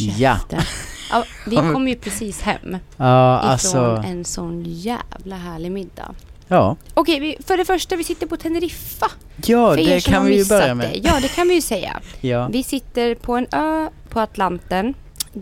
Ja. 0.00 0.38
Ja, 1.10 1.24
vi 1.46 1.56
kom 1.72 1.88
ju 1.88 1.94
precis 1.96 2.40
hem 2.40 2.78
Ja, 2.96 3.38
ifrån 3.38 3.50
alltså. 3.50 4.02
en 4.06 4.24
sån 4.24 4.64
jävla 4.66 5.36
härlig 5.36 5.72
middag. 5.72 6.14
Ja, 6.48 6.76
Okej, 6.94 7.20
vi, 7.20 7.36
för 7.46 7.56
det 7.56 7.64
första, 7.64 7.96
vi 7.96 8.04
sitter 8.04 8.26
på 8.26 8.36
Teneriffa. 8.36 9.06
ja 9.46 9.70
för 9.70 9.76
det 9.76 10.04
kan 10.04 10.26
vi 10.26 10.38
ju 10.38 10.44
börja 10.44 10.74
med. 10.74 10.90
Det. 10.90 10.98
Ja, 11.08 11.18
det 11.22 11.28
kan 11.28 11.48
vi 11.48 11.54
ju 11.54 11.60
säga. 11.60 12.00
Ja. 12.20 12.48
Vi 12.48 12.62
sitter 12.62 13.14
på 13.14 13.36
en 13.36 13.46
ö 13.52 13.88
på 14.08 14.20
Atlanten. 14.20 14.94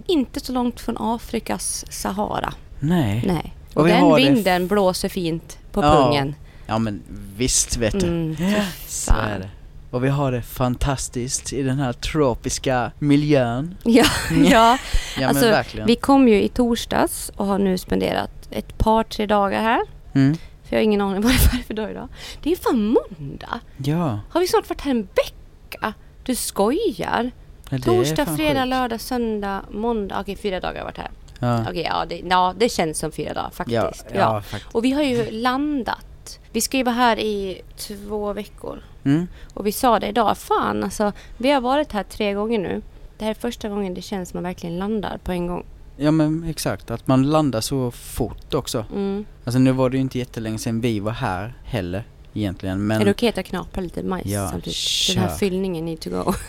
Inte 0.07 0.41
så 0.41 0.53
långt 0.53 0.81
från 0.81 0.97
Afrikas 0.99 1.85
Sahara. 1.91 2.53
Nej. 2.81 3.25
Nej. 3.27 3.55
Och 3.75 3.81
Och, 3.81 3.87
vi 3.87 3.91
den 3.93 4.15
vinden 4.15 4.69
blåser 4.69 5.09
fint 5.09 5.59
på 5.73 5.83
Ja, 5.83 5.93
pungen. 6.05 6.35
Ja 6.67 6.79
men 6.79 7.03
visst 7.37 7.77
vet 7.77 8.01
du. 8.01 8.07
Mm, 8.07 8.37
Så 8.87 9.13
är 9.13 9.39
det. 9.39 9.49
Och 9.93 10.05
vi 10.05 10.09
har 10.09 10.33
det 10.33 10.43
fantastiskt 10.43 11.53
i 11.53 11.63
den 11.63 11.79
här 11.79 11.93
tropiska 11.93 12.93
miljön. 12.99 13.77
Ja, 13.85 14.05
ja. 14.31 14.79
Ja 15.19 15.29
Alltså, 15.29 15.47
verkligen. 15.51 15.87
vi 15.87 15.97
kom 15.97 16.29
ju 16.29 16.43
i 16.43 16.49
torsdags 16.49 17.33
och 17.37 17.47
har 17.47 17.59
nu 17.59 17.79
spenderat 17.79 18.31
ett 18.51 18.79
par, 18.79 19.05
tre 19.05 19.27
dagar 19.27 19.63
här. 19.63 19.81
Mm. 20.15 20.35
För 20.37 20.77
jag 20.77 20.79
har 20.79 20.83
ingen 20.85 21.01
aning 21.01 21.21
vad 21.23 21.33
det 21.33 21.59
är 21.59 21.63
för 21.67 21.75
dag 21.75 21.91
idag. 21.91 22.09
Det 22.43 22.53
är 22.53 22.57
fan 22.57 22.85
måndag. 22.87 23.61
Ja. 23.77 24.21
Har 24.31 24.41
vi 24.41 24.47
snart 24.47 24.69
varit 24.69 24.81
här 24.81 24.91
en 24.91 25.03
vecka? 25.03 25.95
Du 26.25 26.35
skojar? 26.35 27.31
ja, 27.71 27.79
Torsdag, 27.79 28.27
fredag, 28.37 28.61
sjukt. 28.61 28.69
lördag, 28.71 29.01
söndag, 29.01 29.63
måndag. 29.71 30.21
Okej, 30.21 30.37
fyra 30.37 30.61
dagar 30.61 30.73
har 30.73 30.79
jag 30.79 30.85
varit 30.85 30.99
här. 30.99 31.11
Ja. 31.39 31.63
Okej, 31.71 31.83
ja, 31.91 32.05
det, 32.09 32.23
ja, 32.31 32.55
det 32.59 32.69
känns 32.69 32.99
som 32.99 33.13
fyra 33.13 33.35
dagar 33.35 33.51
faktiskt. 33.51 34.07
Ja, 34.15 34.19
Ja, 34.21 34.43
faktiskt. 34.43 34.75
Och 34.75 34.85
vi 34.85 34.93
har 34.93 35.03
ju 35.03 35.31
landat. 35.31 36.39
Vi 36.53 36.61
ska 36.61 36.77
ju 36.77 36.83
vara 36.83 36.95
här 36.95 37.19
i 37.19 37.63
två 37.77 38.33
veckor. 38.33 38.83
Mm. 39.05 39.27
Och 39.55 39.67
vi 39.67 39.73
sa 39.73 39.99
det 40.01 40.09
idag, 40.09 40.39
fan 40.39 40.85
alltså, 40.85 41.13
vi 41.37 41.51
har 41.51 41.61
varit 41.61 41.93
här 41.93 42.03
tre 42.03 42.33
gånger 42.35 42.59
nu. 42.59 42.83
Det 43.19 43.25
här 43.25 43.31
är 43.31 43.35
första 43.35 43.69
gången 43.69 43.95
det 43.95 44.03
känns 44.03 44.29
som 44.29 44.37
man 44.37 44.45
verkligen 44.45 44.79
landar 44.79 45.19
på 45.25 45.33
en 45.33 45.47
gång. 45.47 45.65
Ja 45.97 46.11
men 46.11 46.45
exakt, 46.45 46.91
att 46.91 47.07
man 47.07 47.31
landar 47.31 47.61
så 47.61 47.91
fort 47.91 48.55
också. 48.55 48.85
Mm. 48.95 49.25
Alltså 49.45 49.59
nu 49.59 49.73
var 49.73 49.91
det 49.91 49.97
ju 49.97 50.01
inte 50.01 50.19
jättelänge 50.19 50.59
sedan 50.59 50.81
vi 50.81 51.01
var 51.01 51.13
här 51.13 51.55
heller 51.65 52.05
egentligen 52.35 52.87
men 52.87 53.01
Är 53.01 53.05
det 53.05 53.11
okej 53.11 53.29
att 53.29 53.37
jag 53.37 53.47
knaprar 53.47 53.83
lite 53.83 54.03
majs 54.03 54.27
Ja, 54.27 54.49
samtidigt? 54.51 55.09
Den 55.09 55.19
här 55.23 55.29
kör. 55.29 55.37
fyllningen 55.37 55.85
need 55.85 56.01
to 56.01 56.11
go. 56.11 56.33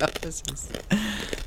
Ja, 0.00 0.06
precis. 0.22 0.70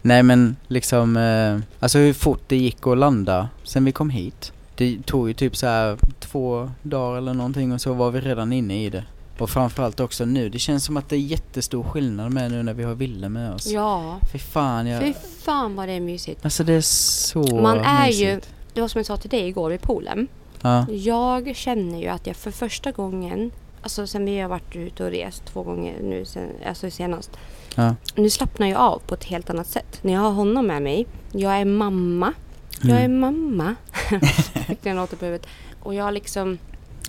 Nej 0.02 0.24
men 0.24 0.56
liksom, 0.68 1.18
eh, 1.18 1.60
alltså 1.80 1.98
hur 1.98 2.14
fort 2.14 2.42
det 2.48 2.58
gick 2.58 2.88
att 2.88 2.98
landa 2.98 3.50
sen 3.64 3.86
vi 3.86 3.92
kom 3.92 4.10
hit. 4.10 4.52
Det 4.76 5.06
tog 5.06 5.28
ju 5.28 5.34
typ 5.34 5.56
så 5.56 5.68
här 5.68 5.98
två 6.20 6.72
dagar 6.82 7.18
eller 7.18 7.34
någonting 7.34 7.74
och 7.74 7.82
så 7.82 7.94
var 7.94 8.12
vi 8.12 8.22
redan 8.22 8.54
inne 8.54 8.86
i 8.86 8.90
det. 8.90 9.04
Och 9.40 9.50
framförallt 9.50 10.00
också 10.00 10.26
nu, 10.26 10.50
det 10.50 10.60
känns 10.60 10.84
som 10.86 10.98
att 10.98 11.10
det 11.10 11.16
är 11.16 11.20
jättestor 11.20 11.84
skillnad 11.84 12.32
med 12.34 12.52
nu 12.52 12.64
när 12.64 12.74
vi 12.74 12.84
har 12.84 12.96
Ville 12.96 13.30
med 13.30 13.54
oss. 13.54 13.68
ja, 13.68 14.20
Fy 14.32 14.40
fan 14.40 14.88
jag... 14.88 15.02
fy 15.04 15.14
fan 15.44 15.76
vad 15.76 15.88
det 15.88 15.94
är 15.94 16.00
mysigt. 16.00 16.46
Alltså 16.46 16.64
det 16.64 16.74
är 16.74 16.82
så 16.82 17.40
Man 17.62 17.78
är 17.80 18.08
ju- 18.10 18.26
mysigt. 18.36 18.50
Det 18.74 18.82
var 18.82 18.88
som 18.88 19.00
jag 19.00 19.06
sa 19.06 19.18
till 19.18 19.30
dig 19.30 19.48
igår 19.48 19.70
vid 19.70 19.82
poolen. 19.82 20.28
Ja, 20.62 20.86
Jag 20.92 21.56
känner 21.56 22.00
ju 22.02 22.08
att 22.08 22.28
jag 22.28 22.36
för 22.36 22.52
första 22.52 22.92
gången, 22.92 23.52
alltså 23.82 24.08
sen 24.08 24.26
vi 24.26 24.40
har 24.40 24.50
varit 24.50 24.76
ute 24.76 25.04
och 25.04 25.10
rest 25.12 25.46
två 25.46 25.64
gånger 25.64 25.96
nu 26.04 26.26
sen, 26.26 26.50
alltså 26.68 26.90
senast. 26.92 27.32
ja. 27.76 27.96
Nu 28.16 28.30
slappnar 28.30 28.68
jag 28.68 28.80
av 28.80 29.00
på 29.08 29.14
ett 29.16 29.24
helt 29.24 29.50
annat 29.50 29.68
sätt. 29.68 30.00
När 30.02 30.14
jag 30.14 30.20
har 30.20 30.32
honom 30.32 30.68
med 30.68 30.82
mig, 30.82 31.08
jag 31.32 31.52
är 31.58 31.66
mamma. 31.66 32.34
Jag 32.82 33.00
är 33.00 33.06
Mm. 33.06 33.20
mamma. 33.20 33.76
Fick 34.68 34.84
den 34.84 34.96
låter 34.96 35.18
på 35.18 35.26
huvudet. 35.26 35.48
Och 35.84 35.94
jag 35.94 36.14
liksom 36.14 36.58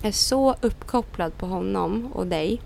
är 0.02 0.11
så 0.12 0.55
uppkopplad 0.61 1.39
på 1.39 1.47
honom 1.47 2.11
och 2.14 2.27
dig 2.27 2.61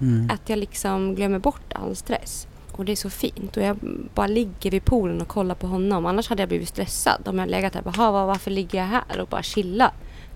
Mm. 0.00 0.30
att 0.32 0.48
jag 0.48 0.58
liksom 0.58 1.14
glömmer 1.14 1.38
bort 1.38 1.72
all 1.72 1.96
stress. 1.96 2.46
Och 2.72 2.84
det 2.84 2.92
är 2.92 2.96
så 2.96 3.10
fint. 3.10 3.56
Och 3.56 3.62
jag 3.62 3.76
bara 4.14 4.26
ligger 4.26 4.70
vid 4.70 4.84
poolen 4.84 5.20
och 5.20 5.28
kollar 5.28 5.54
på 5.54 5.66
honom. 5.66 6.06
Annars 6.06 6.28
hade 6.28 6.42
jag 6.42 6.48
blivit 6.48 6.68
stressad 6.68 7.28
om 7.28 7.38
jag 7.38 7.48
legat 7.48 7.74
här 7.74 7.80
och 7.80 7.92
bara, 7.92 8.02
"Ha, 8.04 8.10
vad- 8.10 8.26
varför 8.26 8.50
ligger 8.50 8.78
jag 8.78 8.86
här? 8.86 9.20
Och 9.20 9.28
bara 9.28 9.42
chilla. 9.42 9.92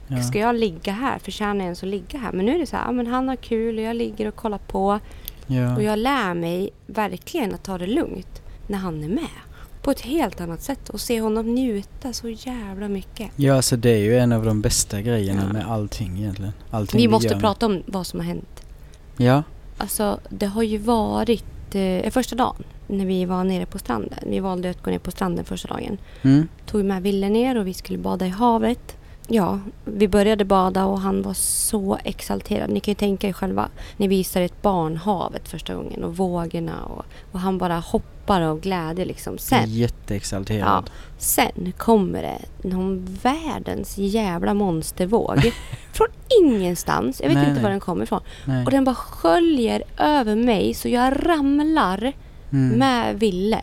Ja. 0.09 0.23
Ska 0.23 0.39
jag 0.39 0.55
ligga 0.55 0.93
här? 0.93 1.19
Förtjänar 1.19 1.55
jag 1.57 1.63
ens 1.65 1.83
att 1.83 1.89
ligga 1.89 2.19
här? 2.19 2.33
Men 2.33 2.47
nu 2.47 2.55
är 2.55 2.59
det 2.59 2.67
så 2.67 2.77
här, 2.77 2.93
men 2.93 3.07
han 3.07 3.29
har 3.29 3.37
kul 3.37 3.79
och 3.79 3.85
jag 3.85 3.97
ligger 3.97 4.29
och 4.29 4.37
kollar 4.37 4.59
på. 4.59 4.99
Ja. 5.47 5.77
Och 5.77 5.83
jag 5.83 5.99
lär 5.99 6.35
mig 6.35 6.71
verkligen 6.87 7.55
att 7.55 7.63
ta 7.65 7.79
det 7.79 7.87
lugnt 7.87 8.43
när 8.67 8.79
han 8.79 9.05
är 9.05 9.09
med. 9.09 9.27
På 9.83 9.91
ett 9.91 10.01
helt 10.01 10.41
annat 10.41 10.63
sätt. 10.63 10.89
Och 10.89 11.01
se 11.01 11.21
honom 11.21 11.55
njuta 11.55 12.13
så 12.13 12.29
jävla 12.29 12.89
mycket. 12.89 13.31
ja, 13.37 13.55
alltså 13.55 13.77
det 13.77 13.91
är 13.91 13.99
ju 13.99 14.19
en 14.19 14.33
av 14.33 14.45
de 14.45 14.61
bästa 14.61 15.01
grejerna 15.01 15.43
Ja. 15.47 15.53
med 15.53 15.67
allting 15.71 16.19
egentligen. 16.19 16.53
Allting 16.71 16.99
Vi 16.99 17.07
vi 17.07 17.11
måste 17.11 17.29
gör 17.29 17.41
prata 17.41 17.67
om 17.67 17.83
vad 17.87 18.07
som 18.07 18.21
har 18.21 18.27
hänt. 18.27 18.63
Ja, 19.17 19.43
Alltså 19.79 20.21
det 20.29 20.47
har 20.47 20.63
ju 20.63 20.79
varit 20.79 21.75
eh, 21.75 22.11
första 22.11 22.37
dagen 22.37 22.65
när 22.87 23.07
vi 23.07 23.25
var 23.25 23.45
nere 23.45 23.67
på 23.67 23.79
stranden. 23.79 24.19
Vi 24.27 24.41
valde 24.41 24.71
att 24.71 24.83
gå 24.83 24.91
ner 24.91 24.99
på 24.99 25.11
stranden 25.11 25.45
första 25.45 25.69
dagen. 25.69 25.99
mm. 26.23 26.49
Tog 26.67 26.85
med 26.85 27.03
Ville 27.03 27.29
ner 27.29 27.59
och 27.59 27.67
vi 27.67 27.75
skulle 27.75 27.99
bada 27.99 28.27
i 28.27 28.29
havet. 28.29 28.97
Ja, 29.33 29.59
vi 29.85 30.09
började 30.09 30.45
bada 30.45 30.85
och 30.85 31.01
han 31.01 31.23
var 31.23 31.35
så 31.35 31.99
exalterad. 32.05 32.71
Ni 32.71 32.81
kan 32.81 32.93
ju 32.93 32.97
tänka 32.97 33.29
er 33.29 33.33
själva. 33.33 33.69
Ni 33.97 34.09
visar 34.09 34.41
ett 34.41 34.63
barn 34.63 34.97
havet 34.97 35.49
första 35.49 35.75
gången 35.75 36.05
och 36.05 36.17
vågorna 36.17 36.85
och, 36.85 37.05
och 37.33 37.41
han 37.41 37.59
bara 37.59 37.79
hoppar 37.79 38.41
av 38.41 38.61
glädje 38.61 39.05
liksom. 39.05 39.39
Sen, 39.39 39.71
jätteexalterad. 39.71 40.91
sen 41.19 41.73
kommer 41.77 42.23
det 42.23 42.69
någon 42.69 43.19
världens 43.23 43.99
jävla 43.99 44.55
monstervåg. 44.55 45.53
från 45.93 46.09
ingenstans. 46.45 47.21
Jag 47.21 47.29
vet 47.29 47.37
Nej, 47.37 47.45
inte 47.45 47.55
nej. 47.55 47.63
var 47.63 47.71
den 47.71 47.81
kommer 47.81 48.03
ifrån. 48.03 48.21
Nej. 48.45 48.65
Och 48.65 48.71
den 48.71 48.85
bara 48.85 48.95
sköljer 48.95 49.83
över 49.99 50.37
mig 50.37 50.75
så 50.75 50.89
jag 50.89 51.29
ramlar 51.29 52.13
Mm. 52.53 52.79
med 52.79 53.19
Ville. 53.21 53.61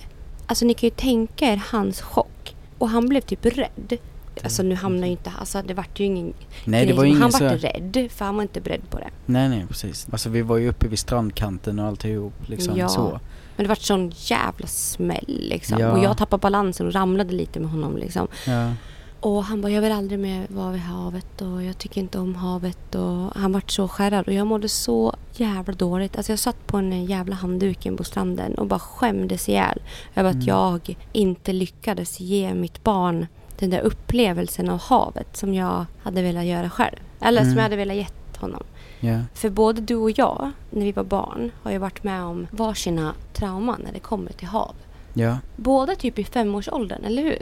Alltså 0.47 0.65
ni 0.65 0.73
kan 0.73 0.87
ju 0.87 0.95
tänka 0.95 1.45
er 1.53 1.61
hans 1.71 2.01
chock. 2.01 2.55
Och 2.77 2.89
han 2.89 3.05
blev 3.09 3.21
typ 3.21 3.45
rädd. 3.45 3.97
Alltså 4.43 4.63
nu 4.63 4.75
hamnar 4.75 5.05
ju 5.07 5.11
inte, 5.11 5.31
alltså 5.39 5.61
det 5.61 5.73
vart 5.73 5.99
ju 5.99 6.03
ingen 6.05 6.33
Nej, 6.65 6.79
det 6.79 6.85
grej 6.85 6.95
var 6.97 7.03
som- 7.03 7.07
ingen 7.07 7.21
Han 7.21 7.31
så... 7.31 7.43
vart 7.43 7.63
rädd 7.63 8.07
för 8.11 8.25
han 8.25 8.35
var 8.35 8.41
inte 8.41 8.61
beredd 8.61 8.89
på 8.89 8.99
det. 8.99 9.09
Nej, 9.25 9.49
nej, 9.49 9.65
precis. 9.67 10.07
Alltså 10.11 10.29
vi 10.29 10.41
var 10.41 10.57
ju 10.57 10.69
uppe 10.69 10.87
vid 10.87 10.99
strandkanten 10.99 11.79
och 11.79 11.85
alltihop 11.85 12.33
liksom 12.45 12.77
Ja. 12.77 12.89
så. 12.89 13.19
Men 13.55 13.63
det 13.63 13.67
vart 13.69 13.81
sån 13.81 14.11
jävla 14.15 14.67
smäll 14.67 15.25
liksom. 15.49 15.79
Ja. 15.79 15.91
Och 15.91 16.03
jag 16.03 16.17
tappade 16.17 16.41
balansen 16.41 16.87
och 16.87 16.93
ramlade 16.93 17.33
lite 17.33 17.59
med 17.59 17.69
honom 17.69 17.97
liksom. 17.97 18.27
Ja. 18.47 18.73
Och 19.19 19.43
han 19.43 19.61
bara, 19.61 19.71
jag 19.71 19.81
vill 19.81 19.91
aldrig 19.91 20.19
mer 20.19 20.45
vara 20.49 20.71
vid 20.71 20.81
havet 20.81 21.41
och 21.41 21.63
jag 21.63 21.77
tycker 21.77 22.01
inte 22.01 22.19
om 22.19 22.35
havet. 22.35 22.95
Och 22.95 23.35
han 23.35 23.51
vart 23.51 23.71
så 23.71 23.87
skärrad 23.87 24.27
och 24.27 24.33
jag 24.33 24.47
mådde 24.47 24.69
så 24.69 25.15
jävla 25.33 25.73
dåligt. 25.73 26.15
Alltså 26.17 26.31
jag 26.31 26.39
satt 26.39 26.67
på 26.67 26.77
en 26.77 27.05
jävla 27.05 27.35
handduken 27.35 27.97
på 27.97 28.03
stranden 28.03 28.55
och 28.55 28.67
bara 28.67 28.79
skämdes 28.79 29.49
ihjäl 29.49 29.81
över 30.15 30.29
att 30.29 30.35
Mm. 30.35 30.47
jag 30.47 30.95
inte 31.13 31.53
lyckades 31.53 32.19
ge 32.19 32.53
mitt 32.53 32.83
barn 32.83 33.27
den 33.59 33.69
där 33.69 33.79
upplevelsen 33.79 34.69
av 34.69 34.79
havet 34.79 35.37
som 35.37 35.53
jag 35.53 35.85
hade 36.03 36.21
velat 36.21 36.45
göra 36.45 36.69
själv. 36.69 36.95
Eller 37.21 37.39
som 37.41 37.47
Mm. 37.47 37.57
jag 37.57 37.63
hade 37.63 37.75
velat 37.75 37.95
gett 37.97 38.37
honom. 38.37 38.63
Ja. 38.99 39.19
För 39.33 39.49
både 39.49 39.81
du 39.81 39.95
och 39.95 40.11
jag, 40.11 40.51
när 40.71 40.85
vi 40.85 40.91
var 40.91 41.03
barn, 41.03 41.51
har 41.63 41.71
ju 41.71 41.77
varit 41.77 42.03
med 42.03 42.23
om 42.23 42.47
varsina 42.51 43.13
trauman 43.33 43.81
när 43.85 43.91
det 43.93 43.99
kommer 43.99 44.31
till 44.31 44.47
hav. 44.47 44.75
Ja. 45.13 45.37
Båda 45.55 45.95
typ 45.95 46.19
i 46.19 46.23
femårsåldern, 46.23 47.03
eller 47.05 47.21
hur? 47.23 47.41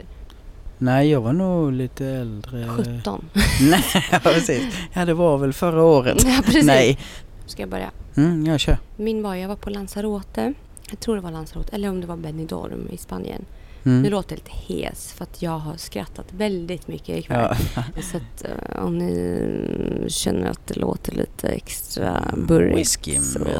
Nej, 0.78 1.10
jag 1.10 1.20
var 1.20 1.32
nog 1.32 1.72
lite 1.72 2.06
äldre. 2.06 2.68
17. 2.68 3.24
Nej, 3.70 3.84
ja, 4.12 4.18
precis. 4.22 4.76
Ja, 4.92 5.04
det 5.04 5.14
var 5.14 5.38
väl 5.38 5.52
förra 5.52 5.82
året. 5.82 6.24
Ja, 6.26 6.40
precis. 6.44 6.64
Nej. 6.66 6.98
Ska 7.46 7.62
jag 7.62 7.68
börja? 7.68 7.90
Mm, 8.16 8.46
jag 8.46 8.60
kör. 8.60 8.78
Min 8.96 9.22
var, 9.22 9.34
jag 9.34 9.48
var 9.48 9.56
på 9.56 9.70
Lanzarote. 9.70 10.52
Jag 10.90 11.00
tror 11.00 11.14
det 11.16 11.20
var 11.22 11.30
Lanzarote, 11.30 11.74
eller 11.76 11.88
om 11.88 12.00
det 12.00 12.06
var 12.06 12.16
Benidorm 12.16 12.88
i 12.90 12.96
Spanien. 12.96 13.44
Nu 13.86 13.92
Mm. 13.92 14.10
låter 14.10 14.32
jag 14.36 14.38
lite 14.38 14.74
hes 14.74 15.12
för 15.12 15.22
att 15.24 15.42
jag 15.42 15.58
har 15.58 15.76
skrattat 15.76 16.26
väldigt 16.32 16.88
mycket 16.88 17.08
ikväll. 17.18 17.56
Ja. 17.76 17.82
Så 18.02 18.16
att 18.16 18.44
eh, 18.44 18.84
om 18.84 18.98
ni 18.98 20.04
känner 20.08 20.50
att 20.50 20.66
det 20.66 20.74
låter 20.76 21.12
lite 21.12 21.48
extra 21.48 22.34
burrigt 22.36 22.90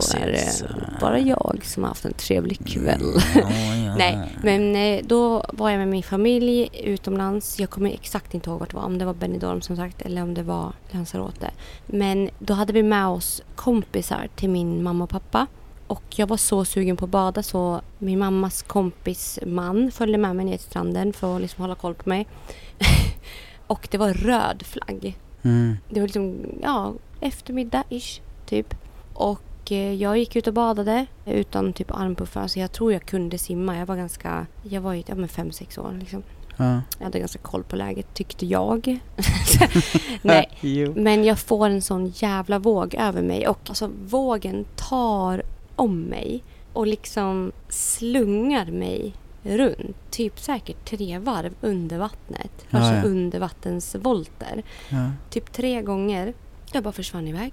så 0.00 0.16
är 0.16 0.26
det 0.26 0.70
bara 1.00 1.18
jag 1.18 1.60
som 1.64 1.82
har 1.82 1.88
haft 1.88 2.04
en 2.04 2.12
trevlig 2.12 2.66
kväll. 2.66 3.00
Ja, 3.34 3.40
ja. 3.86 3.94
Nej, 3.96 4.18
men 4.42 4.76
eh, 4.76 5.04
då 5.06 5.44
var 5.52 5.70
jag 5.70 5.78
med 5.78 5.88
min 5.88 6.02
familj 6.02 6.68
utomlands. 6.84 7.60
Jag 7.60 7.70
kommer 7.70 7.90
exakt 7.90 8.34
inte 8.34 8.50
ihåg 8.50 8.58
vart 8.60 8.70
det 8.70 8.76
var. 8.76 8.84
Om 8.84 8.98
det 8.98 9.04
var 9.04 9.14
Benidorm 9.14 9.60
som 9.62 9.76
sagt 9.76 10.02
eller 10.02 10.22
om 10.22 10.34
det 10.34 10.42
var 10.42 10.72
Lanzarote. 10.90 11.50
Men 11.86 12.30
då 12.38 12.54
hade 12.54 12.72
vi 12.72 12.82
med 12.82 13.06
oss 13.06 13.42
kompisar 13.54 14.28
till 14.36 14.50
min 14.50 14.82
mamma 14.82 15.04
och 15.04 15.10
pappa. 15.10 15.46
Och 15.86 16.02
jag 16.16 16.26
var 16.26 16.36
så 16.36 16.64
sugen 16.64 16.96
på 16.96 17.04
att 17.04 17.10
bada 17.10 17.42
så 17.42 17.80
min 17.98 18.18
mammas 18.18 18.62
kompis 18.62 19.38
man 19.46 19.90
följde 19.90 20.18
med 20.18 20.36
mig 20.36 20.44
ner 20.44 20.56
till 20.56 20.66
stranden 20.66 21.12
för 21.12 21.36
att 21.36 21.42
liksom 21.42 21.62
hålla 21.62 21.74
koll 21.74 21.94
på 21.94 22.08
mig. 22.08 22.26
och 23.66 23.88
det 23.90 23.98
var 23.98 24.12
röd 24.14 24.62
flagg. 24.66 25.18
Mm. 25.42 25.76
Det 25.88 26.00
var 26.00 26.06
liksom, 26.06 26.36
ja, 26.62 26.92
eftermiddag-ish, 27.20 28.20
typ. 28.46 28.74
Och 29.14 29.72
eh, 29.72 29.94
jag 29.94 30.18
gick 30.18 30.36
ut 30.36 30.46
och 30.46 30.54
badade 30.54 31.06
utan 31.26 31.72
typ 31.72 31.90
armpuffar. 31.90 32.40
Alltså 32.40 32.60
jag 32.60 32.72
tror 32.72 32.92
jag 32.92 33.06
kunde 33.06 33.38
simma. 33.38 33.78
Jag 33.78 33.86
var 33.86 33.96
ganska, 33.96 34.46
jag 34.62 34.80
var 34.80 34.92
ju 34.92 35.02
ja, 35.06 35.14
men 35.14 35.28
fem, 35.28 35.52
sex 35.52 35.78
år 35.78 35.96
liksom. 36.00 36.22
Ja. 36.56 36.80
Jag 36.98 37.04
hade 37.04 37.18
ganska 37.18 37.38
koll 37.38 37.62
på 37.62 37.76
läget, 37.76 38.14
tyckte 38.14 38.46
jag. 38.46 38.98
Nej, 40.22 40.48
men 40.94 41.24
jag 41.24 41.38
får 41.38 41.68
en 41.68 41.82
sån 41.82 42.06
jävla 42.06 42.58
våg 42.58 42.94
över 42.94 43.22
mig. 43.22 43.48
Och 43.48 43.58
alltså 43.68 43.90
vågen 44.04 44.64
tar 44.76 45.42
om 45.76 46.00
mig 46.00 46.42
och 46.72 46.86
liksom 46.86 47.52
slungar 47.68 48.66
mig 48.66 49.14
runt, 49.42 49.96
typ 50.10 50.40
säkert 50.40 50.84
tre 50.84 51.18
varv 51.18 51.54
under 51.60 51.98
vattnet. 51.98 52.50
Ja, 52.70 52.78
alltså 52.78 52.94
ja. 52.94 53.02
undervattensvolter. 53.02 54.62
Ja. 54.88 55.10
Typ 55.30 55.52
tre 55.52 55.82
gånger. 55.82 56.34
Jag 56.72 56.82
bara 56.82 56.92
försvann 56.92 57.28
iväg. 57.28 57.52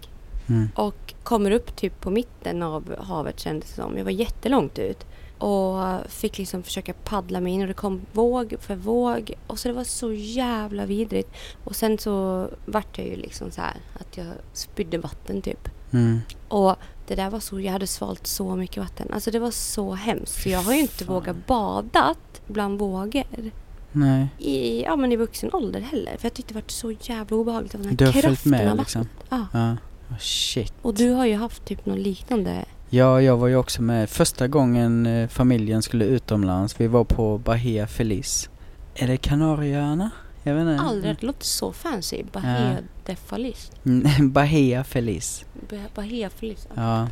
Mm. 0.50 0.70
Och 0.76 1.14
kommer 1.24 1.52
upp 1.52 1.76
typ 1.76 2.02
på 2.02 2.10
mitten 2.10 2.64
av 2.64 2.96
havet 3.00 3.40
kändes 3.40 3.70
det 3.70 3.76
som. 3.76 3.98
Jag 3.98 4.04
var 4.04 4.12
jättelångt 4.12 4.80
ut. 4.80 5.06
Och 5.38 5.78
fick 6.08 6.38
liksom 6.38 6.64
försöka 6.64 6.94
paddla 6.94 7.42
mig 7.42 7.54
in 7.54 7.62
och 7.62 7.68
det 7.68 7.74
kom 7.74 8.02
våg 8.12 8.56
för 8.60 8.76
våg. 8.76 9.34
Och 9.48 9.60
så 9.60 9.68
det 9.68 9.74
var 9.74 9.84
så 9.84 10.14
jävla 10.14 10.86
vidrigt. 10.86 11.32
Och 11.64 11.76
sen 11.76 11.98
så 11.98 12.48
vart 12.66 12.98
jag 12.98 13.08
ju 13.08 13.16
liksom 13.16 13.52
så 13.52 13.62
här 13.62 13.76
att 14.00 14.18
jag 14.18 14.28
spydde 14.54 14.98
vatten 14.98 15.42
typ. 15.42 15.70
Mm. 15.92 16.20
Och 16.48 16.76
det 17.16 17.22
där 17.22 17.30
var 17.30 17.40
så, 17.40 17.60
jag 17.60 17.72
hade 17.72 17.88
svalt 17.88 18.28
så 18.28 18.56
mycket 18.56 18.78
vatten. 18.78 19.08
Alltså 19.14 19.32
det 19.32 19.40
var 19.40 19.52
så 19.52 19.94
hemskt. 19.94 20.44
Så 20.44 20.50
jag 20.50 20.60
har 20.60 20.74
ju 20.74 20.80
inte 20.80 21.06
Fan. 21.06 21.14
vågat 21.14 21.48
badat 21.48 22.42
bland 22.48 22.80
vågor 22.80 23.52
Nej. 23.92 24.28
i, 24.38 24.84
ja, 24.84 24.96
men 24.96 25.12
i 25.12 25.16
vuxen 25.16 25.50
ålder 25.54 25.80
heller. 25.80 26.18
För 26.18 26.26
jag 26.26 26.34
tyckte 26.34 26.54
det 26.54 26.60
var 26.60 26.64
så 26.68 26.92
jävla 26.92 27.38
obehagligt 27.38 27.76
av 27.76 27.82
den 27.82 27.90
här 27.90 27.98
Du 27.98 28.06
har 28.06 28.12
följt 28.12 28.46
med 28.46 28.78
liksom? 28.78 29.08
Ja. 29.30 29.48
Ja. 29.54 29.72
Oh, 30.10 30.18
shit. 30.20 30.74
Och 30.82 30.94
du 30.94 31.10
har 31.10 31.26
ju 31.26 31.36
haft 31.36 31.66
typ 31.66 31.86
något 31.86 32.00
liknande. 32.00 32.66
Ja, 32.90 33.22
jag 33.22 33.38
var 33.38 33.48
ju 33.48 33.56
också 33.56 33.82
med 33.82 34.10
första 34.10 34.48
gången 34.48 35.06
eh, 35.06 35.28
familjen 35.28 35.82
skulle 35.82 36.06
utomlands. 36.06 36.80
Vi 36.80 36.88
var 36.88 37.04
på 37.04 37.38
Bahia 37.38 37.88
Feliz. 37.88 38.50
Är 38.96 39.08
det 39.08 39.18
Kanarieöarna? 39.18 40.10
Jag 40.44 40.54
vet 40.56 40.62
inte. 40.62 40.84
Aldrig, 40.84 41.16
det 41.20 41.26
låter 41.26 41.46
så 41.46 41.74
fancy. 41.74 42.24
Bahia 42.32 42.78
de 43.06 43.16
Feliz. 43.16 43.72
Mm, 43.86 44.32
Bahia 44.32 44.84
Feliz. 44.84 45.46
Bah- 45.70 45.88
Bahia 45.96 46.30
Feliz. 46.30 46.68
Ja. 46.76 47.08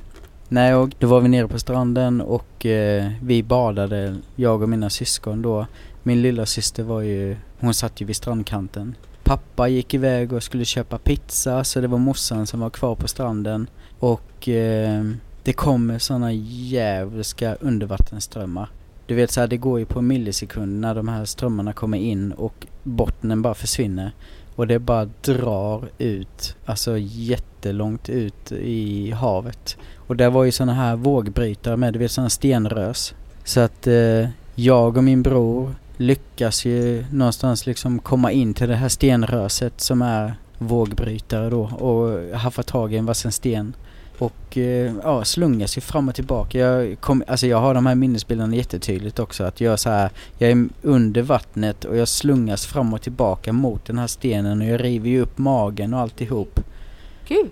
Nej, 0.49 0.75
och 0.75 0.89
då 0.99 1.07
var 1.07 1.21
vi 1.21 1.27
nere 1.29 1.47
på 1.47 1.59
stranden 1.59 2.21
och 2.21 2.65
eh, 2.65 3.11
vi 3.21 3.43
badade, 3.43 4.15
jag 4.35 4.61
och 4.61 4.69
mina 4.69 4.89
syskon 4.89 5.41
då. 5.41 5.67
Min 6.03 6.21
lilla 6.21 6.45
syster 6.45 6.83
var 6.83 7.01
ju, 7.01 7.35
hon 7.59 7.73
satt 7.73 8.01
ju 8.01 8.05
vid 8.05 8.15
strandkanten. 8.15 8.95
Pappa 9.23 9.67
gick 9.67 9.93
iväg 9.93 10.33
och 10.33 10.43
skulle 10.43 10.65
köpa 10.65 10.97
pizza 10.97 11.63
så 11.63 11.81
det 11.81 11.87
var 11.87 11.97
morsan 11.97 12.47
som 12.47 12.59
var 12.59 12.69
kvar 12.69 12.95
på 12.95 13.07
stranden. 13.07 13.69
Och 13.99 14.49
eh, 14.49 15.03
det 15.43 15.53
kommer 15.53 15.99
såna 15.99 16.31
djävulska 16.33 17.55
undervattensströmmar. 17.55 18.69
Du 19.05 19.15
vet 19.15 19.31
så 19.31 19.39
här, 19.39 19.47
det 19.47 19.57
går 19.57 19.79
ju 19.79 19.85
på 19.85 19.99
en 19.99 20.07
millisekund 20.07 20.79
när 20.79 20.95
de 20.95 21.07
här 21.07 21.25
strömmarna 21.25 21.73
kommer 21.73 21.97
in 21.97 22.31
och 22.31 22.67
bottnen 22.83 23.41
bara 23.41 23.53
försvinner. 23.53 24.11
Och 24.55 24.67
det 24.67 24.79
bara 24.79 25.09
drar 25.21 25.89
ut, 25.97 26.55
alltså 26.65 26.97
jättelångt 26.97 28.09
ut 28.09 28.51
i 28.51 29.11
havet. 29.11 29.77
Och 29.95 30.15
där 30.15 30.29
var 30.29 30.43
ju 30.43 30.51
sådana 30.51 30.73
här 30.73 30.95
vågbrytare 30.95 31.77
med, 31.77 31.93
du 31.93 31.99
vet 31.99 32.11
sådana 32.11 32.29
stenrös. 32.29 33.13
Så 33.43 33.59
att 33.59 33.87
eh, 33.87 34.29
jag 34.55 34.97
och 34.97 35.03
min 35.03 35.23
bror 35.23 35.75
lyckas 35.97 36.65
ju 36.65 37.05
någonstans 37.11 37.65
liksom 37.65 37.99
komma 37.99 38.31
in 38.31 38.53
till 38.53 38.69
det 38.69 38.75
här 38.75 38.89
stenröset 38.89 39.81
som 39.81 40.01
är 40.01 40.33
vågbrytare 40.57 41.49
då 41.49 41.61
och 41.61 42.37
haffa 42.39 42.63
tag 42.63 42.93
i 42.93 42.97
en 42.97 43.05
vassen 43.05 43.31
sten. 43.31 43.73
Och 44.21 44.57
eh, 44.57 44.93
ja, 45.03 45.23
slungas 45.23 45.77
ju 45.77 45.81
fram 45.81 46.09
och 46.09 46.15
tillbaka. 46.15 46.57
Jag, 46.57 46.99
kom, 46.99 47.23
alltså 47.27 47.47
jag 47.47 47.57
har 47.57 47.73
de 47.73 47.85
här 47.85 47.95
minnesbilderna 47.95 48.55
jättetydligt 48.55 49.19
också. 49.19 49.43
Att 49.43 49.61
jag 49.61 49.79
så 49.79 49.89
här, 49.89 50.09
jag 50.37 50.51
är 50.51 50.67
under 50.81 51.21
vattnet 51.21 51.85
och 51.85 51.97
jag 51.97 52.07
slungas 52.07 52.65
fram 52.65 52.93
och 52.93 53.01
tillbaka 53.01 53.53
mot 53.53 53.85
den 53.85 53.97
här 53.97 54.07
stenen 54.07 54.61
och 54.61 54.67
jag 54.67 54.83
river 54.83 55.09
ju 55.09 55.21
upp 55.21 55.37
magen 55.37 55.93
och 55.93 55.99
alltihop. 55.99 56.59
Gud. 57.27 57.49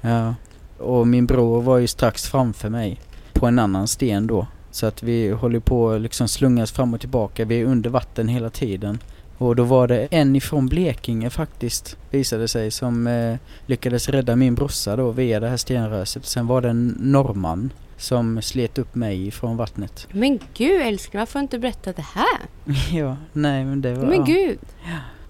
Ja. 0.00 0.34
Och 0.78 1.06
min 1.06 1.26
bror 1.26 1.62
var 1.62 1.78
ju 1.78 1.86
strax 1.86 2.26
framför 2.26 2.68
mig 2.68 3.00
på 3.32 3.46
en 3.46 3.58
annan 3.58 3.88
sten 3.88 4.26
då. 4.26 4.46
Så 4.70 4.86
att 4.86 5.02
vi 5.02 5.30
håller 5.30 5.60
på 5.60 5.90
att 5.90 6.00
liksom 6.00 6.28
slungas 6.28 6.72
fram 6.72 6.94
och 6.94 7.00
tillbaka. 7.00 7.44
Vi 7.44 7.60
är 7.60 7.64
under 7.64 7.90
vatten 7.90 8.28
hela 8.28 8.50
tiden. 8.50 8.98
Och 9.42 9.56
då 9.56 9.64
var 9.64 9.88
det 9.88 10.08
en 10.10 10.36
ifrån 10.36 10.66
Blekinge 10.66 11.30
faktiskt, 11.30 11.96
visade 12.10 12.48
sig, 12.48 12.70
som 12.70 13.06
eh, 13.06 13.36
lyckades 13.66 14.08
rädda 14.08 14.36
min 14.36 14.54
brorsa 14.54 14.96
då 14.96 15.10
via 15.10 15.40
det 15.40 15.48
här 15.48 15.56
stenröset. 15.56 16.26
Sen 16.26 16.46
var 16.46 16.60
det 16.60 16.68
en 16.68 16.96
norrman 17.00 17.72
som 17.96 18.42
slet 18.42 18.78
upp 18.78 18.94
mig 18.94 19.30
från 19.30 19.56
vattnet. 19.56 20.06
Men 20.12 20.38
gud 20.54 20.80
älskling, 20.82 21.18
varför 21.18 21.34
har 21.34 21.40
du 21.40 21.44
inte 21.44 21.58
berättat 21.58 21.96
det 21.96 22.06
här? 22.14 22.40
ja, 22.98 23.16
nej 23.32 23.64
men 23.64 23.82
det 23.82 23.94
var... 23.94 24.04
Men 24.06 24.18
ja. 24.18 24.24
gud. 24.24 24.58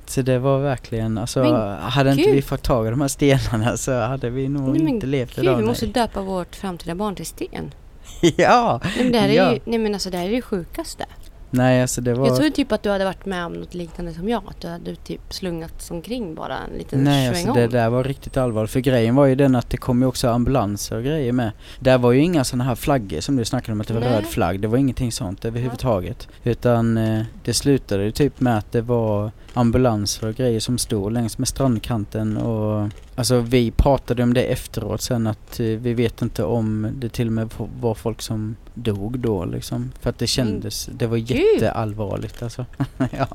Så 0.07 0.23
det 0.23 0.39
var 0.39 0.59
verkligen, 0.59 1.19
alltså 1.19 1.41
Men 1.43 1.79
hade 1.79 2.11
inte 2.11 2.23
gud. 2.23 2.35
vi 2.35 2.43
fått 2.43 2.63
tag 2.63 2.87
i 2.87 2.91
de 2.91 3.01
här 3.01 3.09
stenarna 3.09 3.77
så 3.77 4.01
hade 4.01 4.31
vi 4.31 4.49
nog 4.49 4.79
Nej, 4.79 4.89
inte 4.89 5.07
levt 5.07 5.35
Gud, 5.37 5.45
idag. 5.45 5.57
vi 5.57 5.63
nej. 5.63 5.69
måste 5.69 5.87
döpa 5.87 6.21
vårt 6.23 6.57
framtida 6.57 6.95
barn 6.95 7.15
till 7.15 7.27
Sten. 7.27 7.75
ja! 8.37 8.81
Nej 8.85 9.05
men 9.05 9.13
det 9.13 9.19
här 9.19 9.29
är 9.29 9.33
Ja. 9.33 9.53
ju, 9.53 9.61
nej 9.65 9.79
men 9.79 9.95
alltså 9.95 10.11
det 10.11 10.19
här 10.19 10.27
är 10.27 10.31
det 10.33 10.43
sjukaste. 10.43 11.05
Nej 11.55 11.83
alltså 11.83 12.01
det 12.01 12.15
var... 12.15 12.27
Jag 12.27 12.37
tror 12.37 12.51
typ 12.51 12.73
att 12.73 12.83
du 12.83 12.91
hade 12.91 13.05
varit 13.05 13.27
med 13.27 13.47
om 13.47 13.53
något 13.53 13.75
liknande 13.75 14.13
som 14.13 14.29
jag. 14.29 14.43
Att 14.49 14.61
du 14.61 14.69
hade 14.69 14.97
typ 14.97 15.21
slungats 15.29 15.91
omkring 15.91 16.35
bara 16.35 16.59
en 16.59 16.79
liten 16.79 17.05
Nej 17.05 17.35
sväng 17.35 17.49
alltså 17.49 17.61
det 17.61 17.67
där 17.67 17.91
var 17.91 18.05
riktigt 18.05 18.37
allvarligt. 18.37 18.71
För 18.71 18.81
grejen 18.81 19.15
var 19.15 19.27
ju 19.27 19.35
den 19.35 19.55
att 19.57 19.71
det 19.71 19.77
kom 19.77 20.03
ju 20.03 20.09
också 20.09 20.29
ambulanser 20.29 20.97
och 20.97 21.05
grejer 21.05 21.33
med. 21.33 21.53
Där 21.79 21.99
var 21.99 22.13
ju 22.13 22.21
inga 22.21 22.45
sådana 22.45 22.65
här 22.65 22.75
flaggor 22.75 23.21
som 23.21 23.37
du 23.37 23.45
snackade 23.45 23.73
om 23.73 23.81
att 23.81 23.89
det 23.89 23.95
var 23.95 24.01
Nej. 24.01 24.13
röd 24.13 24.27
flagg. 24.27 24.61
Det 24.61 24.69
var 24.69 24.79
ingenting 24.79 25.13
sånt 25.13 25.45
överhuvudtaget. 25.45 26.29
Utan 26.45 26.99
eh, 26.99 27.23
det 27.45 27.55
slutade 27.55 28.05
ju 28.05 28.11
typ 28.11 28.41
med 28.41 28.59
att 28.59 28.73
det 28.73 28.81
var 28.81 29.31
ambulanser 29.55 30.29
och 30.29 30.35
grejer 30.35 30.61
som 30.61 30.79
stod 30.79 31.13
längs 31.13 31.39
med 31.39 31.49
strandkanten 31.49 32.37
och 32.37 32.89
Alltså 33.15 33.39
vi 33.41 33.71
pratade 33.71 34.23
om 34.23 34.35
det 34.35 34.43
efteråt 34.43 35.01
sen 35.03 35.27
att 35.27 35.61
eh, 35.61 35.67
vi 35.67 35.95
vet 35.95 36.23
inte 36.23 36.45
om 36.45 36.89
det 36.95 37.09
till 37.09 37.27
och 37.27 37.33
med 37.33 37.51
var 37.81 37.95
folk 37.95 38.23
som 38.23 38.57
dog 38.75 39.19
då 39.19 39.45
liksom. 39.45 39.93
För 40.01 40.11
att 40.11 40.19
det 40.19 40.27
kändes, 40.27 40.87
det 40.93 41.07
var 41.07 41.17
Gud. 41.17 41.31
jätteallvarligt 41.31 42.43
alltså. 42.43 42.67
ja. 43.11 43.27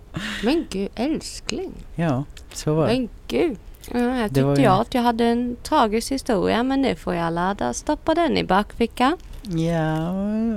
Men 0.44 0.66
gud 0.70 0.90
älskling. 0.96 1.72
ja, 1.96 2.24
så 2.54 2.74
var 2.74 2.88
det. 2.88 2.94
Men 2.94 3.10
gud. 3.28 3.58
Ja, 3.94 4.00
var 4.00 4.28
tyckte 4.28 4.40
ju- 4.40 4.62
jag 4.62 4.82
att 4.82 4.94
jag 4.94 5.02
hade 5.02 5.26
en 5.26 5.56
tragisk 5.64 6.12
historia 6.12 6.64
men 6.64 6.82
nu 6.82 6.96
får 6.96 7.16
jag 7.16 7.34
ladda 7.34 7.74
stoppa 7.74 8.16
den 8.16 8.38
i 8.38 8.44
bakfickan. 8.44 9.18
Ja, 9.42 10.12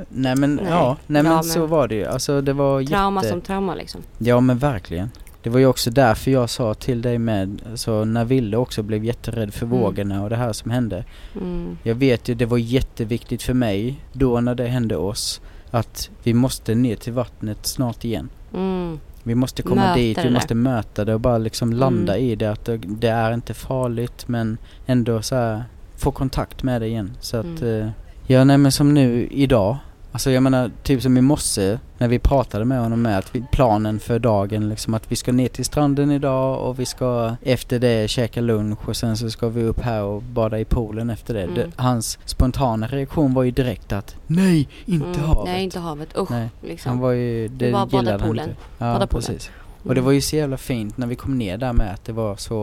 nej 0.08 0.36
men 0.36 0.54
Nej. 0.56 0.66
ja, 0.68 0.96
nej 1.06 1.22
men 1.22 1.32
Ja, 1.32 1.42
så 1.42 1.58
men- 1.58 1.68
var 1.68 1.88
det 1.88 1.94
ju. 1.94 2.04
Alltså 2.06 2.40
det 2.40 2.52
var 2.52 2.82
Trauma 2.84 3.20
jätte... 3.20 3.30
som 3.32 3.40
trauma 3.40 3.74
liksom. 3.74 4.00
Ja 4.18 4.40
men 4.40 4.58
verkligen. 4.58 5.10
Det 5.42 5.50
var 5.50 5.58
ju 5.58 5.66
också 5.66 5.90
därför 5.90 6.30
jag 6.30 6.50
sa 6.50 6.74
till 6.74 7.02
dig 7.02 7.18
med, 7.18 7.62
alltså 7.70 8.04
när 8.04 8.24
Ville 8.24 8.56
också 8.56 8.82
blev 8.82 9.04
jätterädd 9.04 9.54
för 9.54 9.66
Mm. 9.66 9.78
vågorna 9.80 10.22
och 10.22 10.30
det 10.30 10.36
här 10.36 10.52
som 10.52 10.70
hände. 10.70 11.04
Mm. 11.40 11.78
Jag 11.82 11.94
vet 11.94 12.28
ju, 12.28 12.34
det 12.34 12.46
var 12.46 12.58
jätteviktigt 12.58 13.42
för 13.42 13.54
mig 13.54 14.00
då 14.12 14.40
när 14.40 14.54
det 14.54 14.66
hände 14.66 14.96
oss 14.96 15.40
att 15.70 16.10
vi 16.22 16.34
måste 16.34 16.74
ner 16.74 16.96
till 16.96 17.12
vattnet 17.12 17.66
snart 17.66 18.04
igen. 18.04 18.28
Mm. 18.54 18.98
Vi 19.22 19.34
måste 19.34 19.62
komma 19.62 19.82
Möta 19.82 19.94
dit, 19.94 20.18
vi 20.24 20.30
måste 20.30 20.54
möta 20.54 21.04
det 21.04 21.14
och 21.14 21.20
bara 21.20 21.38
liksom 21.38 21.72
landa 21.72 22.14
Mm. 22.16 22.26
i 22.28 22.34
det 22.34 22.46
att 22.50 22.64
det, 22.64 22.76
det 22.76 23.08
är 23.08 23.32
inte 23.34 23.54
farligt 23.54 24.28
men 24.28 24.58
ändå 24.86 25.22
så 25.22 25.34
här 25.34 25.64
få 25.96 26.10
kontakt 26.10 26.62
med 26.62 26.80
det 26.82 26.86
igen. 26.86 27.10
Så 27.20 27.36
att, 27.36 27.44
Mm. 27.60 27.80
eh, 27.82 27.88
ja 28.26 28.44
nej 28.44 28.58
men 28.58 28.72
som 28.72 28.94
nu 28.94 29.28
idag, 29.30 29.76
alltså 30.12 30.30
jag 30.30 30.42
menar 30.42 30.70
typ 30.82 31.02
som 31.02 31.16
i 31.16 31.20
morse 31.20 31.78
när 31.98 32.08
vi 32.08 32.18
pratade 32.18 32.64
med 32.64 32.80
honom 32.80 33.02
med 33.02 33.18
att 33.18 33.34
vi, 33.34 33.42
planen 33.52 34.00
för 34.00 34.18
dagen 34.18 34.68
liksom 34.68 34.94
att 34.94 35.12
vi 35.12 35.16
ska 35.16 35.32
ner 35.32 35.48
till 35.48 35.64
stranden 35.64 36.10
idag 36.10 36.68
och 36.68 36.78
vi 36.78 36.86
ska 36.86 37.36
efter 37.42 37.78
det 37.78 38.10
käka 38.10 38.40
lunch 38.40 38.88
och 38.88 38.96
sen 38.96 39.16
så 39.16 39.30
ska 39.30 39.48
vi 39.48 39.62
upp 39.62 39.80
här 39.80 40.02
och 40.02 40.22
bada 40.22 40.58
i 40.58 40.64
poolen 40.64 41.10
efter 41.10 41.34
det. 41.34 41.42
Mm. 41.42 41.54
det 41.54 41.70
hans 41.76 42.18
spontana 42.24 42.86
reaktion 42.86 43.34
var 43.34 43.42
ju 43.42 43.50
direkt 43.50 43.92
att 43.92 44.16
nej, 44.26 44.68
inte 44.86 45.06
Mm. 45.06 45.20
havet. 45.20 45.44
Nej 45.44 45.64
inte 45.64 45.78
havet, 45.78 46.18
usch. 46.18 46.30
Nej, 46.30 46.48
Liksom. 46.62 46.90
Han 46.90 46.98
var 46.98 47.10
ju, 47.10 47.48
det 47.48 47.72
var 47.72 47.86
gillade 47.86 48.24
han 48.24 48.38
inte. 48.38 48.56
Ja, 48.78 48.92
Bada 48.92 49.06
precis. 49.06 49.50
Och 49.82 49.94
det 49.94 50.00
var 50.00 50.12
ju 50.12 50.20
så 50.20 50.36
jävla 50.36 50.56
fint 50.56 50.96
när 50.96 51.06
vi 51.06 51.16
kom 51.16 51.38
ner 51.38 51.58
där 51.58 51.72
med 51.72 51.94
att 51.94 52.04
det 52.04 52.12
var 52.12 52.36
så... 52.36 52.54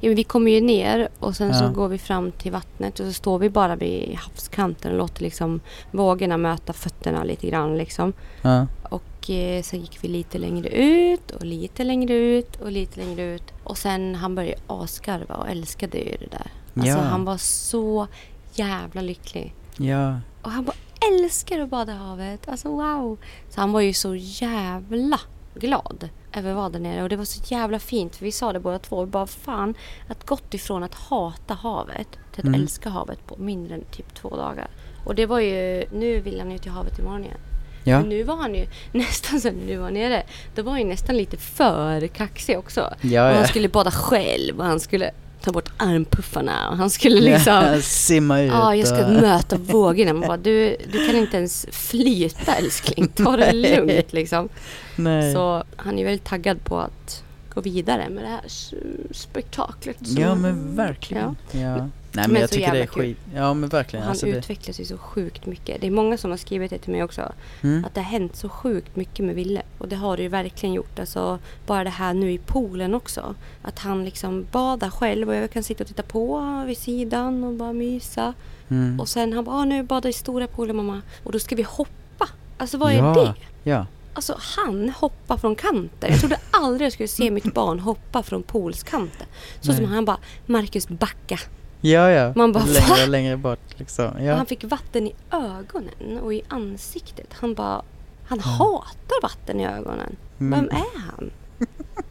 Ja, 0.00 0.06
men 0.08 0.14
vi 0.14 0.24
kommer 0.24 0.50
ju 0.50 0.60
ner 0.60 1.08
och 1.18 1.36
sen 1.36 1.54
så 1.54 1.64
Ja. 1.64 1.68
går 1.70 1.88
vi 1.88 1.98
fram 1.98 2.32
till 2.32 2.52
vattnet 2.52 3.00
och 3.00 3.06
så 3.06 3.12
står 3.12 3.38
vi 3.38 3.50
bara 3.50 3.76
vid 3.76 4.14
havskanten 4.16 4.92
och 4.92 4.98
låter 4.98 5.22
liksom 5.22 5.60
vågorna 5.90 6.36
möta 6.36 6.72
fötterna 6.72 7.24
lite 7.24 7.46
grann 7.48 7.76
liksom. 7.78 8.12
Ja, 8.42 8.66
Och 8.82 9.30
eh, 9.30 9.62
så 9.62 9.76
gick 9.76 9.98
vi 10.04 10.08
lite 10.08 10.38
längre 10.38 10.68
ut 10.68 11.30
och 11.30 11.44
lite 11.44 11.84
längre 11.84 12.14
ut 12.14 12.56
och 12.56 12.72
lite 12.72 13.00
längre 13.00 13.22
ut. 13.34 13.44
Och 13.64 13.78
sen 13.78 14.14
han 14.14 14.34
började 14.34 14.60
asgarva 14.66 15.34
och 15.34 15.48
älskade 15.48 15.98
ju 15.98 16.16
det 16.20 16.26
där. 16.30 16.50
Alltså 16.74 16.88
Ja. 16.98 17.08
han 17.10 17.24
var 17.24 17.36
så 17.36 18.06
jävla 18.54 19.00
lycklig. 19.00 19.54
ja, 19.76 20.20
Och 20.42 20.50
han 20.50 20.64
bara 20.64 20.76
älskar 21.12 21.60
att 21.60 21.68
bada 21.70 21.92
i 21.92 21.96
havet. 21.96 22.48
Alltså 22.48 22.68
wow. 22.68 23.18
Så 23.48 23.60
han 23.60 23.72
var 23.72 23.80
ju 23.80 23.92
så 23.92 24.14
jävla 24.14 25.20
glad 25.54 26.08
över 26.34 26.50
att 26.50 26.56
vara 26.56 26.68
där 26.68 26.80
nere. 26.80 27.02
Och 27.02 27.08
det 27.08 27.16
var 27.16 27.24
så 27.24 27.40
jävla 27.54 27.78
fint. 27.78 28.16
För 28.16 28.24
vi 28.24 28.32
sa 28.32 28.52
det 28.52 28.60
båda 28.60 28.78
två. 28.78 29.04
Vi 29.04 29.10
bara 29.10 29.26
fan 29.26 29.74
att 30.08 30.26
gått 30.26 30.54
ifrån 30.54 30.82
att 30.82 30.94
hata 30.94 31.54
havet 31.54 32.08
till 32.12 32.40
att 32.40 32.46
Mm. 32.46 32.60
älska 32.60 32.90
havet 32.90 33.26
på 33.26 33.36
mindre 33.36 33.74
än 33.74 33.84
typ 33.84 34.14
två 34.14 34.36
dagar. 34.36 34.68
Och 35.04 35.14
det 35.14 35.26
var 35.26 35.40
ju, 35.40 35.84
nu 35.92 36.20
vill 36.20 36.40
han 36.40 36.50
ju 36.50 36.58
till 36.58 36.70
havet 36.70 36.98
imorgon 36.98 37.24
igen. 37.24 37.38
ja. 37.84 38.02
Nu 38.02 38.22
var 38.22 38.36
han 38.36 38.54
ju 38.54 38.66
nästan 38.92 39.40
så 39.40 39.50
när 39.50 39.66
du 39.66 39.76
var 39.76 39.90
nere. 39.90 40.22
Då 40.54 40.62
var 40.62 40.70
han 40.72 40.80
ju 40.80 40.86
nästan 40.86 41.16
lite 41.16 41.36
för 41.36 42.06
kaxig 42.06 42.58
också. 42.58 42.94
Ja, 43.00 43.22
Och 43.22 43.28
han 43.32 43.40
ja. 43.42 43.46
skulle 43.48 43.68
bada 43.68 43.90
själv 43.90 44.58
och 44.58 44.64
han 44.64 44.80
skulle 44.80 45.10
ta 45.42 45.52
bort 45.52 45.68
armpuffarna 45.76 46.68
och 46.70 46.76
han 46.76 46.90
skulle 46.90 47.20
liksom 47.20 47.80
Simma 47.82 48.40
ut. 48.40 48.52
Ja, 48.52 48.74
jag 48.76 48.86
ska 48.88 49.06
och- 49.06 49.12
möta 49.12 49.56
vågorna. 49.56 50.12
Man 50.12 50.28
bara, 50.28 50.36
du, 50.36 50.76
du 50.92 51.06
kan 51.06 51.16
inte 51.16 51.36
ens 51.36 51.66
flyta 51.72 52.54
älskling. 52.54 53.08
Ta 53.08 53.36
det 53.36 53.52
lugnt 53.52 54.12
liksom. 54.12 54.48
Nej. 54.96 55.34
Så 55.34 55.64
han 55.76 55.98
är 55.98 56.04
väldigt 56.04 56.24
taggad 56.24 56.64
på 56.64 56.78
att 56.78 57.22
gå 57.54 57.60
vidare 57.60 58.08
med 58.10 58.24
det 58.24 58.28
här 58.28 58.40
spektaklet. 59.10 59.96
som- 60.06 60.22
Ja 60.22 60.34
men 60.34 60.76
verkligen. 60.76 61.36
Ja. 61.50 61.88
Nej 62.12 62.24
men, 62.24 62.32
Men 62.32 62.40
jag 62.40 62.50
tycker 62.50 62.72
det 62.72 62.82
är 62.82 62.86
skit. 62.86 63.18
Ja 63.34 63.54
men 63.54 63.68
verkligen. 63.68 64.02
Han 64.02 64.10
Alltså 64.10 64.26
det, 64.26 64.32
utvecklas 64.32 64.80
ju 64.80 64.84
så 64.84 64.98
sjukt 64.98 65.46
mycket. 65.46 65.80
Det 65.80 65.86
är 65.86 65.90
många 65.90 66.18
som 66.18 66.30
har 66.30 66.38
skrivit 66.38 66.70
det 66.70 66.78
till 66.78 66.92
mig 66.92 67.02
också. 67.02 67.32
mm. 67.60 67.84
Att 67.84 67.94
det 67.94 68.00
har 68.00 68.10
hänt 68.10 68.36
så 68.36 68.48
sjukt 68.48 68.96
mycket 68.96 69.24
med 69.24 69.34
Ville. 69.34 69.62
Och 69.78 69.88
det 69.88 69.96
har 69.96 70.16
det 70.16 70.22
ju 70.22 70.28
verkligen 70.28 70.72
gjort. 70.74 70.98
Alltså, 70.98 71.38
bara 71.66 71.84
det 71.84 71.90
här 71.90 72.14
nu 72.14 72.32
i 72.32 72.38
poolen 72.38 72.94
också. 72.94 73.34
Att 73.62 73.78
han 73.78 74.04
liksom 74.04 74.46
badar 74.52 74.90
själv 74.90 75.28
och 75.28 75.34
jag 75.34 75.50
kan 75.50 75.62
sitta 75.62 75.84
och 75.84 75.88
titta 75.88 76.02
på 76.02 76.62
vid 76.66 76.78
sidan 76.78 77.44
och 77.44 77.52
bara 77.52 77.72
mysa. 77.72 78.34
Mm. 78.68 79.00
Och 79.00 79.08
sen 79.08 79.32
han 79.32 79.44
bara, 79.44 79.56
ah, 79.56 79.64
nu 79.64 79.82
badar 79.82 80.10
i 80.10 80.12
stora 80.12 80.46
poolen 80.46 80.76
mamma. 80.76 81.02
Och 81.24 81.32
då 81.32 81.38
ska 81.38 81.56
vi 81.56 81.62
hoppa. 81.62 82.28
Alltså 82.58 82.78
vad 82.78 82.92
är 82.92 82.96
ja. 82.96 83.14
det? 83.14 83.34
Ja. 83.70 83.86
Alltså 84.14 84.34
han 84.38 84.90
hoppar 84.90 85.36
från 85.36 85.54
kanten. 85.54 86.10
Jag 86.10 86.20
trodde 86.20 86.38
aldrig 86.50 86.86
jag 86.86 86.92
skulle 86.92 87.08
se 87.08 87.30
mitt 87.30 87.54
barn 87.54 87.78
hoppa 87.78 88.22
från 88.22 88.42
poolskanten. 88.42 89.26
Så 89.60 89.68
Nej. 89.68 89.76
som 89.76 89.86
han 89.86 90.04
bara, 90.04 90.18
Marcus 90.46 90.88
backa. 90.88 91.38
Ja 91.80 92.10
ja. 92.10 92.32
Man 92.36 92.52
bara, 92.52 92.64
längre 92.64 92.88
va? 92.88 93.02
och 93.02 93.08
längre 93.08 93.36
bort 93.36 93.78
liksom. 93.78 94.06
Och 94.12 94.22
Ja. 94.22 94.34
han 94.34 94.46
fick 94.46 94.64
vatten 94.64 95.06
i 95.06 95.14
ögonen 95.30 96.18
och 96.22 96.34
i 96.34 96.42
ansiktet. 96.48 97.26
Han 97.32 97.54
bara, 97.54 97.82
han 98.26 98.40
hatar 98.40 99.22
vatten 99.22 99.60
i 99.60 99.66
ögonen. 99.66 100.16
Mm. 100.40 100.60
Vem 100.60 100.68
är 100.76 101.00
han? 101.00 101.30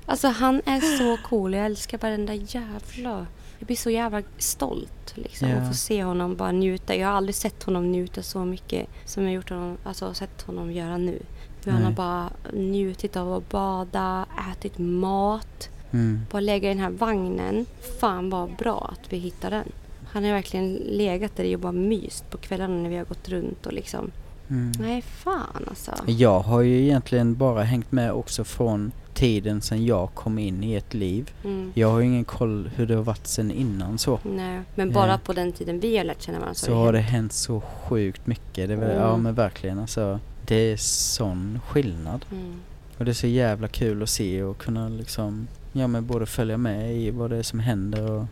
Alltså 0.05 0.27
han 0.27 0.61
är 0.65 0.97
så 0.97 1.27
cool. 1.29 1.53
Jag 1.53 1.65
älskar 1.65 1.97
varenda 1.97 2.33
jävla... 2.33 3.25
Jag 3.59 3.65
blir 3.67 3.75
så 3.77 3.89
jävla 3.89 4.21
stolt 4.37 5.11
liksom. 5.15 5.49
Ja. 5.49 5.57
Att 5.57 5.67
få 5.67 5.73
se 5.73 6.03
honom 6.03 6.35
bara 6.35 6.51
njuta. 6.51 6.95
Jag 6.95 7.07
har 7.07 7.13
aldrig 7.15 7.35
sett 7.35 7.63
honom 7.63 7.91
njuta 7.91 8.23
så 8.23 8.45
mycket 8.45 8.87
som 9.05 9.23
jag 9.23 9.33
gjort 9.33 9.49
honom, 9.49 9.77
alltså 9.83 10.13
sett 10.13 10.41
honom 10.41 10.71
göra 10.71 10.97
nu. 10.97 11.21
Hur 11.65 11.71
han 11.71 11.83
har 11.83 11.91
bara 11.91 12.29
njutit 12.53 13.15
av 13.15 13.33
att 13.33 13.49
bada, 13.49 14.25
ätit 14.51 14.77
mat, 14.77 15.69
Mm. 15.91 16.21
bara 16.31 16.39
lägga 16.39 16.71
i 16.71 16.73
den 16.73 16.83
här 16.83 16.89
vagnen. 16.89 17.65
Fan 17.99 18.29
vad 18.29 18.55
bra 18.55 18.93
att 18.93 19.13
vi 19.13 19.17
hittade 19.17 19.55
den. 19.55 19.71
Han 20.11 20.23
har 20.23 20.31
verkligen 20.31 20.73
legat 20.73 21.35
där 21.35 21.53
och 21.53 21.59
bara 21.59 21.71
myst 21.71 22.29
på 22.29 22.37
kvällarna 22.37 22.75
när 22.75 22.89
vi 22.89 22.97
har 22.97 23.05
gått 23.05 23.29
runt 23.29 23.65
och 23.65 23.73
liksom. 23.73 24.11
Mm. 24.49 24.71
Nej 24.79 25.01
fan 25.01 25.65
alltså. 25.67 25.91
Jag 26.05 26.39
har 26.39 26.61
ju 26.61 26.81
egentligen 26.83 27.35
bara 27.35 27.63
hängt 27.63 27.91
med 27.91 28.11
också 28.11 28.43
från 28.43 28.91
tiden 29.13 29.61
sedan 29.61 29.85
jag 29.85 30.09
kom 30.13 30.39
in 30.39 30.63
i 30.63 30.73
ett 30.73 30.93
liv. 30.93 31.31
Mm. 31.43 31.71
Jag 31.75 31.91
har 31.91 31.99
ju 31.99 32.05
ingen 32.05 32.25
koll 32.25 32.69
hur 32.75 32.85
det 32.87 32.95
har 32.95 33.03
varit 33.03 33.27
sen 33.27 33.51
innan 33.51 33.97
så. 33.97 34.19
Nej, 34.23 34.61
men 34.75 34.91
bara 34.91 35.11
Ja. 35.11 35.19
på 35.25 35.33
den 35.33 35.51
tiden 35.51 35.79
vi 35.79 35.97
har 35.97 36.03
lärt 36.03 36.21
känna 36.21 36.39
varandra 36.39 36.55
Så 36.55 36.73
har 36.73 36.93
det 36.93 36.99
hänt 36.99 37.33
så 37.33 37.61
sjukt 37.61 38.27
mycket. 38.27 38.67
Det 38.67 38.73
är 38.73 38.77
väl, 38.77 38.95
Ja 38.95 39.09
Mm. 39.09 39.21
men 39.23 39.33
verkligen 39.35 39.79
alltså. 39.79 40.19
Det 40.45 40.55
är 40.55 40.77
sån 40.77 41.59
skillnad. 41.67 42.25
Mm. 42.31 42.53
Och 42.97 43.05
det 43.05 43.11
är 43.11 43.13
så 43.13 43.27
jävla 43.27 43.67
kul 43.67 44.03
att 44.03 44.09
se 44.09 44.43
och 44.43 44.57
kunna 44.57 44.89
liksom, 44.89 45.47
ja 45.71 45.87
men 45.87 46.05
både 46.05 46.25
följa 46.25 46.57
med 46.57 46.95
i 46.95 47.11
vad 47.11 47.29
det 47.29 47.37
är 47.37 47.43
som 47.43 47.59
händer 47.59 48.11
och 48.11 48.25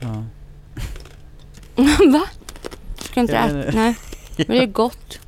ja. 0.00 0.24
Va? 2.12 2.22
Ska 2.98 3.20
inte 3.20 3.36
äta? 3.36 3.70
Nej, 3.76 3.96
men 4.36 4.46
det 4.46 4.58
är 4.62 4.66
gott. 4.66 5.18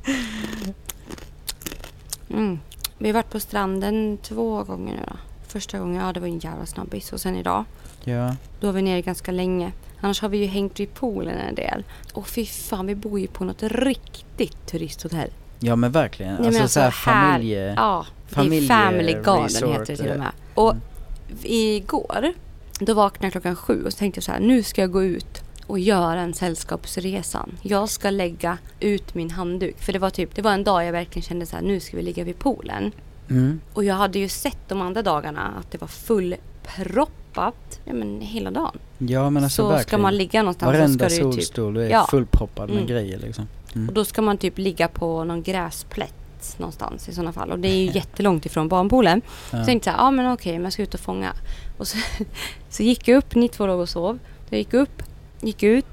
Mm. 2.29 2.59
Vi 2.97 3.07
har 3.09 3.13
varit 3.13 3.29
på 3.29 3.39
stranden 3.39 4.17
två 4.21 4.63
gånger 4.63 4.93
nu 4.93 4.99
då. 5.07 5.15
Första 5.47 5.79
gången, 5.79 6.01
ja 6.05 6.13
det 6.13 6.19
var 6.19 6.27
en 6.27 6.39
jävla 6.39 6.65
snabbis. 6.65 7.13
Och 7.13 7.21
sen 7.21 7.35
idag, 7.35 7.63
Ja. 8.03 8.35
då 8.59 8.67
var 8.67 8.73
vi 8.73 8.81
nere 8.81 9.01
ganska 9.01 9.31
länge. 9.31 9.71
Annars 10.01 10.21
har 10.21 10.29
vi 10.29 10.37
ju 10.37 10.45
hängt 10.45 10.79
vid 10.79 10.93
poolen 10.93 11.37
en 11.37 11.55
del. 11.55 11.83
Och 12.13 12.27
fy 12.27 12.45
fan, 12.45 12.85
vi 12.87 12.95
bor 12.95 13.19
ju 13.19 13.27
på 13.27 13.43
något 13.43 13.63
riktigt 13.63 14.67
turisthotell. 14.67 15.29
Ja 15.59 15.75
men 15.75 15.91
verkligen. 15.91 16.31
Nej, 16.33 16.51
men 16.51 16.61
alltså, 16.61 16.61
alltså, 16.61 17.01
så 17.01 17.09
här 17.11 17.21
här- 17.21 17.31
familje... 17.33 17.73
Ja, 17.77 18.05
det 18.29 18.35
är 18.35 18.43
familje- 18.43 18.67
Family 18.67 19.13
Garden 19.13 19.43
resort, 19.43 19.69
heter 19.69 19.85
det 19.85 19.95
till 19.95 20.05
och 20.05 20.11
eh. 20.11 20.17
med. 20.19 20.31
Och 20.53 20.71
Mm. 20.71 20.81
Igår, 21.43 22.33
då 22.79 22.93
vaknade 22.93 23.25
jag 23.25 23.31
klockan 23.31 23.55
sju 23.55 23.83
och 23.85 23.93
så 23.93 23.97
tänkte 23.99 24.17
jag 24.17 24.23
så 24.23 24.31
här, 24.31 24.39
nu 24.39 24.63
ska 24.63 24.81
jag 24.81 24.91
gå 24.91 25.03
ut 25.03 25.41
och 25.67 25.79
göra 25.79 26.21
en 26.21 26.33
sällskapsresan. 26.33 27.51
Jag 27.61 27.89
ska 27.89 28.09
lägga 28.09 28.57
ut 28.79 29.15
min 29.15 29.29
handduk. 29.31 29.79
För 29.79 29.93
det 29.93 29.99
var 29.99 30.09
typ, 30.09 30.35
det 30.35 30.41
var 30.41 30.51
en 30.53 30.63
dag 30.63 30.85
jag 30.85 30.91
verkligen 30.91 31.23
kände 31.23 31.45
så 31.45 31.55
här, 31.55 31.63
nu 31.63 31.79
ska 31.79 31.97
vi 31.97 32.03
ligga 32.03 32.23
vid 32.23 32.39
poolen. 32.39 32.91
Mm. 33.29 33.59
Och 33.73 33.83
jag 33.83 33.95
hade 33.95 34.19
ju 34.19 34.29
sett 34.29 34.57
de 34.69 34.81
andra 34.81 35.01
dagarna 35.01 35.53
att 35.59 35.71
det 35.71 35.81
var 35.81 35.87
fullproppat 35.87 37.79
ja, 37.85 37.93
men 37.93 38.21
hela 38.21 38.51
dagen. 38.51 38.77
Ja 38.97 39.29
men 39.29 39.43
alltså 39.43 39.61
så 39.61 39.67
verkligen. 39.67 39.87
ska 39.87 39.97
man 39.97 40.17
ligga 40.17 40.41
någonstans 40.41 40.73
Varenda 40.73 41.09
så 41.09 41.15
ska 41.15 41.23
typ 41.23 41.33
solstol 41.33 41.77
är 41.77 41.89
Ja. 41.89 42.07
fullproppad 42.11 42.69
med 42.69 42.77
Mm. 42.77 42.87
grejer 42.89 43.19
liksom. 43.19 43.47
Mm. 43.75 43.87
Och 43.87 43.93
då 43.93 44.05
ska 44.05 44.21
man 44.21 44.37
typ 44.37 44.57
ligga 44.57 44.87
på 44.87 45.23
någon 45.23 45.43
gräsplätt 45.43 46.13
någonstans 46.57 47.09
i 47.09 47.13
sådana 47.13 47.33
fall. 47.33 47.51
Och 47.51 47.59
det 47.59 47.67
är 47.67 47.75
ju 47.77 47.91
jättelångt 47.91 48.45
ifrån 48.45 48.67
barnpoolen. 48.67 49.21
Så 49.21 49.55
Ja. 49.55 49.57
jag 49.57 49.65
tänkte 49.65 49.89
jag, 49.89 49.99
ja 49.99 50.11
men 50.11 50.31
okej, 50.33 50.53
men 50.53 50.63
jag 50.63 50.73
ska 50.73 50.83
ut 50.83 50.93
och 50.93 50.99
fånga. 50.99 51.33
Och 51.77 51.87
så, 51.87 51.97
så 52.69 52.83
gick 52.83 53.07
jag 53.07 53.17
upp, 53.17 53.35
ni 53.35 53.47
två 53.49 53.67
låg 53.67 53.79
och 53.79 53.89
sov. 53.89 54.19
Jag 54.49 54.57
gick 54.57 54.73
upp, 54.73 55.03
gick 55.41 55.63
ut. 55.63 55.85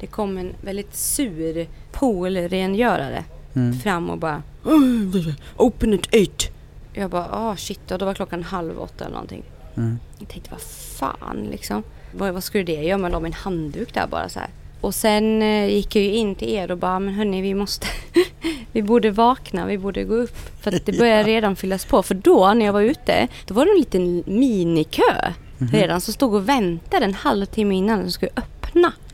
Det 0.00 0.06
kom 0.06 0.38
en 0.38 0.54
väldigt 0.60 0.96
sur 0.96 1.66
poolrengörare 1.92 3.24
Mm. 3.54 3.78
fram 3.78 4.10
och 4.10 4.18
bara 4.18 4.42
"Mm, 4.66 5.12
Open 5.56 5.94
at 5.94 6.14
eight. 6.14 6.50
Jag 6.92 7.10
bara, 7.10 7.28
ah 7.32 7.56
shit. 7.56 7.90
Och 7.90 7.98
då 7.98 8.04
var 8.04 8.14
klockan 8.14 8.42
halv 8.42 8.78
åtta 8.80 9.04
eller 9.04 9.12
någonting. 9.14 9.42
Mm. 9.76 9.98
Jag 10.18 10.28
tänkte, 10.28 10.50
vad 10.50 10.60
fan 10.98 11.48
liksom. 11.50 11.82
Vad, 12.14 12.32
vad 12.34 12.44
skulle 12.44 12.64
det 12.64 12.72
göra? 12.82 12.98
Man 12.98 13.10
la 13.10 13.20
min 13.20 13.32
handduk 13.32 13.94
där 13.94 14.06
bara 14.06 14.28
så 14.28 14.38
här. 14.38 14.48
Och 14.82 14.94
sen 14.94 15.42
eh, 15.42 15.68
gick 15.68 15.96
jag 15.96 16.04
ju 16.04 16.10
in 16.10 16.34
till 16.34 16.48
er 16.48 16.70
och 16.70 16.78
bara, 16.78 16.98
men 16.98 17.14
hörni 17.14 17.42
vi 17.42 17.54
måste, 17.54 17.86
vi 18.72 18.82
borde 18.82 19.10
vakna, 19.10 19.66
vi 19.66 19.78
borde 19.78 20.04
gå 20.04 20.14
upp. 20.14 20.62
För 20.62 20.76
att 20.76 20.86
det 20.86 20.98
börjar 20.98 21.24
redan 21.34 21.56
fyllas 21.56 21.84
på. 21.84 22.02
För 22.02 22.14
då 22.14 22.54
när 22.54 22.66
jag 22.66 22.72
var 22.72 22.80
ute, 22.80 23.28
då 23.46 23.54
var 23.54 23.64
det 23.64 23.70
en 23.70 23.78
liten 23.78 24.22
minikö 24.26 25.32
redan 25.72 26.00
som 26.00 26.14
stod 26.14 26.34
och 26.34 26.48
väntade 26.48 27.04
en 27.04 27.14
halvtimme 27.14 27.74
innan 27.74 27.98
den 27.98 28.10
skulle 28.10 28.30
öppna 28.30 28.51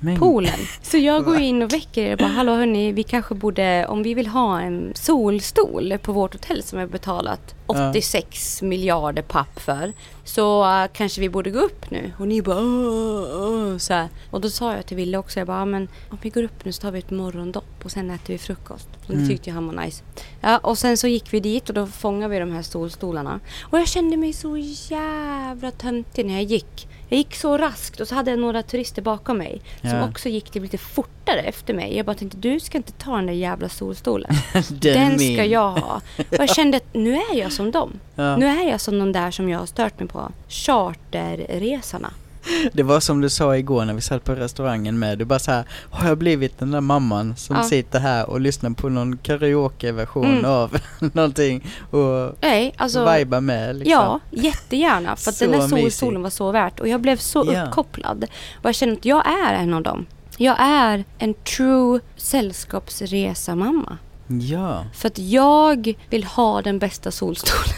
Men- 0.00 0.18
poolen. 0.18 0.58
Så 0.82 0.96
jag 0.96 1.24
går 1.24 1.36
in 1.40 1.62
och 1.62 1.72
väcker 1.72 2.02
er 2.02 2.12
och 2.12 2.18
bara, 2.18 2.28
hallå 2.28 2.54
hörni, 2.54 2.92
vi 2.92 3.02
kanske 3.02 3.34
borde, 3.34 3.86
om 3.86 4.02
vi 4.02 4.14
vill 4.14 4.26
ha 4.26 4.60
en 4.60 4.92
solstol 4.94 5.98
på 6.02 6.12
vårt 6.12 6.32
hotell 6.32 6.62
som 6.62 6.78
vi 6.78 6.84
har 6.84 6.90
betalat 6.90 7.54
Ja. 7.70 7.90
86 7.90 8.62
miljarder 8.62 9.22
papp 9.22 9.60
för. 9.60 9.92
Så 10.24 10.64
uh, 10.64 10.86
kanske 10.92 11.20
vi 11.20 11.28
borde 11.28 11.50
gå 11.50 11.58
upp 11.58 11.90
nu. 11.90 12.12
Och 12.18 12.28
ni 12.28 12.42
bara 12.42 12.58
"Åh, 12.58 13.42
åh", 13.72 13.78
så 13.78 13.92
här. 13.94 14.08
Och 14.30 14.40
då 14.40 14.50
sa 14.50 14.74
jag 14.74 14.86
till 14.86 14.96
Ville 14.96 15.18
också, 15.18 15.40
jag 15.40 15.46
bara, 15.46 15.58
"Ja, 15.58 15.64
men 15.64 15.88
om 16.10 16.18
vi 16.22 16.30
går 16.30 16.42
upp 16.42 16.64
nu 16.64 16.72
så 16.72 16.82
tar 16.82 16.90
vi 16.90 16.98
ett 16.98 17.10
morgondopp 17.10 17.84
och 17.84 17.90
sen 17.90 18.10
äter 18.10 18.34
vi 18.34 18.38
frukost. 18.38 18.88
Och 19.06 19.06
det 19.12 19.14
Mm. 19.14 19.28
tyckte 19.28 19.50
han 19.50 19.66
var 19.66 19.84
nice. 19.84 20.02
Ja, 20.40 20.58
och 20.58 20.78
sen 20.78 20.96
så 20.96 21.06
gick 21.08 21.32
vi 21.34 21.40
dit 21.40 21.68
och 21.68 21.74
då 21.74 21.86
fångade 21.86 22.34
vi 22.34 22.40
de 22.40 22.52
här 22.52 22.62
solstolarna. 22.62 23.40
Och 23.62 23.78
jag 23.78 23.88
kände 23.88 24.16
mig 24.16 24.32
så 24.32 24.56
jävla 24.90 25.70
töntig 25.70 26.26
när 26.26 26.34
jag 26.34 26.42
gick. 26.42 26.88
Jag 27.08 27.18
gick 27.18 27.34
så 27.34 27.58
raskt 27.58 28.00
och 28.00 28.08
så 28.08 28.14
hade 28.14 28.30
jag 28.30 28.40
några 28.40 28.62
turister 28.62 29.02
bakom 29.02 29.38
mig 29.38 29.60
som 29.80 29.90
Ja. 29.90 30.08
också 30.08 30.28
gick 30.28 30.50
typ 30.50 30.62
lite 30.62 30.78
fortare 30.78 31.40
efter 31.40 31.74
mig. 31.74 31.96
Jag 31.96 32.06
bara 32.06 32.14
tänkte, 32.16 32.38
du 32.38 32.60
ska 32.60 32.78
inte 32.78 32.92
ta 32.92 33.16
den 33.16 33.26
där 33.26 33.32
jävla 33.32 33.68
solstolen. 33.68 34.30
Den, 34.68 35.08
Den 35.08 35.18
ska 35.18 35.44
jag 35.44 35.70
ha. 35.70 36.00
Och 36.18 36.24
jag 36.38 36.54
kände 36.54 36.76
att 36.76 36.94
nu 36.94 37.14
är 37.14 37.34
jag 37.38 37.52
som 37.52 37.70
dem. 37.70 38.00
Ja. 38.14 38.36
Nu 38.36 38.46
är 38.46 38.70
jag 38.70 38.80
som 38.80 38.98
de 38.98 39.12
där 39.12 39.30
som 39.30 39.48
jag 39.48 39.58
har 39.58 39.66
stört 39.66 39.98
mig 39.98 40.08
på. 40.08 40.32
Charterresarna. 40.48 42.10
Det 42.73 42.83
var 42.83 43.00
som 43.00 43.21
du 43.21 43.28
sa 43.31 43.57
igår 43.57 43.85
när 43.85 43.95
vi 43.95 44.00
satt 44.00 44.25
på 44.25 44.35
restaurangen 44.35 44.99
med. 44.99 45.19
Du 45.19 45.25
bara 45.25 45.38
så 45.38 45.50
här, 45.50 45.64
har 45.90 46.09
jag 46.09 46.19
blivit 46.19 46.59
den 46.59 46.71
där 46.71 46.81
mamman 46.81 47.37
som 47.37 47.57
Ja. 47.57 47.62
sitter 47.64 48.00
här 48.00 48.31
och 48.31 48.40
lyssnar 48.40 48.71
på 48.71 48.88
någon 48.88 49.17
karaokeversion 49.19 50.26
Mm. 50.26 50.45
av 50.45 50.76
någonting 51.12 51.67
och 51.90 52.37
Nej, 52.40 52.75
alltså. 52.76 53.12
vibar 53.14 53.40
med 53.40 53.76
liksom. 53.76 53.93
Ja, 53.93 54.21
jättegärna. 54.31 55.17
För 55.17 55.31
att 55.31 55.38
den 55.38 55.50
där 55.50 55.59
mysig. 55.69 55.83
solstolen 55.83 56.23
var 56.23 56.31
så 56.31 56.52
värt. 56.52 56.81
Och 56.81 56.88
jag 56.88 57.00
blev 57.00 57.17
så 57.17 57.45
Ja. 57.52 57.64
uppkopplad. 57.67 58.25
Och 58.57 58.64
jag 58.64 58.75
kände 58.75 58.95
att 58.95 59.05
jag 59.05 59.26
är 59.26 59.55
en 59.55 59.75
av 59.75 59.83
dem. 59.83 60.07
Jag 60.37 60.57
är 60.61 61.05
en 61.19 61.35
true 61.35 62.00
sällskapsresa-mamma. 62.17 63.99
Ja. 64.40 64.85
För 64.95 65.07
att 65.09 65.19
jag 65.19 65.95
vill 66.11 66.25
ha 66.25 66.62
den 66.62 66.78
bästa 66.78 67.11
solstolen. 67.11 67.75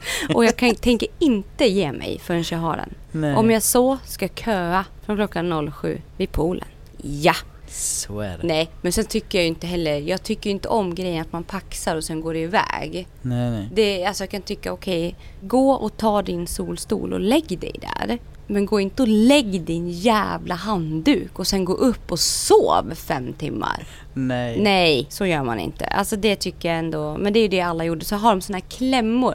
Och 0.34 0.44
jag 0.44 0.56
kan, 0.56 0.74
tänker 0.74 1.08
inte 1.18 1.64
ge 1.64 1.92
mig 1.92 2.18
förrän 2.18 2.44
jag 2.50 2.58
har 2.58 2.76
den. 2.76 2.94
Nej. 3.12 3.36
Om 3.36 3.50
jag 3.50 3.62
så 3.62 3.98
ska 4.04 4.28
köa 4.28 4.84
från 5.06 5.16
klockan 5.16 5.72
07 5.72 6.00
vid 6.16 6.32
poolen. 6.32 6.68
Ja! 6.96 7.34
Så 7.70 8.20
är 8.20 8.38
det. 8.38 8.46
Nej, 8.46 8.70
men 8.82 8.92
sen 8.92 9.04
tycker 9.04 9.38
jag 9.38 9.42
ju 9.42 9.48
inte 9.48 9.66
heller, 9.66 9.98
jag 9.98 10.22
tycker 10.22 10.50
ju 10.50 10.54
inte 10.54 10.68
om 10.68 10.94
grejen 10.94 11.22
att 11.22 11.32
man 11.32 11.44
paxar 11.44 11.96
och 11.96 12.04
sen 12.04 12.20
går 12.20 12.34
det 12.34 12.40
iväg. 12.40 13.08
Nej, 13.22 13.50
nej. 13.50 13.68
Det, 13.72 14.04
alltså 14.04 14.22
jag 14.22 14.30
kan 14.30 14.42
tycka 14.42 14.72
okej, 14.72 15.16
gå 15.40 15.70
och 15.70 15.96
ta 15.96 16.22
din 16.22 16.46
solstol 16.46 17.12
och 17.12 17.20
lägg 17.20 17.58
dig 17.58 17.74
där. 17.80 18.18
Men 18.46 18.66
gå 18.66 18.80
inte 18.80 19.02
och 19.02 19.08
lägg 19.08 19.60
din 19.60 19.90
jävla 19.90 20.54
handduk 20.54 21.38
och 21.38 21.46
sen 21.46 21.64
gå 21.64 21.72
upp 21.72 22.12
och 22.12 22.20
sov 22.20 22.94
fem 22.94 23.32
timmar. 23.32 23.86
Nej. 24.14 24.60
Nej, 24.60 25.06
så 25.08 25.26
gör 25.26 25.42
man 25.42 25.60
inte. 25.60 25.86
Alltså 25.86 26.16
det 26.16 26.36
tycker 26.36 26.68
jag 26.68 26.78
ändå, 26.78 27.16
men 27.18 27.32
det 27.32 27.38
är 27.38 27.42
ju 27.42 27.48
det 27.48 27.60
alla 27.60 27.84
gjorde. 27.84 28.04
Så 28.04 28.16
har 28.16 28.30
de 28.30 28.40
såna 28.40 28.58
här 28.58 28.68
klämmor. 28.68 29.34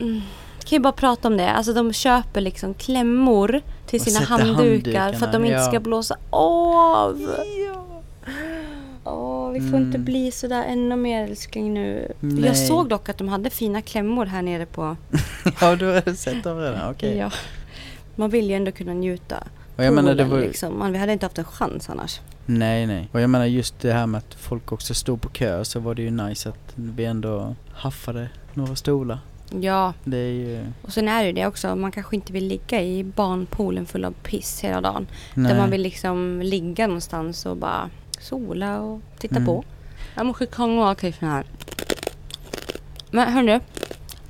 Mm. 0.00 0.20
Kan 0.58 0.76
ju 0.76 0.78
bara 0.78 0.92
prata 0.92 1.28
om 1.28 1.36
det. 1.36 1.50
Alltså 1.50 1.72
de 1.72 1.92
köper 1.92 2.40
liksom 2.40 2.74
klämmor 2.74 3.60
till 3.86 4.00
Och 4.00 4.06
sina 4.06 4.20
handdukar 4.20 5.12
för 5.12 5.26
att 5.26 5.32
de 5.32 5.44
inte 5.44 5.56
handdukarna, 5.56 5.62
ska 5.64 5.74
ja. 5.74 5.80
blåsa 5.80 6.16
av. 6.30 7.20
Ja. 7.66 7.84
Åh, 9.04 9.50
vi 9.50 9.60
får 9.60 9.68
Mm. 9.68 9.82
inte 9.82 9.98
bli 9.98 10.30
sådär 10.30 10.64
ännu 10.68 10.96
mer 10.96 11.24
älskling 11.24 11.74
nu. 11.74 12.12
Nej. 12.20 12.44
Jag 12.44 12.56
såg 12.56 12.88
dock 12.88 13.08
att 13.08 13.18
de 13.18 13.28
hade 13.28 13.50
fina 13.50 13.82
klämmor 13.82 14.26
här 14.26 14.42
nere 14.42 14.66
på... 14.66 14.96
ja, 15.60 15.76
du 15.76 15.86
har 15.86 16.14
sett 16.14 16.44
dem 16.44 16.58
redan? 16.58 16.90
Okej. 16.90 17.16
Ja. 17.16 17.30
Man 18.16 18.30
vill 18.30 18.50
ju 18.50 18.56
ändå 18.56 18.72
kunna 18.72 18.92
njuta. 18.92 19.44
Och 19.76 19.84
jag 19.84 19.94
menar 19.94 20.14
det 20.14 20.24
var 20.24 20.38
liksom. 20.38 20.78
Man, 20.78 20.92
vi 20.92 20.98
hade 20.98 21.12
inte 21.12 21.26
haft 21.26 21.38
en 21.38 21.44
chans 21.44 21.90
annars. 21.90 22.20
Nej, 22.46 22.86
nej. 22.86 23.08
Och 23.12 23.20
jag 23.20 23.30
menar 23.30 23.46
just 23.46 23.80
det 23.80 23.92
här 23.92 24.06
med 24.06 24.18
att 24.18 24.34
folk 24.34 24.72
också 24.72 24.94
stod 24.94 25.20
på 25.20 25.28
kö 25.28 25.64
så 25.64 25.80
var 25.80 25.94
det 25.94 26.02
ju 26.02 26.10
nice 26.10 26.48
att 26.48 26.72
vi 26.74 27.04
ändå 27.04 27.54
haffade 27.72 28.28
några 28.54 28.76
stolar. 28.76 29.18
Ja, 29.60 29.92
Det 30.04 30.16
är 30.16 30.30
ju... 30.32 30.66
och 30.82 30.92
sen 30.92 31.08
är 31.08 31.20
det 31.20 31.26
ju 31.26 31.32
det 31.32 31.46
också. 31.46 31.76
Man 31.76 31.92
kanske 31.92 32.16
inte 32.16 32.32
vill 32.32 32.46
ligga 32.46 32.82
i 32.82 33.04
barnpoolen 33.04 33.86
full 33.86 34.04
av 34.04 34.12
piss 34.12 34.60
hela 34.64 34.80
dagen. 34.80 35.06
Nej. 35.34 35.52
Där 35.52 35.60
man 35.60 35.70
vill 35.70 35.82
liksom 35.82 36.40
ligga 36.44 36.86
någonstans 36.86 37.46
och 37.46 37.56
bara 37.56 37.90
sola 38.20 38.80
och 38.80 39.00
titta 39.18 39.34
Mm. 39.36 39.46
på. 39.46 39.64
Jag 40.14 40.26
måste 40.26 40.46
komma 40.46 40.94
till 40.94 41.14
sån 41.14 41.28
här. 41.28 41.44
Men 43.10 43.32
hörni, 43.32 43.60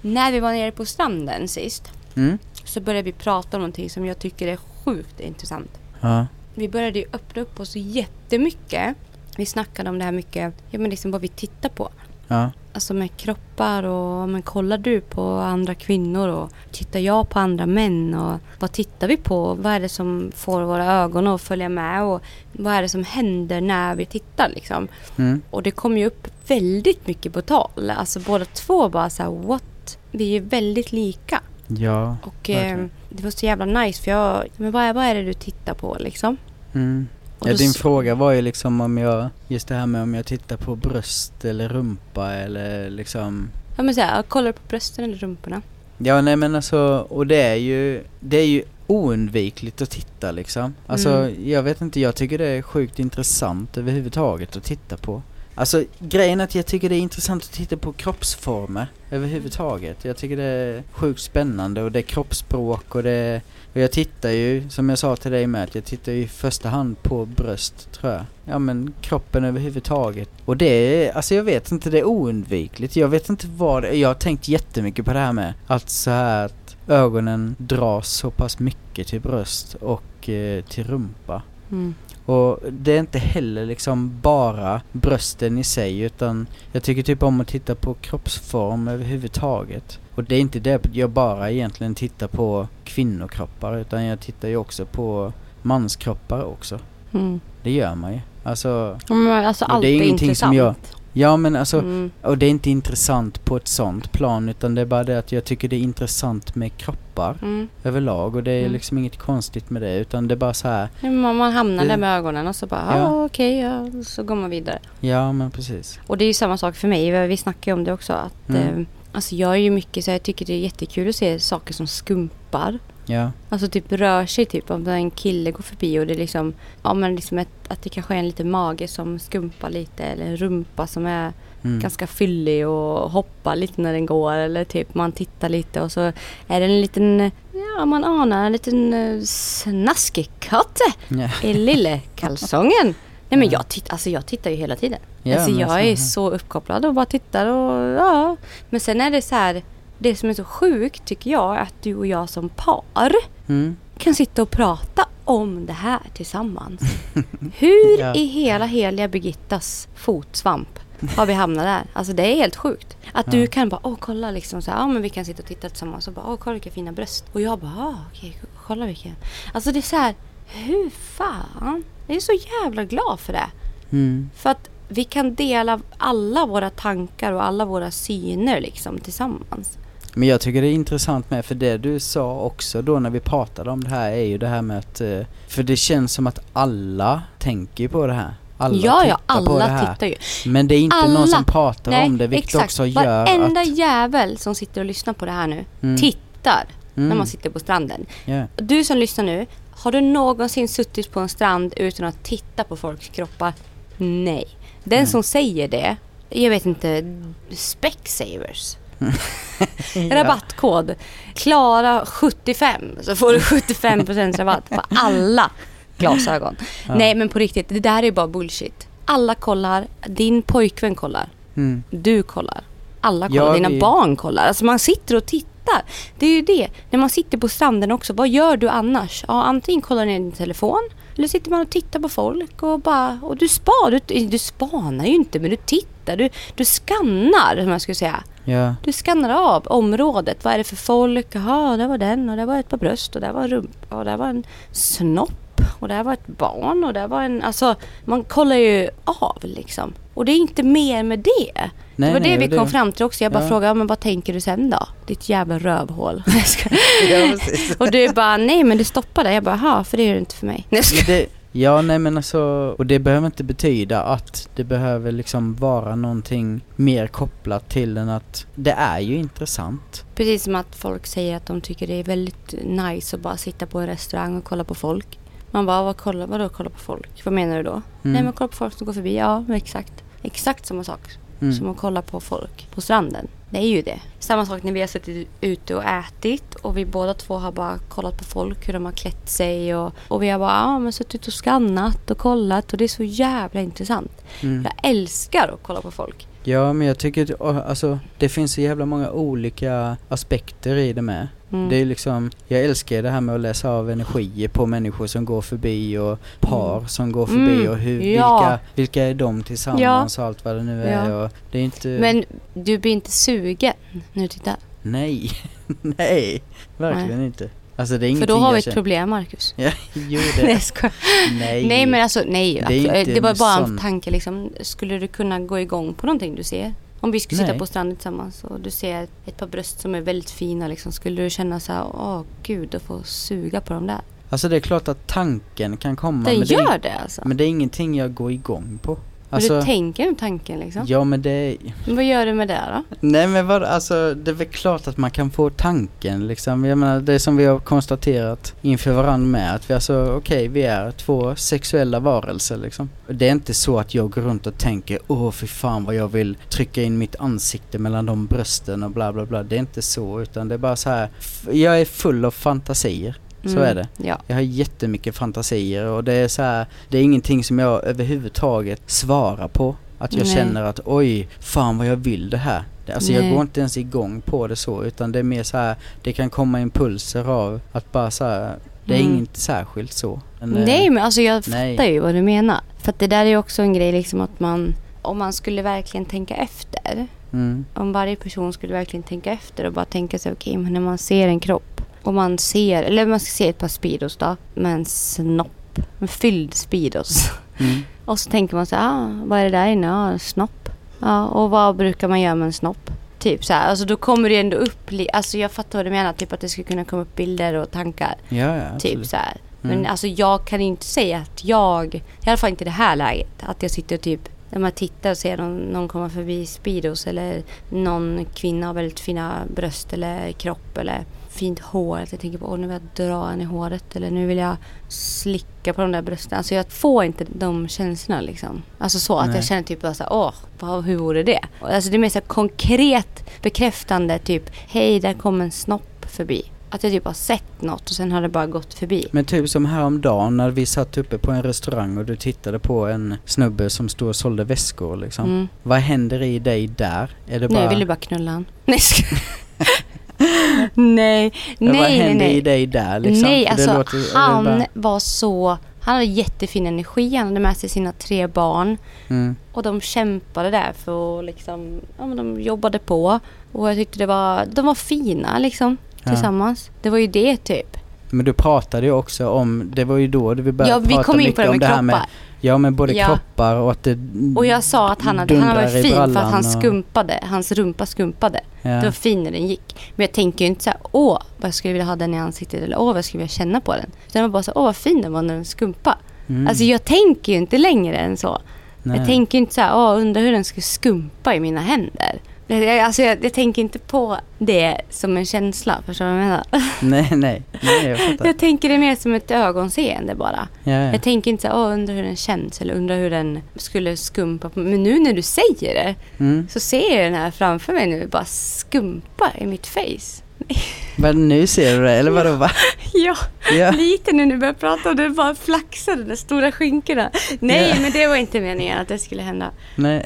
när 0.03 0.33
vi 0.33 0.41
var 0.41 0.53
nere 0.53 0.71
på 0.73 0.85
stranden 0.85 1.49
sist 1.49 1.89
Mm? 2.17 2.39
så 2.65 2.81
började 2.81 3.03
vi 3.05 3.13
prata 3.13 3.57
om 3.57 3.61
någonting 3.61 3.91
som 3.91 4.07
jag 4.07 4.19
tycker 4.19 4.49
är 4.49 4.57
sjukt 4.57 5.21
intressant. 5.21 5.71
Ja. 6.01 6.27
Vi 6.55 6.69
började 6.69 6.99
ju 6.99 7.05
öppna 7.13 7.43
upp 7.43 7.61
oss 7.61 7.77
jättemycket. 7.77 8.97
Vi 9.37 9.47
snackade 9.47 9.91
om 9.91 9.99
det 9.99 10.05
här 10.05 10.13
mycket, 10.13 10.55
ja 10.71 10.79
men 10.79 10.91
liksom 10.91 11.11
vad 11.11 11.21
vi 11.21 11.29
tittar 11.29 11.69
på. 11.69 11.89
Ja. 12.29 12.51
Alltså 12.73 12.95
med 12.95 13.17
kroppar 13.17 13.83
och 13.83 14.29
men 14.29 14.43
kollar 14.43 14.79
du 14.79 15.01
på 15.01 15.23
andra 15.23 15.75
kvinnor 15.75 16.29
och 16.29 16.51
tittar 16.71 17.01
jag 17.01 17.29
på 17.29 17.39
andra 17.39 17.67
män 17.67 18.15
och 18.15 18.41
vad 18.59 18.73
tittar 18.73 19.09
vi 19.09 19.17
på? 19.17 19.55
Vad 19.55 19.73
är 19.73 19.81
det 19.81 19.89
som 19.89 20.33
får 20.35 20.63
våra 20.63 20.93
ögon 20.93 21.27
att 21.27 21.43
följa 21.43 21.69
med 21.69 22.05
och 22.05 22.23
vad 22.53 22.75
är 22.75 22.83
det 22.83 22.89
som 22.89 23.05
händer 23.05 23.61
när 23.61 23.95
vi 23.95 24.07
tittar 24.07 24.49
liksom? 24.49 24.89
Mm. 25.17 25.43
Och 25.51 25.63
det 25.63 25.71
kom 25.71 25.99
ju 25.99 26.07
upp 26.07 26.29
väldigt 26.47 27.07
mycket 27.07 27.33
på 27.33 27.43
tal. 27.43 27.91
Alltså 27.91 28.21
båda 28.21 28.45
två 28.45 28.89
bara 28.89 29.11
så 29.11 29.23
här, 29.23 29.31
what? 29.31 29.99
Vi 30.11 30.25
är 30.25 30.41
ju 30.41 30.41
väldigt 30.41 30.93
lika. 30.93 31.41
Ja. 31.67 32.17
Och 32.23 32.51
eh, 32.51 32.87
det 33.09 33.25
var 33.25 33.31
så 33.31 33.47
jävla 33.47 33.65
nice 33.65 34.03
för 34.03 34.11
jag, 34.11 34.45
men 34.57 34.71
vad 34.71 34.83
är, 34.83 34.93
vad 34.93 35.05
är 35.05 35.15
det 35.15 35.23
du 35.23 35.35
tittar 35.35 35.75
på 35.75 35.97
liksom? 36.01 36.37
Mm. 36.75 37.09
Och 37.38 37.49
Ja, 37.49 37.54
din 37.54 37.73
fråga 37.73 38.14
var 38.14 38.33
ju 38.33 38.42
liksom 38.42 38.80
om 38.80 38.99
jag, 38.99 39.28
just 39.49 39.68
det 39.68 39.75
här 39.75 39.87
med 39.87 40.02
om 40.02 40.14
jag 40.14 40.26
tittar 40.26 40.57
på 40.57 40.76
bröst 40.76 41.45
eller 41.45 41.68
rumpa 41.68 42.33
eller 42.33 42.90
liksom 42.90 43.50
Ja 43.76 43.83
men 43.83 43.95
såhär, 43.95 44.23
kollar 44.23 44.47
du 44.47 44.52
på 44.52 44.61
brösten 44.68 45.04
eller 45.04 45.16
rumporna? 45.16 45.62
Ja 45.99 46.21
nej 46.21 46.37
men 46.37 46.54
alltså, 46.54 47.07
och 47.11 47.26
det 47.26 47.42
är 47.42 47.54
ju, 47.54 48.04
det 48.21 48.37
är 48.37 48.47
ju 48.47 48.62
oundvikligt 48.87 49.83
att 49.83 49.90
titta 49.90 50.33
liksom. 50.33 50.75
Alltså 50.87 51.09
Mm. 51.11 51.49
jag 51.50 51.62
vet 51.62 51.80
inte, 51.80 52.00
jag 52.00 52.14
tycker 52.14 52.38
det 52.38 52.47
är 52.49 52.62
sjukt 52.62 52.99
intressant 52.99 53.76
överhuvudtaget 53.78 54.57
att 54.57 54.64
titta 54.64 54.97
på. 54.97 55.23
Alltså 55.59 55.85
grejen 55.99 56.41
är 56.41 56.45
att 56.45 56.55
jag 56.55 56.67
tycker 56.67 56.88
det 56.88 56.95
är 56.95 57.00
intressant 57.00 57.45
att 57.45 57.53
titta 57.53 57.77
på 57.77 57.93
kroppsformer 57.93 58.87
överhuvudtaget. 59.11 60.05
Jag 60.05 60.17
tycker 60.17 60.37
det 60.37 60.43
är 60.43 60.83
sjukt 60.93 61.21
spännande 61.21 61.83
och 61.83 61.93
det 61.93 61.99
är 61.99 62.03
kroppsspråk 62.03 62.95
och 62.95 63.03
det 63.03 63.41
och 63.73 63.81
jag 63.81 63.93
tittar 63.93 64.31
ju, 64.31 64.69
som 64.69 64.88
jag 64.88 64.99
sa 64.99 65.17
till 65.17 65.31
dig 65.31 65.47
med, 65.47 65.65
att 65.65 65.75
jag 65.75 65.85
tittar 65.85 66.12
ju 66.12 66.19
i 66.19 66.29
första 66.29 66.69
hand 66.69 67.03
på 67.03 67.27
bröst 67.27 67.93
tror 67.93 68.12
jag. 68.12 68.25
Ja 68.45 68.59
men 68.59 68.95
kroppen 69.00 69.45
överhuvudtaget. 69.45 70.31
Och 70.45 70.57
det 70.57 70.67
är, 70.67 71.12
alltså 71.12 71.35
jag 71.35 71.45
vet 71.45 71.73
inte, 71.73 71.91
det 71.91 71.99
är 71.99 72.07
oundvikligt. 72.07 72.97
Jag 72.97 73.09
vet 73.09 73.29
inte 73.29 73.47
vad 73.47 73.83
det 73.83 73.95
Jag 73.95 74.09
har 74.09 74.15
tänkt 74.15 74.49
jättemycket 74.49 75.05
på 75.05 75.12
det 75.12 75.19
här 75.19 75.33
med 75.33 75.55
att 75.67 75.91
så 75.91 76.11
här 76.11 76.45
att 76.45 76.77
ögonen 76.88 77.57
dras 77.59 78.09
så 78.09 78.31
pass 78.31 78.59
mycket 78.59 79.09
till 79.09 79.21
bröst 79.21 79.75
och 79.75 80.29
eh, 80.29 80.65
till 80.65 80.85
rumpa. 80.85 81.43
Mm. 81.71 81.95
Och 82.29 82.59
det 82.71 82.93
är 82.93 82.99
inte 83.01 83.19
heller 83.19 83.67
liksom 83.67 84.21
bara 84.23 84.81
brösten 84.93 85.59
i 85.59 85.65
sig 85.65 86.01
utan 86.01 86.47
jag 86.73 86.83
tycker 86.83 87.03
typ 87.03 87.23
om 87.23 87.41
att 87.41 87.49
titta 87.49 87.75
på 87.75 87.95
kroppsform 87.95 88.89
överhuvudtaget. 88.89 89.99
Och 90.15 90.25
det 90.25 90.35
är 90.35 90.41
inte 90.41 90.61
det 90.61 90.87
jag 90.93 91.11
bara 91.11 91.51
egentligen 91.51 91.95
tittar 91.95 92.29
på 92.29 92.69
kvinnokroppar 92.85 93.77
utan 93.79 94.05
jag 94.05 94.21
tittar 94.21 94.49
ju 94.49 94.57
också 94.57 94.87
på 94.87 95.33
manskroppar 95.62 96.45
också. 96.45 96.79
Mm. 97.12 97.41
Det 97.62 97.71
gör 97.71 97.95
man 97.95 98.12
ju. 98.12 98.21
Alltså, 98.45 98.99
men 99.09 99.47
alltså 99.47 99.64
allt 99.64 99.83
det 99.83 99.88
är 99.88 100.03
är, 100.03 100.07
intressant. 100.07 100.38
som 100.38 100.55
jag- 100.55 100.75
ja 101.18 101.37
men 101.37 101.57
alltså, 101.57 101.78
Mm. 101.78 102.11
och 102.22 102.38
det 102.38 102.46
är 102.46 102.50
inte 102.50 102.70
intressant 102.70 103.44
på 103.44 103.57
ett 103.57 103.68
sånt 103.68 104.12
plan 104.12 104.48
utan 104.48 104.74
det 104.74 104.81
är 104.81 104.87
bara 104.87 105.04
det 105.04 105.18
att 105.18 105.33
jag 105.33 105.44
tycker 105.44 105.68
det 105.68 105.76
är 105.76 105.81
intressant 105.81 106.54
med 106.54 106.76
kroppar 106.76 107.37
Mm. 107.42 107.68
överlag 107.85 108.37
och 108.37 108.42
det 108.42 108.50
är 108.52 108.61
Mm. 108.61 108.72
liksom 108.72 108.98
inget 108.98 109.16
konstigt 109.18 109.70
med 109.70 109.83
det 109.83 109.96
utan 109.98 110.28
det 110.28 110.35
är 110.35 110.37
bara 110.37 110.54
så 110.54 110.68
här. 110.68 110.88
Man, 111.02 111.37
man 111.37 111.52
hamnar 111.52 111.83
Det- 111.83 111.88
där 111.88 111.96
med 111.96 112.18
ögonen 112.18 112.46
och 112.46 112.57
så 112.57 112.66
bara, 112.66 112.85
Ja. 112.90 112.98
ja 112.98 113.24
okej, 113.24 113.59
ja, 113.61 113.88
så 114.04 114.22
går 114.22 114.35
man 114.35 114.50
vidare. 114.50 114.78
ja 115.00 115.33
men 115.33 115.50
precis. 115.50 116.00
Och 116.07 116.18
det 116.18 116.24
är 116.24 116.26
ju 116.26 116.35
samma 116.35 116.57
sak 116.59 116.76
för 116.76 116.88
mig, 116.88 117.28
vi 117.28 117.37
snackar 117.37 117.72
ju 117.72 117.76
om 117.78 117.85
det 117.85 117.92
också. 117.92 118.12
Att, 118.12 118.48
Mm. 118.48 118.62
eh, 118.81 118.87
alltså 119.12 119.35
jag 119.35 119.50
är 119.52 119.57
ju 119.57 119.70
mycket 119.70 120.04
så 120.04 120.11
här, 120.11 120.14
jag 120.14 120.22
tycker 120.22 120.46
det 120.46 120.52
är 120.52 120.59
jättekul 120.59 121.09
att 121.09 121.16
se 121.16 121.40
saker 121.40 121.74
som 121.74 121.87
skumpar. 121.87 122.78
Ja. 123.09 123.31
Alltså 123.49 123.68
typ 123.68 123.92
rör 123.92 124.27
sig 124.27 124.44
typ 124.47 124.71
om 124.71 124.87
en 124.88 125.11
kille 125.11 125.51
går 125.51 125.62
förbi 125.62 125.99
och 125.99 126.07
det 126.07 126.14
är 126.14 126.18
liksom, 126.18 126.55
ja 126.83 126.94
men 126.94 127.14
liksom 127.16 127.38
ett, 127.38 127.49
att 127.68 127.83
det 127.83 127.88
kanske 127.90 128.14
är 128.14 128.18
en 128.18 128.27
liten 128.27 128.51
mage 128.51 128.88
som 128.88 129.18
skumpar 129.18 129.71
lite 129.71 130.05
eller 130.05 130.27
en 130.27 130.37
rumpa 130.37 130.87
som 130.87 131.07
är 131.07 131.33
Mm. 131.64 131.81
ganska 131.81 132.07
fyllig 132.07 132.68
och 132.68 133.11
hoppar 133.11 133.57
lite 133.57 133.81
när 133.81 133.92
den 133.92 134.07
går 134.07 134.33
eller 134.33 134.64
typ 134.64 134.94
man 134.94 135.12
tittar 135.12 135.49
lite 135.49 135.81
och 135.83 135.92
så 135.92 136.01
är 136.49 136.61
det 136.61 136.64
en 136.66 136.81
liten, 136.81 137.31
ja 137.79 137.85
man 137.85 138.05
anar 138.05 138.47
en 138.47 138.53
liten 138.53 138.94
uh, 138.94 139.23
snaskig 139.25 140.31
katt 140.38 140.79
Ja. 141.09 141.29
i 141.42 141.55
lille 141.55 142.01
kalsongen. 142.16 142.94
Nej 143.29 143.38
men 143.38 143.42
Ja. 143.42 143.49
jag, 143.53 143.68
titt, 143.68 143.90
alltså 143.92 144.11
jag 144.11 144.27
tittar 144.27 144.51
ju 144.51 144.57
hela 144.57 144.77
tiden. 144.77 144.99
Ja, 145.23 145.37
alltså 145.37 145.51
jag 145.61 145.81
är 145.85 145.97
så- 145.97 146.03
så 146.03 146.31
uppkopplad 146.31 146.85
och 146.85 146.94
bara 146.94 147.07
tittar 147.07 147.47
och 147.47 147.99
ja. 147.99 148.37
Men 148.71 148.81
sen 148.81 149.01
är 149.01 149.11
det 149.11 149.23
så 149.23 149.35
här, 149.35 149.62
det 149.99 150.17
som 150.17 150.29
är 150.31 150.35
så 150.35 150.45
sjukt 150.45 151.05
tycker 151.05 151.31
jag 151.31 151.57
är 151.57 151.61
att 151.61 151.75
du 151.83 151.95
och 151.97 152.07
jag 152.07 152.29
som 152.29 152.49
par 152.49 153.13
Mm. 153.49 153.77
kan 153.99 154.15
sitta 154.15 154.43
och 154.43 154.51
prata 154.51 155.09
om 155.25 155.67
det 155.67 155.73
här 155.73 156.01
tillsammans. 156.15 156.81
Hur 157.59 157.99
Ja. 158.01 158.15
i 158.15 158.25
hela 158.27 158.67
heliga 158.67 159.09
Birgittas 159.09 159.89
fotsvamp 159.97 160.79
har 161.17 161.27
vi 161.27 161.33
hamnat 161.33 161.65
där? 161.65 161.83
Alltså 161.93 162.13
det 162.13 162.23
är 162.23 162.37
helt 162.37 162.57
sjukt. 162.57 162.97
Att 163.13 163.27
Ja. 163.27 163.33
du 163.33 163.47
kan 163.47 163.69
bara, 163.69 163.81
åh 163.83 163.97
kolla 164.01 164.31
liksom 164.31 164.63
så 164.63 164.71
här, 164.71 164.79
ja 164.79 164.87
men 164.87 165.03
vi 165.03 165.09
kan 165.11 165.25
sitta 165.25 165.43
och 165.43 165.49
titta 165.49 165.69
tillsammans 165.69 166.09
och 166.09 166.15
bara, 166.15 166.27
åh 166.27 166.37
kolla 166.37 166.53
vilka 166.55 166.71
fina 166.71 166.93
bröst. 166.93 167.25
Och 167.33 167.41
jag 167.41 167.59
bara, 167.59 167.73
ah, 167.79 167.95
okej, 168.13 168.41
kolla 168.67 168.87
vilka. 168.87 169.09
Alltså 169.53 169.73
det 169.73 169.79
är 169.79 169.83
så 169.83 169.97
här, 169.97 170.15
hur 170.47 170.91
fan? 170.91 171.85
Jag 172.07 172.17
är 172.17 172.21
så 172.21 172.33
jävla 172.63 172.85
glad 172.85 173.21
för 173.21 173.33
det. 173.33 173.47
Mm. 173.93 174.31
För 174.35 174.51
att 174.51 174.69
vi 174.89 175.05
kan 175.05 175.35
dela 175.35 175.81
alla 175.99 176.47
våra 176.47 176.71
tankar 176.71 177.33
och 177.33 177.45
alla 177.45 177.65
våra 177.65 177.91
syner 177.91 178.61
liksom 178.61 178.99
tillsammans. 178.99 179.79
Men 180.14 180.29
jag 180.29 180.40
tycker 180.40 180.62
det 180.62 180.68
är 180.68 180.73
intressant 180.73 181.31
med, 181.31 181.44
för 181.44 181.55
det 181.55 181.77
du 181.79 182.01
sa 182.01 182.33
också 182.40 182.83
då 182.83 182.99
när 182.99 183.11
vi 183.11 183.21
pratade 183.21 183.71
om 183.71 183.85
det 183.85 183.90
här 183.90 184.11
är 184.11 184.25
ju 184.25 184.38
det 184.38 184.47
här 184.49 184.62
med 184.62 184.79
att, 184.79 185.01
eh, 185.01 185.21
för 185.49 185.62
det 185.62 185.77
känns 185.77 186.12
som 186.12 186.27
att 186.27 186.38
alla 186.53 187.23
tänker 187.38 187.88
på 187.88 188.07
det 188.07 188.12
här. 188.12 188.35
Alla 188.61 188.77
ja, 188.85 189.05
ja, 189.07 189.16
tittar 189.16 189.37
på 189.47 189.59
det 189.59 189.64
alla 189.64 189.73
här. 189.77 189.94
tittar 189.94 190.07
ju. 190.07 190.14
Men 190.51 190.68
det 190.68 190.75
är 190.75 190.79
inte 190.81 190.97
någon 190.97 191.16
Alla. 191.16 191.27
som 191.27 191.44
pratar 191.44 192.05
om 192.05 192.18
det, 192.18 192.27
vilket 192.27 192.44
exakt. 192.49 192.64
också 192.64 192.87
gör 192.87 193.05
Varenda 193.25 193.61
att... 193.61 193.79
jävel 193.79 194.38
som 194.38 194.55
sitter 194.55 194.81
och 194.81 194.85
lyssnar 194.85 195.14
på 195.14 195.25
det 195.27 195.33
här 195.33 195.47
nu 195.47 195.64
Mm. 195.83 195.97
tittar 195.97 196.64
Mm. 196.97 197.09
när 197.09 197.16
man 197.16 197.27
sitter 197.27 197.51
på 197.51 197.59
stranden. 197.59 198.07
Ja. 198.25 198.44
Du 198.57 198.85
som 198.85 198.97
lyssnar 198.99 199.25
nu, 199.25 199.47
har 199.71 199.92
du 199.92 200.01
någonsin 200.01 200.68
suttit 200.68 201.11
på 201.12 201.21
en 201.21 201.29
strand 201.29 201.75
utan 201.77 202.07
att 202.07 202.23
titta 202.25 202.64
på 202.64 202.77
folks 202.77 203.09
kroppar? 203.09 203.53
Nej. 203.97 204.44
Den 204.85 204.99
Nej. 204.99 205.07
som 205.07 205.23
säger 205.23 205.68
det, 205.68 205.97
jag 206.31 206.51
vet 206.51 206.66
inte, 206.66 207.03
Specsavers. 207.51 208.77
Ja. 209.95 210.17
Rabattkod 210.17 210.95
Klara 211.35 212.07
75 212.07 212.83
så 213.03 213.17
får 213.17 213.33
du 213.33 213.39
75% 213.39 214.37
rabatt 214.37 214.71
på 214.71 214.83
alla 214.91 215.51
glasögon. 215.99 216.57
Ja. 216.89 216.95
Nej 216.95 217.15
men 217.15 217.29
på 217.29 217.39
riktigt, 217.39 217.69
det 217.69 217.81
där 217.81 218.03
är 218.03 218.13
bara 218.13 218.29
bullshit. 218.29 218.87
Alla 219.05 219.35
kollar, 219.35 219.87
din 220.07 220.43
pojkvän 220.43 220.95
kollar, 220.95 221.29
Mm. 221.57 221.83
du 221.91 222.23
kollar. 222.23 222.61
Alla 223.01 223.29
kollar, 223.29 223.47
Ja, 223.47 223.53
dina 223.53 223.69
vi- 223.69 223.79
barn 223.81 224.17
kollar. 224.17 224.47
Alltså 224.47 224.65
man 224.65 224.79
sitter 224.79 225.17
och 225.17 225.27
tittar. 225.27 225.83
Det 226.19 226.27
är 226.27 226.31
ju 226.31 226.43
det. 226.43 226.69
När 226.91 226.99
man 226.99 227.11
sitter 227.11 227.39
på 227.39 227.49
stranden 227.49 227.93
också, 227.93 228.13
vad 228.13 228.29
gör 228.29 228.57
du 228.57 228.69
annars? 228.69 229.25
Ja, 229.29 229.43
antingen 229.45 229.81
kollar 229.83 230.07
ner 230.07 230.19
din 230.19 230.33
telefon 230.33 230.89
eller 231.17 231.29
sitter 231.29 231.51
man 231.51 231.61
och 231.61 231.71
tittar 231.71 232.01
på 232.01 232.09
folk 232.09 232.63
och 232.63 232.81
bara... 232.81 233.19
Och 233.23 233.37
du 233.37 233.49
spar, 233.49 233.91
du, 233.91 234.27
du 234.27 234.39
spanar 234.39 235.05
ju 235.05 235.15
inte 235.15 235.39
men 235.39 235.51
du 235.51 235.57
tittar. 235.57 236.17
Du, 236.17 236.29
du 236.55 236.65
skannar, 236.65 237.57
som 237.63 237.69
jag 237.69 237.81
skulle 237.81 237.95
säga. 237.95 238.23
Ja. 238.49 238.75
Du 238.85 238.93
skannar 238.93 239.55
av 239.55 239.67
området. 239.67 240.45
Vad 240.45 240.55
är 240.55 240.59
det 240.59 240.65
för 240.65 240.77
folk? 240.77 241.27
Jaha, 241.35 241.77
där 241.77 241.89
var 241.89 241.99
den 241.99 242.31
och 242.31 242.37
där 242.37 242.47
var 242.47 242.59
ett 242.59 242.69
par 242.69 242.77
bröst 242.77 243.15
och 243.15 243.21
där 243.21 243.33
var 243.33 243.43
en 243.43 243.49
rumpa 243.49 243.97
och 243.97 244.05
där 244.05 244.17
var 244.17 244.27
en 244.29 244.45
snopp. 244.73 245.33
och 245.79 245.89
där 245.89 246.03
var 246.05 246.13
ett 246.13 246.27
barn 246.27 246.85
och 246.85 246.93
där 246.93 247.09
var 247.09 247.23
en... 247.23 247.43
Alltså 247.43 247.75
man 248.05 248.25
kollar 248.25 248.57
ju 248.57 248.89
av 249.05 249.39
liksom. 249.43 249.93
Och 250.15 250.25
det 250.25 250.33
är 250.33 250.37
inte 250.37 250.63
mer 250.63 251.03
med 251.03 251.19
det. 251.19 251.53
Nej, 251.97 252.09
det 252.09 252.13
var 252.13 252.21
nej, 252.21 252.37
det 252.39 252.49
vi 252.49 252.57
kom 252.57 252.69
fram 252.69 252.93
till 252.93 253.05
också. 253.05 253.25
Jag 253.25 253.33
bara 253.33 253.43
Ja. 253.43 253.49
frågade, 253.49 253.67
"Ja, 253.67 253.75
men 253.75 253.87
vad 253.87 254.01
tänker 254.01 254.33
du 254.33 254.41
sen 254.41 254.71
då? 254.71 254.89
Ditt 255.07 255.29
jävla 255.29 255.59
rövhål. 255.59 256.23
Ja, 257.11 257.39
och 257.79 257.91
du 257.91 258.09
bara, 258.09 258.37
nej 258.37 258.65
men 258.65 258.79
det 258.79 258.85
stoppade. 258.85 259.33
Jag 259.35 259.43
bara, 259.45 259.61
ja 259.63 259.85
för 259.85 259.97
det 259.97 260.03
är 260.03 260.13
det 260.13 260.19
inte 260.21 260.35
för 260.35 260.47
mig. 260.47 260.67
Det, 261.07 261.27
ja, 261.61 261.83
nej 261.83 261.99
men 261.99 262.16
alltså, 262.16 262.40
och 262.79 262.87
det 262.87 262.99
behöver 262.99 263.27
inte 263.27 263.44
betyda 263.44 264.03
att 264.03 264.49
det 264.55 264.64
behöver 264.64 265.12
liksom 265.12 265.55
vara 265.55 265.97
någonting 265.97 266.61
mer 266.77 267.07
kopplat 267.07 267.68
till 267.68 267.97
än 267.97 268.09
att 268.09 268.47
det 268.55 268.71
är 268.71 269.01
ju 269.01 269.16
intressant. 269.16 270.05
Precis 270.14 270.44
som 270.44 270.55
att 270.55 270.77
folk 270.77 271.07
säger 271.07 271.37
att 271.37 271.47
de 271.47 271.61
tycker 271.61 271.87
det 271.87 271.94
är 271.94 272.05
väldigt 272.05 272.55
nice 272.64 273.16
att 273.16 273.23
bara 273.23 273.37
sitta 273.37 273.66
på 273.66 273.79
en 273.81 273.87
restaurang 273.87 274.37
och 274.38 274.44
kolla 274.44 274.64
på 274.64 274.75
folk. 274.75 275.18
Man 275.51 275.66
bara, 275.66 275.83
vad 275.83 275.97
kolla, 275.97 276.27
vadå 276.27 276.49
kolla 276.49 276.71
på 276.71 276.79
folk? 276.79 277.25
Vad 277.25 277.35
menar 277.35 277.57
du 277.57 277.62
då? 277.62 277.83
Nej 278.03 278.23
men 278.23 278.33
kolla 278.33 278.49
på 278.49 278.57
folk 278.57 278.75
som 278.79 278.87
går 278.87 278.92
förbi. 278.92 279.16
Ja, 279.16 279.44
exakt. 279.53 279.92
Exakt 280.23 280.66
samma 280.66 280.85
sak 280.85 281.01
Mm. 281.40 281.55
som 281.55 281.68
att 281.71 281.77
kolla 281.77 282.03
på 282.03 282.21
folk 282.21 282.68
på 282.75 282.81
stranden. 282.81 283.27
Det 283.51 283.59
är 283.59 283.68
ju 283.68 283.83
det. 283.83 284.01
Samma 284.29 284.47
sak 284.47 284.62
när 284.62 284.73
vi 284.73 284.81
har 284.81 284.87
suttit 284.87 285.29
ute 285.41 285.75
och 285.75 285.85
ätit 285.85 286.55
och 286.55 286.77
vi 286.77 286.85
båda 286.85 287.14
två 287.14 287.35
har 287.35 287.53
bara 287.53 287.79
kollat 287.79 288.19
på 288.19 288.25
folk, 288.25 288.69
hur 288.69 288.73
de 288.73 288.85
har 288.85 288.93
klätt 288.93 289.29
sig 289.29 289.77
och, 289.77 289.93
och 290.09 290.23
vi 290.23 290.29
har 290.29 290.38
bara 290.38 290.51
ja, 290.51 290.79
men 290.79 290.93
suttit 290.93 291.27
och 291.27 291.33
skannat 291.33 292.11
och 292.11 292.19
kollat 292.19 292.73
och 292.73 292.79
det 292.79 292.85
är 292.85 292.88
så 292.88 293.03
jävla 293.03 293.61
intressant. 293.61 294.25
Mm. 294.41 294.64
Jag 294.64 294.91
älskar 294.91 295.49
att 295.49 295.62
kolla 295.62 295.81
på 295.81 295.91
folk. 295.91 296.29
Ja, 296.43 296.73
men 296.73 296.87
jag 296.87 296.99
tycker 296.99 297.43
alltså, 297.43 297.99
det 298.19 298.29
finns 298.29 298.53
så 298.53 298.61
jävla 298.61 298.87
många 298.87 299.11
olika 299.11 299.97
aspekter 300.09 300.77
i 300.77 300.93
det 300.93 301.03
med. 301.03 301.29
Mm. 301.53 301.69
Det 301.69 301.77
är 301.77 301.85
liksom, 301.85 302.31
jag 302.49 302.65
älskar 302.65 303.03
det 303.03 303.11
här 303.11 303.21
med 303.21 303.35
att 303.35 303.41
läsa 303.41 303.71
av 303.71 303.91
energier 303.91 304.49
på 304.49 304.67
människor 304.67 305.07
som 305.07 305.25
går 305.25 305.41
förbi 305.43 305.99
och 305.99 306.19
par 306.41 306.77
Mm. 306.77 306.89
som 306.89 307.13
går 307.13 307.27
förbi 307.27 307.55
Mm, 307.61 307.69
och 307.71 307.77
hur, 307.77 308.01
ja. 308.01 308.39
vilka, 308.41 308.59
vilka 308.75 309.03
är 309.05 309.15
de 309.15 309.43
tillsammans 309.43 310.19
och 310.19 310.25
allt 310.25 310.45
vad 310.45 310.57
det 310.57 310.63
nu 310.63 310.83
är 310.85 311.09
Ja. 311.11 311.25
och 311.25 311.31
det 311.51 311.59
är 311.59 311.63
inte, 311.63 311.89
Men 311.89 312.25
du 312.55 312.79
blir 312.79 312.93
inte 312.93 313.11
sugen 313.11 313.73
när 314.13 314.23
du 314.23 314.29
tittar? 314.29 314.57
nej, 314.83 315.31
nej, 315.83 316.43
verkligen 316.77 317.23
inte. 317.25 317.51
Alltså 317.77 317.99
det 317.99 318.07
är 318.07 318.17
För 318.17 318.27
då 318.27 318.37
har 318.37 318.53
vi 318.53 318.57
jag 318.59 318.69
ett 318.69 318.75
problem 318.75 319.11
Marcus. 319.11 319.55
Ja, 319.57 319.71
jo 319.95 320.21
Nej, 320.37 320.47
det, 320.47 320.51
jag 320.53 320.63
skojar. 320.63 320.93
nej. 321.39 321.67
Nej 321.69 321.87
men 321.87 322.03
alltså 322.03 322.23
nej. 322.27 322.65
Det 322.69 322.89
är 322.89 323.05
Det, 323.05 323.21
var 323.21 323.35
bara 323.35 323.65
en 323.65 323.79
tanke 323.79 324.11
liksom. 324.11 324.51
Skulle 324.61 324.99
du 324.99 325.07
kunna 325.09 325.41
gå 325.41 325.59
igång 325.61 325.95
på 325.95 326.07
någonting 326.07 326.35
du 326.35 326.43
ser? 326.43 326.75
Om 327.01 327.11
vi 327.11 327.21
skulle 327.21 327.39
sitta 327.39 327.51
Nej. 327.53 327.59
på 327.59 327.67
stranden 327.67 327.97
tillsammans 327.97 328.45
och 328.45 328.61
du 328.61 328.71
ser 328.71 329.09
ett 329.27 329.37
par 329.37 329.47
bröst 329.47 329.81
som 329.81 329.95
är 329.95 330.01
väldigt 330.01 330.31
fina 330.31 330.69
liksom. 330.69 330.93
Skulle 330.93 331.23
du 331.23 331.31
känna 331.31 331.61
så 331.61 331.73
här, 331.73 331.85
åh 331.95 332.23
gud 332.43 332.75
att 332.75 332.83
få 332.83 333.03
suga 333.03 333.61
på 333.61 333.75
dem 333.75 333.87
där? 333.87 334.01
Alltså 334.31 334.49
det 334.49 334.57
är 334.57 334.61
klart 334.61 334.89
att 334.89 335.07
tanken 335.07 335.77
kan 335.77 335.97
komma 335.97 336.25
Den 336.25 336.39
men, 336.39 336.49
det 336.49 336.55
är, 336.55 336.59
gör 336.59 336.79
det 336.79 336.93
alltså. 336.93 337.23
men 337.25 337.37
det 337.37 337.45
är 337.45 337.49
ingenting 337.49 337.95
jag 337.95 338.15
går 338.15 338.33
igång 338.33 338.79
på. 338.83 338.99
Men 339.31 339.37
Alltså, 339.37 339.59
du 339.59 339.64
tänker 339.64 340.05
den 340.05 340.14
tanken 340.14 340.61
liksom. 340.61 340.83
ja 340.87 341.05
men 341.05 341.23
det 341.23 341.57
Men 341.87 341.97
vad 341.97 342.05
gör 342.05 342.27
du 342.27 342.33
med 342.33 342.49
det 342.49 342.61
då? 342.75 342.97
Nej 343.01 343.27
men 343.27 343.47
vad, 343.47 343.62
alltså 343.62 344.14
det 344.14 344.31
är 344.31 344.35
väl 344.35 344.47
klart 344.47 344.88
att 344.88 344.97
man 344.97 345.11
kan 345.11 345.31
få 345.31 345.51
tanken 345.51 346.27
liksom. 346.27 346.64
Jag 346.64 346.79
menar 346.79 347.01
det 347.01 347.19
som 347.19 347.37
vi 347.37 347.45
har 347.45 347.59
konstaterat 347.59 348.55
inför 348.62 348.93
varandra 348.93 349.27
med 349.27 349.55
att 349.55 349.71
vi 349.71 349.75
alltså 349.75 350.17
okej 350.17 350.49
vi 350.49 350.62
är 350.62 350.91
två 350.91 351.37
sexuella 351.37 352.01
varelser 352.01 352.57
liksom. 352.57 352.91
Det 353.07 353.29
är 353.29 353.33
inte 353.33 353.55
så 353.55 353.79
att 353.79 353.95
jag 353.95 354.11
går 354.11 354.23
runt 354.23 354.47
och 354.47 354.59
tänker 354.59 354.99
åh 355.07 355.31
fy 355.31 355.47
fan 355.47 355.85
vad 355.85 355.95
jag 355.95 356.09
vill 356.09 356.37
trycka 356.49 356.83
in 356.83 356.99
mitt 356.99 357.17
ansikte 357.17 357.79
mellan 357.79 358.07
de 358.07 358.27
brösten 358.27 358.83
och 358.83 358.91
bla 358.91 359.12
bla 359.12 359.27
bla. 359.27 359.43
Det 359.43 359.57
är 359.57 359.61
inte 359.61 359.83
så 359.83 360.21
utan 360.21 360.49
det 360.49 360.55
är 360.55 360.59
bara 360.59 360.77
så 360.77 360.91
här. 360.91 361.09
jag 361.51 361.81
är 361.81 361.85
full 361.85 362.25
av 362.25 362.31
fantasier. 362.31 363.17
Så 363.42 363.48
Mm, 363.51 363.62
är 363.62 363.74
det. 363.74 363.88
Ja. 363.96 364.18
Jag 364.27 364.35
har 364.37 364.42
jättemycket 364.42 365.14
fantasier 365.16 365.87
och 365.87 366.05
det 366.05 366.12
är 366.12 366.29
så 366.29 366.42
här, 366.42 366.66
det 366.88 366.98
är 366.98 367.03
ingenting 367.03 367.44
som 367.44 367.59
jag 367.59 367.85
överhuvudtaget 367.85 368.83
svarar 368.87 369.48
på. 369.48 369.77
Att 369.98 370.12
jag 370.12 370.27
Nej. 370.27 370.35
känner 370.35 370.62
att 370.62 370.81
oj, 370.85 371.29
fan 371.40 371.79
vad 371.79 371.87
jag 371.87 371.96
vill 371.96 372.31
det 372.31 372.37
här. 372.37 372.62
Alltså 372.94 373.12
jag 373.12 373.22
Nej. 373.22 373.33
går 373.33 373.40
inte 373.40 373.61
ens 373.61 373.77
igång 373.77 374.20
på 374.20 374.46
det 374.46 374.57
så 374.57 374.85
utan 374.85 375.12
det 375.12 375.18
är 375.18 375.22
mer 375.22 375.42
så 375.42 375.57
här, 375.57 375.77
det 376.03 376.12
kan 376.12 376.31
komma 376.31 376.61
impulser 376.61 377.29
av 377.29 377.61
att 377.72 377.92
bara 377.92 378.11
så 378.11 378.24
här, 378.24 378.55
det 378.85 378.94
är 378.94 379.01
Mm. 379.01 379.14
inget 379.16 379.37
särskilt 379.37 379.92
så. 379.92 380.20
Men, 380.40 380.57
eh, 380.57 380.64
Nej 380.64 380.90
men 380.90 381.05
alltså 381.05 381.20
jag 381.20 381.48
nej. 381.48 381.77
fattar 381.77 381.88
ju 381.90 382.01
vad 382.01 382.14
du 382.14 382.22
menar. 382.22 382.61
För 382.79 382.90
att 382.92 382.98
det 382.98 383.07
där 383.07 383.20
är 383.24 383.29
ju 383.29 383.37
också 383.37 383.62
en 383.62 383.72
grej 383.72 383.92
liksom 383.92 384.20
att 384.20 384.40
man, 384.40 384.74
om 385.03 385.18
man 385.18 385.33
skulle 385.33 385.62
verkligen 385.62 386.05
tänka 386.05 386.35
efter. 386.35 387.07
Mm, 387.33 387.64
Om 387.74 387.92
varje 387.92 388.16
person 388.16 388.53
skulle 388.53 388.72
verkligen 388.72 389.03
tänka 389.03 389.33
efter 389.33 389.64
och 389.64 389.72
bara 389.72 389.85
tänka 389.85 390.18
sig 390.18 390.33
okej 390.33 390.57
men 390.57 390.72
när 390.72 390.81
man 390.81 390.98
ser 390.98 391.29
en 391.29 391.40
kropp 391.40 391.81
och 392.03 392.15
man 392.15 392.39
ser, 392.39 392.83
eller 392.83 393.07
man 393.07 393.21
ska 393.21 393.31
se 393.31 393.49
ett 393.49 393.59
par 393.59 393.69
Speedos 393.69 394.17
då 394.17 394.37
med 394.55 394.73
en 394.75 394.85
snopp, 394.85 395.79
en 395.99 396.09
fylld 396.09 396.55
Speedos. 396.55 397.31
mm, 397.59 397.81
Och 398.05 398.21
så 398.21 398.31
tänker 398.31 398.57
man 398.57 398.67
så 398.67 398.77
här, 398.77 398.89
ah, 398.89 399.11
vad 399.25 399.39
är 399.39 399.45
det 399.45 399.51
där 399.51 399.67
inne? 399.67 399.87
Ja, 399.87 400.09
en 400.11 400.19
snopp. 400.19 400.69
Ja, 401.01 401.27
och 401.27 401.51
vad 401.51 401.77
brukar 401.77 402.09
man 402.09 402.21
göra 402.21 402.35
med 402.35 402.47
en 402.47 402.53
snopp? 402.53 402.91
Typ 403.19 403.45
så 403.45 403.53
här, 403.53 403.69
alltså 403.71 403.85
då 403.85 403.97
kommer 403.97 404.29
det 404.29 404.37
ändå 404.37 404.57
upp, 404.57 404.91
alltså 405.13 405.39
jag 405.39 405.53
fattar 405.53 405.79
vad 405.79 405.87
du 405.87 405.91
menar, 405.91 406.13
typ 406.13 406.33
att 406.33 406.41
det 406.41 406.49
skulle 406.49 406.65
kunna 406.65 406.85
komma 406.85 407.03
upp 407.03 407.17
bilder 407.17 407.55
och 407.55 407.71
tankar. 407.71 408.15
ja, 408.29 408.57
ja, 408.57 408.79
Typ 408.79 409.07
så 409.07 409.17
här. 409.17 409.37
Men 409.61 409.73
Mm. 409.79 409.91
alltså 409.91 410.07
jag 410.07 410.45
kan 410.45 410.61
inte 410.61 410.85
säga 410.85 411.19
att 411.19 411.45
jag, 411.45 411.95
i 411.95 412.03
alla 412.27 412.37
fall 412.37 412.51
inte 412.51 412.65
i 412.65 412.67
det 412.67 412.71
här 412.71 412.97
läget, 412.97 413.29
att 413.41 413.63
jag 413.63 413.71
sitter 413.71 413.97
och 413.97 414.01
typ 414.03 414.29
när 414.51 414.59
man 414.59 414.73
tittar 414.73 415.11
och 415.11 415.19
ser 415.19 415.37
någon, 415.37 415.59
någon 415.59 415.89
komma 415.89 416.09
förbi 416.09 416.47
Speedos 416.47 417.07
eller 417.07 417.43
någon 417.69 418.27
kvinna 418.35 418.67
har 418.67 418.75
väldigt 418.75 419.01
fina 419.01 419.43
bröst 419.55 419.93
eller 419.93 420.33
kropp 420.33 420.79
eller 420.79 421.05
fint 421.29 421.61
hår. 421.61 421.99
Att 421.99 422.13
jag 422.13 422.21
tänker 422.21 422.39
på 422.39 422.47
åh 422.47 422.59
nu 422.59 422.67
vill 422.67 422.81
jag 422.97 423.07
dra 423.07 423.31
en 423.31 423.41
i 423.41 423.45
håret 423.45 423.97
eller 423.97 424.11
nu 424.11 424.27
vill 424.27 424.39
jag 424.39 424.57
slicka 424.89 425.73
på 425.73 425.81
de 425.81 425.93
där 425.93 426.03
brösten. 426.03 426.39
Alltså 426.39 426.55
jag 426.55 426.71
får 426.71 427.05
inte 427.05 427.25
de 427.29 427.69
känslorna 427.69 428.21
liksom. 428.21 428.63
Alltså 428.79 428.99
så 428.99 429.19
att 429.19 429.27
Nej. 429.27 429.37
jag 429.37 429.45
känner 429.45 429.63
typ 429.63 429.81
bara 429.81 429.95
så 429.95 430.05
här, 430.05 430.13
åh 430.13 430.35
vad, 430.61 430.85
hur 430.85 430.97
vore 430.97 431.23
det? 431.23 431.41
Alltså 431.61 431.91
det 431.91 431.97
är 431.97 431.99
mer 431.99 432.09
så 432.09 432.21
konkret 432.21 433.43
bekräftande 433.43 434.19
typ 434.19 434.51
hej 434.69 435.01
där 435.01 435.13
kom 435.13 435.41
en 435.41 435.51
snopp 435.51 436.07
förbi. 436.11 436.45
Att 436.70 436.83
jag 436.83 436.92
typ 436.92 437.04
har 437.04 437.12
sett 437.12 437.62
något 437.62 437.90
och 437.90 437.96
sen 437.96 438.12
har 438.12 438.22
det 438.22 438.28
bara 438.28 438.46
gått 438.46 438.74
förbi. 438.74 439.07
Men 439.12 439.24
typ 439.24 439.48
som 439.48 439.66
häromdagen 439.66 440.37
när 440.37 440.50
vi 440.50 440.66
satt 440.66 440.98
uppe 440.98 441.18
på 441.18 441.31
en 441.31 441.42
restaurang 441.42 441.98
och 441.98 442.04
du 442.04 442.16
tittade 442.16 442.59
på 442.59 442.87
en 442.87 443.14
snubbe 443.24 443.70
som 443.70 443.88
stod 443.88 444.09
och 444.09 444.16
sålde 444.16 444.44
väskor 444.44 444.96
liksom. 444.96 445.24
Mm. 445.24 445.48
Vad 445.62 445.78
händer 445.78 446.22
i 446.22 446.38
dig 446.38 446.66
där? 446.66 447.11
Är 447.28 447.40
det 447.40 447.48
bara... 447.48 447.54
Nej, 447.54 447.62
jag 447.62 447.70
ville 447.70 447.87
bara 447.87 447.96
knulla 447.96 448.31
han. 448.31 448.44
Nej, 448.66 448.78
nej, 450.74 451.24
Ja, 451.24 451.31
nej, 451.59 451.81
vad 451.81 451.90
nej, 451.90 451.98
händer 451.98 452.26
i 452.26 452.33
nej. 452.33 452.40
dig 452.42 452.66
där 452.66 453.00
liksom? 453.00 453.28
nej, 453.28 453.44
För 453.44 453.52
alltså 453.52 453.74
låter- 453.74 454.14
han 454.18 454.44
bara- 454.44 454.66
var 454.74 454.98
så... 454.98 455.59
Han 455.81 455.94
hade 455.94 456.04
jättefin 456.07 456.66
energi. 456.66 457.16
Han 457.16 457.26
hade 457.26 457.40
med 457.40 457.57
sig 457.57 457.68
sina 457.68 457.92
tre 457.92 458.26
barn. 458.26 458.76
Mm. 459.09 459.37
Och 459.52 459.62
de 459.62 459.81
kämpade 459.81 460.50
där 460.50 460.72
för 460.72 461.18
att 461.18 461.24
liksom... 461.24 461.81
Ja, 461.98 462.07
men 462.07 462.16
de 462.16 462.40
jobbade 462.40 462.78
på. 462.78 463.20
Och 463.52 463.68
jag 463.70 463.76
tyckte 463.76 463.98
det 463.98 464.07
var... 464.07 464.46
De 464.52 464.66
var 464.66 464.74
fina 464.74 465.38
liksom. 465.38 465.76
Tillsammans. 466.09 466.71
Det 466.83 466.90
var 466.90 466.99
ju 466.99 467.07
det 467.07 467.37
typ. 467.37 467.77
Men 468.11 468.25
du 468.25 468.33
pratade 468.33 468.87
ju 468.87 468.92
också 468.92 469.29
om, 469.29 469.71
det 469.75 469.85
var 469.85 469.97
ju 469.97 470.09
då 470.09 470.35
vi 470.35 470.53
började 470.53 470.75
Ja, 470.75 470.79
vi 470.79 470.94
prata 470.94 471.03
kom 471.05 471.21
in 471.21 471.27
mycket 471.27 471.37
på 471.37 471.42
det 471.42 471.49
om 471.49 471.59
det 471.59 471.66
här 471.66 471.83
med, 471.83 472.01
ja 472.40 472.59
men 472.59 472.75
både 472.75 472.92
Ja. 472.92 473.07
kroppar 473.07 473.55
och 473.57 473.71
att 473.71 473.83
det 473.83 473.99
Och 474.37 474.47
jag 474.47 474.62
sa 474.64 474.90
att 474.92 475.03
han, 475.03 475.18
hade, 475.18 475.38
han 475.38 475.57
var 475.57 475.83
fin 475.83 475.92
för 475.92 476.03
att 476.03 476.14
han 476.14 476.38
och- 476.38 476.44
skumpade. 476.53 477.21
Hans 477.23 477.53
rumpa 477.53 477.87
skumpade. 477.87 478.40
ja. 478.62 478.71
Det 478.71 478.85
var 478.85 478.90
fin 478.90 479.23
när 479.23 479.31
den 479.31 479.47
gick. 479.47 479.92
Men 479.97 480.05
jag 480.05 480.12
tänker 480.12 480.44
ju 480.44 480.49
inte 480.49 480.64
så 480.64 480.71
här, 480.71 480.79
åh, 480.92 481.18
vad 481.37 481.47
jag 481.49 481.55
skulle 481.55 481.73
vilja 481.73 481.87
ha 481.87 481.97
den 481.97 482.14
i 482.14 482.18
ansiktet 482.18 482.62
eller 482.62 482.79
åh, 482.79 482.87
vad 482.87 482.97
jag 482.97 483.05
skulle 483.05 483.18
vilja 483.18 483.29
känna 483.29 483.61
på 483.61 483.73
den. 483.73 483.90
Utan 484.09 484.23
jag 484.23 484.29
var 484.29 484.33
bara 484.33 484.42
så 484.42 484.51
här, 484.51 484.59
åh, 484.59 484.64
vad 484.64 484.77
fin 484.77 485.03
den 485.03 485.12
var 485.12 485.23
när 485.23 485.35
den 485.35 485.44
skumpa. 485.44 485.99
Mm. 486.29 486.47
Alltså 486.49 486.64
jag 486.64 486.85
tänker 486.85 487.33
ju 487.33 487.38
inte 487.38 487.59
längre 487.59 487.97
än 487.97 488.16
så. 488.16 488.38
Nej. 488.83 488.99
Jag 488.99 489.07
tänker 489.07 489.38
inte 489.38 489.55
så 489.55 489.61
här, 489.61 489.77
åh, 489.77 490.01
undrar 490.01 490.23
hur 490.23 490.33
den 490.33 490.44
skulle 490.44 490.62
skumpa 490.62 491.35
i 491.35 491.40
mina 491.40 491.61
händer. 491.61 492.18
Jag, 492.51 492.79
alltså 492.79 493.03
jag, 493.03 493.25
jag 493.25 493.33
tänker 493.33 493.63
inte 493.63 493.79
på 493.79 494.19
det 494.39 494.81
som 494.91 495.17
en 495.17 495.27
känsla, 495.27 495.83
förstår 495.87 496.05
du 496.05 496.11
vad 496.11 496.21
jag 496.21 496.27
menar? 496.27 496.45
nej, 496.83 497.09
nej, 497.13 497.43
nej 497.63 497.87
jag 497.89 497.99
fattar. 497.99 498.27
Jag 498.27 498.39
tänker 498.39 498.69
det 498.69 498.79
mer 498.79 498.97
som 498.97 499.15
ett 499.15 499.31
ögonseende 499.31 500.15
bara. 500.15 500.49
Ja, 500.65 500.73
ja. 500.73 500.93
Jag 500.93 501.03
tänker 501.03 501.31
inte 501.31 501.49
så 501.49 501.55
åh, 501.55 501.73
undrar 501.73 501.95
hur 501.95 502.03
den 502.03 502.17
känns 502.17 502.61
eller 502.61 502.75
undrar 502.75 502.97
hur 502.97 503.11
den 503.11 503.41
skulle 503.57 503.97
skumpa. 503.97 504.49
På. 504.51 504.61
Men 504.61 504.83
nu 504.83 504.99
när 504.99 505.13
du 505.13 505.23
säger 505.23 505.75
det 505.75 505.95
Mm. 506.21 506.49
så 506.51 506.61
ser 506.61 506.97
jag 506.97 507.05
den 507.05 507.15
här 507.15 507.31
framför 507.31 507.73
mig 507.73 507.87
nu 507.87 508.07
bara 508.07 508.25
skumpa 508.25 509.31
i 509.39 509.47
mitt 509.47 509.67
face. 509.67 510.23
Men 510.97 511.29
nu 511.29 511.47
ser 511.47 511.77
du 511.79 511.85
det, 511.85 511.93
eller 511.93 512.11
vadå 512.11 512.33
va? 512.33 512.51
Ja, 512.95 513.17
Ja. 513.53 513.71
lite 513.71 514.13
nu 514.13 514.27
när 514.27 514.35
du 514.35 514.41
börjar 514.41 514.55
prata 514.55 514.89
och 514.91 514.97
det 514.97 515.11
bara 515.11 515.35
flaxade 515.35 516.05
de 516.05 516.17
stora 516.17 516.53
skinkorna. 516.53 517.11
Nej, 517.41 517.75
men 517.81 517.93
det 517.93 518.07
var 518.07 518.17
inte 518.17 518.41
meningen 518.41 518.79
att 518.79 518.89
det 518.89 518.99
skulle 518.99 519.23
hända. 519.23 519.51
Nej. 519.77 520.03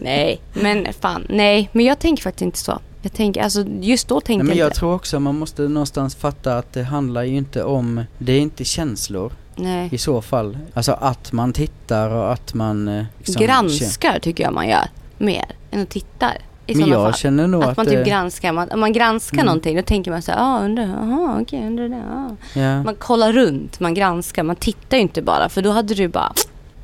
Nej, 0.00 0.40
men 0.52 0.86
fan, 1.00 1.26
nej. 1.28 1.68
Men 1.72 1.84
jag 1.84 1.98
tänker 1.98 2.22
faktiskt 2.22 2.42
inte 2.42 2.58
så. 2.58 2.78
Jag 3.02 3.12
tänker, 3.12 3.42
alltså 3.42 3.64
just 3.80 4.08
då 4.08 4.20
tänkte 4.20 4.44
Nej, 4.44 4.48
men 4.48 4.56
jag 4.58 4.64
jag 4.64 4.68
inte. 4.70 4.78
tror 4.78 4.94
också 4.94 5.20
man 5.20 5.38
måste 5.38 5.62
någonstans 5.62 6.14
fatta 6.14 6.58
att 6.58 6.72
det 6.72 6.82
handlar 6.82 7.22
ju 7.22 7.36
inte 7.36 7.64
om, 7.64 8.04
det 8.18 8.32
är 8.32 8.40
inte 8.40 8.64
känslor 8.64 9.32
Nej. 9.56 9.88
i 9.92 9.98
så 9.98 10.22
fall. 10.22 10.58
Alltså 10.74 10.92
att 10.92 11.32
man 11.32 11.52
tittar 11.52 12.10
och 12.10 12.32
att 12.32 12.54
man 12.54 12.88
eh, 12.88 13.04
liksom, 13.18 13.44
Granskar 13.46 14.18
tycker 14.18 14.44
jag 14.44 14.52
man 14.52 14.68
gör 14.68 14.84
mer 15.18 15.44
än 15.70 15.82
att 15.82 15.90
titta. 15.90 16.32
i 16.66 16.74
Men 16.74 16.88
jag 16.88 17.02
fall. 17.02 17.14
känner 17.14 17.46
nog 17.46 17.62
Att 17.62 17.68
att... 17.70 17.76
man 17.76 17.86
typ 17.86 17.98
eh, 17.98 18.04
granskar, 18.04 18.52
man, 18.52 18.70
om 18.70 18.80
man 18.80 18.92
granskar 18.92 19.36
Mm. 19.38 19.46
någonting 19.46 19.76
då 19.76 19.82
tänker 19.82 20.10
man 20.10 20.22
så 20.22 20.32
här, 20.32 20.38
ah, 20.42 20.64
undrar, 20.64 20.84
aha, 20.84 21.38
okej, 21.40 21.66
undrar 21.66 21.88
det, 21.88 22.02
ah. 22.10 22.60
ja. 22.60 22.82
Man 22.82 22.94
kollar 22.94 23.32
runt, 23.32 23.80
man 23.80 23.94
granskar, 23.94 24.42
man 24.42 24.56
tittar 24.56 24.96
ju 24.96 25.02
inte 25.02 25.22
bara 25.22 25.48
för 25.48 25.62
då 25.62 25.70
hade 25.70 25.94
du 25.94 26.08
bara 26.08 26.32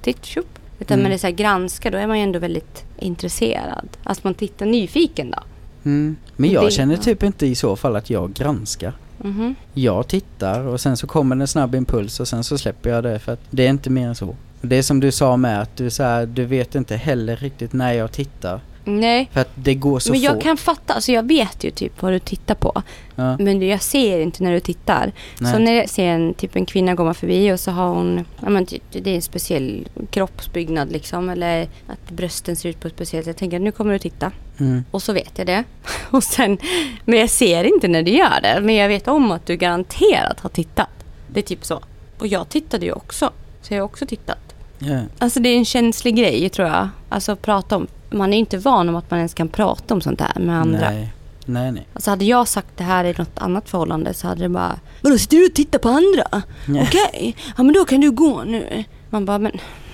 titt, 0.03 0.25
tjup. 0.25 0.56
Utan 0.81 0.99
Mm. 0.99 1.09
det 1.11 1.15
är 1.17 1.19
så 1.19 1.27
här 1.27 1.35
granska 1.35 1.91
då 1.91 1.99
är 1.99 2.07
man 2.07 2.19
ju 2.19 2.23
ändå 2.25 2.39
väldigt 2.39 2.85
intresserad. 2.99 3.89
Alltså 4.03 4.21
man 4.25 4.35
tittar 4.35 4.67
nyfiken 4.67 5.31
då. 5.31 5.39
Mm. 5.85 6.17
Men 6.37 6.51
jag 6.51 6.65
Det- 6.65 6.71
känner 6.71 6.97
typ 6.97 7.23
inte 7.23 7.47
i 7.47 7.55
så 7.55 7.77
fall 7.77 7.97
att 7.97 8.11
jag 8.11 8.33
granskar. 8.33 8.93
Mhm. 9.19 9.55
Jag 9.75 10.09
tittar 10.09 10.61
och 10.67 10.81
sen 10.81 10.97
så 10.97 11.07
kommer 11.07 11.37
en 11.37 11.47
snabb 11.49 11.75
impuls 11.75 12.21
och 12.21 12.29
sen 12.29 12.45
så 12.45 12.59
släpper 12.59 12.91
jag 12.91 13.05
det 13.05 13.19
för 13.19 13.33
att 13.33 13.41
det 13.51 13.67
är 13.67 13.71
inte 13.71 13.91
mer 13.91 14.09
än 14.09 14.15
så. 14.15 14.37
Det 14.61 14.77
är 14.77 14.83
som 14.83 15.01
du 15.01 15.13
sa 15.13 15.37
med 15.37 15.61
att 15.63 15.77
du, 15.77 15.91
så 15.91 16.03
här, 16.03 16.27
du 16.27 16.45
vet 16.45 16.75
inte 16.75 16.97
heller 16.97 17.37
riktigt 17.37 17.73
när 17.73 17.93
jag 17.93 18.13
tittar. 18.13 18.61
Nej. 18.89 19.31
För 19.33 19.41
att 19.41 19.51
det 19.55 19.75
går 19.75 19.99
så 19.99 20.13
Men 20.13 20.21
jag 20.21 20.35
fort. 20.35 20.43
kan 20.43 20.57
fatta, 20.57 20.95
alltså 20.95 21.13
jag 21.13 21.23
vet 21.29 21.65
ju 21.65 21.71
typ 21.71 22.03
vad 22.03 22.13
du 22.13 22.19
tittar 22.19 22.55
på. 22.55 22.83
Ja, 23.15 23.37
Men 23.39 23.63
jag 23.69 23.83
ser 23.83 24.21
inte 24.21 24.43
när 24.43 24.53
du 24.53 24.61
tittar. 24.61 25.13
nej. 25.41 25.53
Så 25.53 25.59
när 25.59 25.73
jag 25.73 25.89
ser 25.89 26.07
en, 26.09 26.35
typ 26.35 26.57
en 26.57 26.67
kvinna 26.67 26.97
komma 26.97 27.15
förbi 27.15 27.53
och 27.53 27.61
så 27.61 27.71
har 27.71 27.89
hon, 27.89 28.25
ja 28.43 28.49
men 28.49 28.67
typ, 28.67 28.83
det 28.91 29.11
är 29.11 29.15
en 29.15 29.23
speciell 29.23 29.89
kroppsbyggnad 30.11 30.93
liksom. 30.93 31.29
Eller 31.31 31.69
att 31.87 32.11
brösten 32.11 32.57
ser 32.57 32.69
ut 32.69 32.81
på 32.81 32.89
ett 32.89 32.95
speciellt 32.95 33.25
sätt. 33.25 33.31
Jag 33.35 33.37
tänker 33.37 33.59
nu 33.59 33.73
kommer 33.73 33.93
du 33.93 33.99
titta. 33.99 34.33
Mm. 34.61 34.85
Och 34.91 35.03
så 35.03 35.13
vet 35.13 35.33
jag 35.39 35.47
det. 35.47 35.65
Och 36.11 36.25
sen, 36.25 36.59
men 37.05 37.19
jag 37.19 37.31
ser 37.31 37.65
inte 37.65 37.89
när 37.89 38.03
du 38.03 38.11
gör 38.11 38.41
det. 38.43 38.61
Men 38.63 38.75
jag 38.75 38.89
vet 38.89 39.09
om 39.09 39.31
att 39.31 39.47
du 39.47 39.57
garanterat 39.57 40.41
har 40.41 40.51
tittat. 40.51 40.89
Det 41.29 41.41
är 41.41 41.45
typ 41.45 41.65
så. 41.65 41.81
Och 42.19 42.27
jag 42.27 42.49
tittade 42.49 42.87
ju 42.87 42.93
också. 42.93 43.31
Så 43.63 43.75
jag 43.75 43.81
har 43.81 43.85
också 43.85 44.07
tittat. 44.07 44.39
Ja. 44.79 45.01
Alltså 45.19 45.41
det 45.41 45.49
är 45.49 45.57
en 45.57 45.65
känslig 45.65 46.17
grej 46.17 46.49
tror 46.49 46.69
jag. 46.69 46.89
Alltså 47.09 47.33
att 47.33 47.43
prata 47.43 47.77
om. 47.77 47.87
Man 48.11 48.33
är 48.33 48.39
inte 48.39 48.59
van 48.59 48.89
om 48.89 48.97
att 48.97 49.11
man 49.11 49.19
ens 49.19 49.35
kan 49.35 49.49
prata 49.49 49.95
om 49.95 50.01
sånt 50.01 50.21
här 50.21 50.39
med 50.41 50.61
andra. 50.61 50.91
Nej. 50.91 51.13
Nej, 51.49 51.73
nej. 51.73 51.87
Alltså 51.95 52.11
hade 52.11 52.25
jag 52.25 52.49
sagt 52.49 52.69
det 52.77 52.85
här 52.85 53.05
i 53.05 53.15
något 53.19 53.39
annat 53.39 53.69
förhållande 53.69 54.15
så 54.15 54.27
hade 54.29 54.43
det 54.43 54.49
bara 54.49 54.81
Vadå 55.01 55.19
sitter 55.19 55.37
du 55.37 55.47
och 55.47 55.55
tittar 55.55 55.79
på 55.79 55.89
andra? 55.89 56.43
Okej, 56.83 57.37
ja 57.57 57.63
men 57.63 57.73
då 57.75 57.85
kan 57.85 58.01
du 58.01 58.11
gå 58.11 58.45
nu. 58.45 58.85
Man 59.11 59.25
bara 59.25 59.39
men 59.39 59.53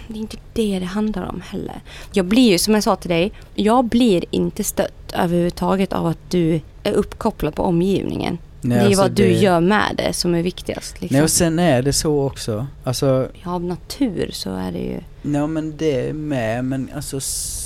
det 0.09 0.15
är 0.15 0.21
inte 0.21 0.37
det 0.53 0.79
det 0.79 0.85
handlar 0.87 1.23
om 1.23 1.43
heller. 1.47 1.81
Jag 2.13 2.25
blir 2.25 2.51
ju 2.51 2.59
som 2.59 2.75
jag 2.75 2.83
sa 2.83 2.97
till 2.97 3.11
dig, 3.11 3.33
jag 3.55 3.85
blir 3.85 4.25
inte 4.31 4.65
stött 4.65 5.13
överhuvudtaget 5.15 5.93
av 5.93 6.07
att 6.07 6.31
du 6.31 6.61
är 6.83 6.93
uppkopplad 6.93 7.55
på 7.55 7.63
omgivningen. 7.63 8.39
Nej, 8.61 8.79
det 8.79 8.83
är 8.85 8.87
alltså 8.87 9.03
vad 9.03 9.11
du 9.13 9.23
det- 9.29 9.39
gör 9.39 9.61
med 9.61 9.95
det 9.97 10.13
som 10.13 10.35
är 10.35 10.43
viktigast. 10.43 11.01
Liksom. 11.01 11.15
Nej 11.17 11.23
och 11.25 11.31
sen 11.31 11.59
är 11.59 11.83
det 11.83 11.93
så 11.93 12.23
också. 12.27 12.67
Alltså, 12.85 13.29
Ja, 13.45 13.51
av 13.55 13.65
natur 13.65 14.31
så 14.33 14.55
är 14.55 14.73
det 14.73 14.79
ju. 14.79 15.01
Nej 15.23 15.47
men 15.47 15.77
det 15.77 16.09
är 16.09 16.13
med 16.13 16.65
men 16.65 16.91
alltså 16.95 17.21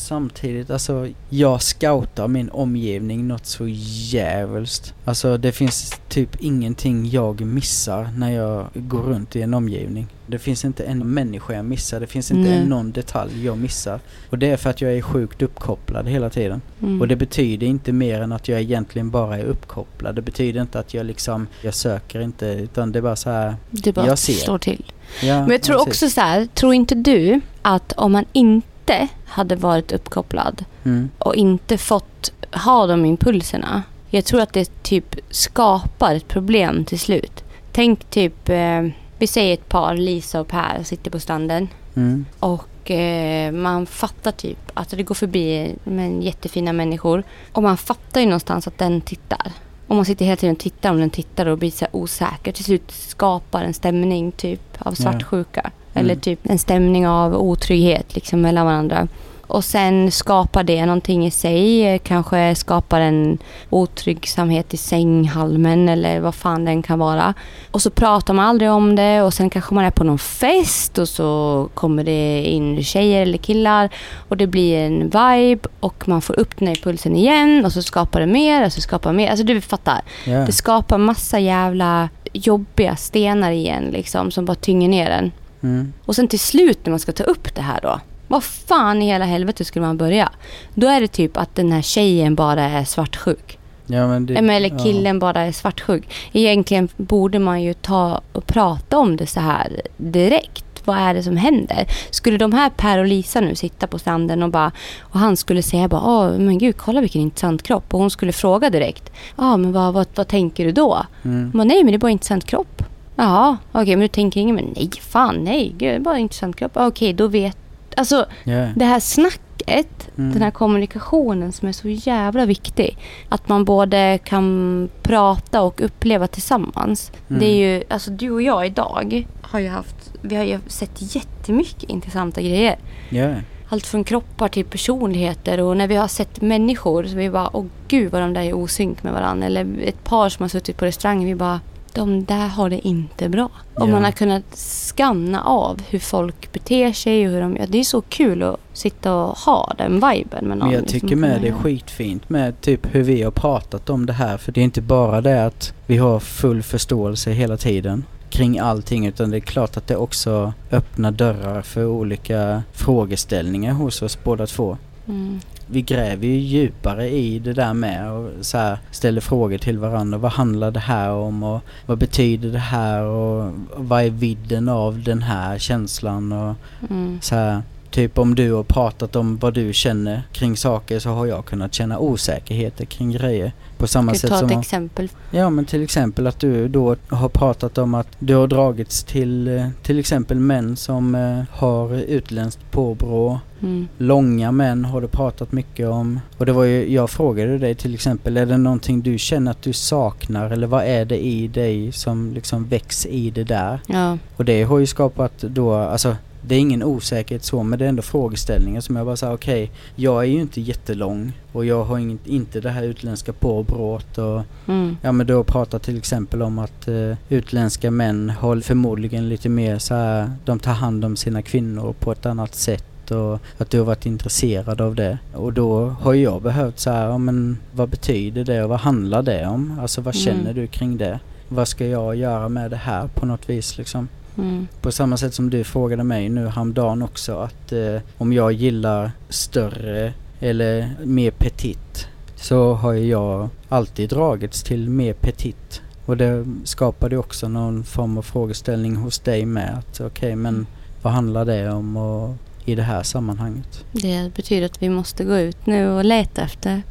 samtidigt, 0.07 0.71
alltså 0.71 1.09
jag 1.29 1.63
scoutar 1.63 2.29
min 2.29 2.51
omgivning 2.51 3.29
något 3.29 3.47
så 3.47 3.65
jävulst. 3.69 4.95
Alltså 5.05 5.37
det 5.37 5.53
finns 5.53 6.01
typ 6.09 6.37
ingenting 6.41 7.11
jag 7.11 7.41
missar 7.41 8.09
när 8.17 8.31
jag 8.31 8.67
går 8.75 9.03
runt 9.03 9.37
i 9.37 9.43
en 9.43 9.55
omgivning. 9.55 10.07
Det 10.27 10.39
finns 10.39 10.65
inte 10.65 10.85
en 10.85 11.15
människa 11.15 11.53
jag 11.55 11.65
missar, 11.65 12.01
det 12.01 12.07
finns 12.07 12.31
inte 12.31 12.51
en 12.53 12.69
någon 12.69 12.93
detalj 12.93 13.45
jag 13.45 13.59
missar. 13.59 14.01
Och 14.31 14.39
det 14.39 14.51
är 14.51 14.57
för 14.57 14.71
att 14.71 14.81
jag 14.81 14.93
är 14.93 15.03
sjukt 15.03 15.43
uppkopplad 15.43 16.09
hela 16.09 16.31
tiden. 16.31 16.61
Mm. 16.83 17.01
Och 17.01 17.09
det 17.09 17.17
betyder 17.17 17.67
inte 17.67 17.93
mer 17.93 18.21
än 18.21 18.33
att 18.33 18.49
jag 18.49 18.61
egentligen 18.61 19.11
bara 19.11 19.39
är 19.39 19.45
uppkopplad. 19.45 20.15
Det 20.15 20.23
betyder 20.23 20.61
inte 20.61 20.79
att 20.79 20.95
jag 20.95 21.07
liksom, 21.07 21.47
jag 21.63 21.75
söker 21.75 22.21
inte 22.21 22.47
utan 22.47 22.93
det 22.93 22.99
är 22.99 23.03
bara 23.03 23.17
så 23.17 23.31
här. 23.31 23.57
det 23.71 23.93
bara 23.93 24.07
jag 24.07 24.19
ser. 24.19 24.33
slår 24.33 24.59
till. 24.59 24.93
Ja, 25.23 25.41
Men 25.41 25.51
jag 25.51 25.63
tror 25.63 25.77
precis. 25.85 25.89
också 25.89 26.11
så 26.11 26.21
här, 26.21 26.47
tror 26.47 26.75
inte 26.75 26.95
du 26.95 27.41
att 27.63 27.93
om 27.93 28.13
man 28.13 28.25
inte 28.33 29.09
hade 29.27 29.57
varit 29.57 29.93
uppkopplad 29.93 30.65
Mm. 30.85 31.11
och 31.19 31.35
inte 31.35 31.79
fått 31.79 32.33
ha 32.53 32.87
de 32.87 33.05
impulserna. 33.05 33.83
Jag 34.11 34.25
tror 34.25 34.41
att 34.41 34.53
det 34.53 34.83
typ 34.83 35.17
skapar 35.31 36.15
ett 36.15 36.29
problem 36.29 36.85
till 36.85 37.01
slut. 37.01 37.45
Tänk 37.73 38.11
typ, 38.11 38.49
eh, 38.49 38.83
vi 39.19 39.27
säger 39.27 39.55
ett 39.55 39.69
par, 39.69 39.95
Lisa 39.95 40.41
och 40.41 40.49
Per, 40.49 40.83
sitter 40.85 41.11
på 41.11 41.21
stranden. 41.21 41.69
Mm. 41.97 42.25
Och 42.41 42.91
eh, 42.91 43.53
man 43.53 43.87
fattar 43.87 44.33
typ 44.33 44.59
att 44.75 44.89
det 44.91 45.03
går 45.03 45.15
förbi 45.15 45.75
med 45.85 46.23
jättefina 46.23 46.73
människor. 46.73 47.23
Och 47.53 47.63
man 47.63 47.77
fattar 47.77 48.21
ju 48.21 48.27
någonstans 48.27 48.67
att 48.67 48.79
den 48.79 49.01
tittar. 49.01 49.53
Och 49.87 49.97
man 49.97 50.05
sitter 50.05 50.25
hela 50.25 50.37
tiden 50.37 50.55
och 50.55 50.61
tittar 50.61 50.91
om 50.91 51.01
den 51.01 51.11
tittar 51.11 51.47
och 51.47 51.59
blir 51.59 51.71
så 51.71 51.87
osäker. 51.93 52.53
Till 52.53 52.65
slut 52.65 52.91
skapar 52.91 53.65
en 53.65 53.75
stämning 53.75 54.33
typ 54.33 54.61
av 54.79 54.93
svartsjuka. 54.93 55.61
Mm. 55.61 55.73
Eller 56.05 56.21
typ 56.21 56.41
en 56.43 56.59
stämning 56.59 57.09
av 57.09 57.35
otrygghet 57.35 58.15
liksom 58.15 58.41
mellan 58.41 58.67
varandra. 58.67 59.09
Och 59.47 59.65
sen 59.65 60.11
skapar 60.11 60.63
det 60.65 60.87
någonting 60.87 61.27
i 61.27 61.31
sig. 61.31 61.87
eh, 61.87 61.99
Kanske 61.99 62.55
skapar 62.55 63.01
en 63.01 63.39
otryggsamhet 63.71 64.75
i 64.75 64.77
sänghalmen 64.77 65.89
eller 65.89 66.21
vad 66.21 66.35
fan 66.35 66.65
den 66.65 66.83
kan 66.83 66.99
vara. 66.99 67.35
Och 67.71 67.83
så 67.83 67.91
pratar 67.91 68.35
man 68.35 68.47
aldrig 68.47 68.71
om 68.71 68.97
det 68.97 69.23
och 69.23 69.35
sen 69.35 69.51
kanske 69.51 69.75
man 69.75 69.85
är 69.85 69.91
på 69.91 70.05
någon 70.05 70.19
fest 70.19 70.99
och 70.99 71.09
så 71.09 71.69
kommer 71.75 72.05
det 72.05 72.43
in 72.45 72.85
tjejer 72.85 73.23
eller 73.23 73.39
killar 73.39 73.89
och 74.29 74.37
det 74.37 74.47
blir 74.47 74.79
en 74.79 75.03
vibe 75.03 75.69
och 75.81 76.09
man 76.09 76.23
får 76.23 76.39
upp 76.41 76.57
den 76.59 76.69
här 76.69 76.77
impulsen 76.77 77.17
igen 77.17 77.65
och 77.65 77.73
så 77.73 77.83
skapar 77.83 78.21
det 78.21 78.27
mer 78.27 78.67
och 78.67 78.73
så 78.73 78.81
skapar 78.81 79.13
mer. 79.13 79.31
Alltså 79.31 79.45
du 79.47 79.61
fattar. 79.61 80.01
Ja. 80.25 80.39
Det 80.39 80.53
skapar 80.53 80.99
massa 80.99 81.39
jävla 81.39 82.09
jobbiga 82.33 82.97
stenar 82.97 83.51
igen 83.51 83.85
liksom 83.93 84.31
som 84.31 84.45
bara 84.45 84.55
tynger 84.55 84.89
ner 84.89 85.09
den. 85.11 85.33
Mm. 85.63 85.93
Och 86.05 86.17
sen 86.17 86.29
till 86.29 86.41
slut 86.41 86.79
när 86.85 86.91
man 86.91 87.01
ska 87.01 87.13
ta 87.13 87.25
upp 87.25 87.55
det 87.55 87.63
här 87.63 87.81
då. 87.83 88.01
Vad 88.29 88.45
fan 88.45 89.03
i 89.03 89.07
hela 89.07 89.25
helvete 89.25 89.65
skulle 89.65 89.87
man 89.87 89.97
börja? 89.97 90.29
Då 90.75 90.87
är 90.87 91.01
det 91.01 91.09
typ 91.09 91.37
att 91.37 91.55
den 91.55 91.73
här 91.73 91.83
tjejen 91.83 92.35
bara 92.35 92.63
är 92.63 92.85
svartsjuk. 92.85 93.59
Ja, 93.87 94.07
men 94.09 94.27
det, 94.27 94.35
Eller 94.35 94.71
ja. 94.71 94.79
killen 94.79 95.19
bara 95.19 95.41
är 95.41 95.53
svartsjuk. 95.53 96.15
Egentligen 96.33 96.89
borde 96.97 97.39
man 97.39 97.63
ju 97.63 97.75
ta 97.75 98.21
och 98.33 98.47
prata 98.47 98.99
om 98.99 99.17
det 99.17 99.27
så 99.27 99.41
här 99.41 99.81
direkt. 99.97 100.65
Vad 100.85 100.99
är 100.99 101.15
det 101.15 101.23
som 101.23 101.37
händer? 101.37 101.87
Skulle 102.11 102.39
de 102.39 102.53
här 102.53 102.71
Per 102.71 102.99
och 102.99 103.07
Lisa 103.07 103.41
nu 103.41 103.55
sitta 103.55 103.87
på 103.87 103.99
stranden 103.99 104.43
och 104.43 104.51
bara 104.51 104.73
och 105.01 105.21
han 105.21 105.37
skulle 105.37 105.63
säga 105.63 105.89
bara 105.89 106.03
Åh, 106.05 106.39
men 106.39 106.59
gud 106.59 106.77
kolla 106.77 107.01
vilken 107.01 107.21
intressant 107.23 107.63
kropp 107.63 107.95
och 107.95 108.01
hon 108.01 108.11
skulle 108.11 108.33
fråga 108.33 108.71
direkt 108.71 109.13
Ja 109.37 109.57
men 109.57 109.73
vad, 109.73 109.95
vad, 109.95 110.07
vad 110.15 110.29
tänker 110.29 110.65
du 110.65 110.73
då? 110.73 111.07
Mm. 111.25 111.51
Men 111.55 111.69
nej 111.69 111.85
men 111.85 111.93
det 111.93 111.97
är 111.97 111.99
bara 111.99 112.09
en 112.09 112.13
intressant 112.13 112.45
kropp. 112.45 112.83
Jaha 113.17 113.57
okej 113.73 113.97
men 113.97 114.01
du 114.01 114.09
tänker 114.09 114.41
ingen 114.41 114.55
men 114.55 114.73
nej 114.77 114.91
fan 115.01 115.35
nej 115.35 115.69
gud 115.79 115.89
det 115.89 115.95
är 115.95 116.01
bara 116.01 116.15
en 116.15 116.21
intressant 116.21 116.57
kropp. 116.57 116.73
Okej 116.75 117.13
då 117.13 117.29
vet 117.29 117.57
Alltså 117.97 118.27
Ja. 118.45 118.69
det 118.77 118.85
här 118.85 119.01
snacket, 119.01 120.09
Mm. 120.19 120.33
den 120.33 120.43
här 120.43 120.51
kommunikationen 120.51 121.53
som 121.53 121.69
är 121.69 121.73
så 121.73 121.89
jävla 121.89 122.47
viktig. 122.47 122.99
Att 123.29 123.49
man 123.49 123.65
både 123.65 124.19
kan 124.25 124.89
prata 125.03 125.63
och 125.63 125.81
uppleva 125.81 126.27
tillsammans. 126.27 127.13
Mm. 127.29 127.41
Det 127.41 127.47
är 127.47 127.57
ju, 127.57 127.83
alltså 127.91 128.11
du 128.11 128.31
och 128.31 128.43
jag 128.43 128.67
idag 128.67 129.27
har 129.43 129.61
ju 129.61 129.69
haft, 129.69 130.13
vi 130.23 130.37
har 130.37 130.45
ju 130.45 130.59
sett 130.67 131.15
jättemycket 131.15 131.83
intressanta 131.83 132.41
grejer. 132.41 132.77
Ja. 133.11 133.35
Allt 133.69 133.87
från 133.87 134.05
kroppar 134.05 134.49
till 134.49 134.65
personligheter 134.65 135.61
och 135.61 135.77
när 135.77 135.87
vi 135.87 135.95
har 135.97 136.09
sett 136.09 136.41
människor 136.43 137.05
så 137.05 137.17
vi 137.17 137.31
bara, 137.31 137.57
åh 137.57 137.65
gud 137.89 138.13
vad 138.13 138.23
de 138.23 138.35
där 138.35 138.43
är 138.43 138.53
osynk 138.53 139.03
med 139.03 139.13
varandra. 139.13 139.47
Eller 139.47 139.67
ett 139.85 140.05
par 140.05 140.29
som 140.29 140.43
har 140.43 140.49
suttit 140.49 140.77
på 140.77 140.85
restaurangen, 140.85 141.27
vi 141.29 141.35
bara, 141.35 141.61
de 141.97 142.25
där 142.25 142.49
har 142.49 142.71
det 142.71 142.89
inte 142.89 143.29
bra. 143.29 143.51
Ja. 143.77 143.87
man 143.87 144.05
har 144.05 144.13
kunnat 144.13 144.57
skanna 144.57 145.43
av 145.43 145.83
hur 145.89 145.99
folk 145.99 146.53
beter 146.53 146.93
sig 146.93 147.27
och 147.27 147.33
hur 147.33 147.41
de, 147.41 147.57
ja, 147.57 147.67
det 147.69 147.79
är 147.79 147.85
så 147.85 148.01
kul 148.01 148.43
att 148.43 148.61
sitta 148.73 149.15
och 149.15 149.37
ha 149.39 149.75
den 149.79 149.95
viben 149.95 150.49
med 150.49 150.59
någon. 150.59 150.59
Men 150.59 150.71
jag 150.71 150.83
liksom, 150.83 151.01
tycker 151.01 151.17
med 151.17 151.43
det 151.43 151.49
är 151.49 151.53
skitfint 151.53 152.29
med 152.29 152.61
typ 152.61 152.95
hur 152.95 153.03
vi 153.03 153.23
har 153.23 153.31
pratat 153.31 153.91
om 153.91 154.07
det 154.07 154.13
här. 154.13 154.37
För 154.37 154.53
det 154.53 154.61
är 154.61 154.65
inte 154.65 154.83
bara 154.83 155.21
det 155.21 155.47
att 155.47 155.73
vi 155.87 155.97
har 155.97 156.21
full 156.21 156.63
förståelse 156.63 157.31
hela 157.31 157.57
tiden 157.57 158.05
kring 158.31 158.59
allting 158.59 159.07
utan 159.07 159.31
det 159.31 159.37
är 159.37 159.41
klart 159.41 159.77
att 159.77 159.87
det 159.87 159.97
också 159.97 160.53
öppnar 160.71 161.11
dörrar 161.11 161.63
för 161.63 161.87
olika 161.87 162.63
frågeställningar 162.73 163.73
hos 163.73 164.03
oss 164.03 164.19
båda 164.25 164.47
två. 164.47 164.79
Mm. 165.09 165.41
Vi 165.67 165.83
gräver 165.83 166.27
ju 166.27 166.39
djupare 166.39 167.09
i 167.09 167.39
det 167.39 167.53
där 167.53 167.75
med 167.75 168.11
och 168.13 168.31
så 168.41 168.59
här 168.59 168.79
ställer 168.91 169.21
frågor 169.21 169.59
till 169.59 169.79
varandra. 169.79 170.19
Vad 170.19 170.33
handlar 170.33 170.71
det 170.71 170.81
här 170.81 171.11
om 171.11 171.43
och 171.43 171.61
vad 171.87 171.99
betyder 171.99 172.49
det 172.49 172.59
här 172.59 173.03
och 173.03 173.53
vad 173.77 174.03
är 174.03 174.11
vidden 174.11 174.69
av 174.69 175.03
den 175.03 175.23
här 175.23 175.59
känslan 175.59 176.33
och 176.33 176.55
Mm. 176.91 177.19
så 177.23 177.35
här, 177.35 177.63
typ 177.97 178.19
om 178.19 178.35
du 178.35 178.53
har 178.53 178.63
pratat 178.63 179.17
om 179.17 179.37
vad 179.37 179.55
du 179.55 179.73
känner 179.73 180.23
kring 180.33 180.57
saker 180.57 180.99
så 180.99 181.11
har 181.11 181.27
jag 181.27 181.45
kunnat 181.45 181.75
känna 181.75 181.99
osäkerheter 181.99 182.85
kring 182.85 183.13
grejer. 183.13 183.53
På 183.79 183.87
samma 183.87 184.15
Ska 184.15 184.21
sätt 184.21 184.31
ta 184.31 184.39
som... 184.39 184.49
ett 184.49 184.55
om- 184.55 184.61
exempel. 184.61 185.09
Ja 185.31 185.51
men 185.51 185.65
till 185.65 185.83
exempel 185.83 186.27
att 186.27 186.41
du 186.41 186.69
då 186.69 186.97
har 187.09 187.29
pratat 187.29 187.79
om 187.79 187.95
att 187.95 188.09
du 188.19 188.35
har 188.35 188.47
dragits 188.47 189.05
till 189.05 189.49
eh, 189.49 189.69
till 189.83 189.99
exempel 189.99 190.41
män 190.41 190.77
som 190.77 191.15
eh, 191.15 191.59
har 191.59 191.95
utländskt 191.95 192.71
påbrå. 192.71 193.41
Mm. 193.63 193.89
Långa 193.99 194.53
män 194.53 194.85
har 194.85 195.01
du 195.01 195.09
pratat 195.09 195.53
mycket 195.53 195.89
om. 195.89 196.21
Och 196.39 196.47
det 196.47 196.53
var 196.53 196.65
ju, 196.65 196.93
jag 196.93 197.11
frågade 197.11 197.59
dig 197.59 197.75
till 197.75 197.95
exempel, 197.95 198.37
är 198.37 198.47
det 198.47 198.57
någonting 198.59 199.03
du 199.03 199.19
känner 199.19 199.51
att 199.51 199.63
du 199.63 199.73
saknar 199.73 200.51
eller 200.51 200.67
vad 200.67 200.85
är 200.85 201.05
det 201.05 201.27
i 201.27 201.49
dig 201.49 201.93
som 201.93 202.33
liksom 202.35 202.69
väcks 202.69 203.07
i 203.07 203.31
det 203.31 203.45
där? 203.45 203.81
Ja. 203.87 204.19
Och 204.37 204.45
det 204.45 204.63
har 204.63 204.79
ju 204.79 204.87
skapat 204.87 205.39
då, 205.39 205.75
alltså 205.75 206.17
det 206.49 206.55
är 206.55 206.59
ingen 206.59 206.83
osäkerhet 206.83 207.45
så 207.45 207.63
men 207.63 207.79
det 207.79 207.85
är 207.85 207.89
ändå 207.89 208.03
frågeställningar 208.03 208.81
som 208.81 208.97
jag 208.97 209.07
bara 209.07 209.17
säger 209.17 209.35
okej, 209.35 209.65
okay, 209.65 209.77
jag 210.05 210.23
är 210.23 210.27
ju 210.29 210.41
inte 210.41 210.61
jättelång 210.61 211.33
och 211.53 211.65
jag 211.65 211.85
har 211.85 211.99
inget, 211.99 212.27
inte 212.27 212.61
det 212.61 212.71
här 212.71 212.83
utländska 212.83 213.33
påbrott 213.33 214.19
och 214.19 214.43
Mm. 214.69 214.97
ja 215.03 215.13
men 215.13 215.27
du 215.27 215.35
har 215.35 215.45
pratat 215.45 215.83
till 215.83 215.99
exempel 215.99 216.43
om 216.43 216.59
att 216.59 216.89
eh, 216.89 217.15
utländska 217.29 217.91
män 217.91 218.31
har 218.31 218.61
förmodligen 218.61 219.29
lite 219.29 219.49
mer 219.49 219.79
så 219.79 219.95
här, 219.95 220.31
de 220.45 220.59
tar 220.59 220.73
hand 220.73 221.05
om 221.05 221.17
sina 221.17 221.43
kvinnor 221.43 221.95
på 222.01 222.13
ett 222.13 222.27
annat 222.27 222.55
sätt 222.55 223.11
och 223.11 223.39
att 223.59 223.71
du 223.71 223.79
har 223.79 223.85
varit 223.85 224.07
intresserad 224.07 224.81
av 224.81 224.95
det. 224.95 225.19
Och 225.35 225.53
då 225.53 225.87
har 225.89 226.15
jag 226.15 226.43
behövt 226.43 226.79
så 226.79 226.91
här, 226.91 227.07
ja 227.07 227.19
men 227.19 227.59
vad 227.73 227.89
betyder 227.89 228.45
det 228.45 228.63
och 228.63 228.69
vad 228.69 228.81
handlar 228.81 229.23
det 229.23 229.47
om? 229.47 229.79
Alltså 229.81 230.01
vad 230.01 230.15
Mm. 230.17 230.25
känner 230.25 230.55
du 230.55 230.67
kring 230.67 230.97
det? 230.97 231.21
Vad 231.49 231.69
ska 231.69 231.87
jag 231.87 232.17
göra 232.17 232.49
med 232.49 232.71
det 232.71 232.77
här 232.77 233.07
på 233.15 233.27
något 233.27 233.49
vis 233.51 233.79
liksom? 233.79 234.09
Mm. 234.39 234.69
På 234.81 234.93
samma 234.93 235.17
sätt 235.17 235.35
som 235.35 235.51
du 235.51 235.65
frågade 235.65 236.05
mig 236.05 236.29
nu 236.29 236.49
häromdagen 236.49 237.03
också 237.03 237.39
att 237.39 237.73
eh, 237.73 238.01
om 238.19 238.33
jag 238.33 238.53
gillar 238.53 239.11
större 239.29 240.13
eller 240.41 240.91
mer 241.05 241.31
petit 241.31 242.09
så 242.37 242.75
har 242.75 242.93
jag 242.93 243.49
alltid 243.69 244.11
dragits 244.11 244.63
till 244.63 244.91
mer 244.91 245.13
petit. 245.13 245.83
Och 246.07 246.17
det 246.17 246.45
skapade 246.65 247.17
också 247.17 247.49
någon 247.49 247.85
form 247.85 248.19
av 248.19 248.23
frågeställning 248.23 248.97
hos 248.97 249.19
dig 249.19 249.47
med 249.47 249.79
att 249.79 250.01
okej 250.01 250.37
men 250.37 250.67
vad 251.03 251.13
handlar 251.13 251.45
det 251.45 251.71
om 251.71 251.97
och 251.97 252.35
i 252.65 252.75
det 252.75 252.83
här 252.83 253.03
sammanhanget? 253.03 253.85
Det 253.93 254.35
betyder 254.37 254.67
att 254.67 254.83
vi 254.83 254.89
måste 254.89 255.25
gå 255.25 255.39
ut 255.39 255.67
nu 255.67 255.89
och 255.89 256.05
leta 256.05 256.43
efter. 256.43 256.83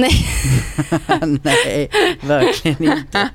Nej, 0.00 0.26
Nej, 1.44 1.90
verkligen 2.22 2.84
inte. 2.98 3.28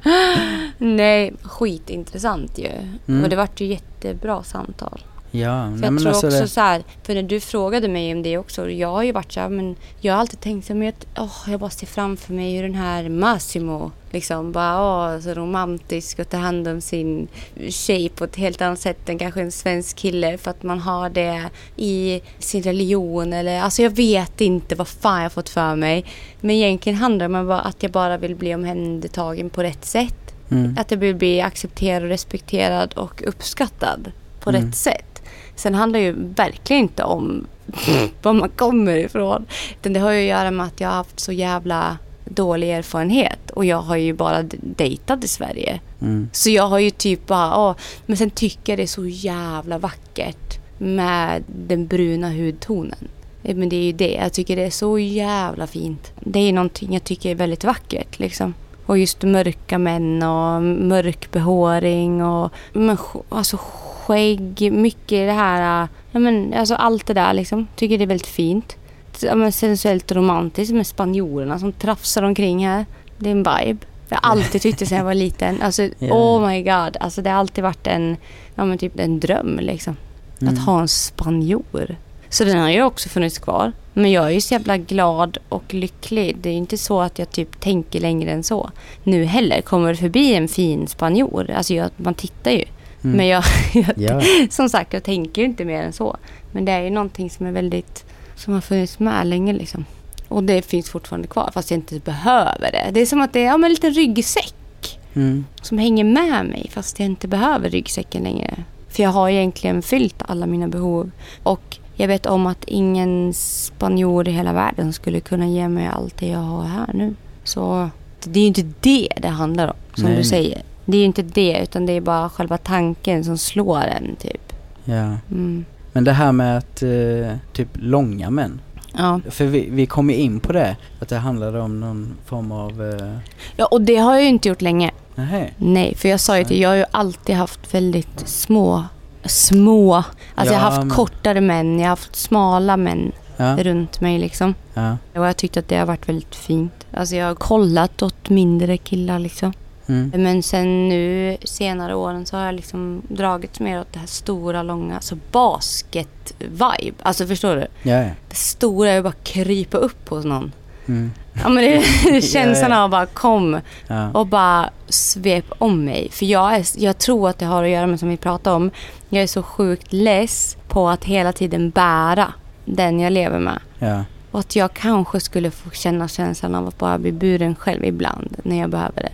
Nej 0.78 1.34
skitintressant 1.42 2.58
ju. 2.58 2.70
Mm. 3.08 3.24
Och 3.24 3.30
det 3.30 3.36
vart 3.36 3.62
ju 3.62 3.66
jättebra 3.66 4.44
samtal. 4.44 5.02
Ja, 5.32 5.72
För 5.78 5.86
jag 5.86 6.00
tror 6.00 6.10
alltså 6.10 6.28
också 6.28 6.40
det, 6.40 6.48
så 6.48 6.62
här, 6.62 6.84
för 7.04 7.14
när 7.14 7.24
du 7.24 7.40
frågade 7.40 7.88
mig 7.88 8.14
om 8.14 8.24
det 8.24 8.38
också, 8.38 8.70
jag 8.70 8.88
har 8.88 9.04
ju 9.04 9.12
varit 9.12 9.32
så 9.32 9.40
här, 9.40 9.50
men 9.50 9.76
jag 10.00 10.14
har 10.14 10.20
alltid 10.20 10.40
tänkt 10.40 10.68
så 10.68 10.74
här, 10.74 10.78
men 10.80 10.86
jag, 10.86 10.96
åh, 11.24 11.52
jag 11.52 11.60
bara 11.60 11.70
ser 11.70 11.88
framför 11.88 12.34
mig 12.34 12.56
hur 12.56 12.64
den 12.64 12.76
här 12.76 13.10
Massimo 13.10 13.92
liksom 14.16 14.52
bara, 14.52 14.82
åh, 14.82 15.20
så 15.20 15.34
romantisk 15.34 16.20
och 16.20 16.30
tar 16.30 16.38
hand 16.38 16.68
om 16.68 16.82
sin 16.82 17.28
tjej 17.70 18.10
på 18.10 18.24
ett 18.24 18.36
helt 18.36 18.62
annat 18.62 18.80
sätt 18.80 19.10
än 19.10 19.18
kanske 19.20 19.42
en 19.42 19.52
svensk 19.52 19.96
kille 19.98 20.38
för 20.38 20.52
att 20.52 20.64
man 20.64 20.80
har 20.80 21.10
det 21.10 21.44
i 21.76 22.22
sin 22.40 22.64
religion 22.64 23.34
eller, 23.34 23.62
alltså 23.62 23.82
jag 23.82 23.90
vet 23.96 24.42
inte 24.42 24.76
vad 24.76 24.88
fan 24.88 25.22
jag 25.24 25.32
fått 25.32 25.50
för 25.50 25.76
mig. 25.76 26.06
Men 26.42 26.52
egentligen 26.52 27.00
handlar 27.00 27.30
det 27.30 27.40
om 27.40 27.52
att 27.52 27.84
jag 27.84 27.92
bara 27.92 28.18
vill 28.18 28.36
bli 28.36 28.56
omhändertagen 28.56 29.50
på 29.50 29.64
rätt 29.64 29.86
sätt. 29.86 30.36
mm, 30.52 30.76
Att 30.80 30.92
jag 30.92 30.98
vill 30.98 31.16
bli 31.16 31.42
accepterad, 31.42 32.04
och 32.04 32.10
respekterad 32.10 32.94
och 32.94 33.24
uppskattad 33.28 34.12
på 34.40 34.50
Mm. 34.50 34.62
rätt 34.66 34.76
sätt. 34.76 35.22
Sen 35.56 35.76
handlar 35.76 36.00
det 36.00 36.06
ju 36.06 36.16
verkligen 36.18 36.82
inte 36.84 37.04
om 37.04 37.48
var 38.22 38.34
man 38.34 38.50
kommer 38.50 38.98
ifrån. 38.98 39.46
Utan 39.80 39.94
det 39.94 40.00
har 40.00 40.12
ju 40.12 40.20
att 40.22 40.38
göra 40.40 40.52
med 40.52 40.66
att 40.66 40.80
jag 40.82 40.88
har 40.90 40.96
haft 40.96 41.20
så 41.20 41.32
jävla 41.32 41.98
dålig 42.26 42.70
erfarenhet. 42.72 43.52
Och 43.52 43.66
jag 43.66 43.82
har 43.82 43.96
ju 43.96 44.14
bara 44.14 44.44
dejtat 44.62 45.24
i 45.24 45.28
Sverige. 45.28 45.80
mm, 46.02 46.30
Så 46.34 46.50
jag 46.50 46.68
har 46.68 46.80
ju 46.80 46.90
typ 46.90 47.28
bara, 47.28 47.58
åh, 47.70 47.76
men 48.06 48.18
sen 48.18 48.30
tycker 48.30 48.74
jag 48.74 48.80
det 48.80 48.84
är 48.84 48.88
så 48.88 49.06
jävla 49.06 49.78
vackert 49.78 50.60
med 50.78 51.44
den 51.48 51.88
bruna 51.88 52.30
hudtonen. 52.30 53.08
Men 53.42 53.70
det 53.70 53.76
är 53.76 53.84
ju 53.84 53.92
det, 53.92 54.12
jag 54.14 54.34
tycker 54.34 54.56
det 54.56 54.64
är 54.64 54.70
så 54.70 55.00
jävla 55.00 55.68
fint. 55.68 56.12
Det 56.20 56.40
är 56.40 56.54
någonting 56.54 56.94
jag 56.94 57.04
tycker 57.04 57.32
är 57.32 57.36
väldigt 57.36 57.64
vackert 57.64 58.20
liksom. 58.20 58.54
Och 58.86 58.98
just 58.98 59.24
mörka 59.24 59.78
män 59.78 60.24
och 60.24 60.62
mörk 60.64 61.32
behåring 61.32 62.24
och 62.24 62.52
men, 62.74 62.98
alltså 63.30 63.58
skägg, 63.60 64.72
mycket 64.74 65.28
det 65.28 65.32
här, 65.32 65.88
ja 66.12 66.20
men 66.20 66.54
alltså 66.54 66.76
allt 66.76 67.06
det 67.08 67.14
där 67.14 67.34
liksom. 67.34 67.68
Tycker 67.76 67.98
det 67.98 68.04
är 68.04 68.08
väldigt 68.08 68.28
fint. 68.28 68.76
Ja, 69.24 69.36
men 69.36 69.52
sensuellt 69.52 70.12
romantiskt 70.12 70.74
med 70.74 70.88
spanjorerna 70.88 71.60
som 71.60 71.74
trafsar 71.74 72.24
omkring 72.24 72.68
här. 72.68 72.86
Det 73.18 73.30
är 73.30 73.32
en 73.32 73.38
vibe. 73.38 73.86
Jag 74.10 74.18
har 74.18 74.32
alltid 74.32 74.62
tyckt 74.62 74.80
det 74.80 74.86
sedan 74.86 74.98
jag 74.98 75.06
var 75.06 75.14
liten. 75.14 75.62
Alltså, 75.62 75.84
Ja. 76.00 76.14
oh 76.14 76.48
my 76.48 76.64
god. 76.64 76.98
Alltså 77.00 77.22
det 77.22 77.30
har 77.30 77.38
alltid 77.38 77.64
varit 77.64 77.88
en, 77.88 78.18
ja 78.56 78.78
typ 78.78 79.00
en 79.00 79.20
dröm 79.20 79.60
liksom. 79.62 79.98
mm. 80.42 80.54
Att 80.54 80.60
ha 80.66 80.82
en 80.82 80.88
spanjor. 80.88 81.96
Så 82.30 82.44
den 82.44 82.58
har 82.60 82.70
ju 82.70 82.84
också 82.84 83.10
funnits 83.10 83.40
kvar. 83.40 83.72
Men 83.94 84.12
jag 84.12 84.26
är 84.26 84.30
ju 84.30 84.42
så 84.42 84.54
jävla 84.54 84.78
glad 84.78 85.38
och 85.50 85.74
lycklig. 85.74 86.38
Det 86.42 86.50
är 86.50 86.54
ju 86.54 86.58
inte 86.58 86.78
så 86.78 87.02
att 87.02 87.20
jag 87.20 87.30
typ 87.30 87.60
tänker 87.60 88.00
längre 88.00 88.32
än 88.32 88.44
så. 88.44 88.70
Nu 89.04 89.26
heller. 89.26 89.62
Kommer 89.62 89.90
det 89.90 89.96
förbi 89.96 90.36
en 90.36 90.48
fin 90.48 90.88
spanjor. 90.88 91.52
Alltså 91.52 91.74
jag, 91.74 91.90
man 91.98 92.14
tittar 92.14 92.52
ju. 92.52 92.64
Mm. 93.04 93.18
Men 93.18 93.28
jag, 93.28 93.44
jag 93.74 93.94
Ja, 93.98 94.22
som 94.50 94.70
sagt, 94.70 94.94
jag 94.94 95.04
tänker 95.04 95.42
ju 95.42 95.48
inte 95.48 95.66
mer 95.66 95.84
än 95.84 95.94
så. 95.94 96.18
Men 96.52 96.66
det 96.66 96.72
är 96.72 96.82
ju 96.82 96.90
någonting 96.90 97.30
som 97.30 97.46
är 97.46 97.52
väldigt, 97.52 98.06
som 98.36 98.54
har 98.54 98.62
funnits 98.62 99.00
med 99.00 99.28
länge 99.28 99.54
liksom. 99.54 99.86
Och 100.28 100.44
det 100.44 100.62
finns 100.62 100.90
fortfarande 100.90 101.28
kvar 101.28 101.50
fast 101.54 101.72
jag 101.72 101.78
inte 101.78 102.00
behöver 102.00 102.72
det. 102.72 102.92
Det 102.92 103.02
är 103.02 103.06
som 103.06 103.22
att 103.22 103.34
det 103.34 103.40
är 103.40 103.46
ja, 103.46 103.54
en 103.54 103.62
liten 103.62 103.94
ryggsäck 103.94 105.00
mm, 105.14 105.46
som 105.62 105.78
hänger 105.78 106.04
med 106.04 106.46
mig 106.46 106.70
fast 106.74 107.00
jag 107.00 107.06
inte 107.06 107.28
behöver 107.28 107.70
ryggsäcken 107.70 108.24
längre. 108.24 108.64
För 108.90 109.04
jag 109.04 109.10
har 109.10 109.30
egentligen 109.30 109.82
fyllt 109.82 110.24
alla 110.26 110.46
mina 110.46 110.68
behov. 110.68 111.12
Och 111.44 111.78
jag 111.96 112.08
vet 112.08 112.26
om 112.26 112.46
att 112.46 112.64
ingen 112.68 113.34
spanjor 113.34 114.28
i 114.28 114.32
hela 114.32 114.54
världen 114.54 114.94
skulle 114.94 115.20
kunna 115.20 115.48
ge 115.48 115.68
mig 115.68 115.88
allt 115.88 116.18
det 116.18 116.28
jag 116.28 116.40
har 116.40 116.64
här 116.64 116.94
nu. 116.94 117.16
Så 117.44 117.90
det 118.24 118.40
är 118.40 118.42
ju 118.42 118.48
inte 118.48 118.66
det 118.80 119.10
det 119.18 119.28
handlar 119.28 119.68
om, 119.68 119.76
som 119.94 120.04
Nej, 120.04 120.18
du 120.18 120.24
säger. 120.24 120.62
Det 120.86 120.98
är 120.98 121.00
ju 121.00 121.06
inte 121.06 121.22
det, 121.22 121.60
utan 121.64 121.86
det 121.86 121.94
är 121.94 122.02
bara 122.02 122.30
själva 122.30 122.58
tanken 122.58 123.24
som 123.24 123.38
slår 123.38 123.82
en 123.82 124.16
typ. 124.16 124.54
ja. 124.84 125.18
Mm. 125.32 125.66
Men 125.96 126.04
det 126.04 126.12
här 126.12 126.32
med 126.32 126.58
att 126.58 126.84
eh, 126.84 127.38
typ 127.54 127.68
långa 127.74 128.30
män. 128.30 128.62
Ja. 128.98 129.20
För 129.30 129.46
vi, 129.46 129.70
vi 129.70 129.86
kom 129.86 130.10
ju 130.10 130.16
in 130.16 130.40
på 130.40 130.54
det. 130.54 130.76
Att 131.00 131.10
det 131.10 131.18
handlade 131.18 131.62
om 131.62 131.80
någon 131.80 132.14
form 132.26 132.52
av... 132.52 132.84
Eh, 132.94 133.18
ja, 133.56 133.66
och 133.66 133.82
det 133.82 133.96
har 133.98 134.14
jag 134.14 134.22
ju 134.24 134.30
inte 134.30 134.50
gjort 134.50 134.62
länge. 134.62 134.92
nej. 135.16 135.54
Nej, 135.58 135.96
för 135.96 136.10
jag 136.10 136.20
sa 136.20 136.38
ju 136.38 136.44
till 136.44 136.62
jag 136.62 136.70
har 136.70 136.76
ju 136.76 136.86
alltid 136.92 137.36
haft 137.36 137.74
väldigt 137.74 138.20
små, 138.28 138.84
små, 139.26 139.96
alltså 140.36 140.54
jag 140.54 140.60
har 140.62 140.68
Ja, 140.70 140.76
haft 140.76 140.78
men- 140.78 140.90
kortare 140.90 141.42
män, 141.42 141.76
jag 141.80 141.84
har 141.86 141.90
haft 141.90 142.16
smala 142.16 142.78
män 142.78 143.12
Ja, 143.38 143.56
runt 143.60 144.02
mig 144.02 144.20
liksom. 144.20 144.54
ja. 144.74 144.98
Och 145.16 145.26
jag 145.28 145.38
tyckte 145.38 145.60
att 145.60 145.68
det 145.68 145.78
har 145.78 145.86
varit 145.86 146.10
väldigt 146.10 146.36
fint. 146.36 146.86
Alltså 146.94 147.16
jag 147.16 147.28
har 147.28 147.36
kollat 147.36 148.02
åt 148.02 148.30
mindre 148.30 148.78
killar 148.78 149.20
liksom. 149.20 149.54
Mm. 149.88 150.24
Men 150.24 150.44
sen 150.44 150.90
nu 150.90 151.38
senare 151.44 151.96
åren 151.96 152.26
så 152.26 152.38
har 152.38 152.46
jag 152.46 152.56
liksom 152.56 153.02
dragits 153.08 153.60
mer 153.60 153.82
åt 153.82 153.94
det 153.94 154.00
här 154.00 154.08
stora, 154.08 154.64
långa, 154.64 154.96
alltså 154.96 155.18
basket-vibe. 155.32 156.94
Alltså 157.02 157.28
förstår 157.28 157.56
du? 157.56 157.90
Ja. 157.90 158.04
Det 158.30 158.36
stora 158.36 158.92
är 158.92 158.98
att 158.98 159.04
bara 159.04 159.14
krypa 159.24 159.78
upp 159.78 160.10
hos 160.10 160.26
någon. 160.26 160.52
Mm. 160.88 161.12
Ja 161.44 161.50
men 161.50 161.64
det 161.64 161.76
är 161.76 162.22
känslan 162.34 162.74
av 162.74 162.90
bara 162.90 163.06
kom 163.06 163.60
ja. 163.88 164.12
och 164.12 164.28
bara 164.28 164.70
svep 164.88 165.46
om 165.58 165.86
mig. 165.86 166.10
För 166.12 166.26
jag, 166.26 166.56
är, 166.56 166.66
jag 166.78 166.98
tror 166.98 167.30
att 167.30 167.40
det 167.40 167.46
har 167.46 167.64
att 167.64 167.70
göra 167.70 167.88
med 167.88 168.00
som 168.00 168.10
vi 168.10 168.18
pratade 168.18 168.56
om. 168.56 168.72
Jag 169.10 169.24
är 169.24 169.28
så 169.28 169.44
sjukt 169.44 169.94
less 169.94 170.58
på 170.68 170.90
att 170.90 171.06
hela 171.06 171.34
tiden 171.34 171.70
bära 171.70 172.34
den 172.66 173.00
jag 173.00 173.14
lever 173.14 173.40
med. 173.40 173.60
ja. 173.80 174.04
Och 174.32 174.40
att 174.40 174.56
jag 174.56 174.74
kanske 174.74 175.20
skulle 175.20 175.52
få 175.52 175.70
känna 175.70 176.08
känslan 176.08 176.56
av 176.56 176.68
att 176.68 176.78
bara 176.78 176.98
bli 176.98 177.12
buren 177.12 177.56
själv 177.56 177.86
ibland 177.86 178.36
när 178.44 178.60
jag 178.60 178.70
behöver 178.70 179.02
det. 179.02 179.10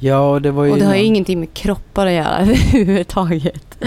Ja, 0.00 0.30
och 0.30 0.42
det 0.42 0.50
var 0.50 0.64
ju... 0.64 0.72
Och 0.72 0.78
det 0.78 0.84
har 0.84 0.94
ju 0.94 1.02
ingenting 1.02 1.40
med 1.40 1.54
kroppar 1.54 2.06
att 2.06 2.12
göra 2.12 2.38
överhuvudtaget. 2.40 3.78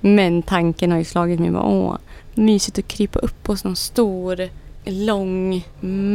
Men 0.00 0.42
tanken 0.42 0.90
har 0.90 0.98
ju 0.98 1.04
slagit 1.04 1.40
mig 1.40 1.50
bara, 1.50 1.64
åh, 1.64 1.96
mysigt 2.34 2.78
att 2.78 2.88
krypa 2.88 3.18
upp 3.18 3.46
hos 3.46 3.64
någon 3.64 3.76
stor, 3.76 4.48
lång, 4.84 5.66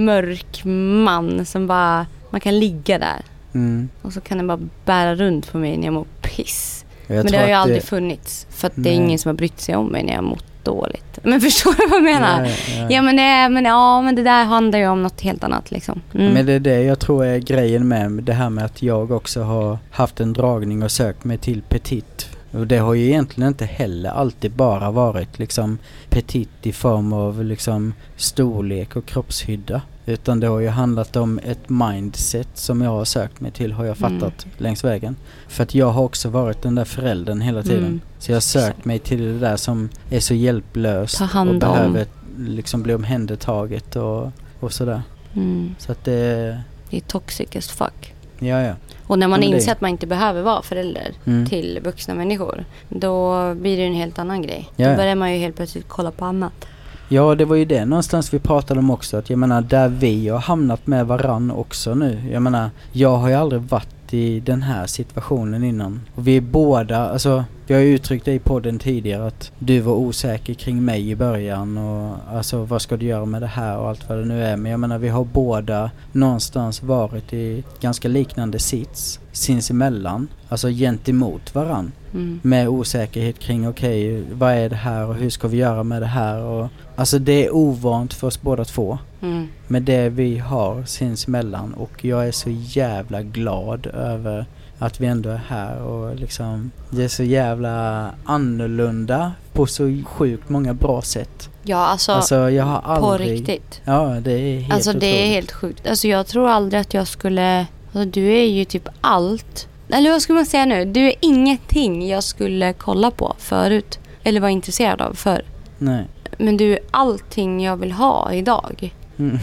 mörk 0.05 0.61
man 1.03 1.45
som 1.45 1.67
bara, 1.67 2.05
man 2.29 2.41
kan 2.41 2.59
ligga 2.59 2.99
där. 2.99 3.21
Mm. 3.53 3.89
Och 4.01 4.13
så 4.13 4.21
kan 4.21 4.37
den 4.37 4.47
bara 4.47 4.59
bära 4.85 5.15
runt 5.15 5.51
på 5.51 5.57
mig 5.57 5.77
när 5.77 5.85
jag 5.85 5.93
mår 5.93 6.07
piss. 6.21 6.85
Jag 7.07 7.23
Men 7.23 7.31
det 7.31 7.37
har 7.37 7.47
ju 7.47 7.53
aldrig 7.53 7.83
funnits. 7.83 8.47
För 8.49 8.67
att 8.67 8.73
det 8.75 8.89
är 8.89 8.93
ingen 8.93 9.19
som 9.19 9.29
har 9.29 9.33
brytt 9.33 9.61
sig 9.61 9.75
om 9.75 9.87
mig 9.87 10.03
när 10.03 10.13
jag 10.13 10.17
har 10.17 10.29
mått 10.29 10.54
dåligt. 10.65 11.19
Men 11.23 11.41
förstår 11.47 11.71
du 11.71 11.87
vad 11.87 11.97
jag 11.97 12.03
menar? 12.03 12.45
Ja, 12.45 12.51
Ja, 12.77 12.87
ja. 12.89 13.01
men, 13.01 13.15
det, 13.15 13.49
men, 13.49 13.65
ja 13.65 14.01
men 14.01 14.15
det 14.15 14.23
där 14.23 14.45
handlar 14.45 14.79
ju 14.79 14.87
om 14.87 15.03
något 15.03 15.21
helt 15.21 15.43
annat 15.43 15.71
liksom. 15.71 16.01
Mm. 16.13 16.33
Men 16.33 16.45
det 16.45 16.53
är 16.53 16.59
det 16.59 16.83
jag 16.83 16.99
tror 16.99 17.25
är 17.25 17.37
grejen 17.37 17.87
med 17.87 18.11
det 18.11 18.33
här 18.33 18.49
med 18.49 18.65
att 18.65 18.81
jag 18.81 19.11
också 19.11 19.41
har 19.41 19.77
haft 19.91 20.19
en 20.19 20.33
dragning 20.33 20.83
och 20.83 20.91
sökt 20.91 21.23
mig 21.23 21.37
till 21.37 21.61
petit. 21.61 22.29
Och 22.51 22.67
det 22.67 22.77
har 22.77 22.93
ju 22.93 23.05
egentligen 23.05 23.47
inte 23.47 23.65
heller 23.65 24.09
alltid 24.09 24.51
bara 24.51 24.91
varit 24.91 25.39
liksom 25.39 25.77
petit 26.09 26.49
i 26.61 26.71
form 26.71 27.13
av 27.13 27.43
liksom 27.43 27.93
storlek 28.17 28.95
och 28.95 29.05
kroppshydda. 29.05 29.81
Utan 30.05 30.39
det 30.39 30.47
har 30.47 30.59
ju 30.59 30.67
handlat 30.69 31.15
om 31.15 31.39
ett 31.43 31.69
mindset 31.69 32.47
som 32.53 32.81
jag 32.81 32.89
har 32.89 33.05
sökt 33.05 33.41
mig 33.41 33.51
till 33.51 33.71
har 33.71 33.85
jag 33.85 33.97
Mm. 33.97 34.19
fattat 34.19 34.45
längs 34.57 34.83
vägen. 34.83 35.15
För 35.47 35.63
att 35.63 35.75
jag 35.75 35.89
har 35.91 36.03
också 36.03 36.29
varit 36.29 36.61
den 36.61 36.75
där 36.75 36.85
föräldern 36.85 37.41
hela 37.41 37.63
tiden. 37.63 37.77
Mm. 37.85 38.01
Så 38.19 38.31
jag 38.31 38.35
har 38.35 38.41
sökt 38.41 38.85
mig 38.85 38.99
till 38.99 39.21
det 39.25 39.39
där 39.39 39.57
som 39.57 39.89
är 40.09 40.19
så 40.19 40.33
hjälplöst 40.33 41.21
och 41.21 41.55
behöver 41.55 42.05
liksom 42.37 42.83
bli 42.83 42.93
omhändertaget 42.93 43.95
och, 43.95 44.31
och 44.59 44.73
sådär. 44.73 45.01
Mm. 45.35 45.75
Så 45.77 45.91
att 45.91 46.03
det... 46.03 46.61
Det 46.89 46.97
är 46.97 47.01
toxic 47.01 47.55
as 47.55 47.67
fuck. 47.69 48.13
Ja, 48.39 48.61
ja. 48.61 48.73
Och 49.07 49.19
när 49.19 49.27
man 49.27 49.41
Ja, 49.41 49.47
men 49.47 49.51
det- 49.51 49.57
inser 49.57 49.71
att 49.71 49.81
man 49.81 49.89
inte 49.89 50.07
behöver 50.07 50.41
vara 50.41 50.61
förälder 50.61 51.11
Mm. 51.25 51.45
till 51.45 51.79
vuxna 51.83 52.13
människor, 52.15 52.65
då 52.89 53.53
blir 53.55 53.77
det 53.77 53.83
en 53.83 53.93
helt 53.93 54.19
annan 54.19 54.41
grej. 54.41 54.69
Ja, 54.75 54.85
Då 54.85 54.91
ja. 54.91 54.97
börjar 54.97 55.15
man 55.15 55.33
ju 55.33 55.39
helt 55.39 55.55
plötsligt 55.55 55.85
kolla 55.87 56.11
på 56.11 56.25
annat. 56.25 56.65
Ja, 57.09 57.35
det 57.35 57.45
var 57.45 57.55
ju 57.55 57.65
det 57.65 57.85
någonstans 57.85 58.33
vi 58.33 58.39
pratade 58.39 58.79
om 58.79 58.91
också. 58.91 59.17
Att 59.17 59.29
jag 59.29 59.39
menar, 59.39 59.61
där 59.61 59.89
vi 59.89 60.27
har 60.27 60.39
hamnat 60.39 60.87
med 60.87 61.07
varann 61.07 61.51
också 61.51 61.95
nu. 61.95 62.21
Jag 62.31 62.41
menar, 62.41 62.69
jag 62.91 63.17
har 63.17 63.29
ju 63.29 63.35
aldrig 63.35 63.61
varit 63.61 64.13
i 64.13 64.39
den 64.39 64.61
här 64.61 64.85
situationen 64.85 65.63
innan. 65.63 66.01
Och 66.15 66.27
vi 66.27 66.37
är 66.37 66.41
båda, 66.41 67.09
alltså, 67.09 67.43
vi 67.67 67.73
har 67.73 67.81
ju 67.81 67.95
uttryckt 67.95 68.25
det 68.25 68.33
i 68.33 68.39
podden 68.39 68.79
tidigare 68.79 69.27
att 69.27 69.51
du 69.59 69.79
var 69.79 69.93
osäker 69.93 70.53
kring 70.53 70.85
mig 70.85 71.09
i 71.09 71.15
början 71.15 71.77
och 71.77 72.17
alltså 72.33 72.63
vad 72.63 72.81
ska 72.81 72.97
du 72.97 73.05
göra 73.05 73.25
med 73.25 73.41
det 73.41 73.47
här 73.47 73.77
och 73.77 73.89
allt 73.89 74.09
vad 74.09 74.17
det 74.17 74.25
nu 74.25 74.43
är. 74.43 74.57
Men 74.57 74.71
jag 74.71 74.79
menar, 74.79 74.97
vi 74.97 75.09
har 75.09 75.23
båda 75.25 75.91
någonstans 76.11 76.83
varit 76.83 77.33
i 77.33 77.63
ganska 77.81 78.07
liknande 78.07 78.59
sits 78.59 79.19
sinsemellan. 79.31 80.27
Alltså 80.49 80.69
gentemot 80.69 81.55
varann 81.55 81.91
Mm. 82.13 82.39
med 82.43 82.67
osäkerhet 82.69 83.39
kring 83.39 83.67
okej, 83.69 84.23
vad 84.33 84.53
är 84.53 84.69
det 84.69 84.75
här 84.75 85.05
och 85.07 85.15
hur 85.15 85.29
ska 85.29 85.47
vi 85.47 85.57
göra 85.57 85.83
med 85.83 86.01
det 86.01 86.05
här 86.05 86.41
och 86.43 86.67
alltså 86.95 87.19
det 87.19 87.45
är 87.45 87.55
ovant 87.55 88.13
för 88.13 88.27
oss 88.27 88.41
båda 88.41 88.65
två 88.65 88.97
Mm. 89.21 89.47
med 89.67 89.81
det 89.83 90.09
vi 90.09 90.37
har 90.37 90.83
sinsemellan 90.83 91.73
och 91.73 92.05
jag 92.05 92.27
är 92.27 92.31
så 92.31 92.49
jävla 92.49 93.21
glad 93.21 93.87
över 93.87 94.45
att 94.79 94.99
vi 94.99 95.07
ändå 95.07 95.29
är 95.29 95.41
här 95.47 95.81
och 95.81 96.15
liksom 96.15 96.71
det 96.89 97.03
är 97.03 97.07
så 97.07 97.23
jävla 97.23 98.09
annorlunda 98.25 99.31
på 99.53 99.65
så 99.65 99.97
sjukt 100.05 100.49
många 100.49 100.73
bra 100.73 101.01
sätt. 101.01 101.49
Ja, 101.63 101.77
alltså, 101.77 102.11
Alltså 102.11 102.49
jag 102.49 102.63
har 102.63 102.81
på 102.99 103.11
aldrig... 103.11 103.31
riktigt. 103.31 103.81
Ja, 103.83 104.17
det 104.21 104.31
är 104.31 104.59
helt 104.59 104.73
Alltså 104.73 104.93
det 104.93 105.05
är 105.07 105.13
otroligt. 105.13 105.33
helt 105.35 105.51
sjukt. 105.51 105.87
Alltså 105.87 106.07
jag 106.07 106.27
tror 106.27 106.49
aldrig 106.49 106.81
att 106.81 106.93
jag 106.93 107.07
skulle... 107.07 107.65
Alltså 107.93 108.05
du 108.05 108.27
är 108.33 108.45
ju 108.45 108.65
typ 108.65 108.87
allt. 109.01 109.67
Eller 109.89 110.11
vad 110.11 110.21
ska 110.21 110.33
man 110.33 110.45
säga 110.45 110.65
nu? 110.65 110.85
Du 110.85 110.99
är 111.07 111.13
ingenting 111.19 112.07
jag 112.07 112.23
skulle 112.23 112.73
kolla 112.73 113.11
på 113.11 113.35
förut. 113.37 113.99
Eller 114.23 114.39
vara 114.41 114.51
intresserad 114.51 115.01
av 115.01 115.13
förr. 115.13 115.41
Nej. 115.77 116.05
Men 116.37 116.57
du 116.57 116.73
är 116.73 116.79
allting 116.91 117.63
jag 117.63 117.77
vill 117.77 117.91
ha 117.91 118.33
idag. 118.33 118.93
Mm. 119.17 119.39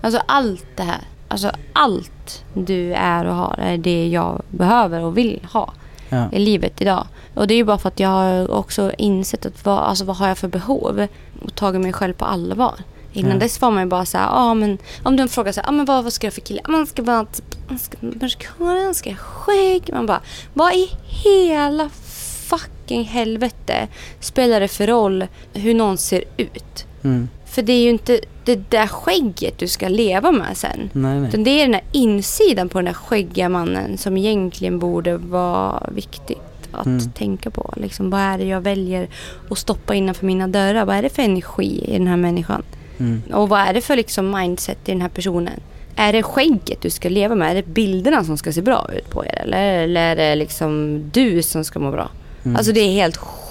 Alltså 0.00 0.20
allt 0.26 0.66
det 0.76 0.82
här. 0.82 1.00
Alltså 1.28 1.50
allt 1.72 2.44
du 2.54 2.92
är 2.92 3.24
och 3.24 3.34
har 3.34 3.54
är 3.58 3.78
det 3.78 4.08
jag 4.08 4.42
behöver 4.50 5.02
och 5.04 5.18
vill 5.18 5.40
ha 5.52 5.72
Ja. 6.10 6.28
i 6.32 6.38
livet 6.38 6.80
idag. 6.80 7.06
Och 7.34 7.46
det 7.46 7.54
är 7.54 7.56
ju 7.56 7.64
bara 7.64 7.78
för 7.78 7.88
att 7.88 8.00
jag 8.00 8.08
har 8.08 8.50
också 8.50 8.92
insett 8.98 9.46
att 9.46 9.64
vad, 9.64 9.78
alltså 9.78 10.04
vad 10.04 10.16
har 10.16 10.28
jag 10.28 10.38
för 10.38 10.48
behov 10.48 11.06
och 11.44 11.54
tagit 11.54 11.80
mig 11.80 11.92
själv 11.92 12.12
på 12.14 12.24
allvar. 12.24 12.74
Innan 13.12 13.32
Ja. 13.32 13.38
dess 13.38 13.60
var 13.60 13.70
man 13.70 13.82
ju 13.82 13.88
bara 13.88 14.04
så 14.06 14.18
här, 14.18 14.28
ah, 14.32 14.54
men 14.54 14.78
om 15.02 15.16
de 15.16 15.28
frågar 15.28 15.52
så 15.52 15.60
här, 15.60 15.68
ah, 15.68 15.72
men 15.72 15.84
vad, 15.86 16.04
vad 16.04 16.12
ska 16.12 16.26
jag 16.26 16.34
för 16.34 16.40
kille? 16.40 16.60
Man 16.68 16.86
ska 16.86 17.02
bara, 17.02 17.24
typ, 17.24 17.44
man 17.68 17.78
ska 17.78 17.96
mörkhårig, 18.00 18.84
man 18.84 18.94
ska 18.94 19.14
skägg. 19.14 19.90
Man 19.92 20.06
bara, 20.06 20.20
vad 20.54 20.72
i 20.74 20.90
hela 21.24 21.88
fucking 22.48 23.04
helvete 23.04 23.88
spelar 24.20 24.60
det 24.60 24.68
för 24.68 24.86
roll 24.86 25.26
hur 25.52 25.74
någon 25.74 25.98
ser 25.98 26.24
ut? 26.36 26.86
Mm. 27.04 27.28
För 27.46 27.62
det 27.62 27.72
är 27.72 27.82
ju 27.82 27.90
inte 27.90 28.20
det 28.56 28.70
där 28.70 28.86
skägget 28.86 29.58
du 29.58 29.68
ska 29.68 29.88
leva 29.88 30.32
med 30.32 30.56
sen. 30.56 30.90
Nej, 30.92 31.20
nej. 31.20 31.28
Utan 31.28 31.44
det 31.44 31.50
är 31.50 31.64
den 31.64 31.74
här 31.74 31.82
insidan 31.92 32.68
på 32.68 32.78
den 32.78 32.84
där 32.84 32.92
skäggiga 32.92 33.48
mannen 33.48 33.98
som 33.98 34.16
egentligen 34.16 34.78
borde 34.78 35.16
vara 35.16 35.82
viktigt 35.94 36.38
att 36.72 36.86
Mm. 36.86 37.10
tänka 37.10 37.50
på. 37.50 37.72
Liksom, 37.76 38.10
vad 38.10 38.20
är 38.20 38.38
det 38.38 38.44
jag 38.44 38.60
väljer 38.60 39.08
att 39.50 39.58
stoppa 39.58 39.94
innanför 39.94 40.26
mina 40.26 40.48
dörrar? 40.48 40.84
Vad 40.84 40.96
är 40.96 41.02
det 41.02 41.08
för 41.08 41.22
energi 41.22 41.84
i 41.88 41.92
den 41.98 42.06
här 42.06 42.16
människan? 42.16 42.62
Mm. 42.98 43.22
Och 43.32 43.48
vad 43.48 43.60
är 43.60 43.74
det 43.74 43.80
för 43.80 43.96
liksom 43.96 44.30
mindset 44.30 44.88
i 44.88 44.92
den 44.92 45.00
här 45.00 45.08
personen? 45.08 45.60
Är 45.96 46.12
det 46.12 46.22
skägget 46.22 46.80
du 46.80 46.90
ska 46.90 47.08
leva 47.08 47.34
med? 47.34 47.50
Är 47.50 47.54
det 47.54 47.66
bilderna 47.66 48.24
som 48.24 48.36
ska 48.38 48.52
se 48.52 48.62
bra 48.62 48.90
ut 48.98 49.10
på 49.10 49.24
er? 49.24 49.40
Eller, 49.42 49.82
eller 49.82 50.00
är 50.06 50.16
det 50.16 50.34
liksom 50.34 51.02
du 51.12 51.42
som 51.42 51.64
ska 51.64 51.78
må 51.78 51.90
bra? 51.90 52.08
Mm. 52.44 52.56
Alltså 52.56 52.72
det 52.72 52.80
är 52.80 52.92
helt 52.92 53.16
sjukt 53.16 53.47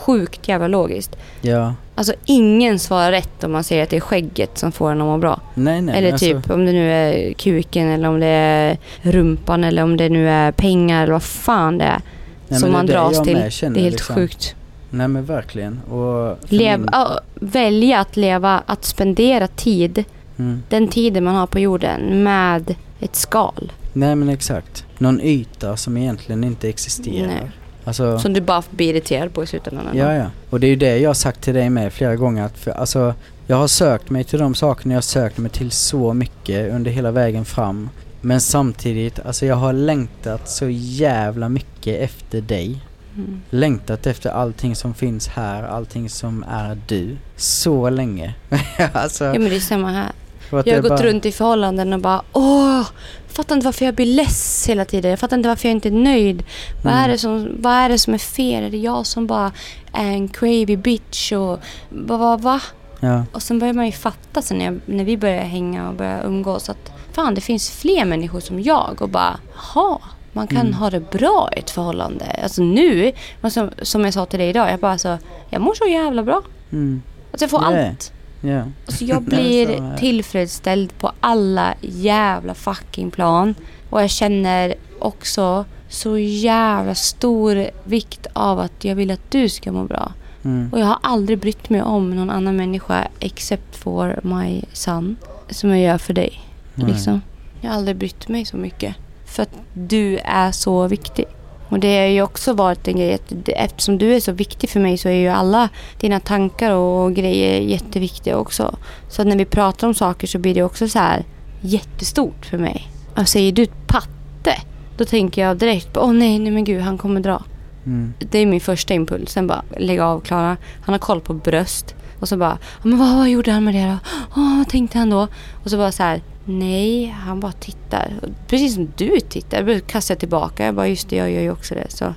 jävla 0.47 0.67
logiskt. 0.67 1.15
Ja. 1.41 1.73
Alltså 1.95 2.13
ingen 2.25 2.79
svarar 2.79 3.11
rätt 3.11 3.43
om 3.43 3.51
man 3.51 3.63
säger 3.63 3.83
att 3.83 3.89
det 3.89 3.95
är 3.95 4.01
skägget 4.01 4.57
som 4.57 4.71
får 4.71 4.91
en 4.91 5.01
att 5.01 5.07
må 5.07 5.17
bra. 5.17 5.41
Nej, 5.53 5.81
nej. 5.81 5.97
eller 5.97 6.17
typ 6.17 6.35
Alltså, 6.35 6.53
om 6.53 6.65
det 6.65 6.71
nu 6.71 6.91
är 6.91 7.33
kuken 7.33 7.87
eller 7.87 8.09
om 8.09 8.19
det 8.19 8.27
är 8.27 8.77
rumpan 9.01 9.63
eller 9.63 9.83
om 9.83 9.97
det 9.97 10.09
nu 10.09 10.29
är 10.29 10.51
pengar 10.51 11.03
eller 11.03 11.13
vad 11.13 11.23
fan 11.23 11.77
det 11.77 11.85
är. 11.85 12.01
nej, 12.47 12.59
som 12.59 12.71
man 12.71 12.85
det 12.85 12.93
dras 12.93 13.23
till. 13.23 13.51
känner, 13.51 13.73
Det 13.75 13.79
är 13.79 13.83
helt 13.83 13.93
liksom. 13.95 14.15
sjukt. 14.15 14.55
Nej 14.89 15.07
men 15.07 15.25
verkligen. 15.25 15.79
Och 15.81 16.37
Lev, 16.49 16.79
min- 16.79 16.89
ja, 16.91 17.19
välja 17.35 17.99
att 17.99 18.17
leva, 18.17 18.63
att 18.65 18.85
spendera 18.85 19.47
tid, 19.47 20.03
mm. 20.37 20.63
den 20.69 20.87
tiden 20.87 21.23
man 21.23 21.35
har 21.35 21.47
på 21.47 21.59
jorden 21.59 22.23
med 22.23 22.75
ett 22.99 23.15
skal. 23.15 23.71
Nej 23.93 24.15
men 24.15 24.29
exakt. 24.29 24.85
Någon 24.97 25.21
yta 25.21 25.77
som 25.77 25.97
egentligen 25.97 26.43
inte 26.43 26.69
existerar. 26.69 27.27
Nej. 27.27 27.51
Alltså, 27.87 28.19
Som 28.19 28.33
du 28.33 28.41
bara 28.41 28.63
blir 28.69 28.89
irriterad 28.89 29.33
på 29.33 29.43
i 29.43 29.47
slutändan. 29.47 29.85
ja 29.93 30.13
ja. 30.13 30.25
Och 30.49 30.59
det 30.59 30.67
är 30.67 30.69
ju 30.69 30.75
det 30.75 30.97
jag 30.97 31.09
har 31.09 31.13
sagt 31.13 31.41
till 31.41 31.53
dig 31.53 31.69
med 31.69 31.93
flera 31.93 32.15
gånger 32.15 32.43
att 32.43 32.57
för, 32.57 32.71
alltså, 32.71 33.13
jag 33.47 33.57
har 33.57 33.67
sökt 33.67 34.09
mig 34.09 34.23
till 34.23 34.39
de 34.39 34.55
sakerna 34.55 34.93
jag 34.93 34.97
har 34.97 35.01
sökt 35.01 35.37
mig 35.37 35.51
till 35.51 35.71
så 35.71 36.13
mycket 36.13 36.73
under 36.73 36.91
hela 36.91 37.11
vägen 37.11 37.45
fram. 37.45 37.89
Men 38.21 38.41
samtidigt, 38.41 39.19
alltså 39.19 39.45
jag 39.45 39.55
har 39.55 39.73
längtat 39.73 40.49
så 40.49 40.69
jävla 40.69 41.49
mycket 41.49 42.01
efter 42.01 42.41
dig. 42.41 42.81
Mm. 43.15 43.41
Längtat 43.49 44.07
efter 44.07 44.29
allting 44.29 44.75
som 44.75 44.93
finns 44.93 45.27
här, 45.27 45.63
allting 45.63 46.09
som 46.09 46.45
är 46.49 46.77
du. 46.87 47.17
Så 47.35 47.89
länge. 47.89 48.33
alltså, 48.93 49.25
Ja 49.25 49.33
men 49.33 49.49
det 49.49 49.55
är 49.55 49.59
samma 49.59 49.91
här. 49.91 50.11
Jag 50.49 50.57
har 50.75 50.81
gått 50.81 50.89
bara- 50.89 51.03
runt 51.03 51.25
i 51.25 51.31
förhållanden 51.31 51.93
och 51.93 51.99
bara 51.99 52.21
åh, 52.33 52.83
fattar 53.27 53.55
inte 53.55 53.65
varför 53.65 53.85
jag 53.85 53.93
blir 53.95 54.05
less 54.05 54.65
hela 54.69 54.85
tiden. 54.85 55.09
Jag 55.11 55.19
fattar 55.19 55.37
inte 55.37 55.49
varför 55.49 55.67
jag 55.67 55.75
inte 55.75 55.89
är 55.89 55.91
nöjd. 55.91 56.43
Vad, 56.83 56.93
Mm. 56.93 57.05
är 57.05 57.09
det 57.09 57.17
som, 57.17 57.49
vad 57.59 57.73
är 57.73 57.89
det 57.89 57.99
som 57.99 58.13
är 58.13 58.17
fel? 58.17 58.63
Är 58.63 58.69
det 58.69 58.77
jag 58.77 59.05
som 59.05 59.27
bara 59.27 59.51
är 59.93 60.05
en 60.11 60.27
cravey 60.27 60.77
bitch? 60.77 61.31
Och 61.31 61.59
vad, 61.89 62.19
vad, 62.19 62.41
va? 62.41 62.61
Ja. 62.99 63.25
Och 63.31 63.41
sen 63.41 63.59
börjar 63.59 63.73
man 63.73 63.85
ju 63.85 63.91
fatta 63.91 64.41
sen 64.41 64.57
när, 64.57 64.65
jag, 64.65 64.79
när 64.85 65.03
vi 65.03 65.17
börjar 65.17 65.43
hänga 65.43 65.89
och 65.89 65.95
börjar 65.95 66.23
umgås 66.25 66.69
att 66.69 66.91
fan 67.11 67.35
det 67.35 67.41
finns 67.41 67.71
fler 67.71 68.05
människor 68.05 68.39
som 68.39 68.61
jag 68.61 68.97
och 69.01 69.09
bara 69.09 69.39
jaha, 69.55 69.97
man 70.33 70.47
kan 70.47 70.57
Mm. 70.57 70.73
ha 70.73 70.89
det 70.89 71.11
bra 71.11 71.49
i 71.55 71.59
ett 71.59 71.69
förhållande. 71.69 72.25
Alltså 72.43 72.61
nu, 72.61 73.11
alltså, 73.41 73.69
som 73.81 74.05
jag 74.05 74.13
sa 74.13 74.25
till 74.25 74.39
dig 74.39 74.49
idag, 74.49 74.71
jag 74.71 74.79
bara 74.79 74.91
alltså, 74.91 75.17
jag 75.49 75.61
mår 75.61 75.73
så 75.73 75.85
jävla 75.87 76.23
bra. 76.23 76.41
Mm. 76.71 77.01
Alltså 77.31 77.43
jag 77.43 77.49
får 77.51 77.61
Ja. 77.63 77.87
allt. 77.89 78.11
Ja. 78.41 78.63
Alltså 78.85 79.05
jag 79.05 79.23
blir 79.23 79.97
tillfredsställd 79.97 80.97
på 80.99 81.11
alla 81.19 81.73
jävla 81.81 82.53
fucking 82.53 83.11
plan. 83.11 83.55
Och 83.89 84.01
jag 84.01 84.09
känner 84.09 84.75
också 84.99 85.65
så 85.89 86.17
jävla 86.17 86.95
stor 86.95 87.67
vikt 87.83 88.27
av 88.33 88.59
att 88.59 88.83
jag 88.83 88.95
vill 88.95 89.11
att 89.11 89.31
du 89.31 89.49
ska 89.49 89.71
må 89.71 89.83
bra. 89.83 90.11
Mm. 90.43 90.69
Och 90.73 90.79
jag 90.79 90.85
har 90.85 90.97
aldrig 91.03 91.39
brytt 91.39 91.69
mig 91.69 91.81
om 91.81 92.15
någon 92.15 92.29
annan 92.29 92.55
människa 92.55 93.07
except 93.19 93.75
for 93.75 94.19
my 94.23 94.63
son. 94.73 95.15
Som 95.49 95.69
jag 95.69 95.79
gör 95.79 95.97
för 95.97 96.13
dig. 96.13 96.41
Liksom. 96.75 97.21
Jag 97.61 97.69
har 97.69 97.77
aldrig 97.77 97.97
brytt 97.97 98.27
mig 98.27 98.45
så 98.45 98.57
mycket. 98.57 98.95
För 99.25 99.43
att 99.43 99.59
du 99.73 100.17
är 100.17 100.51
så 100.51 100.87
viktig. 100.87 101.25
Och 101.69 101.79
det 101.79 101.97
har 101.99 102.05
ju 102.05 102.21
också 102.21 102.53
varit 102.53 102.87
en 102.87 102.95
grej 102.95 103.13
att 103.13 103.33
eftersom 103.47 103.97
du 103.97 104.15
är 104.15 104.19
så 104.19 104.31
viktig 104.31 104.69
för 104.69 104.79
mig 104.79 104.97
så 104.97 105.09
är 105.09 105.13
ju 105.13 105.27
alla 105.27 105.69
dina 105.99 106.19
tankar 106.19 106.71
och 106.71 107.13
grejer 107.13 107.61
jätteviktiga 107.61 108.37
också. 108.37 108.77
Så 109.09 109.23
när 109.23 109.37
vi 109.37 109.45
pratar 109.45 109.87
om 109.87 109.93
saker 109.93 110.27
så 110.27 110.39
blir 110.39 110.55
det 110.55 110.63
också 110.63 110.87
så 110.87 110.99
här 110.99 111.25
jättestort 111.61 112.45
för 112.45 112.57
mig. 112.57 112.87
Och 113.17 113.27
säger 113.27 113.51
du 113.51 113.67
patte, 113.87 114.61
då 114.97 115.05
tänker 115.05 115.41
jag 115.41 115.57
direkt 115.57 115.93
på 115.93 115.99
åh 115.99 116.13
nej, 116.13 116.39
nej 116.39 116.51
men 116.51 116.63
gud 116.63 116.81
han 116.81 116.97
kommer 116.97 117.21
dra. 117.21 117.43
Mm. 117.85 118.13
Det 118.19 118.39
är 118.39 118.45
min 118.45 118.61
första 118.61 118.93
impuls. 118.93 119.31
Sen 119.31 119.47
bara 119.47 119.63
lägga 119.77 120.05
av 120.05 120.19
Klara. 120.19 120.57
Han 120.81 120.93
har 120.93 120.99
koll 120.99 121.21
på 121.21 121.33
bröst. 121.33 121.95
Och 122.19 122.29
så 122.29 122.37
bara, 122.37 122.57
"Ja, 122.61 122.89
men 122.89 122.97
vad, 122.99 123.15
vad 123.17 123.29
gjorde 123.29 123.51
han 123.51 123.63
med 123.63 123.73
det 123.73 123.83
då? 123.85 123.97
Åh, 124.41 124.57
vad 124.57 124.69
tänkte 124.69 124.97
han 124.97 125.09
då? 125.09 125.27
Och 125.63 125.69
så 125.69 125.77
bara 125.77 125.91
så 125.91 126.03
här, 126.03 126.21
nej, 126.45 127.05
han 127.25 127.39
bara 127.39 127.51
tittar. 127.51 128.13
Precis 128.47 128.73
som 128.75 128.91
du 128.97 129.19
tittar. 129.19 129.63
Då 129.63 129.79
kastar 129.87 130.13
jag 130.15 130.19
tillbaka. 130.19 130.65
Jag 130.65 130.75
bara, 130.75 130.87
just 130.87 131.09
det, 131.09 131.15
jag 131.15 131.31
gör 131.31 131.41
ju 131.41 131.51
också 131.51 131.75
det. 131.75 131.85
Så. 131.89 132.13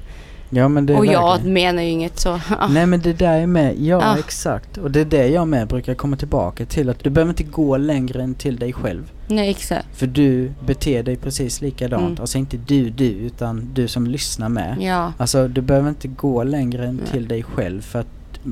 Ja 0.52 0.68
men 0.68 0.86
det 0.86 0.94
Och 0.96 1.06
jag 1.06 1.30
verkligen- 1.30 1.52
menar 1.54 1.82
ju 1.82 1.88
inget 1.88 2.18
så. 2.20 2.40
Nej 2.70 2.86
men 2.86 3.00
det 3.00 3.12
där 3.12 3.38
är 3.40 3.46
med, 3.46 3.74
ja 3.80 4.02
Ah. 4.04 4.18
exakt. 4.18 4.76
Och 4.78 4.90
det 4.90 5.00
är 5.00 5.04
det 5.04 5.28
jag 5.28 5.48
med 5.48 5.68
brukar 5.68 5.94
komma 5.94 6.16
tillbaka 6.16 6.64
till. 6.66 6.90
Att 6.90 7.04
du 7.04 7.10
behöver 7.10 7.30
inte 7.32 7.42
gå 7.42 7.76
längre 7.76 8.22
än 8.22 8.34
till 8.34 8.56
dig 8.56 8.72
själv. 8.72 9.10
nej, 9.28 9.50
exakt. 9.50 9.86
För 9.96 10.06
du 10.06 10.52
beter 10.66 11.02
dig 11.02 11.16
precis 11.16 11.60
likadant. 11.60 12.02
Mm. 12.06 12.20
Alltså 12.20 12.38
inte 12.38 12.56
du 12.56 12.90
du 12.90 13.04
utan 13.08 13.68
du 13.74 13.88
som 13.88 14.06
lyssnar 14.06 14.48
med. 14.48 14.76
Ja. 14.80 15.12
Alltså 15.18 15.48
du 15.48 15.60
behöver 15.60 15.88
inte 15.88 16.08
gå 16.08 16.42
längre 16.44 16.86
än 16.86 16.96
Nej. 16.96 17.06
till 17.12 17.28
dig 17.28 17.42
själv 17.42 17.80
för 17.82 17.98
att 18.00 18.06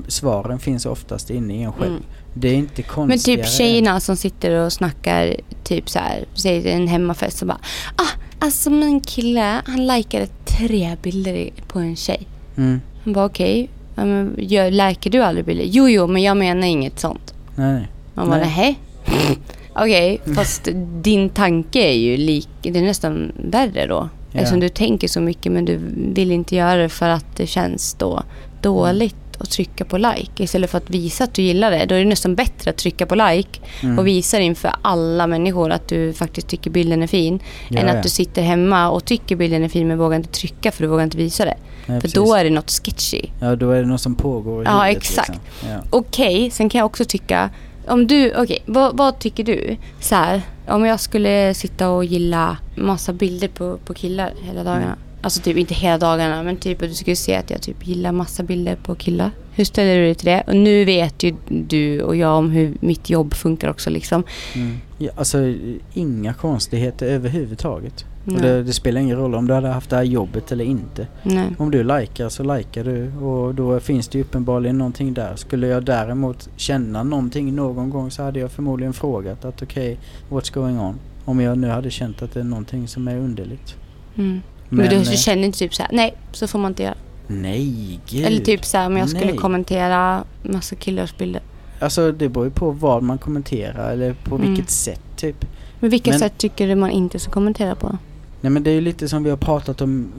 svaren 0.09 0.59
finns 0.59 0.87
oftast 0.87 1.31
inne 1.31 1.55
i 1.55 1.63
en 1.63 1.73
själv. 1.73 1.91
Mm. 1.93 2.03
Det 2.35 2.49
är 2.49 2.55
inte 2.55 2.83
Men 2.83 2.91
konstigare. 2.95 3.43
typ 3.43 3.53
tjejerna 3.53 4.01
som 4.01 4.17
sitter 4.17 4.51
och 4.65 4.73
snackar 4.73 5.37
typ 5.65 5.91
så 5.91 5.99
här, 5.99 6.25
säger 6.35 6.75
en 6.77 6.89
hemmafest 6.89 7.43
och 7.43 7.49
bara 7.49 7.59
ah, 7.97 8.09
alltså 8.39 8.71
min 8.71 9.01
kille 9.01 9.63
han 9.67 9.87
likade 9.87 10.27
tre 10.45 10.97
bilder 11.03 11.51
på 11.69 11.79
en 11.79 11.97
tjej. 11.97 12.27
Mm. 12.57 12.81
Han 13.05 13.13
bara 13.13 13.25
okej, 13.25 13.71
men 13.95 14.35
gör- 14.39 14.71
likar 14.71 15.11
du 15.11 15.23
aldrig 15.23 15.45
bilder? 15.47 15.65
Jo, 15.69 15.89
jo, 15.89 16.07
men 16.07 16.23
jag 16.23 16.37
menar 16.37 16.67
inget 16.67 17.01
sånt. 17.01 17.35
Nej. 17.55 17.89
Man 18.15 18.29
bara 18.29 18.41
Nej. 18.41 18.79
Okej, 19.75 20.21
fast 20.37 20.69
din 21.03 21.29
tanke 21.29 21.79
är 21.79 21.93
ju 21.97 22.17
lik, 22.17 22.49
det 22.63 22.79
är 22.79 22.83
nästan 22.83 23.33
värre 23.45 23.87
då. 23.87 24.09
Ja. 24.33 24.39
Eftersom 24.41 24.61
du 24.61 24.69
tänker 24.69 25.09
så 25.09 25.21
mycket 25.21 25.53
men 25.53 25.65
du 25.65 25.81
vill 26.15 26.33
inte 26.33 26.57
göra 26.57 26.77
det 26.77 26.89
för 26.89 27.09
att 27.09 27.37
det 27.37 27.47
känns 27.47 27.95
då 27.95 28.23
dåligt 28.63 29.28
att 29.39 29.51
trycka 29.51 29.85
på 29.85 29.99
like. 29.99 30.43
Istället 30.45 30.71
för 30.71 30.79
att 30.79 30.91
visa 30.91 31.25
att 31.25 31.35
du 31.35 31.43
gillar 31.43 31.71
det. 31.71 31.85
Då 31.87 31.95
är 31.95 31.99
det 31.99 32.05
nästan 32.05 32.35
bättre 32.35 32.71
att 32.71 32.77
trycka 32.77 33.07
på 33.07 33.15
like 33.15 33.61
Mm. 33.83 33.99
och 33.99 34.07
visa 34.07 34.39
inför 34.39 34.73
alla 34.83 35.27
människor 35.27 35.71
att 35.71 35.89
du 35.89 36.13
faktiskt 36.13 36.49
tycker 36.49 36.71
bilden 36.71 37.03
är 37.03 37.07
fin. 37.07 37.41
Ja, 37.69 37.81
än 37.81 37.87
ja. 37.87 37.93
att 37.93 38.03
du 38.03 38.09
sitter 38.09 38.43
hemma 38.43 38.91
och 38.91 39.05
tycker 39.05 39.37
bilden 39.37 39.65
är 39.65 39.69
fin 39.69 39.89
men 39.89 39.99
vågar 39.99 40.17
inte 40.17 40.29
trycka 40.29 40.73
för 40.73 40.83
du 40.83 40.89
vågar 40.89 41.05
inte 41.05 41.17
visa 41.17 41.45
det. 41.45 41.55
Ja, 41.87 42.01
för 42.01 42.09
då 42.09 42.35
är 42.35 42.45
det 42.45 42.51
något 42.51 42.71
sketchy. 42.71 43.23
Ja, 43.41 43.57
då 43.57 43.71
är 43.71 43.81
det 43.81 43.87
något 43.89 44.01
som 44.01 44.15
pågår 44.15 44.63
i 44.63 44.67
Ja, 44.67 44.83
huvudet, 44.83 45.03
exakt. 45.03 45.29
Liksom. 45.29 45.69
Ja. 45.71 45.79
Okej, 45.91 46.51
sen 46.51 46.69
kan 46.69 46.79
jag 46.79 46.87
också 46.87 47.05
tycka... 47.05 47.51
Om 47.89 48.07
du, 48.07 48.35
okej, 48.37 48.59
vad, 48.67 48.97
vad 48.97 49.19
tycker 49.19 49.45
du? 49.45 49.77
Så 50.01 50.15
här, 50.15 50.43
om 50.69 50.87
jag 50.87 51.01
skulle 51.01 51.55
sitta 51.55 51.91
och 51.91 52.05
gilla 52.05 52.57
massa 52.75 53.13
bilder 53.13 53.49
på, 53.49 53.79
på 53.85 53.95
killar 53.95 54.33
hela 54.43 54.65
dagarna. 54.65 54.85
Mm. 54.87 54.99
Alltså 55.21 55.43
typ 55.43 55.57
inte 55.57 55.75
hela 55.75 55.99
dagarna, 55.99 56.43
men 56.43 56.57
typ 56.57 56.79
du 56.79 56.95
skulle 56.95 57.17
se 57.17 57.35
att 57.35 57.51
jag 57.51 57.63
typ 57.63 57.87
gillar 57.87 58.13
massa 58.13 58.43
bilder 58.43 58.77
på 58.77 58.95
killar. 58.95 59.31
Hur 59.53 59.65
ställer 59.65 59.97
du 59.97 60.05
dig 60.05 60.15
till 60.15 60.27
det? 60.27 60.43
Och 60.47 60.57
nu 60.57 60.85
vet 60.85 61.23
ju 61.23 61.35
du 61.49 62.03
och 62.03 62.17
jag 62.17 62.39
om 62.39 62.51
hur 62.51 62.75
mitt 62.81 63.11
jobb 63.11 63.35
funkar 63.35 63.71
också 63.71 63.91
liksom. 63.91 64.23
Mm. 64.55 64.79
Ja, 64.99 65.11
alltså 65.17 65.55
inga 65.93 66.35
konstigheter 66.35 67.07
överhuvudtaget. 67.07 68.05
Det, 68.25 68.63
det 68.63 68.73
spelar 68.73 69.01
ingen 69.01 69.17
roll 69.17 69.35
om 69.35 69.47
du 69.47 69.55
hade 69.55 69.69
haft 69.69 69.91
det 69.91 69.97
här 69.97 70.03
jobbet 70.03 70.53
eller 70.53 70.65
inte. 70.65 71.07
Nej. 71.23 71.55
Om 71.59 71.71
du 71.71 71.83
likar 71.83 72.29
så 72.29 72.57
likar 72.57 72.85
du 72.85 73.17
och 73.17 73.55
då 73.55 73.81
finns 73.81 74.09
det 74.09 74.21
uppenbarligen 74.21 74.79
någonting 74.79 75.15
där. 75.15 75.37
Skulle 75.37 75.67
jag 75.67 75.85
däremot 75.85 76.49
känna 76.57 77.03
någonting 77.03 77.55
någon 77.55 77.91
gång 77.91 78.11
så 78.11 78.23
hade 78.23 78.41
jag 78.41 78.53
förmodligen 78.53 78.93
frågat 78.93 79.45
att 79.45 79.63
okej, 79.63 79.99
what's 80.31 80.55
going 80.55 80.81
on? 80.81 80.99
Om 81.25 81.41
jag 81.41 81.59
nu 81.59 81.69
hade 81.69 81.91
känt 81.91 82.23
att 82.23 82.35
det 82.35 82.41
är 82.41 82.45
någonting 82.45 82.89
som 82.89 83.09
är 83.09 83.17
underligt. 83.17 83.77
Mm. 84.17 84.41
Men, 84.69 84.79
Men, 84.79 84.89
du, 84.89 84.97
eh, 84.97 85.17
känner 85.17 85.43
inte 85.45 85.59
typ 85.59 85.75
så 85.75 85.83
här, 85.83 85.91
nej, 85.93 86.15
så 86.33 86.47
får 86.47 86.59
man 86.59 86.71
inte 86.71 86.83
göra. 86.83 86.95
Nej, 87.27 88.01
gud. 88.09 88.25
Eller 88.27 88.45
typ 88.45 88.65
så 88.65 88.79
här, 88.79 88.87
om 88.87 88.97
jag 88.97 89.09
skulle 89.09 89.25
Nej. 89.27 89.37
kommentera 89.37 90.25
massa 90.43 90.77
killars 90.77 91.17
bilder. 91.17 91.43
Alltså 91.81 92.13
det 92.13 92.29
beror 92.29 92.47
ju 92.47 92.51
på 92.53 92.71
vad 92.71 93.03
man 93.03 93.19
kommenterar 93.19 93.93
eller 93.93 94.13
på 94.25 94.35
Mm. 94.35 94.49
vilket 94.49 94.71
sätt 94.71 95.01
typ. 95.17 95.45
Men 95.81 95.91
vilka 95.91 96.11
Men- 96.11 96.19
sätt 96.19 96.33
tycker 96.39 96.69
du 96.69 96.75
man 96.75 96.91
inte 96.91 97.19
ska 97.19 97.31
kommentera 97.31 97.75
på? 97.75 97.99
Nej 98.41 98.51
men 98.51 98.63
det 98.63 98.71
är 98.71 98.75
ju 98.75 98.81
lite 98.81 99.09
som 99.09 99.25
vi 99.25 99.31
har 99.31 99.37
pratat 99.37 99.81
om 99.81 100.13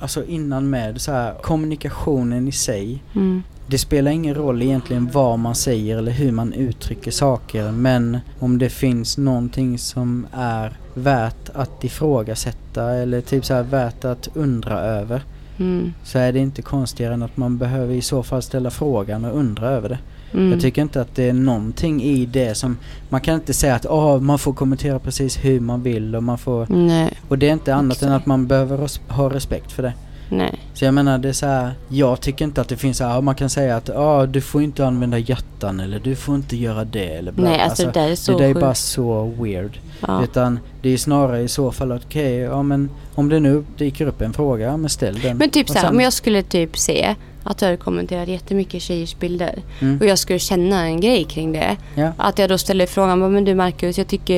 alltså 0.00 0.24
innan 0.24 0.70
med 0.70 1.00
så 1.00 1.12
här 1.12 1.34
kommunikationen 1.42 2.48
i 2.48 2.52
sig. 2.52 3.02
Mm. 3.14 3.42
Det 3.66 3.78
spelar 3.78 4.10
ingen 4.10 4.34
roll 4.34 4.62
egentligen 4.62 5.10
vad 5.12 5.38
man 5.38 5.54
säger 5.54 5.98
eller 5.98 6.12
hur 6.12 6.32
man 6.32 6.52
uttrycker 6.52 7.10
saker 7.10 7.70
men 7.70 8.18
om 8.38 8.58
det 8.58 8.68
finns 8.70 9.18
någonting 9.18 9.78
som 9.78 10.26
är 10.32 10.76
värt 10.94 11.50
att 11.54 11.84
ifrågasätta 11.84 12.94
eller 12.94 13.20
typ 13.20 13.44
så 13.44 13.54
här 13.54 13.62
värt 13.62 14.04
att 14.04 14.28
undra 14.34 14.80
över 14.80 15.22
Mm. 15.58 15.92
så 16.04 16.18
är 16.18 16.32
det 16.32 16.38
inte 16.38 16.62
konstigare 16.62 17.14
än 17.14 17.22
att 17.22 17.36
man 17.36 17.58
behöver 17.58 17.94
i 17.94 18.02
så 18.02 18.22
fall 18.22 18.42
ställa 18.42 18.70
frågan 18.70 19.24
och 19.24 19.38
undra 19.38 19.68
över 19.68 19.88
det. 19.88 19.98
Mm. 20.32 20.52
Jag 20.52 20.60
tycker 20.60 20.82
inte 20.82 21.00
att 21.00 21.14
det 21.14 21.28
är 21.28 21.32
någonting 21.32 22.02
i 22.02 22.26
det 22.26 22.54
som 22.54 22.76
man 23.08 23.20
kan 23.20 23.34
inte 23.34 23.54
säga 23.54 23.74
att 23.74 23.86
åh, 23.86 24.20
man 24.20 24.38
får 24.38 24.52
kommentera 24.52 24.98
precis 24.98 25.44
hur 25.44 25.60
man 25.60 25.82
vill 25.82 26.16
och 26.16 26.22
man 26.22 26.38
får 26.38 26.66
Nej, 26.68 27.12
och 27.28 27.38
det 27.38 27.48
är 27.48 27.52
inte 27.52 27.74
annat 27.74 28.02
än 28.02 28.08
Exakt. 28.08 28.22
att 28.22 28.26
man 28.26 28.46
behöver 28.46 28.90
ha 29.12 29.30
respekt 29.30 29.72
för 29.72 29.82
det. 29.82 29.92
Nej. 30.28 30.58
Så 30.74 30.84
jag 30.84 30.94
menar 30.94 31.18
det 31.18 31.28
är 31.28 31.32
så 31.32 31.46
här, 31.46 31.70
jag 31.88 32.20
tycker 32.20 32.44
inte 32.44 32.60
att 32.60 32.68
det 32.68 32.76
finns 32.76 32.96
så 32.98 33.04
här, 33.04 33.20
man 33.20 33.34
kan 33.34 33.50
säga 33.50 33.76
att 33.76 33.90
ah, 33.90 34.26
du 34.26 34.40
får 34.40 34.62
inte 34.62 34.86
använda 34.86 35.18
hjärtan 35.18 35.80
eller 35.80 35.98
du 35.98 36.16
får 36.16 36.34
inte 36.34 36.56
göra 36.56 36.84
det 36.84 37.06
eller 37.16 37.32
bla. 37.32 37.44
Nej, 37.50 37.60
alltså, 37.60 37.84
det 37.86 37.92
där 37.92 38.08
är 38.10 38.14
så 38.14 38.32
det 38.32 38.38
där 38.44 38.50
är 38.50 38.54
bara 38.60 38.74
så 38.74 39.24
weird. 39.40 39.78
Ja. 40.06 40.22
Utan 40.24 40.58
det 40.82 40.88
är 40.92 40.96
snarare 40.96 41.40
i 41.42 41.48
så 41.48 41.72
fall 41.72 41.92
att 41.92 42.04
okej, 42.04 42.36
ja 42.36 42.62
men 42.62 42.90
om 43.14 43.28
det 43.28 43.40
nu 43.40 43.64
dyker 43.78 44.06
upp 44.06 44.20
en 44.20 44.32
fråga, 44.32 44.76
men 44.76 44.90
ställ 44.90 45.18
den. 45.20 45.36
Men 45.36 45.50
typ 45.50 45.68
så 45.68 45.78
här, 45.78 45.90
om 45.90 46.00
jag 46.00 46.12
skulle 46.12 46.42
typ 46.42 46.78
se 46.78 47.14
att 47.44 47.58
du 47.58 47.64
hade 47.64 47.76
kommenterat 47.76 48.28
jättemycket 48.28 48.82
tjejers 48.82 49.16
bilder 49.18 49.54
Mm. 49.80 49.98
och 50.00 50.06
jag 50.06 50.18
skulle 50.18 50.38
känna 50.38 50.84
en 50.84 51.00
grej 51.00 51.24
kring 51.24 51.52
det. 51.52 51.76
Ja. 51.94 52.12
Att 52.16 52.38
jag 52.38 52.48
då 52.48 52.58
ställer 52.58 52.86
frågan, 52.86 53.20
"Vad, 53.20 53.30
men 53.30 53.44
du 53.44 53.54
Marcus, 53.54 53.98
jag 53.98 54.06
tycker, 54.08 54.34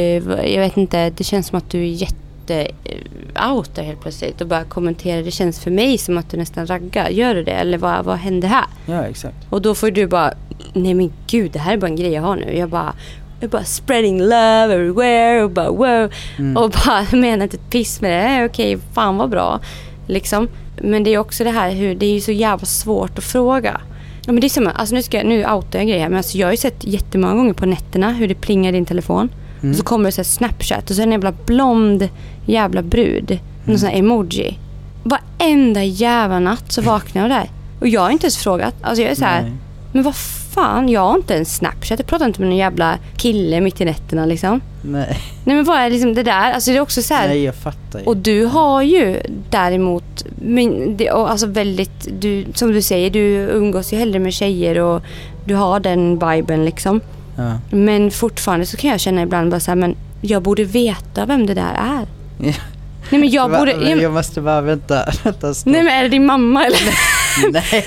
jag 0.47 0.61
vet 0.61 0.77
inte, 0.77 1.11
det 1.11 1.25
känns 1.25 1.47
som 1.47 1.59
att 1.59 1.71
du 1.71 1.79
är 1.81 1.85
jätte 1.87 2.15
eh, 2.51 3.51
out 3.53 3.75
där 3.75 3.83
helt 3.83 4.01
plötsligt 4.01 4.41
och 4.41 4.47
bara 4.47 4.65
kommentera. 4.65 5.23
Det 5.23 5.31
känns 5.31 5.61
för 5.61 5.71
mig 5.71 5.99
som 5.99 6.19
att 6.19 6.31
du 6.31 6.37
nästan 6.37 6.67
raggar. 6.67 7.09
Gör 7.09 7.35
du 7.35 7.45
det? 7.45 7.53
Eller 7.53 7.79
vad, 7.79 8.05
vad 8.05 8.17
händer 8.17 8.49
här? 8.49 8.65
Ja 8.87 9.03
exakt. 9.03 9.37
Och 9.51 9.63
då 9.63 9.75
får 9.75 9.91
du 9.91 10.07
bara, 10.07 10.35
nej 10.73 10.95
men 10.95 11.13
gud, 11.27 11.53
det 11.53 11.59
här 11.59 11.73
är 11.73 11.77
bara 11.77 11.87
en 11.87 11.97
grej 11.97 12.13
jag 12.13 12.23
har 12.23 12.37
nu. 12.37 12.57
Jag 12.57 12.69
bara, 12.69 12.95
jag 13.41 13.51
bara 13.51 13.65
spreading 13.65 14.21
love 14.21 14.75
everywhere 14.75 15.45
och 15.45 15.51
bara 15.51 15.71
wow. 15.71 16.13
Mm. 16.39 16.57
Och 16.57 16.71
bara 16.71 17.07
menar 17.13 17.45
inte 17.45 17.57
ett 17.57 17.71
piss 17.71 18.01
med 18.01 18.11
det. 18.11 18.47
Okej, 18.47 18.79
fan 18.93 19.17
vad 19.17 19.31
bra. 19.31 19.61
Liksom. 20.07 20.49
Men 20.83 21.05
det 21.05 21.15
är 21.15 21.19
också 21.19 21.45
det 21.45 21.51
här 21.51 21.71
hur 21.71 21.95
det 21.95 22.07
är 22.07 22.15
ju 22.15 22.21
så 22.21 22.33
jävla 22.33 22.67
svårt 22.67 23.19
att 23.19 23.25
fråga. 23.25 23.81
Ja, 24.27 24.33
men 24.33 24.41
det 24.41 24.47
är 24.47 24.49
som, 24.49 24.71
alltså 24.75 24.95
nu, 24.95 25.03
ska 25.03 25.17
jag, 25.17 25.27
nu 25.27 25.47
outar 25.47 25.79
jag 25.79 25.89
grejer 25.89 26.09
men 26.09 26.17
alltså 26.17 26.39
jag 26.39 26.47
har 26.47 26.53
ju 26.53 26.57
sett 26.57 26.85
jättemånga 26.85 27.35
gånger 27.35 27.53
på 27.53 27.67
nätterna 27.67 28.13
hur 28.13 28.29
det 28.29 28.35
plingar 28.35 28.69
i 28.69 28.73
din 28.73 28.87
telefon. 28.87 29.29
Mm. 29.61 29.71
Och 29.71 29.77
så 29.77 29.85
kommer 29.85 30.05
det 30.05 30.13
så 30.13 30.25
Snapchat 30.25 30.91
och 30.91 30.97
så 30.97 31.03
är 31.03 31.07
det 31.07 31.09
en 31.09 31.13
jävla 31.13 31.33
blond 31.47 32.09
jävla 32.49 32.83
brud. 32.83 33.31
Mm. 33.31 33.43
Någon 33.65 33.79
sån 33.79 33.89
här 33.89 33.99
emoji. 33.99 34.59
Varenda 35.03 35.85
jävla 35.85 36.39
natt 36.39 36.73
så 36.73 36.83
vaknar 36.83 37.23
jag 37.23 37.31
där. 37.31 37.51
Och 37.81 37.89
jag 37.89 38.01
har 38.01 38.11
inte 38.11 38.27
ens 38.27 38.37
frågat. 38.37 38.75
Alltså 38.83 39.03
jag 39.03 39.11
är 39.11 39.15
så 39.15 39.25
här, 39.25 39.43
Nej. 39.43 39.53
men 39.93 40.03
vad 40.03 40.17
fan, 40.55 40.89
jag 40.89 41.01
har 41.01 41.17
inte 41.17 41.35
en 41.37 41.45
Snapchat. 41.45 41.99
Jag 41.99 42.07
pratar 42.07 42.27
inte 42.27 42.41
med 42.41 42.49
någon 42.49 42.59
jävla 42.59 42.99
kille 43.17 43.61
mitt 43.61 43.81
i 43.81 43.85
nätterna 43.85 44.27
liksom. 44.27 44.61
Nej. 44.83 45.19
Nej 45.45 45.57
men 45.57 45.65
vad 45.65 45.77
är 45.79 45.91
liksom 45.91 46.15
det 46.15 46.23
där? 46.23 46.53
Alltså 46.53 46.71
det 46.71 46.77
är 46.77 46.81
också 46.81 47.03
så 47.03 47.15
här. 47.15 47.29
Nej 47.29 47.45
jag 47.45 47.55
fattar 47.55 47.99
ju. 47.99 48.05
Och 48.05 48.17
du 48.17 48.45
har 48.45 48.83
ju 48.83 49.21
däremot, 49.51 50.27
men 50.43 50.97
det, 50.97 51.11
och 51.11 51.31
alltså 51.31 51.47
väldigt, 51.47 52.09
du, 52.21 52.45
som 52.55 52.73
du 52.73 52.83
säger, 52.83 53.11
du 53.11 53.21
umgås 53.37 53.93
ju 53.93 53.97
hellre 53.97 54.19
med 54.19 54.33
tjejer 54.33 54.79
och 54.79 55.03
du 55.45 55.55
har 55.55 55.81
den 55.81 56.19
viben 56.19 56.65
liksom. 56.65 57.01
ja. 57.37 57.59
Men 57.71 58.11
fortfarande 58.11 58.67
så 58.67 58.77
kan 58.77 58.91
jag 58.91 59.01
känna 59.01 59.23
ibland 59.23 59.51
bara 59.51 59.61
så 59.61 59.71
här, 59.71 59.77
men 59.77 59.97
jag 60.21 60.43
borde 60.43 60.65
veta 60.65 61.27
vem 61.27 61.47
det 61.47 61.55
där 61.55 61.75
är. 61.75 62.07
Nej 62.39 63.21
men 63.21 63.31
jag 63.31 63.51
borde, 63.51 63.73
jag, 63.73 64.03
jag 64.03 64.13
måste 64.13 64.41
bara 64.41 64.61
vänta, 64.61 65.13
vänta 65.25 65.55
stopp. 65.55 65.73
nej 65.73 65.83
men 65.83 65.93
är 65.93 66.03
det 66.03 66.09
din 66.09 66.27
mamma 66.27 66.65
eller 66.65 66.77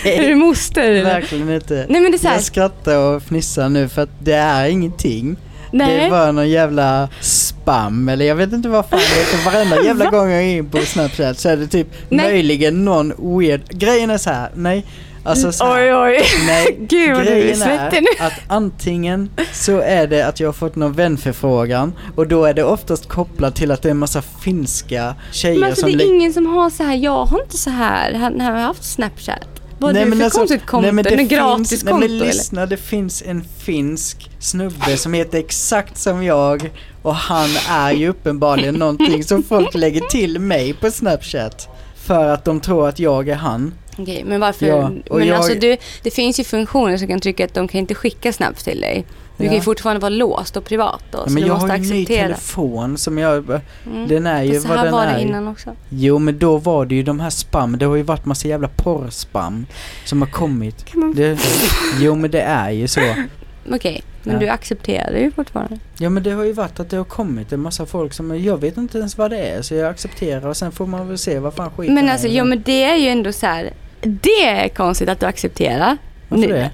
är 0.09 0.21
det 0.21 0.27
Nej. 0.27 0.35
moster? 0.35 1.03
Verkligen 1.03 1.49
inte. 1.49 1.85
Nej 1.89 2.01
men 2.01 2.11
det 2.11 2.17
är 2.17 2.19
så 2.19 2.27
här, 2.27 2.35
Jag 2.35 2.43
skrattar 2.43 2.97
och 2.97 3.23
fnissar 3.23 3.69
nu 3.69 3.87
för 3.89 4.01
att 4.01 4.09
det 4.19 4.33
är 4.33 4.69
ingenting. 4.69 5.35
Det 5.71 5.83
är 5.83 5.87
nej. 5.97 6.09
bara 6.09 6.31
någon 6.31 6.49
jävla 6.49 7.09
spam 7.19 8.09
eller 8.09 8.25
jag 8.25 8.35
vet 8.35 8.53
inte 8.53 8.69
vad 8.69 8.85
fan 8.85 8.99
det 8.99 9.37
är 9.49 9.51
varenda 9.51 9.83
jävla 9.83 10.05
gång 10.09 10.29
jag 10.29 10.43
är 10.43 10.57
in 10.57 10.69
på 10.69 10.77
Snapchat 10.77 11.39
så 11.39 11.49
är 11.49 11.57
det 11.57 11.67
typ 11.67 11.87
Nej. 12.09 12.25
möjligen 12.25 12.85
någon 12.85 13.37
weird. 13.39 13.61
Grejen 13.69 14.09
är 14.09 14.17
så 14.17 14.29
här, 14.29 14.49
nej. 14.55 14.85
Alltså 15.23 15.51
så 15.51 15.65
här, 15.65 15.73
Oj 15.73 15.95
oj. 15.95 16.23
Nej, 16.47 16.77
Gud 16.89 17.15
vad 17.15 17.25
du 17.25 17.31
är 17.31 17.55
svettig 17.55 18.01
nu. 18.01 18.25
att 18.25 18.33
antingen 18.47 19.29
så 19.53 19.79
är 19.79 20.07
det 20.07 20.21
att 20.27 20.39
jag 20.39 20.47
har 20.47 20.53
fått 20.53 20.75
någon 20.75 20.93
vänförfrågan 20.93 21.93
och 22.15 22.27
då 22.27 22.45
är 22.45 22.53
det 22.53 22.63
oftast 22.63 23.07
kopplat 23.07 23.55
till 23.55 23.71
att 23.71 23.81
det 23.81 23.89
är 23.89 23.91
en 23.91 23.97
massa 23.97 24.21
finska 24.21 25.15
tjejer 25.31 25.59
Men 25.59 25.69
alltså 25.69 25.81
som 25.87 25.97
det 25.97 26.03
är 26.03 26.07
ingen 26.15 26.33
som 26.33 26.45
har 26.45 26.69
så 26.69 26.83
här, 26.83 26.95
jag 26.95 27.25
har 27.25 27.41
inte 27.41 27.57
så 27.57 27.69
här, 27.69 28.13
han 28.13 28.41
har 28.41 28.51
haft 28.51 28.83
Snapchat. 28.83 29.47
Vad 29.79 29.93
Nej, 29.93 30.01
är 30.01 30.05
det 30.05 30.09
men 30.09 30.17
för 30.19 30.25
alltså- 30.25 30.39
konstigt 30.39 30.65
konto? 30.65 30.81
nej, 30.81 30.91
men 30.91 31.03
det 31.03 31.09
En 31.09 31.17
finns- 31.17 31.29
gratis 31.31 31.83
nej, 31.83 31.91
konto 31.91 32.07
men 32.07 32.15
eller? 32.15 32.25
lyssna, 32.25 32.65
det 32.65 32.77
finns 32.77 33.23
en 33.25 33.43
finsk 33.57 34.29
snubbe 34.39 34.97
som 34.97 35.13
heter 35.13 35.37
exakt 35.39 35.97
som 35.97 36.23
jag 36.23 36.71
och 37.01 37.15
han 37.15 37.49
är 37.69 37.91
ju 37.91 38.09
uppenbarligen 38.09 38.75
någonting 38.75 39.23
som 39.23 39.43
folk 39.43 39.73
lägger 39.73 40.01
till 40.01 40.39
mig 40.39 40.73
på 40.73 40.91
Snapchat. 40.91 41.67
För 41.95 42.27
att 42.29 42.45
de 42.45 42.59
tror 42.59 42.87
att 42.89 42.99
jag 42.99 43.29
är 43.29 43.35
han. 43.35 43.73
Okej, 43.97 44.23
men 44.25 44.39
varför? 44.39 44.65
Ja, 44.65 44.89
men 45.11 45.27
jag- 45.27 45.37
alltså 45.37 45.53
du, 45.55 45.77
det 46.03 46.11
finns 46.11 46.39
ju 46.39 46.43
funktioner 46.43 46.97
som 46.97 47.07
kan 47.07 47.19
trycka 47.19 47.45
att 47.45 47.53
de 47.53 47.67
kan 47.67 47.79
inte 47.79 47.95
skicka 47.95 48.33
snaps 48.33 48.63
till 48.63 48.81
dig. 48.81 49.05
Du 49.37 49.43
kan 49.43 49.53
ju 49.53 49.57
Ja. 49.59 49.63
fortfarande 49.63 49.99
vara 49.99 50.09
låst 50.09 50.57
och 50.57 50.65
privat 50.65 51.03
då, 51.11 51.17
Ja, 51.17 51.23
så 51.27 51.31
men 51.33 51.45
jag 51.47 51.53
har 51.53 51.67
ju 51.67 51.73
en 51.73 51.81
ny 51.81 51.85
acceptera. 52.01 52.23
telefon 52.27 52.97
som 52.97 53.17
jag... 53.17 53.49
Mm. 53.85 54.07
Den 54.07 54.25
är 54.27 54.43
ju 54.43 54.51
Fast 54.53 54.61
så 54.61 54.67
vad 54.67 54.77
här 54.77 54.85
den 54.85 54.93
var 54.93 55.03
är. 55.05 55.15
det 55.15 55.21
innan 55.21 55.47
också. 55.47 55.69
Jo 55.89 56.19
men 56.19 56.39
då 56.39 56.57
var 56.57 56.85
det 56.85 56.95
ju 56.95 57.03
de 57.03 57.19
här 57.19 57.29
spam, 57.29 57.77
det 57.77 57.85
har 57.85 57.95
ju 57.95 58.03
varit 58.03 58.25
massa 58.25 58.47
jävla 58.47 58.67
porrspam 58.67 59.65
som 60.05 60.21
har 60.21 60.29
kommit. 60.29 60.85
Kan 60.85 60.99
man... 60.99 61.13
Det, 61.13 61.39
jo 61.99 62.15
men 62.15 62.31
det 62.31 62.41
är 62.41 62.71
ju 62.71 62.87
så. 62.87 63.01
Okej, 63.73 64.03
men 64.23 64.33
Ja. 64.33 64.39
du 64.39 64.47
accepterar 64.47 65.11
det 65.11 65.19
ju 65.19 65.31
fortfarande. 65.31 65.79
Ja 65.97 66.09
men 66.09 66.23
det 66.23 66.31
har 66.31 66.43
ju 66.43 66.53
varit 66.53 66.79
att 66.79 66.89
det 66.89 66.97
har 66.97 67.03
kommit 67.03 67.51
en 67.51 67.59
massa 67.59 67.85
folk 67.85 68.13
som, 68.13 68.43
jag 68.43 68.57
vet 68.57 68.77
inte 68.77 68.97
ens 68.97 69.17
vad 69.17 69.31
det 69.31 69.37
är 69.37 69.61
så 69.61 69.75
jag 69.75 69.89
accepterar 69.89 70.47
och 70.47 70.57
sen 70.57 70.71
får 70.71 70.85
man 70.87 71.07
väl 71.07 71.17
se 71.17 71.39
vad 71.39 71.53
fan 71.53 71.71
skiten 71.77 71.95
Men 71.95 72.07
är. 72.07 72.11
alltså, 72.11 72.27
ja 72.27 72.43
men 72.43 72.61
det 72.65 72.83
är 72.83 72.95
ju 72.95 73.07
ändå 73.07 73.31
så 73.31 73.45
här. 73.45 73.73
Det 74.01 74.43
är 74.43 74.67
konstigt 74.69 75.09
att 75.09 75.19
du 75.19 75.25
accepterar. 75.25 75.97
Varför 76.29 76.47
Nu- 76.47 76.53
det? 76.53 76.71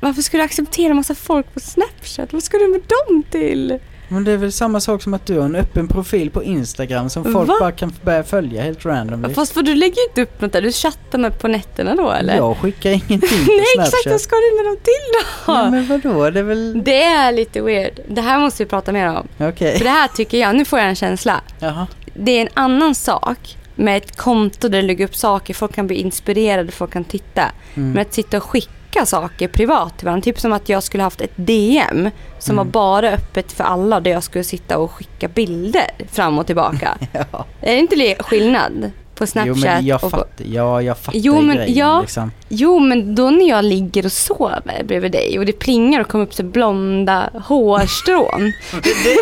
Varför 0.00 0.22
ska 0.22 0.36
du 0.36 0.42
acceptera 0.42 0.94
massa 0.94 1.14
folk 1.14 1.54
på 1.54 1.60
Snapchat? 1.60 2.32
Vad 2.32 2.42
ska 2.42 2.58
du 2.58 2.68
med 2.68 2.80
dem 3.08 3.22
till? 3.30 3.78
Men 4.08 4.24
det 4.24 4.32
är 4.32 4.36
väl 4.36 4.52
samma 4.52 4.80
sak 4.80 5.02
som 5.02 5.14
att 5.14 5.26
du 5.26 5.38
har 5.38 5.44
en 5.44 5.56
öppen 5.56 5.88
profil 5.88 6.30
på 6.30 6.44
Instagram 6.44 7.10
som 7.10 7.24
folk 7.24 7.48
Va? 7.48 7.56
bara 7.60 7.72
kan 7.72 7.92
börja 8.02 8.24
följa 8.24 8.62
helt 8.62 8.84
randomly. 8.84 9.34
Fast 9.34 9.52
för 9.52 9.62
du 9.62 9.74
lägger 9.74 9.96
ju 9.96 10.02
inte 10.08 10.22
upp 10.22 10.40
något 10.40 10.52
där, 10.52 10.62
du 10.62 10.72
chattar 10.72 11.18
med 11.18 11.38
på 11.38 11.48
nätterna 11.48 11.94
då 11.94 12.10
eller? 12.10 12.36
Jag 12.36 12.56
skickar 12.56 12.90
ingenting 12.90 13.18
på 13.46 13.52
Nej 13.52 13.64
exakt, 13.78 14.06
vad 14.06 14.20
ska 14.20 14.36
du 14.36 14.56
med 14.56 14.64
dem 14.64 14.76
till 14.82 15.12
då? 15.12 15.52
Ja, 15.52 15.70
men 15.70 15.86
vadå? 15.86 16.30
Det 16.30 16.38
är 16.40 16.44
väl... 16.44 16.84
Det 16.84 17.02
är 17.02 17.32
lite 17.32 17.60
weird. 17.60 18.00
Det 18.08 18.20
här 18.20 18.38
måste 18.38 18.64
vi 18.64 18.68
prata 18.70 18.92
mer 18.92 19.08
om. 19.08 19.28
Okej. 19.38 19.78
För 19.78 19.84
det 19.84 19.90
här 19.90 20.08
tycker 20.08 20.38
jag, 20.38 20.56
nu 20.56 20.64
får 20.64 20.78
jag 20.78 20.88
en 20.88 20.96
känsla. 20.96 21.40
Jaha. 21.58 21.86
Det 22.14 22.32
är 22.32 22.42
en 22.42 22.48
annan 22.54 22.94
sak 22.94 23.56
med 23.74 23.96
ett 23.96 24.16
konto 24.16 24.68
där 24.68 24.82
du 24.82 24.86
lägger 24.86 25.04
upp 25.04 25.16
saker, 25.16 25.54
folk 25.54 25.74
kan 25.74 25.86
bli 25.86 25.96
inspirerade, 25.96 26.72
folk 26.72 26.92
kan 26.92 27.04
titta. 27.04 27.52
Mm. 27.74 27.92
Men 27.92 28.02
att 28.02 28.14
sitta 28.14 28.36
och 28.36 28.42
skicka 28.42 28.72
saker 29.06 29.48
privat 29.48 29.98
till 29.98 30.04
varandra, 30.06 30.22
typ 30.24 30.40
som 30.40 30.52
att 30.52 30.68
jag 30.68 30.82
skulle 30.82 31.02
haft 31.02 31.20
ett 31.20 31.32
DM 31.36 32.10
som 32.38 32.54
Mm. 32.58 32.66
var 32.66 32.72
bara 32.72 33.10
öppet 33.10 33.52
för 33.52 33.64
alla 33.64 34.00
där 34.00 34.10
jag 34.10 34.22
skulle 34.22 34.44
sitta 34.44 34.78
och 34.78 34.90
skicka 34.90 35.28
bilder 35.28 35.84
fram 36.12 36.38
och 36.38 36.46
tillbaka. 36.46 36.98
Ja. 37.12 37.44
är 37.60 37.72
det 37.72 37.78
inte 37.78 37.96
skillnad 38.18 38.90
på 39.14 39.26
Snapchat 39.26 39.56
Jo 39.56 39.62
men 39.64 39.86
jag 39.86 40.04
och 40.04 40.10
på... 40.12 40.24
ja 40.36 40.82
jag 40.82 40.98
fattar 40.98 41.18
Jo, 41.18 41.40
men 41.40 41.56
grejen 41.56 41.74
ja. 41.76 42.00
liksom. 42.00 42.32
Jo, 42.48 42.78
men 42.78 43.14
då 43.14 43.30
när 43.30 43.48
jag 43.48 43.64
ligger 43.64 44.04
och 44.04 44.12
sover 44.12 44.84
bredvid 44.84 45.12
dig 45.12 45.38
och 45.38 45.46
det 45.46 45.52
plingar 45.52 46.00
och 46.00 46.08
kommer 46.08 46.24
upp 46.24 46.34
så 46.34 46.42
blonda 46.42 47.30
hårstrån. 47.44 48.52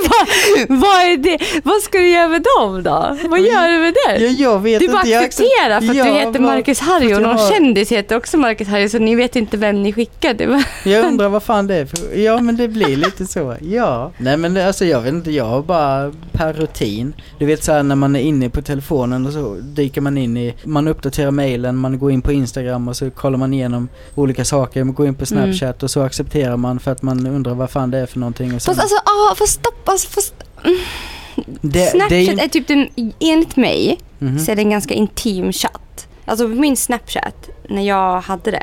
vad, 0.09 0.79
vad 0.79 0.97
är 0.97 1.16
det? 1.16 1.39
Vad 1.64 1.83
ska 1.83 1.99
du 1.99 2.09
göra 2.09 2.29
med 2.29 2.43
dem 2.59 2.83
då? 2.83 3.16
Vad 3.29 3.41
gör 3.41 3.72
du 3.72 3.79
med 3.79 3.95
det? 3.95 4.27
Ja, 4.27 4.35
jag 4.53 4.59
vet 4.61 4.81
Du 4.81 4.89
bara 4.89 4.99
inte. 4.99 5.11
jag 5.11 5.24
accepterar 5.24 5.81
för 5.81 5.91
att 5.91 5.97
Ja, 5.97 6.05
du 6.05 6.11
heter 6.11 6.41
Marcus 6.41 6.81
Harry 6.81 7.07
och 7.07 7.11
jag 7.11 7.22
någon 7.22 7.39
har- 7.39 7.51
kändis 7.51 7.93
heter 7.93 8.16
också 8.16 8.37
Marcus 8.39 8.68
Harry 8.68 8.89
så 8.89 8.99
ni 8.99 9.14
vet 9.14 9.37
inte 9.37 9.57
vem 9.57 9.83
ni 9.83 9.93
var... 9.93 10.62
Jag 10.91 11.05
undrar 11.05 11.29
vad 11.29 11.43
fan 11.43 11.66
det 11.66 11.74
är 11.74 11.87
för... 11.87 12.18
Ja 12.18 12.41
men 12.41 12.57
det 12.57 12.68
blir 12.68 12.97
lite 12.97 13.27
så. 13.27 13.55
Ja. 13.61 14.12
Nej 14.18 14.37
men 14.37 14.57
alltså 14.57 14.85
jag 14.85 15.01
vet 15.01 15.12
inte, 15.12 15.31
jag 15.31 15.45
har 15.45 15.62
bara 15.62 16.12
per 16.33 16.53
rutin. 16.53 17.14
Du 17.39 17.47
vet 17.47 17.64
såhär 17.64 17.83
när 17.83 17.97
man 17.97 18.16
är 18.16 18.20
inne 18.20 18.51
på 18.51 18.62
telefonen 18.62 19.27
och 19.27 19.33
så 19.33 19.55
dyker 19.61 20.01
man 20.01 20.18
in 20.18 20.37
i... 20.37 20.55
Man 20.64 20.89
uppdaterar 20.89 21.31
mailen, 21.31 21.77
man 21.77 21.99
går 21.99 22.12
in 22.12 22.22
på 22.22 22.33
Instagram 22.33 22.89
och 22.89 22.97
så 22.97 23.11
kollar 23.17 23.39
man 23.39 23.55
igenom 23.55 23.89
olika 24.14 24.45
saker. 24.45 24.85
Man 24.85 24.95
går 24.95 25.07
in 25.07 25.14
på 25.14 25.25
Mm. 25.31 25.55
Snapchat 25.57 25.83
och 25.83 25.91
så 25.91 26.03
accepterar 26.03 26.57
man 26.57 26.81
för 26.81 26.91
att 26.93 27.03
man 27.03 27.27
undrar 27.27 27.55
vad 27.55 27.71
fan 27.71 27.91
det 27.91 27.99
är 27.99 28.07
för 28.07 28.19
någonting. 28.19 28.55
Och 28.55 28.62
sen, 28.62 28.75
Fast 28.75 28.81
alltså, 28.81 28.97
ah, 28.97 29.35
fast 29.35 29.53
stopp. 29.53 29.89
Alltså, 29.89 30.09
fast, 30.09 30.35
det, 31.61 31.87
Snapchat 31.91 32.09
det 32.11 32.17
är 32.17 32.45
är, 32.45 32.49
typ 32.49 32.69
den, 32.69 32.89
enligt 33.21 33.57
mig, 33.57 33.99
Mhm. 34.19 34.39
så 34.39 34.53
är 34.53 34.57
det 34.57 34.62
en 34.62 34.71
ganska 34.71 34.95
intim 34.95 35.53
chatt. 35.53 36.07
Alltså 36.25 36.49
min 36.49 36.77
Snapchat, 36.77 37.49
när 37.69 37.83
jag 37.83 38.21
hade 38.21 38.51
det 38.51 38.62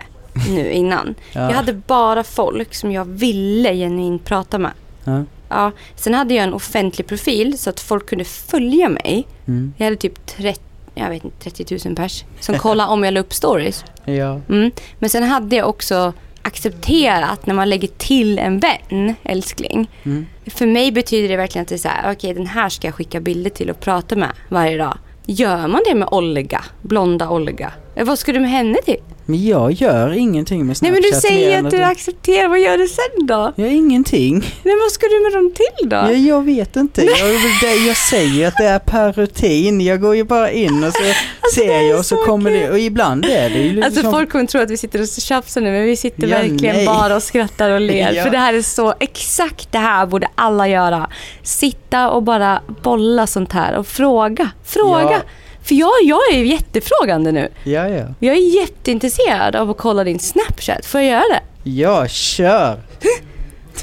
nu 0.49 0.71
innan. 0.71 1.15
Ja. 1.31 1.41
Jag 1.41 1.51
hade 1.55 1.73
bara 1.73 2.23
folk 2.23 2.75
som 2.75 2.91
jag 2.91 3.05
ville 3.05 3.73
genuint 3.75 4.25
prata 4.25 4.57
med. 4.57 4.71
Ja. 5.03 5.23
Ja, 5.49 5.71
sen 5.95 6.13
hade 6.13 6.33
jag 6.33 6.43
en 6.43 6.53
offentlig 6.53 7.07
profil 7.07 7.57
så 7.57 7.69
att 7.69 7.79
folk 7.79 8.09
kunde 8.09 8.25
följa 8.25 8.89
mig. 8.89 9.27
Mm. 9.47 9.73
Jag 9.77 9.85
hade 9.85 9.95
typ 9.97 10.25
30, 10.25 10.59
jag 10.95 11.09
vet 11.09 11.23
inte, 11.23 11.51
30 11.51 11.87
000 11.87 11.95
pers 11.95 12.23
som 12.39 12.57
kollade 12.57 12.89
om 12.91 13.03
jag 13.03 13.13
la 13.13 13.19
upp 13.19 13.33
stories. 13.33 13.85
Ja. 14.05 14.39
Mm. 14.49 14.71
Men 14.99 15.09
sen 15.09 15.23
hade 15.23 15.55
jag 15.55 15.69
också 15.69 16.13
accepterat 16.41 17.45
när 17.45 17.53
man 17.53 17.69
lägger 17.69 17.87
till 17.87 18.39
en 18.39 18.59
vän, 18.59 19.15
älskling. 19.23 19.89
Mm. 20.03 20.25
För 20.45 20.65
mig 20.65 20.91
betyder 20.91 21.29
det 21.29 21.37
verkligen 21.37 21.61
att 21.61 21.69
det 21.69 21.75
är 21.75 21.79
så 21.79 21.87
här, 21.87 22.11
okej 22.11 22.33
den 22.33 22.47
här 22.47 22.69
ska 22.69 22.87
jag 22.87 22.95
skicka 22.95 23.19
bilder 23.19 23.49
till 23.49 23.69
och 23.69 23.79
prata 23.79 24.15
med 24.15 24.29
varje 24.49 24.77
dag. 24.77 24.97
Gör 25.25 25.67
man 25.67 25.81
det 25.87 25.95
med 25.95 26.07
Olga, 26.11 26.63
blonda 26.81 27.29
Olga? 27.29 27.71
Vad 27.95 28.19
ska 28.19 28.31
du 28.31 28.39
med 28.39 28.49
henne 28.49 28.77
till? 28.85 28.99
Men 29.25 29.45
jag 29.45 29.71
gör 29.71 30.11
ingenting 30.11 30.59
med 30.59 30.67
Nej 30.67 30.75
Snapchat. 30.75 31.01
men 31.01 31.11
du 31.11 31.19
säger 31.21 31.57
än 31.57 31.65
att 31.65 31.71
du 31.71 31.83
accepterar, 31.83 32.47
vad 32.47 32.59
gör 32.59 32.77
du 32.77 32.87
sen 32.87 33.25
då? 33.27 33.53
Jag 33.55 33.67
gör 33.67 33.75
ingenting. 33.75 34.39
Nej 34.39 34.51
men 34.63 34.79
vad 34.79 34.91
ska 34.91 35.05
du 35.07 35.23
med 35.23 35.31
dem 35.33 35.53
till 35.55 35.89
då? 35.89 35.95
Ja, 35.95 36.11
jag 36.11 36.41
vet 36.45 36.75
inte. 36.75 37.01
Jag, 37.03 37.77
jag 37.87 37.97
säger 37.97 38.47
att 38.47 38.57
det 38.57 38.65
är 38.65 38.79
per 38.79 39.13
rutin. 39.13 39.81
Jag 39.81 40.01
går 40.01 40.15
ju 40.15 40.23
bara 40.23 40.51
in 40.51 40.83
och 40.83 40.93
så 40.93 41.03
ser 41.55 41.67
det 41.67 41.73
är 41.73 41.81
jag 41.81 41.99
och 41.99 42.05
så 42.05 42.15
så 42.15 42.23
kommer 42.23 42.51
kul. 42.51 42.59
det. 42.59 42.69
Och 42.71 42.79
ibland 42.79 43.25
är 43.25 43.49
det 43.49 43.59
ju 43.59 43.73
liksom... 43.73 43.83
Alltså 43.83 44.11
folk 44.11 44.31
kommer 44.31 44.45
tro 44.45 44.61
att 44.61 44.69
vi 44.69 44.77
sitter 44.77 45.01
och 45.01 45.07
tjafsar 45.07 45.61
nu 45.61 45.71
men 45.71 45.83
vi 45.85 45.95
sitter 45.95 46.27
Ja, 46.27 46.37
verkligen 46.37 46.75
nej. 46.75 46.85
bara 46.85 47.15
och 47.15 47.23
skrattar 47.23 47.69
och 47.69 47.81
ler. 47.81 48.11
Ja. 48.13 48.23
För 48.23 48.29
det 48.29 48.37
här 48.37 48.53
är 48.53 48.61
så, 48.61 48.93
exakt 48.99 49.71
det 49.71 49.77
här 49.77 50.05
borde 50.05 50.27
alla 50.35 50.67
göra. 50.67 51.09
Sitta 51.43 52.09
och 52.09 52.23
bara 52.23 52.61
bolla 52.83 53.27
sånt 53.27 53.51
här 53.51 53.75
och 53.77 53.87
fråga. 53.87 54.49
Fråga! 54.65 55.11
Ja. 55.11 55.21
För 55.63 55.75
jag, 55.75 55.91
jag 56.03 56.19
är 56.33 56.43
jättefrågande 56.43 57.31
nu. 57.31 57.49
Ja, 57.63 57.87
ja. 57.89 58.05
Jag 58.19 58.35
är 58.35 58.55
jätteintresserad 58.61 59.55
av 59.55 59.69
att 59.69 59.77
kolla 59.77 60.03
din 60.03 60.19
Snapchat. 60.19 60.85
Får 60.85 61.01
jag 61.01 61.09
göra 61.09 61.23
det? 61.33 61.69
Ja, 61.69 62.07
kör! 62.07 62.79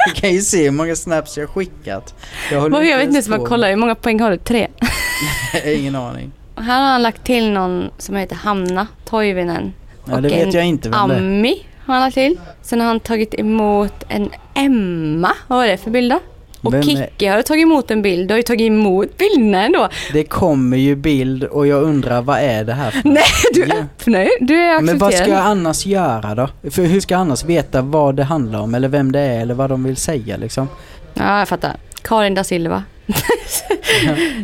Du 0.06 0.20
kan 0.20 0.32
ju 0.32 0.40
se 0.40 0.64
hur 0.64 0.70
många 0.70 0.96
snaps 0.96 1.38
jag 1.38 1.48
skickat. 1.48 2.14
Jag, 2.52 2.62
Jag 2.62 2.80
vet 2.80 3.02
inte 3.04 3.14
ens 3.14 3.28
vad 3.28 3.44
kollar. 3.46 3.68
Hur 3.68 3.76
många 3.76 3.94
poäng 3.94 4.20
har 4.20 4.30
du? 4.30 4.36
Tre. 4.36 4.68
Ingen 5.64 5.96
aning. 5.96 6.32
Här 6.56 6.80
har 6.80 6.86
han 6.92 7.02
lagt 7.02 7.24
till 7.24 7.50
någon 7.50 7.90
som 7.98 8.16
heter 8.16 8.36
Hanna 8.36 8.86
Toivinen. 9.04 9.72
Ja, 10.04 10.14
Och 10.16 10.22
det 10.22 10.28
vet 10.28 10.46
en 10.46 10.50
jag 10.50 10.64
inte 10.66 10.88
vem. 10.88 10.98
Ammi 10.98 11.66
har 11.86 11.94
han 11.94 12.02
lagt 12.02 12.14
till. 12.14 12.38
Sen 12.62 12.80
har 12.80 12.86
han 12.86 13.00
tagit 13.00 13.34
emot 13.34 13.94
en 14.08 14.30
Emma. 14.54 15.32
Vad 15.46 15.58
var 15.58 15.66
det 15.66 15.76
för 15.76 15.90
bild 15.90 16.12
då? 16.12 16.20
Och 16.62 16.72
Vem 16.74 16.80
är- 16.80 16.84
Kikki 16.84 17.26
har 17.26 17.42
tagit 17.42 17.62
emot 17.62 17.90
en 17.90 18.02
bild. 18.02 18.28
Du 18.28 18.32
har 18.34 18.36
ju 18.36 18.42
tagit 18.42 18.66
emot 18.66 19.16
bilderna 19.18 19.64
ändå. 19.64 19.88
Det 20.12 20.24
kommer 20.24 20.76
ju 20.76 20.96
bild 20.96 21.44
och 21.44 21.66
jag 21.66 21.82
undrar 21.82 22.22
vad 22.22 22.38
är 22.38 22.64
det 22.64 22.72
här 22.72 22.90
för 22.90 23.00
Nej, 23.08 23.22
du 23.54 23.64
Ja. 23.68 23.74
öppnar 23.76 24.20
ju. 24.20 24.30
Du 24.40 24.54
är 24.54 24.80
Men 24.80 24.98
vad 24.98 25.08
accepterad. 25.08 25.28
ska 25.28 25.36
jag 25.44 25.46
annars 25.50 25.86
göra 25.86 26.34
då? 26.34 26.70
För 26.70 26.82
hur 26.82 27.00
ska 27.00 27.14
jag 27.14 27.20
annars 27.20 27.44
veta 27.44 27.82
vad 27.82 28.14
det 28.16 28.24
handlar 28.24 28.60
om 28.60 28.74
eller 28.74 28.88
vem 28.88 29.12
det 29.12 29.20
är 29.20 29.40
eller 29.40 29.54
vad 29.54 29.70
de 29.70 29.84
vill 29.84 29.96
säga 29.96 30.36
liksom? 30.36 30.68
Ja, 31.14 31.38
jag 31.38 31.48
fattar. 31.48 31.76
Karin 32.02 32.34
da 32.34 32.44
Silva. 32.44 32.82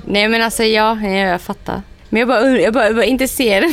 Nej 0.05 0.29
men 0.29 0.43
alltså 0.43 0.62
ja, 0.64 0.99
ja, 1.03 1.09
jag 1.09 1.41
fattar. 1.41 1.83
Men 2.09 2.19
jag 2.21 2.29
bara, 2.29 2.49
jag 2.51 2.75
bara, 2.75 2.87
jag 2.87 2.95
bara 2.95 3.05
intresserad. 3.05 3.71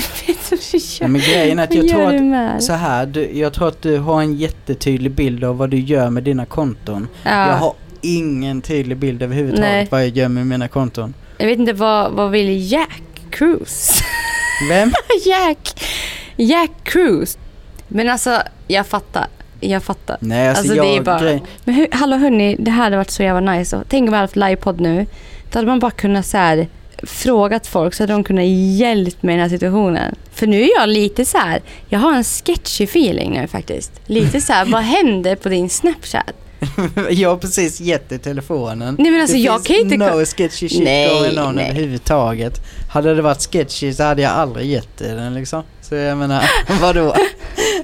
Ja, 0.99 1.07
men 1.07 1.21
grejen 1.21 1.59
är 1.59 1.63
att 1.63 1.73
jag 1.73 1.87
tror 1.87 2.35
att 2.35 2.63
så 2.63 2.73
här, 2.73 3.05
du, 3.05 3.29
jag 3.33 3.53
tror 3.53 3.67
att 3.67 3.81
du 3.81 3.97
har 3.97 4.21
en 4.21 4.33
jättetydlig 4.35 5.11
bild 5.11 5.43
av 5.43 5.57
vad 5.57 5.69
du 5.69 5.79
gör 5.79 6.09
med 6.09 6.23
dina 6.23 6.45
konton. 6.45 7.07
Ja. 7.23 7.47
Jag 7.47 7.55
har 7.55 7.73
ingen 8.03 8.61
tydlig 8.61 8.97
bild 8.97 9.23
överhuvudtaget 9.23 9.61
Nej. 9.69 9.87
vad 9.91 10.01
jag 10.01 10.09
gör 10.17 10.27
med 10.29 10.47
mina 10.47 10.67
konton. 10.67 11.13
Jag 11.37 11.47
vet 11.47 11.59
inte 11.59 11.73
vad, 11.73 12.11
vad 12.11 12.31
vill 12.31 12.71
Jack 12.71 13.01
Cruise? 13.29 13.93
Vem? 14.69 14.91
Jack! 15.25 15.83
Jack 16.35 16.71
Cruise. 16.83 17.39
Men 17.87 18.09
alltså, 18.09 18.41
jag 18.67 18.87
fattar. 18.87 19.27
Jag 19.59 19.83
fattar. 19.83 20.17
Nej 20.19 20.47
alltså, 20.49 20.61
Alltså, 20.61 20.75
jag... 20.75 20.85
det 20.85 20.97
är 20.97 21.01
bara- 21.01 21.39
Men 21.63 21.75
hur, 21.75 21.87
hallå 21.91 22.17
hörni, 22.17 22.55
det 22.59 22.71
här 22.71 22.83
hade 22.83 22.97
varit 22.97 23.09
så 23.11 23.23
jävla 23.23 23.51
nice. 23.53 23.77
Och 23.77 23.83
Tänk 23.89 24.01
om 24.01 24.05
vi 24.11 24.15
hade 24.15 24.23
haft 24.23 24.35
livepodd 24.35 24.81
nu. 24.81 25.05
Då 25.51 25.57
hade 25.59 25.67
man 25.67 25.79
bara 25.79 25.91
kunnat 25.91 26.25
så 26.25 26.37
här, 26.37 26.67
frågat 27.03 27.67
folk 27.67 27.93
så 27.93 28.03
hade 28.03 28.13
de 28.13 28.23
kunnat 28.23 28.45
hjälpt 28.77 29.23
mig 29.23 29.33
i 29.33 29.37
den 29.37 29.41
här 29.49 29.49
situationen. 29.57 30.15
För 30.33 30.47
nu 30.47 30.61
är 30.61 30.69
jag 30.79 30.89
lite 30.89 31.25
så 31.25 31.37
här, 31.37 31.61
jag 31.89 31.99
har 31.99 32.13
en 32.13 32.23
sketchy 32.23 32.83
feeling 32.83 33.31
nu 33.41 33.47
faktiskt. 33.47 33.91
Lite 34.05 34.41
så 34.41 34.53
här, 34.53 34.65
vad 34.65 34.83
händer 34.83 35.35
på 35.35 35.49
din 35.49 35.69
Snapchat? 35.69 36.33
jag 37.09 37.29
har 37.29 37.37
precis 37.37 37.81
gett 37.81 38.09
dig 38.09 38.19
telefonen. 38.19 38.95
Nej, 38.99 39.11
men 39.11 39.21
alltså, 39.21 39.35
det 39.35 39.43
jag 39.43 39.65
kan 39.65 39.75
inte 39.75 39.97
no 39.97 40.25
sketchy 40.25 40.69
shit 40.69 40.83
Nej, 40.83 41.09
going 41.09 41.39
on 41.39 41.55
nej. 41.55 41.69
överhuvudtaget. 41.69 42.61
Hade 42.89 43.15
det 43.15 43.21
varit 43.21 43.51
sketchy 43.51 43.93
så 43.93 44.03
hade 44.03 44.21
jag 44.21 44.31
aldrig 44.31 44.69
gett 44.69 44.97
dig 44.97 45.15
den 45.15 45.33
liksom. 45.33 45.63
Så 45.81 45.95
jag 45.95 46.17
menar, 46.17 46.43
vadå? 46.81 47.15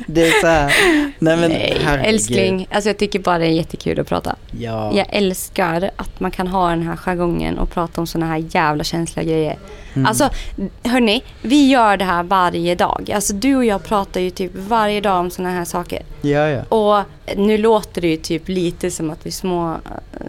Det 0.08 0.28
är 0.28 0.42
så 0.42 0.48
här. 0.48 0.74
Nej 1.20 1.38
men 1.38 1.52
Nej, 1.52 1.78
älskling. 2.06 2.68
Alltså 2.72 2.90
jag 2.90 2.98
tycker 2.98 3.20
bara 3.20 3.38
det 3.38 3.46
är 3.46 3.50
jättekul 3.52 4.00
att 4.00 4.08
prata. 4.08 4.36
Ja. 4.60 4.92
Jag 4.96 5.06
älskar 5.10 5.92
att 5.96 6.20
man 6.20 6.32
kan 6.32 6.48
ha 6.48 6.70
den 6.70 6.84
här 6.84 6.96
jargongen 6.96 7.58
och 7.60 7.70
prata 7.70 8.02
om 8.02 8.08
såna 8.08 8.26
här 8.26 8.44
jävla 8.50 8.84
känsliga 8.84 9.26
grejer. 9.26 9.58
Mm. 9.94 10.06
Alltså, 10.06 10.30
hörni, 10.84 11.24
vi 11.42 11.68
gör 11.70 11.98
det 11.98 12.06
här 12.06 12.24
varje 12.24 12.76
dag. 12.76 13.12
Alltså 13.16 13.34
du 13.34 13.56
och 13.56 13.66
jag 13.66 13.84
pratar 13.84 14.22
ju 14.22 14.30
typ 14.30 14.52
varje 14.56 15.02
dag 15.02 15.20
om 15.20 15.30
såna 15.30 15.52
här 15.52 15.66
saker. 15.66 16.02
Ja, 16.22 16.50
ja. 16.50 16.64
Och 16.64 17.04
nu 17.38 17.58
låter 17.58 18.02
det 18.02 18.08
ju 18.08 18.18
typ 18.18 18.50
lite 18.50 18.92
som 18.92 19.10
att 19.10 19.26
vi 19.26 19.32
små 19.32 19.72
äh, 19.72 19.78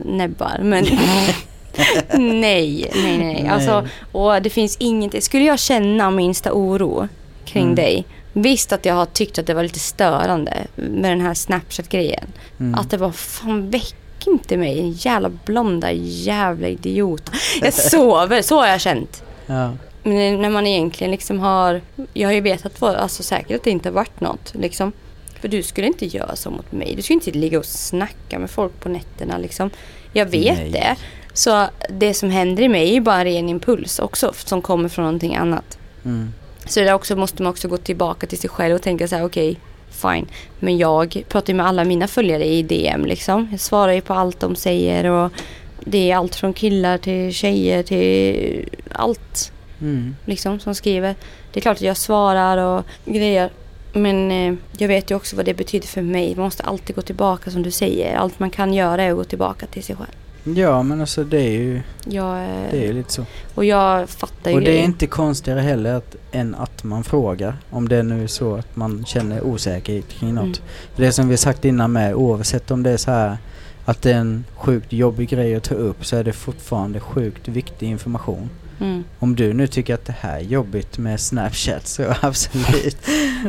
näbbar, 0.04 0.60
men 0.62 0.84
nej, 2.40 2.90
nej, 2.94 3.18
nej. 3.18 3.48
Alltså, 3.48 3.88
och 4.12 4.42
det 4.42 4.50
finns 4.50 4.76
inget. 4.80 5.24
Skulle 5.24 5.44
jag 5.44 5.58
känna 5.58 6.10
minsta 6.10 6.52
oro 6.52 7.08
kring 7.44 7.62
Mm. 7.64 7.74
dig, 7.74 8.04
visst 8.42 8.72
att 8.72 8.84
jag 8.84 8.94
har 8.94 9.06
tyckt 9.06 9.38
att 9.38 9.46
det 9.46 9.54
var 9.54 9.62
lite 9.62 9.78
störande 9.78 10.66
med 10.74 11.10
den 11.10 11.20
här 11.20 11.34
Snapchat-grejen. 11.34 12.26
Mm. 12.60 12.74
Att 12.74 12.90
det 12.90 12.96
var, 12.96 13.12
fan 13.12 13.70
väck 13.70 13.94
inte 14.26 14.56
mig, 14.56 14.80
en 14.80 14.92
jävla 14.92 15.28
blonda 15.28 15.92
jävla 15.92 16.68
idiot. 16.68 17.30
Jag 17.60 17.74
sover, 17.90 18.42
så 18.42 18.60
har 18.60 18.66
jag 18.66 18.80
känt. 18.80 19.22
ja. 19.46 19.72
Men 20.02 20.42
när 20.42 20.50
man 20.50 20.66
egentligen 20.66 21.10
liksom 21.10 21.40
har, 21.40 21.80
jag 22.12 22.28
har 22.28 22.32
ju 22.32 22.40
vetat 22.40 22.78
på, 22.80 22.86
alltså 22.86 23.22
säkert 23.22 23.56
att 23.56 23.64
det 23.64 23.70
inte 23.70 23.88
har 23.88 23.94
varit 23.94 24.20
något 24.20 24.52
liksom. 24.54 24.92
För 25.40 25.48
du 25.48 25.62
skulle 25.62 25.86
inte 25.86 26.06
göra 26.06 26.36
så 26.36 26.50
mot 26.50 26.72
mig. 26.72 26.94
Du 26.96 27.02
skulle 27.02 27.14
inte 27.14 27.30
ligga 27.30 27.58
och 27.58 27.64
snacka 27.64 28.38
med 28.38 28.50
folk 28.50 28.80
på 28.80 28.88
nätterna 28.88 29.38
liksom. 29.38 29.70
Jag 30.12 30.26
vet 30.26 30.58
Nej. 30.58 30.70
det. 30.70 30.96
Så 31.32 31.66
det 31.90 32.14
som 32.14 32.30
händer 32.30 32.62
i 32.62 32.68
mig 32.68 32.88
är 32.88 32.92
ju 32.92 33.00
bara 33.00 33.18
en 33.18 33.24
ren 33.24 33.48
impuls 33.48 33.98
också 33.98 34.32
som 34.36 34.62
kommer 34.62 34.88
från 34.88 35.04
någonting 35.04 35.36
annat. 35.36 35.78
Mm. 36.04 36.32
Så 36.66 36.80
där 36.80 36.94
också 36.94 37.16
måste 37.16 37.42
man 37.42 37.50
också 37.50 37.68
gå 37.68 37.76
tillbaka 37.76 38.26
till 38.26 38.38
sig 38.38 38.50
själv 38.50 38.74
och 38.74 38.82
tänka 38.82 39.08
så 39.08 39.16
här: 39.16 39.24
okej, 39.24 39.60
fine. 39.90 40.26
Men 40.58 40.78
jag 40.78 41.22
pratar 41.28 41.52
ju 41.52 41.56
med 41.56 41.66
alla 41.66 41.84
mina 41.84 42.08
följare 42.08 42.44
i 42.44 42.62
DM 42.62 43.04
liksom. 43.04 43.48
Jag 43.50 43.60
svarar 43.60 43.92
ju 43.92 44.00
på 44.00 44.14
allt 44.14 44.40
de 44.40 44.56
säger 44.56 45.04
och 45.04 45.32
det 45.84 46.10
är 46.10 46.16
allt 46.16 46.34
från 46.34 46.52
killar 46.52 46.98
till 46.98 47.32
tjejer 47.34 47.82
till 47.82 48.68
allt 48.92 49.52
Mm. 49.80 50.16
liksom 50.24 50.60
som 50.60 50.74
skriver. 50.74 51.14
Det 51.52 51.60
är 51.60 51.62
klart 51.62 51.76
att 51.76 51.82
jag 51.82 51.96
svarar 51.96 52.56
och 52.56 52.84
grejer. 53.04 53.50
Men 53.92 54.30
eh, 54.30 54.54
jag 54.78 54.88
vet 54.88 55.10
ju 55.10 55.14
också 55.14 55.36
vad 55.36 55.44
det 55.44 55.54
betyder 55.54 55.86
för 55.86 56.02
mig. 56.02 56.34
Man 56.36 56.44
måste 56.44 56.62
alltid 56.62 56.96
gå 56.96 57.02
tillbaka 57.02 57.50
som 57.50 57.62
du 57.62 57.70
säger. 57.70 58.16
Allt 58.16 58.38
man 58.38 58.50
kan 58.50 58.74
göra 58.74 59.02
är 59.02 59.10
att 59.10 59.16
gå 59.16 59.24
tillbaka 59.24 59.66
till 59.66 59.82
sig 59.82 59.96
själv. 59.96 60.08
Ja 60.56 60.82
men 60.82 61.00
alltså 61.00 61.24
det 61.24 61.40
är 61.40 61.50
ju, 61.50 61.80
Jag, 62.04 62.42
eh, 62.42 62.70
det 62.70 62.78
är 62.78 62.86
ju 62.86 62.92
lite 62.92 63.12
så. 63.12 63.24
Och 63.54 63.64
jag 63.64 64.08
fattar 64.08 64.50
ju 64.50 64.56
Och 64.56 64.62
det 64.62 64.80
är 64.80 64.84
inte 64.84 65.06
konstigare 65.06 65.60
heller 65.60 65.94
att, 65.94 66.16
än 66.32 66.54
att 66.54 66.84
man 66.84 67.04
frågar. 67.04 67.56
Om 67.70 67.88
det 67.88 68.02
nu 68.02 68.22
är 68.22 68.26
så 68.26 68.54
att 68.54 68.76
man 68.76 69.04
känner 69.04 69.42
osäkerhet 69.42 70.08
kring 70.08 70.34
något. 70.34 70.44
Mm. 70.44 70.68
Det 70.96 71.12
som 71.12 71.28
vi 71.28 71.36
sagt 71.36 71.64
innan 71.64 71.92
med 71.92 72.14
oavsett 72.14 72.70
om 72.70 72.82
det 72.82 72.90
är 72.90 72.96
så 72.96 73.10
här 73.10 73.38
att 73.84 74.02
det 74.02 74.12
är 74.12 74.18
en 74.18 74.44
sjukt 74.54 74.92
jobbig 74.92 75.28
grej 75.28 75.54
att 75.54 75.62
ta 75.62 75.74
upp 75.74 76.06
så 76.06 76.16
är 76.16 76.24
det 76.24 76.32
fortfarande 76.32 77.00
sjukt 77.00 77.48
viktig 77.48 77.86
information. 77.86 78.50
Mm. 78.80 79.04
Om 79.18 79.36
du 79.36 79.52
nu 79.52 79.66
tycker 79.66 79.94
att 79.94 80.04
det 80.04 80.14
här 80.20 80.36
är 80.36 80.42
jobbigt 80.42 80.98
med 80.98 81.20
Snapchat 81.20 81.86
så 81.86 82.02
absolut. 82.20 82.96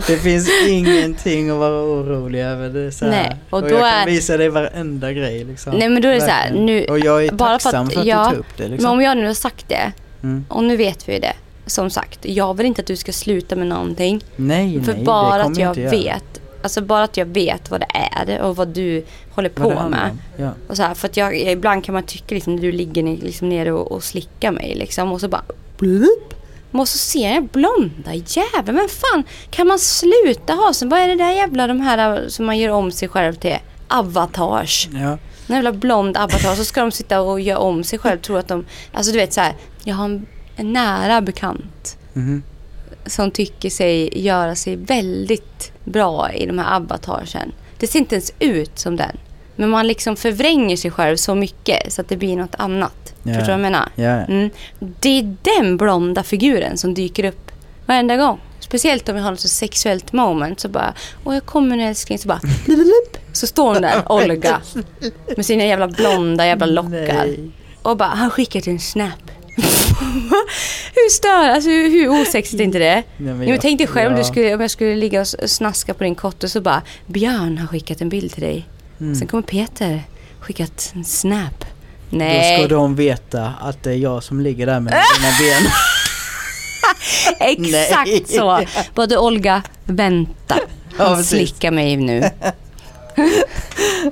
det 0.08 0.18
finns 0.18 0.50
ingenting 0.70 1.50
att 1.50 1.58
vara 1.58 1.84
orolig 1.84 2.42
över. 2.42 2.70
Det 2.70 2.80
är 2.80 2.92
så 2.92 3.06
här. 3.06 3.12
Nej, 3.12 3.36
och 3.50 3.64
och 3.64 3.70
då 3.70 3.76
jag 3.76 3.88
är- 3.90 4.00
kan 4.06 4.14
visa 4.14 4.38
dig 4.38 4.50
varenda 4.50 5.14
grej 5.14 5.44
liksom. 5.44 5.74
Nej 5.78 5.90
men 5.90 6.02
då 6.02 6.08
är 6.08 6.14
det 6.14 6.22
så 6.22 6.28
här, 6.28 6.52
nu, 6.54 6.86
Och 6.86 7.00
jag 7.00 7.26
är 7.26 7.32
bara 7.32 7.60
för 7.60 7.72
tacksam 7.72 7.88
att- 7.88 7.94
för 7.94 8.00
att, 8.02 8.06
ja, 8.08 8.24
du 8.30 8.36
tar 8.36 8.40
upp 8.40 8.58
det 8.58 8.64
men 8.64 8.72
liksom. 8.72 8.92
om 8.92 9.02
jag 9.02 9.18
nu 9.18 9.26
har 9.28 9.34
sagt 9.34 9.70
det, 9.70 9.92
Mm. 10.24 10.46
och 10.50 10.64
nu 10.64 10.78
vet 10.78 11.10
vi 11.10 11.14
ju 11.14 11.20
det. 11.20 11.34
Som 11.66 11.90
sagt, 11.90 12.20
jag 12.26 12.58
vill 12.58 12.66
inte 12.66 12.82
att 12.82 12.88
du 12.88 12.96
ska 12.96 13.12
sluta 13.12 13.56
med 13.56 13.68
någonting. 13.68 14.24
Nej, 14.36 14.84
För 14.84 14.94
nej, 14.94 15.04
bara 15.04 15.44
att 15.44 15.58
jag 15.58 15.76
vet, 15.76 16.42
alltså 16.64 16.82
bara 16.82 17.04
att 17.04 17.18
jag 17.18 17.26
vet 17.26 17.72
vad 17.72 17.80
det 17.80 17.88
är 17.94 18.42
och 18.42 18.56
vad 18.56 18.68
du 18.68 19.06
håller 19.36 19.50
på 19.50 19.70
med. 19.90 20.18
Ja. 20.38 20.50
Och 20.68 20.78
så 20.78 20.84
här, 20.84 20.94
för 20.94 21.08
att 21.08 21.18
jag, 21.18 21.40
ibland 21.40 21.84
kan 21.84 21.94
man 21.94 22.04
tycka 22.04 22.36
liksom 22.36 22.56
när 22.56 22.62
du 22.62 22.72
ligger 22.72 23.04
liksom 23.04 23.50
nere 23.50 23.72
och, 23.72 23.92
och 23.92 24.04
slickar 24.04 24.52
mig 24.52 24.76
liksom 24.76 25.12
och 25.12 25.22
så 25.22 25.28
bara 25.28 25.44
blup. 25.78 26.34
Men 26.72 26.86
så 26.86 26.98
ser 26.98 27.34
jag 27.34 27.44
blonda 27.48 28.14
jävel, 28.14 28.76
men 28.76 28.88
fan 28.90 29.24
kan 29.50 29.68
man 29.68 29.80
sluta 29.80 30.54
ha 30.54 30.74
så? 30.74 30.88
Vad 30.88 31.00
är 31.00 31.08
det 31.08 31.16
där 31.16 31.32
jävla 31.32 31.68
de 31.68 31.82
här 31.82 32.30
som 32.30 32.46
man 32.46 32.58
gör 32.58 32.70
om 32.72 32.92
sig 32.92 33.08
själv 33.08 33.34
till? 33.34 33.58
Avatars. 33.88 34.88
Ja. 34.94 35.18
En 35.48 35.56
jävla 35.56 35.72
blond 35.72 36.18
avatar 36.18 36.56
så 36.56 36.66
ska 36.66 36.82
de 36.82 36.92
sitta 36.92 37.22
och 37.22 37.42
göra 37.42 37.60
om 37.60 37.84
sig 37.84 38.00
själv. 38.00 38.20
Tror 38.20 38.38
att 38.40 38.48
de, 38.48 38.66
alltså 38.94 39.12
du 39.12 39.18
vet 39.18 39.34
så 39.34 39.42
här, 39.42 39.56
jag 39.84 39.96
har 39.96 40.06
en, 40.06 40.26
en 40.56 40.74
nära 40.74 41.22
bekant 41.22 41.98
Mhm. 42.14 42.44
Som 43.06 43.32
tycker 43.32 43.70
sig 43.70 44.22
göra 44.22 44.56
sig 44.56 44.76
väldigt 44.76 45.72
bra 45.84 46.32
i 46.34 46.46
de 46.46 46.60
här 46.60 46.76
avatarsen. 46.76 47.52
Det 47.78 47.88
ser 47.88 48.00
inte 48.00 48.16
ens 48.16 48.34
ut 48.40 48.80
som 48.80 48.96
den. 48.96 49.18
Men 49.56 49.70
man 49.70 49.88
liksom 49.88 50.16
förvränger 50.16 50.78
sig 50.78 50.92
själv 50.92 51.16
så 51.16 51.36
mycket 51.36 51.94
så 51.94 52.02
att 52.02 52.10
det 52.10 52.18
blir 52.18 52.38
något 52.38 52.56
annat. 52.58 53.14
Ja. 53.24 53.34
Förstår 53.34 53.40
du 53.40 53.46
vad 53.46 53.54
jag 53.54 53.60
menar? 53.60 53.90
Ja. 53.96 54.10
Mm. 54.10 54.50
Det 54.80 55.20
är 55.20 55.36
den 55.42 55.78
blonda 55.78 56.24
figuren 56.24 56.78
som 56.78 56.94
dyker 56.94 57.24
upp 57.26 57.52
varenda 57.86 58.18
gång. 58.18 58.40
Speciellt 58.60 59.10
om 59.10 59.16
vi 59.16 59.22
har 59.22 59.32
något 59.32 59.40
sexuellt 59.40 60.14
moment 60.14 60.60
så 60.60 60.70
bara 60.70 60.94
Åh 61.24 61.34
jag 61.34 61.46
kommer 61.46 61.76
nu 61.76 61.84
älskling 61.84 62.20
så 62.20 62.28
bara. 62.28 62.40
Så 63.34 63.48
står 63.48 63.74
hon 63.74 63.82
där, 63.82 64.04
Olga. 64.12 64.62
Med 65.36 65.46
sina 65.46 65.64
jävla 65.66 65.88
blonda 65.88 66.46
jävla 66.46 66.66
lockar. 66.66 67.26
Nej. 67.26 67.52
Och 67.82 67.98
bara 67.98 68.10
han 68.10 68.30
skickar 68.30 68.62
till 68.62 68.74
en 68.74 68.80
snap. 68.80 69.32
hur 70.94 71.10
stör, 71.10 71.50
alltså 71.50 71.70
hur, 71.70 71.90
hur 71.90 72.10
osexigt 72.22 72.60
är 72.60 72.64
inte 72.64 72.80
det? 72.80 73.04
Nej, 73.18 73.34
men 73.34 73.48
jag- 73.48 73.62
tänk 73.62 73.78
dig 73.78 73.88
själv 73.88 74.08
om, 74.12 74.18
ja. 74.18 74.24
du 74.24 74.28
skulle, 74.28 74.56
om 74.56 74.62
jag 74.62 74.72
skulle 74.72 74.96
ligga 74.96 75.22
och 75.22 75.28
snaska 75.28 75.94
på 75.94 76.04
din 76.04 76.16
kotte 76.16 76.46
och 76.46 76.52
så 76.52 76.62
bara 76.62 76.82
Björn 77.06 77.58
har 77.58 77.68
skickat 77.68 78.02
en 78.02 78.10
bild 78.10 78.32
till 78.32 78.42
dig. 78.44 78.68
Mm. 79.02 79.16
Sen 79.16 79.28
kommer 79.28 79.44
Peter 79.44 80.02
skickat 80.40 80.92
en 80.96 81.04
snap. 81.06 81.66
Då 82.10 82.18
Nej, 82.18 82.58
ska 82.60 82.68
de 82.76 82.96
veta 82.96 83.54
att 83.62 83.84
det 83.84 83.92
är 83.92 83.96
jag 83.96 84.24
som 84.24 84.40
ligger 84.42 84.66
där 84.66 84.80
med 84.80 84.94
mina 84.94 85.32
ben. 85.40 85.72
exakt 87.40 88.10
Nej. 88.12 88.24
så. 88.28 88.60
Både 88.96 89.18
Olga, 89.18 89.62
vänta. 89.86 90.56
Ja, 90.98 91.06
Han 91.08 91.18
precis. 91.18 91.30
slickar 91.30 91.72
mig 91.72 91.96
nu. 91.98 92.24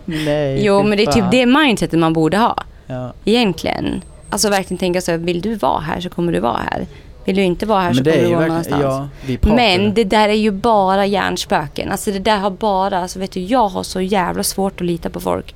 Nej, 0.06 0.66
Jo, 0.66 0.84
men 0.84 0.98
det 0.98 1.04
är 1.04 1.12
typ 1.12 1.24
det 1.32 1.46
mindsetet 1.46 2.00
man 2.00 2.14
borde 2.14 2.38
ha. 2.38 2.64
Ja. 2.88 3.14
Egentligen. 3.26 4.02
Alltså 4.30 4.50
verkligen 4.50 4.78
tänka 4.78 5.02
så 5.02 5.12
här, 5.12 5.18
vill 5.18 5.42
du 5.42 5.56
vara 5.56 5.80
här 5.80 6.00
så 6.02 6.10
kommer 6.10 6.32
du 6.32 6.40
vara 6.40 6.58
här. 6.72 6.88
Vill 7.26 7.36
du 7.36 7.42
inte 7.42 7.66
vara 7.66 7.80
här 7.80 7.94
Men 7.94 7.96
så 7.96 8.04
kommer 8.04 8.18
du 8.24 8.36
vara 8.36 8.48
någonstans. 8.48 8.82
ja. 8.84 9.08
Men 9.56 9.94
det 9.94 10.04
där 10.04 10.30
är 10.30 10.34
ju 10.34 10.52
bara 10.52 11.06
hjärnspöken. 11.06 11.92
Alltså 11.92 12.12
det 12.12 12.20
där 12.20 12.38
har 12.38 12.50
bara, 12.52 13.00
alltså 13.02 13.20
vet 13.20 13.32
du, 13.32 13.40
jag 13.40 13.68
har 13.68 13.84
så 13.84 14.02
jävla 14.02 14.44
svårt 14.44 14.82
att 14.82 14.88
lita 14.88 15.10
på 15.10 15.20
folk. 15.20 15.56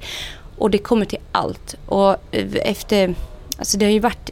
Och 0.57 0.69
det 0.71 0.77
kommer 0.77 1.05
till 1.05 1.19
allt. 1.31 1.75
Och 1.85 2.09
eh, 2.09 2.45
efter, 2.63 3.15
alltså 3.57 3.77
det 3.77 3.85
har 3.85 3.91
ju 3.91 3.99
varit 3.99 4.29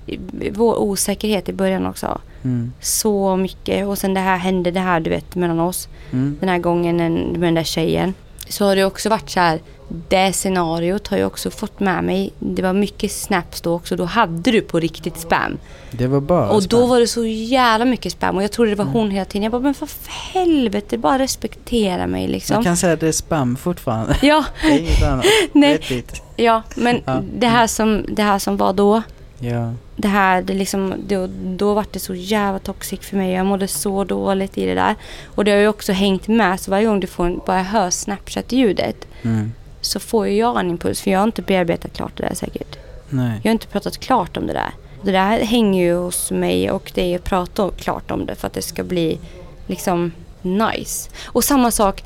vår 0.52 0.76
osäkerhet 0.82 1.50
i 1.50 1.54
början 1.54 1.86
också. 1.86 2.22
Mm. 2.44 2.74
Så 2.82 3.36
mycket. 3.36 3.88
Och 3.88 3.98
sen 3.98 4.14
det 4.14 4.20
här 4.20 4.38
hände, 4.38 4.72
det 4.72 4.80
här 4.80 5.00
du 5.00 5.10
vet 5.10 5.36
mellan 5.36 5.60
oss. 5.60 5.88
Mm. 6.12 6.38
Den 6.40 6.50
här 6.50 6.58
gången 6.58 7.00
en- 7.00 7.32
med 7.32 7.42
den 7.42 7.54
där 7.56 7.64
tjejen. 7.64 8.14
Så 8.52 8.66
har 8.66 8.76
det 8.76 8.86
också 8.86 9.10
varit 9.10 9.30
så 9.30 9.40
här. 9.40 9.62
Det 10.08 10.34
scenariot 10.34 11.08
har 11.08 11.18
jag 11.18 11.28
också 11.28 11.52
fått 11.52 11.80
med 11.80 12.04
mig. 12.04 12.34
Det 12.40 12.62
var 12.62 12.74
mycket 12.74 13.12
snaps 13.12 13.62
då 13.62 13.74
också. 13.74 13.96
Då 13.96 14.06
hade 14.06 14.52
du 14.52 14.62
på 14.62 14.80
riktigt 14.80 15.18
spam. 15.18 15.58
Det 15.92 16.08
var 16.08 16.22
bara 16.22 16.50
Och 16.50 16.62
då 16.62 16.78
spam. 16.78 16.90
var 16.90 17.00
det 17.00 17.08
så 17.08 17.26
jävla 17.26 17.86
mycket 17.86 18.12
spam 18.12 18.38
och 18.38 18.44
jag 18.44 18.52
trodde 18.52 18.72
det 18.72 18.76
var 18.76 18.86
hon 18.86 19.12
hela 19.12 19.26
tiden. 19.26 19.44
Jag 19.44 19.52
bara, 19.52 19.62
men 19.62 19.74
för 19.74 19.90
helvete, 20.34 20.98
bara 20.98 21.20
respektera 21.20 22.08
mig 22.08 22.22
Jag 22.24 22.32
liksom. 22.32 22.64
kan 22.64 22.78
säga 22.78 22.94
att 22.94 23.00
det 23.00 23.08
är 23.08 23.12
spam 23.12 23.56
fortfarande. 23.56 24.16
Ja, 24.22 24.46
Det 24.62 24.68
är 24.68 24.80
inget 24.80 25.04
annat. 25.04 25.26
Nej. 25.52 26.04
Ja, 26.36 26.62
men 26.76 27.02
Ja. 27.06 27.22
Det, 27.38 27.48
här 27.48 27.68
som, 27.68 28.06
det 28.10 28.24
här 28.24 28.40
som 28.40 28.58
var 28.58 28.74
då. 28.74 29.02
Ja. 29.40 29.74
Det 30.02 30.08
här, 30.08 30.42
det 30.42 30.54
liksom, 30.54 30.94
då, 31.08 31.28
då 31.58 31.74
var 31.74 31.86
det 31.92 32.00
så 32.00 32.16
jävla 32.16 32.60
toxic 32.60 33.00
för 33.00 33.18
mig. 33.18 33.32
Jag 33.34 33.46
mådde 33.46 33.68
så 33.68 34.04
dåligt 34.04 34.58
i 34.58 34.66
det 34.66 34.74
där. 34.74 34.96
Och 35.26 35.46
det 35.46 35.52
har 35.52 35.58
ju 35.58 35.68
också 35.68 35.92
hängt 35.92 36.28
med. 36.28 36.60
Så 36.60 36.72
varje 36.72 36.86
gång 36.86 37.00
du 37.00 37.08
får, 37.08 37.26
en- 37.26 37.42
bara 37.46 37.62
hör 37.62 37.90
Snapchat-ljudet 37.90 39.08
Mm. 39.24 39.52
så 39.82 40.00
får 40.00 40.28
ju 40.28 40.36
jag 40.38 40.60
en 40.60 40.70
impuls. 40.70 41.02
För 41.02 41.12
jag 41.12 41.20
har 41.20 41.24
inte 41.26 41.42
bearbetat 41.42 41.94
klart 41.94 42.12
det 42.18 42.24
där 42.28 42.36
säkert. 42.36 42.78
Nej. 43.10 43.40
Jag 43.44 43.50
har 43.50 43.54
inte 43.54 43.68
pratat 43.68 43.98
klart 43.98 44.38
om 44.38 44.48
det 44.48 44.54
där. 44.54 44.72
Det 45.04 45.12
där 45.12 45.40
hänger 45.40 45.84
ju 45.84 45.96
hos 45.96 46.32
mig 46.32 46.72
och 46.72 46.92
det 46.96 47.02
är 47.14 47.16
att 47.16 47.24
prata 47.24 47.70
klart 47.78 48.12
om 48.12 48.26
det 48.26 48.36
för 48.36 48.48
att 48.48 48.54
det 48.54 48.62
ska 48.62 48.84
bli 48.84 49.20
liksom 49.68 50.12
nice. 50.42 51.10
Och 51.26 51.44
samma 51.44 51.72
sak, 51.72 52.04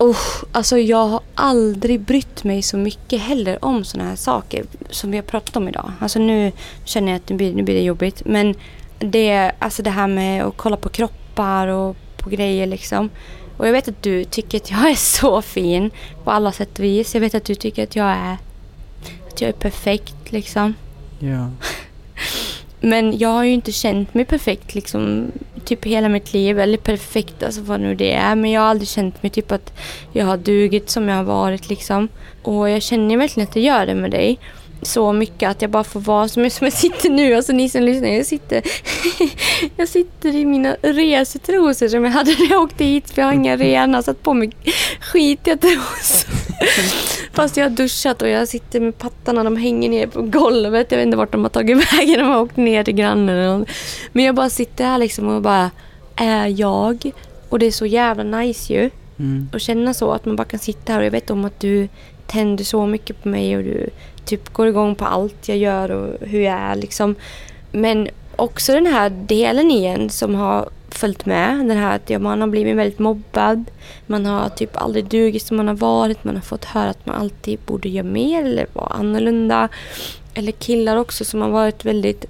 usch, 0.00 0.44
alltså 0.52 0.78
jag 0.78 1.06
har 1.06 1.20
aldrig 1.34 2.00
brytt 2.00 2.44
mig 2.44 2.62
så 2.62 2.76
mycket 2.76 3.20
heller 3.20 3.64
om 3.64 3.84
sådana 3.84 4.08
här 4.08 4.16
saker 4.16 4.64
som 4.90 5.10
vi 5.10 5.16
har 5.16 5.24
pratat 5.24 5.56
om 5.56 5.68
idag. 5.68 5.92
Alltså 6.00 6.18
nu 6.18 6.52
känner 6.84 7.12
jag 7.12 7.16
att 7.16 7.28
nu 7.28 7.36
blir, 7.36 7.54
nu 7.54 7.62
blir 7.62 7.74
det 7.74 7.82
jobbigt. 7.82 8.22
Men 8.24 8.54
det, 8.98 9.52
alltså 9.58 9.82
det 9.82 9.90
här 9.90 10.08
med 10.08 10.44
att 10.44 10.56
kolla 10.56 10.76
på 10.76 10.88
kroppar 10.88 11.66
och 11.66 11.96
på 12.16 12.30
grejer 12.30 12.66
liksom. 12.66 13.10
Och 13.56 13.68
jag 13.68 13.72
vet 13.72 13.88
att 13.88 14.02
du 14.02 14.24
tycker 14.24 14.58
att 14.58 14.70
jag 14.70 14.90
är 14.90 14.94
så 14.94 15.42
fin 15.42 15.90
på 16.24 16.30
alla 16.30 16.52
sätt 16.52 16.78
och 16.78 16.84
vis. 16.84 17.14
Jag 17.14 17.20
vet 17.20 17.34
att 17.34 17.44
du 17.44 17.54
tycker 17.54 17.82
att 17.82 17.96
jag 17.96 18.10
är 18.10 18.36
att 19.28 19.40
jag 19.40 19.48
är 19.48 19.52
perfekt 19.52 20.32
liksom. 20.32 20.74
Ja. 21.18 21.50
Men 22.80 23.18
jag 23.18 23.28
har 23.28 23.44
ju 23.44 23.52
inte 23.52 23.72
känt 23.72 24.14
mig 24.14 24.24
perfekt 24.24 24.74
liksom 24.74 25.32
typ 25.64 25.86
hela 25.86 26.08
mitt 26.08 26.32
liv. 26.32 26.60
Eller 26.60 26.78
perfekt, 26.78 27.42
alltså 27.42 27.60
vad 27.60 27.80
nu 27.80 27.94
det 27.94 28.12
är. 28.12 28.34
Men 28.34 28.50
jag 28.50 28.60
har 28.60 28.68
aldrig 28.68 28.88
känt 28.88 29.22
mig 29.22 29.30
typ 29.30 29.52
att 29.52 29.72
jag 30.12 30.26
har 30.26 30.36
dugit 30.36 30.90
som 30.90 31.08
jag 31.08 31.16
har 31.16 31.24
varit 31.24 31.68
liksom. 31.68 32.08
Och 32.42 32.70
jag 32.70 32.82
känner 32.82 33.16
verkligen 33.16 33.48
att 33.48 33.56
jag 33.56 33.64
gör 33.64 33.86
det 33.86 33.94
med 33.94 34.10
dig. 34.10 34.38
Så 34.82 35.12
mycket 35.12 35.50
att 35.50 35.62
jag 35.62 35.70
bara 35.70 35.84
får 35.84 36.00
vara 36.00 36.28
som 36.28 36.42
jag, 36.42 36.52
som 36.52 36.64
jag 36.64 36.74
sitter 36.74 37.10
nu. 37.10 37.34
Alltså 37.34 37.52
ni 37.52 37.68
som 37.68 37.82
lyssnar, 37.82 38.08
jag 38.08 38.26
sitter, 38.26 38.62
jag 39.76 39.88
sitter 39.88 40.34
i 40.36 40.44
mina 40.44 40.76
resetrosor 40.82 41.88
som 41.88 42.04
jag 42.04 42.12
hade 42.12 42.30
när 42.30 42.50
jag 42.50 42.62
åkte 42.62 42.84
hit. 42.84 43.10
För 43.10 43.22
jag 43.22 43.26
har 43.26 43.34
inga 43.34 43.56
rena, 43.56 44.02
satt 44.02 44.22
på 44.22 44.34
mig 44.34 44.50
skitiga 45.00 45.56
trosor. 45.56 46.30
Fast 47.32 47.56
jag 47.56 47.64
har 47.64 47.70
duschat 47.70 48.22
och 48.22 48.28
jag 48.28 48.48
sitter 48.48 48.80
med 48.80 48.98
pattarna, 48.98 49.44
de 49.44 49.56
hänger 49.56 49.88
ner 49.88 50.06
på 50.06 50.22
golvet. 50.22 50.90
Jag 50.90 50.98
vet 50.98 51.06
inte 51.06 51.16
vart 51.16 51.32
de 51.32 51.42
har 51.42 51.48
tagit 51.48 51.92
vägen, 51.92 52.18
de 52.18 52.24
har 52.24 52.40
åkt 52.40 52.56
ner 52.56 52.84
till 52.84 52.94
grannen 52.94 53.28
eller 53.28 53.58
något. 53.58 53.68
Men 54.12 54.24
jag 54.24 54.34
bara 54.34 54.50
sitter 54.50 54.84
här 54.84 54.98
liksom 54.98 55.28
och 55.28 55.42
bara 55.42 55.70
är 56.16 56.46
jag. 56.46 57.10
Och 57.48 57.58
det 57.58 57.66
är 57.66 57.70
så 57.70 57.86
jävla 57.86 58.22
nice 58.22 58.72
ju. 58.72 58.90
Mm. 59.18 59.48
Och 59.52 59.60
känna 59.60 59.94
så 59.94 60.12
att 60.12 60.24
man 60.24 60.36
bara 60.36 60.44
kan 60.44 60.60
sitta 60.60 60.92
här 60.92 61.00
och 61.00 61.06
jag 61.06 61.10
vet 61.10 61.30
om 61.30 61.44
att 61.44 61.60
du 61.60 61.88
tänder 62.30 62.64
så 62.64 62.86
mycket 62.86 63.22
på 63.22 63.28
mig 63.28 63.56
och 63.56 63.62
du 63.62 63.90
typ 64.24 64.52
går 64.52 64.68
igång 64.68 64.94
på 64.94 65.04
allt 65.04 65.48
jag 65.48 65.58
gör 65.58 65.90
och 65.90 66.28
hur 66.28 66.40
jag 66.40 66.54
är 66.54 66.76
liksom. 66.76 67.14
Men 67.72 68.08
också 68.36 68.72
den 68.72 68.86
här 68.86 69.10
delen 69.10 69.70
igen 69.70 70.10
som 70.10 70.34
har 70.34 70.68
följt 70.88 71.26
med. 71.26 71.56
Den 71.56 71.76
här 71.76 71.96
att 71.96 72.10
ja, 72.10 72.18
man 72.18 72.40
har 72.40 72.48
blivit 72.48 72.76
väldigt 72.76 72.98
mobbad. 72.98 73.64
Man 74.06 74.26
har 74.26 74.48
typ 74.48 74.76
aldrig 74.76 75.04
dugit 75.04 75.42
som 75.42 75.56
man 75.56 75.68
har 75.68 75.74
varit. 75.74 76.24
Man 76.24 76.34
har 76.34 76.42
fått 76.42 76.64
höra 76.64 76.90
att 76.90 77.06
man 77.06 77.16
alltid 77.16 77.58
borde 77.66 77.88
göra 77.88 78.06
mer 78.06 78.44
eller 78.44 78.66
vara 78.72 78.86
annorlunda. 78.86 79.68
Eller 80.34 80.52
killar 80.52 80.96
också 80.96 81.24
som 81.24 81.40
har 81.40 81.50
varit 81.50 81.84
väldigt 81.84 82.24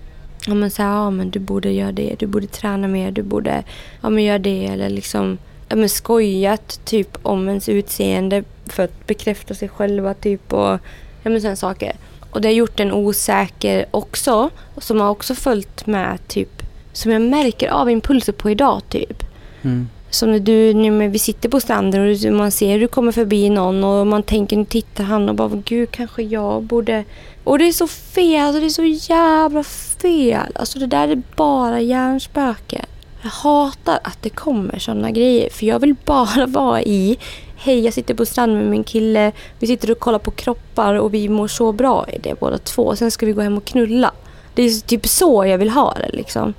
Ja 0.46 0.54
men 0.54 0.70
så 0.70 0.82
här, 0.82 0.90
ja 0.90 1.10
men 1.10 1.30
du 1.30 1.38
borde 1.38 1.70
göra 1.70 1.92
det, 1.92 2.14
du 2.18 2.26
borde 2.26 2.46
träna 2.46 2.88
mer, 2.88 3.10
du 3.10 3.22
borde 3.22 3.64
ja 4.00 4.10
men 4.10 4.24
göra 4.24 4.38
det 4.38 4.66
eller 4.66 4.90
liksom 4.90 5.38
men 5.76 5.88
skojat 5.88 6.80
typ 6.84 7.18
om 7.22 7.48
ens 7.48 7.68
utseende 7.68 8.44
för 8.66 8.82
att 8.82 9.06
bekräfta 9.06 9.54
sig 9.54 9.68
själva 9.68 10.14
typ 10.14 10.52
och 10.52 10.78
ja 11.22 11.30
men 11.30 11.40
sådana 11.40 11.56
saker. 11.56 11.96
Och 12.30 12.40
det 12.40 12.48
har 12.48 12.52
gjort 12.52 12.80
en 12.80 12.92
osäker 12.92 13.86
också. 13.90 14.50
Som 14.78 15.00
har 15.00 15.10
också 15.10 15.34
följt 15.34 15.86
med 15.86 16.28
typ, 16.28 16.62
som 16.92 17.12
jag 17.12 17.22
märker 17.22 17.68
av 17.68 17.90
impulser 17.90 18.32
på 18.32 18.50
idag 18.50 18.82
typ. 18.88 19.22
Mm. 19.62 19.88
Som 20.10 20.32
när 20.32 20.40
du, 20.40 20.74
när 20.74 21.08
vi 21.08 21.18
sitter 21.18 21.48
på 21.48 21.60
stranden 21.60 22.16
och 22.26 22.32
man 22.32 22.50
ser 22.50 22.72
hur 22.72 22.80
du 22.80 22.88
kommer 22.88 23.12
förbi 23.12 23.50
någon 23.50 23.84
och 23.84 24.06
man 24.06 24.22
tänker, 24.22 24.56
nu 24.56 24.64
tittar 24.64 25.04
han 25.04 25.28
och 25.28 25.34
bara, 25.34 25.62
gud 25.64 25.90
kanske 25.90 26.22
jag 26.22 26.62
borde... 26.62 27.04
Och 27.44 27.58
det 27.58 27.64
är 27.68 27.72
så 27.72 27.88
fel, 27.88 28.46
alltså 28.46 28.60
det 28.60 28.66
är 28.66 28.70
så 28.70 29.12
jävla 29.12 29.64
fel. 29.64 30.52
Alltså 30.54 30.78
det 30.78 30.86
där 30.86 31.08
är 31.08 31.22
bara 31.36 31.80
hjärnspöke. 31.80 32.84
Jag 33.22 33.30
hatar 33.30 33.98
att 34.04 34.18
det 34.22 34.30
kommer 34.30 34.78
sådana 34.78 35.10
grejer 35.10 35.50
för 35.50 35.66
jag 35.66 35.78
vill 35.78 35.94
bara 36.04 36.46
vara 36.48 36.82
i 36.82 37.18
Hej, 37.56 37.80
jag 37.80 37.94
sitter 37.94 38.14
på 38.14 38.26
stranden 38.26 38.58
med 38.58 38.70
min 38.70 38.84
kille. 38.84 39.32
Vi 39.58 39.66
sitter 39.66 39.90
och 39.90 39.98
kollar 39.98 40.18
på 40.18 40.30
kroppar 40.30 40.94
och 40.94 41.14
vi 41.14 41.28
mår 41.28 41.48
så 41.48 41.72
bra 41.72 42.06
i 42.12 42.18
det 42.18 42.40
båda 42.40 42.58
två. 42.58 42.96
Sen 42.96 43.10
ska 43.10 43.26
vi 43.26 43.32
gå 43.32 43.40
hem 43.40 43.56
och 43.56 43.64
knulla. 43.64 44.12
Det 44.54 44.62
är 44.62 44.80
typ 44.86 45.06
så 45.08 45.46
jag 45.46 45.58
vill 45.58 45.70
ha 45.70 45.94
det 45.94 46.10
liksom. 46.16 46.54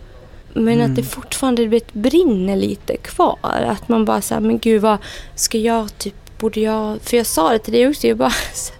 Men 0.53 0.73
Mm. 0.73 0.89
att 0.89 0.95
det 0.95 1.03
fortfarande 1.03 1.61
du 1.61 1.67
vet, 1.67 1.93
brinner 1.93 2.55
lite 2.55 2.97
kvar. 2.97 3.37
Att 3.67 3.89
man 3.89 4.05
bara 4.05 4.21
säger 4.21 4.41
men 4.41 4.59
gud 4.59 4.81
vad 4.81 4.97
ska 5.35 5.57
jag 5.57 5.97
typ, 5.97 6.39
borde 6.39 6.59
jag... 6.59 7.01
För 7.01 7.17
jag 7.17 7.25
sa 7.25 7.49
det 7.49 7.59
till 7.59 7.73
dig 7.73 7.87
också, 7.87 8.07
jag 8.07 8.17
bara... 8.17 8.31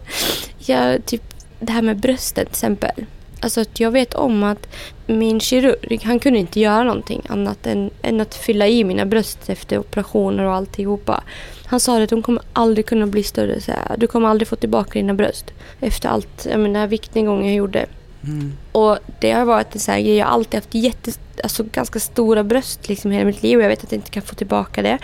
Jag, 0.66 1.06
typ 1.06 1.24
det 1.60 1.72
här 1.72 1.82
med 1.82 1.98
bröstet 2.00 2.48
till 2.48 2.54
exempel. 2.54 3.06
Alltså 3.42 3.62
att 3.62 3.80
jag 3.80 3.92
vet 3.92 4.14
om 4.14 4.44
att 4.44 4.68
min 5.08 5.40
kirurg, 5.40 6.02
han 6.04 6.20
kunde 6.20 6.40
inte 6.40 6.60
göra 6.60 6.84
någonting 6.84 7.22
annat 7.30 7.68
än, 7.68 7.90
än 8.02 8.22
att 8.22 8.36
fylla 8.36 8.68
i 8.68 8.84
mina 8.84 9.06
bröst 9.06 9.50
efter 9.50 9.78
operationer 9.78 10.44
och 10.44 10.54
alltihopa. 10.54 11.24
Han 11.66 11.80
sa 11.80 12.04
att 12.04 12.10
de 12.10 12.22
kommer 12.22 12.44
aldrig 12.54 12.86
kunna 12.86 13.08
bli 13.08 13.24
större. 13.24 13.62
Så 13.62 13.72
här. 13.72 13.98
Du 13.98 14.08
kommer 14.08 14.30
aldrig 14.30 14.48
få 14.48 14.56
tillbaka 14.56 15.00
dina 15.00 15.14
bröst 15.14 15.46
efter 15.80 16.10
allt, 16.10 16.48
jag 16.50 16.60
menar, 16.60 16.88
viktnedgången 16.88 17.46
jag 17.46 17.56
gjorde. 17.56 17.86
Mm. 18.24 18.54
Och 18.72 18.98
det 19.20 19.32
har 19.32 19.46
varit 19.46 19.74
en 19.74 19.80
sån 19.80 19.94
här 19.94 20.02
grej. 20.02 20.16
Jag 20.16 20.26
har 20.26 20.34
alltid 20.34 20.58
haft 20.58 20.76
jätte, 20.76 21.12
alltså 21.44 21.64
ganska 21.64 22.00
stora 22.00 22.44
bröst 22.44 22.90
liksom 22.90 23.12
hela 23.12 23.26
mitt 23.26 23.44
liv 23.44 23.58
och 23.58 23.64
jag 23.64 23.70
vet 23.70 23.84
att 23.84 23.92
jag 23.92 23.98
inte 23.98 24.12
kan 24.12 24.24
få 24.24 24.36
tillbaka 24.36 24.82
det. 24.82 24.98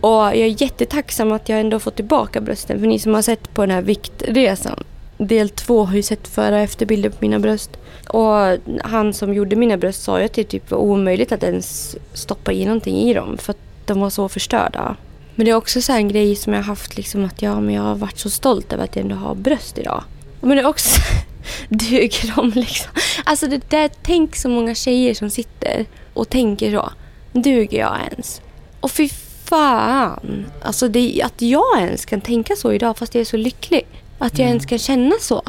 Och 0.00 0.10
jag 0.10 0.36
är 0.36 0.62
jättetacksam 0.62 1.32
att 1.32 1.48
jag 1.48 1.60
ändå 1.60 1.74
har 1.74 1.80
fått 1.80 1.96
tillbaka 1.96 2.40
brösten. 2.40 2.80
För 2.80 2.86
ni 2.86 2.98
som 2.98 3.14
har 3.14 3.22
sett 3.22 3.54
på 3.54 3.62
den 3.62 3.70
här 3.70 3.82
viktresan. 3.82 4.84
Del 5.18 5.48
två 5.48 5.84
har 5.84 5.94
ju 5.94 6.02
sett 6.02 6.28
före 6.28 6.54
och 6.54 6.60
efterbilder 6.60 7.10
på 7.10 7.16
mina 7.20 7.38
bröst. 7.38 7.70
Och 8.08 8.58
han 8.84 9.14
som 9.14 9.34
gjorde 9.34 9.56
mina 9.56 9.76
bröst 9.76 10.02
sa 10.02 10.18
ju 10.18 10.24
att 10.24 10.34
det 10.34 10.44
typ 10.44 10.70
var 10.70 10.78
omöjligt 10.78 11.32
att 11.32 11.42
ens 11.42 11.96
stoppa 12.12 12.52
i 12.52 12.64
någonting 12.64 12.96
i 12.96 13.14
dem. 13.14 13.38
För 13.38 13.50
att 13.50 13.58
de 13.86 14.00
var 14.00 14.10
så 14.10 14.28
förstörda. 14.28 14.96
Men 15.34 15.44
det 15.44 15.50
är 15.50 15.54
också 15.54 15.82
så 15.82 15.92
här 15.92 15.98
en 15.98 16.08
grej 16.08 16.36
som 16.36 16.52
jag 16.52 16.60
har 16.60 16.66
haft 16.66 16.96
liksom 16.96 17.24
att 17.24 17.42
ja, 17.42 17.60
men 17.60 17.74
jag 17.74 17.82
har 17.82 17.94
varit 17.94 18.18
så 18.18 18.30
stolt 18.30 18.72
över 18.72 18.84
att 18.84 18.96
jag 18.96 19.02
ändå 19.02 19.14
har 19.14 19.34
bröst 19.34 19.78
idag. 19.78 20.04
Men 20.40 20.50
det 20.50 20.62
är 20.62 20.66
också 20.66 21.00
duger 21.68 22.32
de 22.36 22.50
liksom. 22.50 22.90
Alltså 23.24 23.46
det 23.46 23.70
där, 23.70 23.90
tänk 24.02 24.36
så 24.36 24.48
många 24.48 24.74
tjejer 24.74 25.14
som 25.14 25.30
sitter 25.30 25.86
och 26.14 26.28
tänker 26.28 26.72
så. 26.72 26.92
Duger 27.32 27.78
jag 27.78 27.96
ens? 28.10 28.40
Och 28.80 28.90
fy 28.90 29.08
fan. 29.44 30.46
Alltså 30.62 30.88
det, 30.88 31.22
att 31.24 31.42
jag 31.42 31.80
ens 31.80 32.04
kan 32.04 32.20
tänka 32.20 32.56
så 32.56 32.72
idag 32.72 32.98
fast 32.98 33.14
jag 33.14 33.20
är 33.20 33.24
så 33.24 33.36
lycklig. 33.36 33.86
Att 34.18 34.38
jag 34.38 34.44
Mm. 34.44 34.48
ens 34.50 34.66
kan 34.66 34.78
känna 34.78 35.14
så. 35.20 35.42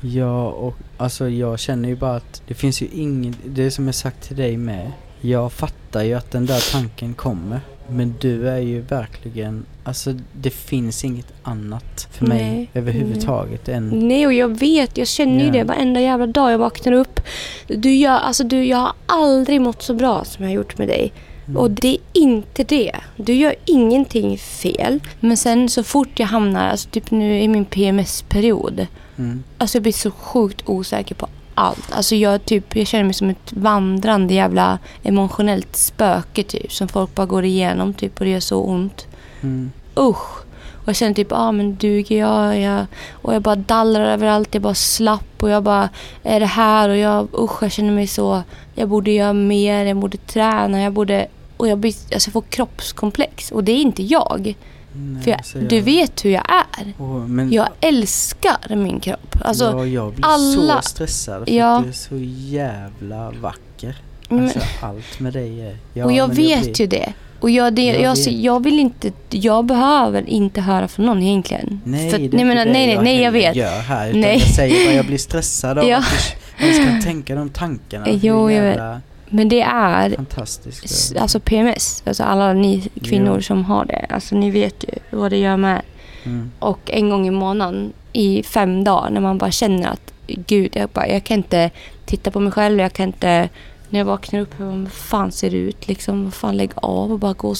Ja, 0.00 0.48
och 0.50 0.74
alltså 0.96 1.28
jag 1.28 1.58
känner 1.58 1.88
ju 1.88 1.96
bara 1.96 2.16
att 2.16 2.42
det 2.48 2.54
finns 2.54 2.82
ju 2.82 2.86
inget, 2.92 3.36
det 3.44 3.70
som 3.70 3.86
jag 3.86 3.94
sagt 3.94 4.22
till 4.28 4.36
dig 4.36 4.56
med. 4.56 4.92
Jag 5.20 5.52
fattar 5.52 6.02
ju 6.02 6.14
att 6.14 6.30
den 6.30 6.46
där 6.46 6.72
tanken 6.72 7.14
kommer. 7.14 7.60
Men 7.88 8.14
du 8.20 8.48
är 8.48 8.58
ju 8.58 8.80
verkligen, 8.80 9.64
alltså 9.84 10.14
det 10.32 10.50
finns 10.50 11.04
inget 11.04 11.32
annat 11.42 12.08
för 12.12 12.26
mig 12.26 12.38
Nej. 12.44 12.70
överhuvudtaget 12.74 13.68
än 13.68 13.88
Nej 14.08 14.26
och 14.26 14.32
jag 14.32 14.58
vet, 14.60 14.98
jag 14.98 15.08
känner 15.08 15.40
ju 15.40 15.46
Ja. 15.46 15.52
det 15.52 15.64
varenda 15.64 16.00
jävla 16.00 16.26
dag 16.26 16.52
jag 16.52 16.58
vaknar 16.58 16.92
upp. 16.92 17.20
Du 17.68 17.94
gör, 17.94 18.18
alltså 18.18 18.44
du, 18.44 18.64
jag 18.64 18.76
har 18.78 18.92
aldrig 19.06 19.60
mått 19.60 19.82
så 19.82 19.94
bra 19.94 20.24
som 20.24 20.44
jag 20.44 20.50
har 20.50 20.54
gjort 20.56 20.78
med 20.78 20.88
dig. 20.88 21.12
Mm. 21.46 21.56
Och 21.56 21.70
det 21.70 21.88
är 21.88 21.98
inte 22.12 22.64
det. 22.64 22.92
Du 23.16 23.34
gör 23.34 23.54
ingenting 23.64 24.38
fel. 24.38 25.00
Men 25.20 25.36
sen 25.36 25.68
så 25.68 25.82
fort 25.82 26.18
jag 26.18 26.26
hamnar, 26.26 26.68
alltså 26.68 26.88
typ 26.88 27.10
nu 27.10 27.40
i 27.40 27.48
min 27.48 27.64
PMS-period. 27.64 28.86
mm. 29.16 29.42
Alltså 29.58 29.76
jag 29.76 29.82
blir 29.82 29.92
så 29.92 30.10
sjukt 30.10 30.62
osäker 30.66 31.14
på 31.14 31.28
allt. 31.54 31.92
Alltså 31.92 32.14
jag, 32.14 32.44
typ, 32.44 32.76
jag 32.76 32.86
känner 32.86 33.04
mig 33.04 33.14
som 33.14 33.30
ett 33.30 33.52
vandrande 33.52 34.34
jävla 34.34 34.78
emotionellt 35.02 35.76
spöke 35.76 36.42
typ. 36.42 36.72
Som 36.72 36.88
folk 36.88 37.14
bara 37.14 37.26
går 37.26 37.44
igenom 37.44 37.94
typ 37.94 38.18
och 38.18 38.24
det 38.24 38.30
gör 38.30 38.40
så 38.40 38.60
ont. 38.60 39.06
Mm. 39.42 39.72
Usch. 39.98 40.46
Och 40.86 40.88
jag 40.88 40.96
känner 40.96 41.14
typ, 41.14 41.30
ja 41.30 41.36
ah, 41.36 41.52
men 41.52 41.76
duger 41.76 42.18
jag? 42.18 42.60
jag? 42.60 42.86
Och 43.12 43.34
jag 43.34 43.42
bara 43.42 43.56
dallrar 43.56 44.04
överallt. 44.04 44.54
Jag 44.54 44.62
bara 44.62 44.74
slapp 44.74 45.42
och 45.42 45.50
jag 45.50 45.62
bara, 45.62 45.88
är 46.22 46.40
det 46.40 46.46
här? 46.46 46.88
Och 46.88 46.96
jag, 46.96 47.28
usch 47.38 47.62
jag 47.62 47.72
känner 47.72 47.92
mig 47.92 48.06
så, 48.06 48.42
jag 48.74 48.88
borde 48.88 49.10
göra 49.10 49.32
mer, 49.32 49.84
jag 49.84 49.96
borde 49.96 50.16
träna, 50.16 50.82
jag 50.82 50.92
borde... 50.92 51.26
Och 51.56 51.68
jag, 51.68 51.78
blir, 51.78 51.94
alltså 52.14 52.28
jag 52.28 52.32
får 52.32 52.42
kroppskomplex. 52.42 53.50
Och 53.52 53.64
det 53.64 53.72
är 53.72 53.80
inte 53.82 54.02
jag. 54.02 54.54
Nej, 54.92 55.22
För 55.22 55.30
jag, 55.30 55.38
alltså 55.38 55.58
du 55.58 55.80
vet 55.80 56.24
hur 56.24 56.30
jag 56.30 56.42
är. 56.50 56.92
Åh, 56.98 57.26
men, 57.26 57.52
Jag 57.52 57.68
älskar 57.80 58.76
min 58.76 59.00
kropp. 59.00 59.36
Alltså, 59.44 59.64
ja, 59.64 59.86
jag 59.86 60.12
blir 60.12 60.24
alla- 60.26 60.82
så 60.82 60.88
stressad 60.88 61.44
för 61.48 61.54
Ja. 61.54 61.76
att 61.76 61.82
du 61.82 61.88
är 61.88 61.92
så 61.92 62.16
jävla 62.56 63.30
vacker. 63.40 63.96
men- 64.28 64.44
Alltså 64.44 64.60
allt 64.82 65.20
med 65.20 65.32
dig 65.32 65.60
är... 65.60 65.76
Ja, 65.94 66.04
och 66.04 66.12
jag 66.12 66.28
men 66.28 66.36
vet 66.36 66.62
blir- 66.62 66.80
ju 66.80 66.86
det. 66.86 67.12
Och 67.40 67.50
jag, 67.50 67.72
det, 67.74 67.82
Jag 67.84 68.16
jag, 68.16 68.32
jag 68.32 68.62
vill 68.64 68.78
inte, 68.80 69.12
jag 69.30 69.64
behöver 69.64 70.30
inte 70.30 70.60
höra 70.60 70.88
från 70.88 71.06
någon 71.06 71.22
egentligen. 71.22 71.80
Nej, 71.84 72.10
För, 72.10 72.18
det 72.18 72.24
är 72.24 72.28
nej, 72.30 72.40
inte 72.40 72.44
men, 72.44 72.56
det 72.56 72.72
nej, 72.72 72.86
nej, 72.86 72.98
nej, 73.04 73.22
jag 73.22 73.32
vet. 73.32 73.56
gör 73.56 73.80
här. 73.80 74.08
Utan 74.08 74.20
Nej. 74.20 74.38
jag 74.38 74.48
säger 74.48 74.84
bara 74.86 74.94
jag 74.94 75.06
blir 75.06 75.18
stressad 75.18 75.78
av 75.78 75.84
Ja. 75.88 75.98
att 75.98 76.36
du 76.58 76.64
ens 76.66 76.88
kan 76.88 77.02
tänka 77.02 77.34
de 77.34 77.48
tankarna. 77.48 78.06
Jo, 78.10 78.50
jag 78.50 78.62
vet. 78.62 78.80
Men 79.28 79.48
det 79.48 79.62
är 79.62 80.10
Fantastiskt. 80.16 81.16
Alltså 81.16 81.40
PMS, 81.40 82.02
alltså 82.06 82.22
alla 82.22 82.52
ni 82.52 82.88
kvinnor 83.02 83.34
Ja. 83.36 83.42
som 83.42 83.64
har 83.64 83.84
det. 83.84 84.06
Alltså 84.10 84.34
ni 84.34 84.50
vet 84.50 84.84
ju 84.84 85.18
vad 85.18 85.32
det 85.32 85.38
gör 85.38 85.56
med 85.56 85.82
Mm. 86.26 86.50
Och 86.58 86.90
en 86.90 87.10
gång 87.10 87.26
i 87.26 87.30
månaden 87.30 87.92
i 88.12 88.42
fem 88.42 88.84
dagar 88.84 89.10
när 89.10 89.20
man 89.20 89.38
bara 89.38 89.50
känner 89.50 89.88
att 89.88 90.12
gud, 90.26 90.76
jag, 90.76 90.88
bara, 90.88 91.08
jag 91.08 91.24
kan 91.24 91.36
inte 91.36 91.70
titta 92.04 92.30
på 92.30 92.40
mig 92.40 92.52
själv. 92.52 92.80
Jag 92.80 92.92
kan 92.92 93.06
inte, 93.06 93.48
när 93.88 93.98
jag 94.00 94.06
vaknar 94.06 94.40
upp, 94.40 94.54
vad 94.58 94.92
fan 94.92 95.32
ser 95.32 95.50
det 95.50 95.56
ut 95.56 95.88
liksom? 95.88 96.24
Vad 96.24 96.34
fan 96.34 96.56
lägg 96.56 96.70
av 96.74 97.12
och 97.12 97.18
bara 97.18 97.32
gå 97.32 97.48
och 97.48 97.56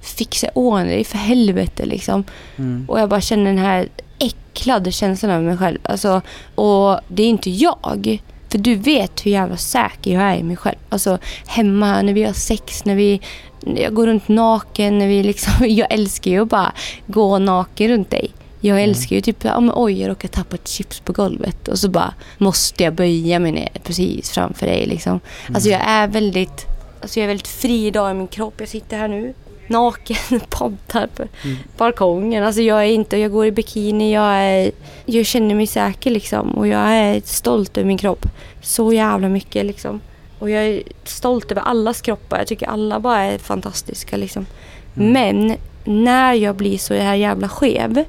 fixa 0.00 0.48
ordning 0.54 0.86
dig 0.88 1.04
för 1.04 1.18
helvete 1.18 1.86
liksom. 1.86 2.24
Mm. 2.56 2.84
Och 2.88 3.00
jag 3.00 3.08
bara 3.08 3.20
känner 3.20 3.44
den 3.44 3.58
här 3.58 3.88
äcklade 4.18 4.92
känslan 4.92 5.30
av 5.30 5.42
mig 5.42 5.56
själv. 5.56 5.78
Alltså, 5.82 6.20
och 6.54 7.00
det 7.08 7.22
är 7.22 7.28
inte 7.28 7.50
jag. 7.50 8.22
För 8.54 8.58
du 8.58 8.74
vet 8.74 9.26
hur 9.26 9.30
jävla 9.30 9.56
säker 9.56 10.12
jag 10.14 10.22
är 10.22 10.36
i 10.36 10.42
mig 10.42 10.56
själv. 10.56 10.76
Alltså 10.88 11.18
hemma 11.46 12.02
när 12.02 12.12
vi 12.12 12.22
har 12.24 12.32
sex, 12.32 12.84
när 12.84 12.94
vi 12.94 13.20
jag 13.76 13.94
går 13.94 14.06
runt 14.06 14.28
naken, 14.28 14.98
när 14.98 15.06
vi 15.08 15.22
liksom, 15.22 15.52
jag 15.68 15.92
älskar 15.92 16.30
ju 16.30 16.42
att 16.42 16.48
bara 16.48 16.72
gå 17.06 17.38
naken 17.38 17.88
runt 17.88 18.10
dig. 18.10 18.30
Jag 18.60 18.78
Mm. 18.78 18.90
älskar 18.90 19.16
ju 19.16 19.22
typ, 19.22 19.44
ja 19.44 19.60
men 19.60 19.72
oj 19.74 20.00
jag 20.00 20.10
råkade 20.10 20.32
tappa 20.34 20.54
ett 20.56 20.68
chips 20.68 21.00
på 21.00 21.12
golvet 21.12 21.68
och 21.68 21.78
så 21.78 21.88
bara 21.88 22.14
måste 22.38 22.84
jag 22.84 22.94
böja 22.94 23.38
mig 23.38 23.52
ner 23.52 23.68
precis 23.84 24.30
framför 24.30 24.66
dig 24.66 24.86
liksom. 24.86 25.20
Alltså 25.54 25.68
jag 25.70 25.80
är 25.86 26.06
väldigt, 26.08 26.66
alltså 27.02 27.20
jag 27.20 27.24
är 27.24 27.28
väldigt 27.28 27.48
fri 27.48 27.86
idag 27.86 28.10
i 28.10 28.14
min 28.14 28.26
kropp. 28.26 28.54
Jag 28.58 28.68
sitter 28.68 28.96
här 28.98 29.08
nu 29.08 29.34
naken, 29.68 30.40
poddar 30.50 31.06
på 31.06 31.22
Mm. 31.44 31.56
balkongen. 31.76 32.44
Alltså 32.44 32.62
jag 32.62 32.78
är 32.80 32.88
inte, 32.88 33.16
jag 33.16 33.32
går 33.32 33.46
i 33.46 33.52
bikini, 33.52 34.14
jag 34.14 34.24
är, 34.34 34.70
jag 35.04 35.26
känner 35.26 35.54
mig 35.54 35.66
säker 35.66 36.10
liksom. 36.10 36.50
Och 36.54 36.68
jag 36.68 36.80
är 36.90 37.22
stolt 37.24 37.76
över 37.76 37.86
min 37.86 37.98
kropp. 37.98 38.26
Så 38.62 38.92
jävla 38.92 39.28
mycket 39.28 39.66
liksom. 39.66 40.00
Och 40.38 40.50
jag 40.50 40.64
är 40.64 40.82
stolt 41.04 41.50
över 41.52 41.62
allas 41.62 42.00
kroppar. 42.00 42.38
Jag 42.38 42.46
tycker 42.46 42.66
alla 42.66 43.00
bara 43.00 43.20
är 43.22 43.38
fantastiska 43.38 44.16
liksom. 44.16 44.46
Mm. 44.96 45.12
Men 45.12 45.56
när 45.84 46.34
jag 46.34 46.56
blir 46.56 46.78
så 46.78 46.94
här 46.94 47.14
jävla 47.14 47.48
skev 47.48 48.04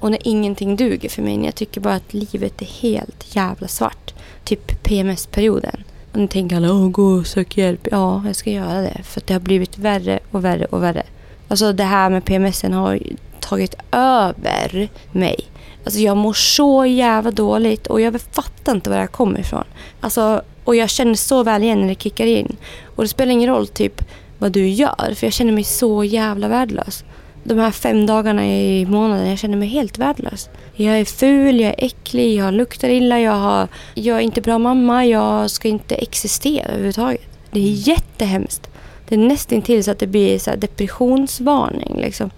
och 0.00 0.10
när 0.10 0.28
ingenting 0.28 0.76
duger 0.76 1.08
för 1.08 1.22
mig, 1.22 1.36
när 1.36 1.44
jag 1.44 1.54
tycker 1.54 1.80
bara 1.80 1.94
att 1.94 2.14
livet 2.14 2.62
är 2.62 2.66
helt 2.66 3.36
jävla 3.36 3.68
svart. 3.68 4.14
Typ 4.44 4.82
PMS-perioden. 4.82 5.84
Nu 6.12 6.26
tänker 6.26 6.56
alla, 6.56 6.72
åh 6.72 6.88
gå 6.88 7.02
och 7.02 7.26
sök 7.26 7.56
hjälp. 7.56 7.88
Ja, 7.90 8.22
jag 8.26 8.36
ska 8.36 8.50
göra 8.50 8.80
det. 8.80 9.00
För 9.04 9.22
det 9.26 9.32
har 9.32 9.40
blivit 9.40 9.78
värre 9.78 10.20
och 10.30 10.44
värre 10.44 10.64
och 10.64 10.82
värre. 10.82 11.02
Alltså 11.48 11.72
det 11.72 11.84
här 11.84 12.10
med 12.10 12.24
PMSen 12.24 12.72
har 12.72 12.98
tagit 13.40 13.74
över 13.92 14.88
mig. 15.12 15.36
Alltså 15.84 16.00
jag 16.00 16.16
mår 16.16 16.32
så 16.32 16.86
jävla 16.86 17.30
dåligt 17.30 17.86
och 17.86 18.00
jag 18.00 18.20
fattar 18.20 18.72
inte 18.72 18.90
var 18.90 18.96
det 18.96 19.02
här 19.02 19.08
kommer 19.08 19.40
ifrån. 19.40 19.64
Alltså, 20.00 20.42
och 20.64 20.76
jag 20.76 20.90
känner 20.90 21.14
så 21.14 21.42
väl 21.42 21.62
igen 21.62 21.80
när 21.80 21.88
det 21.88 22.02
kickar 22.02 22.26
in. 22.26 22.56
Och 22.84 23.02
det 23.02 23.08
spelar 23.08 23.32
ingen 23.32 23.50
roll 23.50 23.68
typ 23.68 24.04
vad 24.38 24.52
du 24.52 24.68
gör 24.68 25.14
för 25.14 25.26
jag 25.26 25.32
känner 25.32 25.52
mig 25.52 25.64
så 25.64 26.04
jävla 26.04 26.48
värdelös. 26.48 27.04
De 27.44 27.58
här 27.58 27.70
fem 27.70 28.06
dagarna 28.06 28.46
i 28.46 28.86
månaden, 28.86 29.28
jag 29.28 29.38
känner 29.38 29.56
mig 29.56 29.68
helt 29.68 29.98
värdelös. 29.98 30.50
Jag 30.74 31.00
är 31.00 31.04
ful, 31.04 31.60
jag 31.60 31.68
är 31.78 31.84
äcklig, 31.84 32.34
jag 32.36 32.54
luktar 32.54 32.88
illa, 32.88 33.20
jag, 33.20 33.32
har, 33.32 33.68
jag 33.94 34.16
är 34.16 34.20
inte 34.20 34.40
bra 34.40 34.58
mamma, 34.58 35.06
jag 35.06 35.50
ska 35.50 35.68
inte 35.68 35.94
existera 35.94 36.64
överhuvudtaget. 36.68 37.20
Det 37.50 37.60
är 37.60 37.88
jättehemskt. 37.88 38.70
Det 39.08 39.14
är 39.14 39.18
nästan 39.18 39.62
till 39.62 39.84
så 39.84 39.90
att 39.90 39.98
det 39.98 40.06
blir 40.06 40.38
så 40.38 40.50
depressionsvarning 40.56 41.96
liksom. 42.00 42.30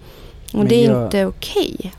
Och 0.51 0.57
Men 0.59 0.67
det 0.67 0.85
är 0.85 0.91
jag- 0.91 1.05
inte 1.05 1.25
okej. 1.25 1.91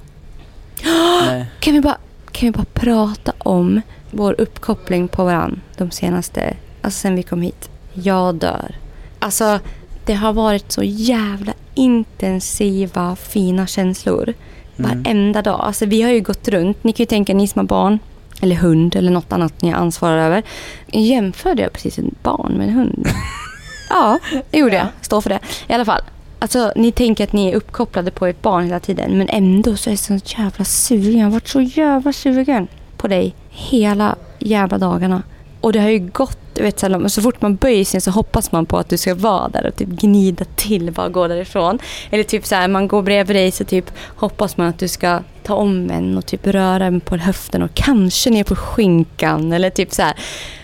Nej. 1.27 1.47
Kan 1.61 1.75
vi, 1.75 1.81
bara, 1.81 1.99
kan 2.33 2.47
vi 2.47 2.51
bara 2.53 2.67
prata 2.73 3.33
om 3.39 3.81
vår 4.11 4.35
uppkoppling 4.41 5.09
på 5.09 5.25
varandra 5.25 5.61
de 5.77 5.91
senaste, 5.91 6.57
alltså 6.83 7.01
sen 7.01 7.15
vi 7.17 7.23
kom 7.23 7.43
hit. 7.43 7.71
Jag 7.93 8.35
dör. 8.35 8.75
Alltså, 9.19 9.61
det 10.07 10.15
har 10.15 10.33
varit 10.33 10.73
så 10.73 10.83
jävla 10.85 11.53
intensiva, 11.75 13.17
fina 13.17 13.67
känslor. 13.67 14.35
Mm. 14.77 14.91
Varenda 14.91 15.43
dag. 15.43 15.61
Alltså 15.61 15.87
vi 15.87 16.03
har 16.03 16.11
ju 16.11 16.21
gått 16.21 16.49
runt. 16.49 16.85
Ni 16.85 16.93
kan 16.93 17.05
ju 17.05 17.07
tänka, 17.07 17.35
ni 17.35 17.49
som 17.49 17.59
har 17.59 17.67
barn 17.67 17.99
eller 18.41 18.57
hund 18.57 18.97
eller 18.97 19.11
något 19.11 19.33
annat 19.33 19.63
ni 19.63 19.73
ansvarar 19.73 20.19
över. 20.19 20.43
Jämförde 20.87 21.63
jag 21.63 21.73
precis 21.73 21.99
ett 21.99 22.23
barn 22.23 22.53
med 22.53 22.69
en 22.69 22.75
hund? 22.75 23.09
ja, 23.91 24.19
det 24.51 24.59
gjorde 24.59 24.77
jag. 24.77 24.87
Står 25.01 25.21
för 25.21 25.31
det. 25.31 25.41
I 25.69 25.73
alla 25.73 25.85
fall. 25.85 26.03
Alltså, 26.39 26.73
ni 26.77 26.93
tänker 26.93 27.25
att 27.25 27.33
ni 27.33 27.49
är 27.49 27.55
uppkopplade 27.55 28.11
på 28.11 28.27
ett 28.27 28.43
barn 28.43 28.65
hela 28.65 28.81
tiden. 28.81 29.19
Men 29.19 29.29
ändå 29.29 29.77
så 29.77 29.91
är 29.91 29.93
jag 29.93 29.99
så 29.99 30.19
jävla 30.39 30.65
sugen. 30.65 31.19
Jag 31.19 31.27
har 31.27 31.31
varit 31.31 31.49
så 31.49 31.61
jävla 31.61 32.13
sugen 32.13 32.69
på 32.97 33.09
dig 33.09 33.35
hela 33.51 34.17
jävla 34.39 34.79
dagarna. 34.79 35.23
Och 35.65 35.73
det 35.73 35.81
har 35.81 35.91
ju 35.91 35.99
gått, 35.99 36.39
du 36.55 36.63
vet, 36.63 36.79
så, 36.81 36.89
här, 36.89 37.09
så 37.09 37.23
fort 37.23 37.43
man 37.43 37.57
böjer 37.57 37.85
sig 37.85 38.01
så 38.01 38.11
hoppas 38.11 38.53
man 38.53 38.67
på 38.67 38.79
att 38.79 38.89
du 38.89 38.97
ska 38.97 39.15
vara 39.15 39.49
där 39.49 39.67
och 39.67 39.77
typ 39.77 39.89
gnida 39.89 40.45
till 40.57 40.93
bara 40.93 41.09
gå 41.09 41.29
därifrån. 41.29 41.79
Eller 42.11 42.23
typ 42.23 42.47
så 42.47 42.55
här, 42.55 42.69
man 42.69 42.89
går 42.89 43.03
bredvid 43.03 43.37
dig 43.37 43.51
så 43.51 43.65
typ 43.65 43.91
hoppas 44.17 44.57
man 44.57 44.67
att 44.67 44.79
du 44.79 44.89
ska 44.89 45.21
ta 45.43 45.55
om 45.55 45.91
en 45.91 46.19
och 46.19 46.27
typ 46.27 46.47
röra 46.47 46.85
en 46.85 47.01
på 47.01 47.17
höften 47.17 47.63
och 47.63 47.75
kanske 47.75 48.31
ner 48.31 48.45
på 48.45 48.57
skinkan. 48.57 49.53
Eller 49.53 49.71
typ 49.71 49.93
så 49.93 50.03
här, 50.03 50.15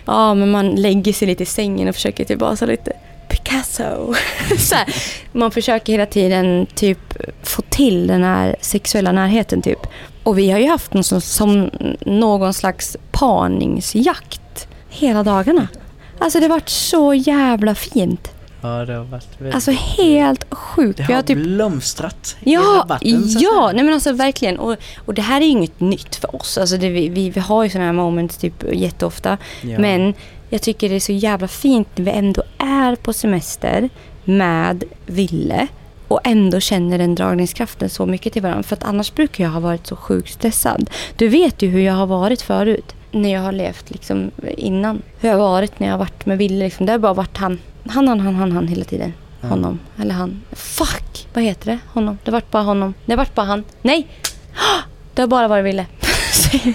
ja 0.05 0.35
men 0.35 0.51
man 0.51 0.71
lägger 0.71 1.13
sig 1.13 1.29
lite 1.29 1.43
i 1.43 1.47
sängen 1.47 1.89
och 1.89 1.95
försöker 1.95 2.25
typ 2.25 2.41
vara 2.41 2.57
så 2.57 2.67
lite 2.67 2.93
Picasso. 3.29 4.15
så 4.59 4.75
här, 4.75 4.95
man 5.33 5.51
försöker 5.51 5.93
hela 5.93 6.07
tiden 6.07 6.67
typ 6.75 7.15
få 7.43 7.63
till 7.63 8.07
den 8.07 8.23
här 8.23 8.57
sexuella 8.61 9.13
närheten 9.13 9.63
typ. 9.63 9.87
Och 10.23 10.39
vi 10.39 10.51
har 10.51 10.59
ju 10.59 10.69
haft 10.69 10.95
någon 10.95 11.05
som, 11.05 11.21
som 11.21 11.71
någon 12.01 12.55
slags 12.55 12.97
parningsjakt 13.11 14.41
hela 14.91 15.23
dagarna. 15.23 15.69
Alltså 16.19 16.39
det 16.41 16.45
har 16.45 16.51
varit 16.51 16.69
så 16.69 17.15
jävla 17.15 17.75
fint. 17.75 18.31
Ja, 18.63 18.69
det 18.69 18.93
har 18.95 19.05
varit 19.05 19.29
väldigt... 19.39 19.55
Alltså 19.55 19.71
helt 19.71 20.55
sjukt. 20.55 20.97
det 20.97 21.05
Vi 21.09 21.13
har 21.13 21.23
typ 21.23 21.39
blomstrat 21.39 22.37
i 22.41 22.53
Ja, 22.53 22.61
rabatten, 22.83 23.29
så 23.29 23.39
att 23.39 23.43
ja 23.43 23.51
säga. 23.51 23.73
nej 23.75 23.85
men 23.85 23.95
alltså 23.95 24.13
verkligen. 24.13 24.59
Och, 24.59 24.77
och 25.05 25.15
det 25.15 25.23
här 25.23 25.41
är 25.41 25.45
ju 25.45 25.51
inget 25.51 25.81
nytt 25.81 26.17
för 26.17 26.37
oss. 26.37 26.59
Alltså 26.59 26.77
det, 26.77 26.89
vi, 26.89 27.09
vi, 27.09 27.31
vi 27.31 27.41
har 27.41 27.65
ju 27.65 27.71
sådana 27.71 27.87
här 27.87 27.93
moments 27.93 28.37
typ 28.37 28.65
jätteofta. 28.73 29.39
Ja. 29.63 29.79
Men 29.79 30.15
jag 30.51 30.63
tycker 30.63 30.89
det 30.89 30.95
är 30.95 31.01
så 31.01 31.13
jävla 31.13 31.49
fint 31.49 31.89
när 31.95 32.05
vi 32.05 32.11
ändå 32.11 32.43
är 32.59 32.97
på 32.97 33.13
semester 33.13 33.89
med 34.25 34.85
Ville 35.07 35.67
och 36.09 36.21
ändå 36.25 36.61
känner 36.61 36.99
den 36.99 37.15
dragningskraften 37.15 37.91
så 37.91 38.07
mycket 38.07 38.33
till 38.33 38.43
varandra. 38.43 38.63
För 38.63 38.77
att 38.77 38.85
annars 38.85 39.15
brukar 39.15 39.45
jag 39.45 39.51
ha 39.51 39.61
varit 39.61 39.87
så 39.87 39.97
sjukt 39.97 40.33
stressad. 40.33 40.91
Du 41.17 41.29
vet 41.29 41.63
ju 41.63 41.69
hur 41.69 41.81
jag 41.81 41.95
har 41.95 42.07
varit 42.07 42.43
förut. 42.43 42.95
När 43.11 43.33
jag 43.33 43.41
har 43.41 43.53
levt 43.53 43.91
liksom 43.91 44.31
innan. 44.57 45.03
Hur 45.21 45.29
jag 45.29 45.37
har 45.37 45.43
varit 45.49 45.81
när 45.81 45.87
jag 45.87 45.95
har 45.95 45.99
varit 45.99 46.27
med 46.27 46.39
Ville. 46.39 46.65
Liksom. 46.65 46.87
Det 46.87 46.93
har 46.93 46.99
bara 46.99 47.15
varit 47.15 47.37
han. 47.37 47.59
Han, 47.89 48.09
han, 48.09 48.21
han, 48.21 48.35
han, 48.35 48.53
han 48.53 48.69
hela 48.69 48.85
tiden. 48.85 49.13
Honom. 49.43 49.79
Eller 49.99 50.15
han. 50.15 50.43
Fuck! 50.53 51.29
Vad 51.35 51.45
heter 51.45 51.67
det? 51.71 51.79
Honom. 51.93 52.19
Det 52.25 52.31
har 52.31 52.33
varit 52.33 52.51
bara 52.51 52.63
honom. 52.63 52.95
Det 53.07 53.13
har 53.13 53.17
varit 53.17 53.35
bara 53.35 53.47
han. 53.47 53.65
Nej! 53.83 54.07
Det 55.15 55.23
har 55.23 55.27
bara 55.27 55.49
varit 55.49 55.65
Ville. 55.65 55.87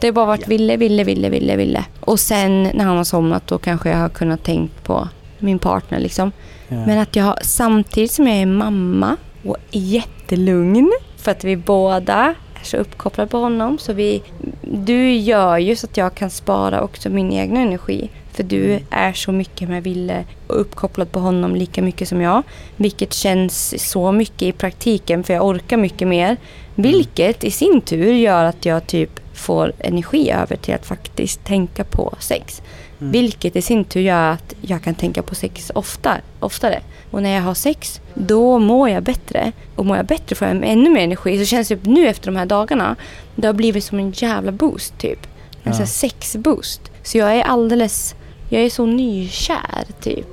Det 0.00 0.06
har 0.06 0.12
bara 0.12 0.26
varit. 0.26 0.48
Ville, 0.48 0.76
Ville, 0.76 1.04
Ville, 1.04 1.28
Ville, 1.28 1.56
Ville. 1.56 1.84
Och 2.00 2.20
sen 2.20 2.62
när 2.62 2.84
han 2.84 2.96
har 2.96 3.04
somnat 3.04 3.46
då 3.46 3.58
kanske 3.58 3.90
jag 3.90 3.96
har 3.96 4.08
kunnat 4.08 4.44
tänkt 4.44 4.84
på 4.84 5.08
min 5.38 5.58
partner 5.58 6.00
liksom. 6.00 6.32
Ja. 6.68 6.86
Men 6.86 6.98
att 6.98 7.16
jag 7.16 7.24
har, 7.24 7.38
samtidigt 7.42 8.12
som 8.12 8.26
jag 8.26 8.36
är 8.36 8.46
mamma 8.46 9.16
och 9.44 9.56
är 9.72 9.80
jättelugn 9.80 10.92
för 11.16 11.30
att 11.30 11.44
vi 11.44 11.56
båda 11.56 12.34
så 12.62 12.76
uppkopplade 12.76 13.30
på 13.30 13.38
honom. 13.38 13.78
Så 13.78 13.92
vi, 13.92 14.22
du 14.62 15.12
gör 15.12 15.58
ju 15.58 15.76
så 15.76 15.86
att 15.86 15.96
jag 15.96 16.14
kan 16.14 16.30
spara 16.30 16.82
också 16.82 17.10
min 17.10 17.32
egen 17.32 17.56
energi. 17.56 18.10
För 18.32 18.42
du 18.42 18.78
är 18.90 19.12
så 19.12 19.32
mycket 19.32 19.68
med 19.68 19.82
Ville 19.82 20.24
och 20.46 20.60
uppkopplad 20.60 21.12
på 21.12 21.20
honom 21.20 21.56
lika 21.56 21.82
mycket 21.82 22.08
som 22.08 22.20
jag. 22.20 22.42
Vilket 22.76 23.12
känns 23.12 23.90
så 23.90 24.12
mycket 24.12 24.42
i 24.42 24.52
praktiken 24.52 25.24
för 25.24 25.34
jag 25.34 25.46
orkar 25.46 25.76
mycket 25.76 26.08
mer. 26.08 26.36
Vilket 26.74 27.44
i 27.44 27.50
sin 27.50 27.80
tur 27.80 28.12
gör 28.12 28.44
att 28.44 28.64
jag 28.64 28.86
typ 28.86 29.20
får 29.34 29.72
energi 29.78 30.30
över 30.30 30.56
till 30.56 30.74
att 30.74 30.86
faktiskt 30.86 31.44
tänka 31.44 31.84
på 31.84 32.14
sex. 32.18 32.62
Mm. 33.00 33.12
Vilket 33.12 33.56
i 33.56 33.62
sin 33.62 33.84
tur 33.84 34.00
gör 34.00 34.30
att 34.32 34.54
jag 34.60 34.82
kan 34.82 34.94
tänka 34.94 35.22
på 35.22 35.34
sex 35.34 35.70
ofta, 35.74 36.16
oftare. 36.40 36.80
Och 37.10 37.22
när 37.22 37.30
jag 37.34 37.42
har 37.42 37.54
sex, 37.54 38.00
då 38.14 38.58
mår 38.58 38.88
jag 38.88 39.02
bättre. 39.02 39.52
Och 39.76 39.86
mår 39.86 39.96
jag 39.96 40.06
bättre 40.06 40.36
får 40.36 40.48
jag 40.48 40.56
ännu 40.64 40.90
mer 40.90 41.00
energi. 41.04 41.38
Så 41.38 41.44
känns 41.44 41.68
det 41.68 41.86
nu 41.86 42.08
efter 42.08 42.26
de 42.30 42.36
här 42.36 42.46
dagarna, 42.46 42.96
det 43.36 43.46
har 43.46 43.54
blivit 43.54 43.84
som 43.84 43.98
en 43.98 44.10
jävla 44.10 44.52
boost 44.52 44.98
typ. 44.98 45.26
En 45.62 45.72
Ja. 45.72 45.72
sån 45.72 45.86
sexboost. 45.86 46.80
Så 47.02 47.18
jag 47.18 47.36
är 47.36 47.42
alldeles, 47.42 48.14
jag 48.48 48.62
är 48.62 48.70
så 48.70 48.86
nykär 48.86 49.84
typ. 50.00 50.26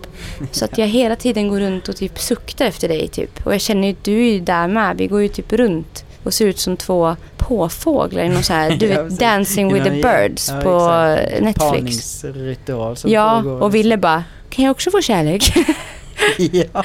Så 0.52 0.66
att 0.66 0.78
jag 0.78 0.88
hela 0.88 1.16
tiden 1.16 1.48
går 1.48 1.60
runt 1.60 1.88
och 1.88 1.96
typ 1.96 2.20
suktar 2.20 2.66
efter 2.66 2.88
dig 2.88 3.08
typ. 3.08 3.46
Och 3.46 3.54
jag 3.54 3.62
känner 3.62 3.88
ju 3.88 3.94
att 3.94 4.04
du 4.04 4.28
är 4.36 4.40
där 4.40 4.68
med. 4.68 4.98
Vi 4.98 5.08
går 5.08 5.22
ju 5.22 5.28
typ 5.28 5.54
runt 5.54 6.06
och 6.28 6.34
ser 6.34 6.46
ut 6.48 6.60
som 6.60 6.78
två 6.78 7.16
påfåglar 7.38 8.24
i 8.24 8.30
någon 8.30 8.44
så 8.44 8.54
här, 8.54 8.72
du 8.78 8.88
vet. 8.88 9.20
Dancing 9.20 9.74
with 9.74 9.86
the 9.86 9.92
Birds 9.92 10.50
ja, 10.50 10.62
på 10.62 10.90
exakt. 11.20 11.42
Netflix. 11.44 12.22
Parningsritual 12.22 12.98
som 12.98 13.12
Ja, 13.12 13.42
pågår. 13.44 13.62
och 13.64 13.76
Ville 13.76 13.98
bara, 13.98 14.24
kan 14.50 14.66
jag 14.66 14.72
också 14.72 14.92
få 14.92 15.02
kärlek? 15.02 15.54
ja. 16.52 16.84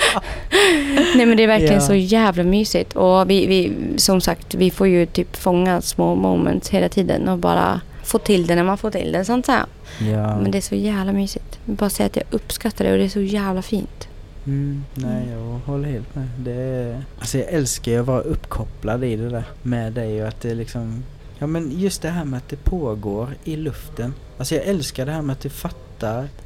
Nej 1.17 1.27
men 1.27 1.37
det 1.37 1.43
är 1.43 1.47
verkligen 1.47 1.75
Ja. 1.75 1.81
så 1.81 1.95
jävla 1.95 2.43
mysigt. 2.43 2.97
Och 2.97 3.31
vi, 3.31 3.47
vi, 3.47 3.73
som 3.97 4.21
sagt, 4.21 4.55
vi 4.55 4.71
får 4.71 4.87
ju 4.89 5.07
typ 5.07 5.37
fånga 5.37 5.81
små 5.81 6.15
moments 6.15 6.69
hela 6.71 6.89
tiden 6.89 7.29
och 7.29 7.39
bara 7.39 7.81
få 8.05 8.19
till 8.19 8.47
det 8.47 8.55
när 8.55 8.65
man 8.65 8.79
får 8.79 8.91
till 8.91 9.13
det. 9.13 9.25
Sånt 9.25 9.47
här. 9.47 9.65
ja. 9.99 10.37
Men 10.41 10.51
det 10.51 10.59
är 10.59 10.63
så 10.63 10.75
jävla 10.75 11.13
mysigt. 11.13 11.59
Jag 11.67 11.77
bara 11.77 11.91
säga 11.91 12.07
att 12.07 12.17
jag 12.17 12.25
uppskattar 12.31 12.85
det 12.85 12.93
och 12.93 12.99
det 12.99 13.05
är 13.05 13.09
så 13.09 13.21
jävla 13.21 13.63
fint. 13.63 14.09
Mm, 14.47 14.85
nej, 14.95 15.29
jag 15.31 15.61
håller 15.67 15.89
helt 15.89 16.15
med. 16.15 16.29
Det 16.39 16.53
är, 16.53 17.05
alltså 17.19 17.39
jag 17.39 17.49
älskar 17.49 18.01
att 18.01 18.07
vara 18.07 18.21
uppkopplad 18.21 19.05
i 19.05 19.17
det 19.17 19.29
där 19.29 19.45
med 19.63 19.93
dig 19.93 20.23
och 20.23 20.29
att 20.29 20.41
det 20.41 20.55
liksom... 20.55 21.05
Ja 21.39 21.47
men 21.47 21.81
just 21.81 22.03
det 22.03 22.09
här 22.09 22.25
med 22.25 22.39
att 22.39 22.49
det 22.49 22.65
pågår 22.65 23.29
i 23.45 23.57
luften. 23.57 24.15
Alltså 24.39 24.55
jag 24.55 24.65
älskar 24.65 25.07
det 25.07 25.13
här 25.13 25.23
med 25.23 25.33
att 25.33 25.41
du 25.41 25.51
fattar. 25.51 25.92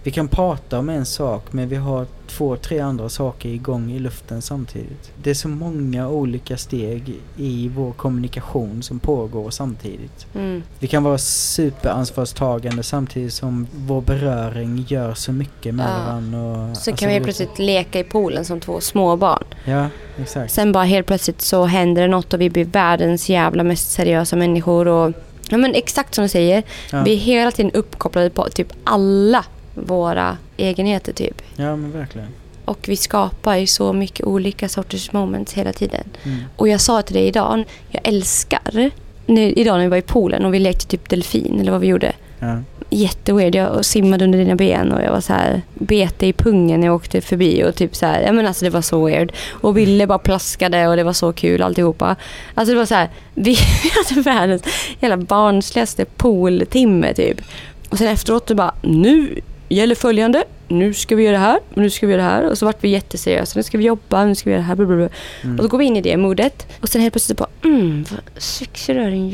Vi 0.03 0.11
kan 0.11 0.29
prata 0.29 0.79
om 0.79 0.89
en 0.89 1.07
sak 1.07 1.43
men 1.53 1.69
vi 1.69 1.77
har 1.77 2.07
två, 2.27 2.57
tre 2.57 2.79
andra 2.81 3.09
saker 3.09 3.49
igång 3.49 3.91
i 3.93 3.99
luften 3.99 4.43
samtidigt. 4.43 5.13
Det 5.23 5.31
är 5.31 5.35
så 5.35 5.49
många 5.49 6.09
olika 6.09 6.57
steg 6.57 7.15
i 7.37 7.69
vår 7.69 7.93
kommunikation 7.93 8.83
som 8.83 8.99
pågår 8.99 9.51
samtidigt. 9.51 10.27
Mm. 10.35 10.63
Vi 10.79 10.87
kan 10.87 11.03
vara 11.05 11.19
superansvarstagande 11.19 12.83
samtidigt 12.83 13.33
som 13.33 13.67
vår 13.77 14.01
beröring 14.01 14.85
gör 14.89 15.15
så 15.15 15.33
mycket 15.33 15.75
med 15.75 15.87
Ja. 15.87 16.05
varandra. 16.05 16.39
Och, 16.41 16.57
Så 16.57 16.69
alltså, 16.69 16.93
kan 16.97 17.09
vi 17.09 17.13
helt 17.15 17.25
plötsligt 17.25 17.59
leka 17.59 17.99
i 17.99 18.05
poolen 18.05 18.45
som 18.45 18.61
två 18.61 18.81
små 18.81 19.17
barn. 19.17 19.45
Ja, 19.65 19.87
exakt. 20.21 20.53
Sen 20.53 20.73
bara 20.73 20.85
helt 20.85 21.07
plötsligt 21.07 21.41
så 21.43 21.65
händer 21.65 22.03
det 22.03 22.09
något 22.09 22.35
och 22.35 22.41
vi 22.41 22.51
blir 22.51 22.65
världens 22.65 23.29
jävla 23.29 23.63
mest 23.63 23.91
seriösa 23.91 24.37
människor. 24.37 24.89
Och, 24.89 25.13
ja 25.49 25.57
men 25.57 25.75
exakt 25.75 26.15
som 26.15 26.23
du 26.23 26.29
säger. 26.29 26.63
ja. 26.93 27.03
Vi 27.03 27.13
är 27.13 27.17
hela 27.17 27.51
tiden 27.51 27.73
uppkopplade 27.73 28.31
på 28.31 28.49
typ 28.49 28.73
alla 28.85 29.45
våra 29.75 30.37
egenheter 30.57 31.13
typ. 31.13 31.43
ja, 31.57 31.77
men 31.77 31.93
verkligen. 31.93 32.29
Och 32.65 32.85
vi 32.89 32.97
skapar 32.97 33.57
ju 33.57 33.67
så 33.67 33.93
mycket 33.93 34.27
olika 34.27 34.69
sorters 34.69 35.13
moments 35.13 35.53
hela 35.53 35.73
tiden. 35.73 36.05
Mm. 36.23 36.45
Och 36.57 36.69
jag 36.69 36.81
sa 36.81 37.03
till 37.03 37.15
dig 37.15 37.27
idag, 37.27 37.65
jag 37.91 38.09
älskar, 38.09 38.91
nu, 39.27 39.53
idag 39.53 39.75
när 39.77 39.83
vi 39.83 39.89
var 39.89 39.97
i 39.97 40.03
poolen 40.03 40.45
och 40.45 40.55
vi 40.55 40.59
lekte 40.59 40.87
typ 40.87 41.09
delfin 41.09 41.61
eller 41.61 41.73
vad 41.73 41.81
vi 41.81 41.87
gjorde. 41.87 42.13
Ja. 42.39 42.63
Jätteweird, 42.91 43.55
jag 43.55 43.85
simmade 43.85 44.25
under 44.25 44.39
dina 44.39 44.57
ben 44.57 44.93
och 44.93 45.03
jag 45.03 45.13
var 45.13 45.21
så 45.21 45.33
här 45.33 45.63
bete 45.75 46.27
i 46.27 46.33
pungen 46.33 46.81
när 46.81 46.87
jag 46.87 46.97
åkte 46.97 47.21
förbi 47.21 47.65
och 47.65 47.75
typ 47.75 47.97
så 47.97 48.07
här, 48.07 48.23
ja 48.23 48.33
men 48.33 48.47
alltså 48.47 48.65
det 48.65 48.71
var 48.71 48.83
så 48.83 49.07
weird. 49.07 49.33
Och 49.51 49.77
Ville 49.77 50.07
bara 50.07 50.19
plaskade 50.19 50.89
och 50.89 50.97
det 50.97 51.05
var 51.05 51.13
så 51.13 51.33
kul 51.33 51.63
alltihopa. 51.63 52.17
Alltså 52.55 52.73
det 52.73 52.79
var 52.79 52.87
så 52.87 52.95
här, 52.95 53.11
vi, 53.35 53.57
vi 53.83 53.91
hade 53.91 54.21
världens 54.21 54.63
jävla 55.01 55.17
barnsligaste 55.17 56.05
pooltimme 56.05 57.15
typ. 57.15 57.41
Och 57.89 57.99
sen 57.99 58.09
efteråt 58.09 58.49
så 58.49 58.55
bara, 58.55 58.75
nu 58.83 59.41
gäller 59.69 59.95
följande, 59.95 60.45
nu 60.69 60.95
ska 60.95 61.17
vi 61.17 61.23
göra 61.23 61.33
det 61.33 61.45
här, 61.45 61.59
nu 61.75 61.91
ska 61.91 62.07
vi 62.07 62.13
göra 62.13 62.23
det 62.23 62.29
här. 62.29 62.51
Och 62.51 62.59
så 62.59 62.67
vart 62.67 62.85
vi 62.85 62.89
jätteseriösa, 62.89 63.59
nu 63.59 63.63
ska 63.63 63.79
vi 63.79 63.85
jobba, 63.85 64.25
nu 64.25 64.35
ska 64.35 64.51
vi 64.51 64.55
göra 64.55 64.63
det 64.63 64.67
här. 64.67 64.75
Blablabla. 64.75 65.09
Mm. 65.43 65.57
Och 65.57 65.65
så 65.65 65.69
går 65.69 65.79
vi 65.79 65.85
in 65.85 65.97
i 65.97 66.01
det 66.01 66.17
modet. 66.17 66.67
Och 66.81 66.89
sen 66.89 67.01
helt 67.01 67.15
plötsligt 67.15 67.39
bara, 67.39 67.49
mm, 67.65 68.05
vad 68.11 68.43
sexig 68.43 68.97
du 68.97 69.03
är 69.03 69.11
din 69.11 69.31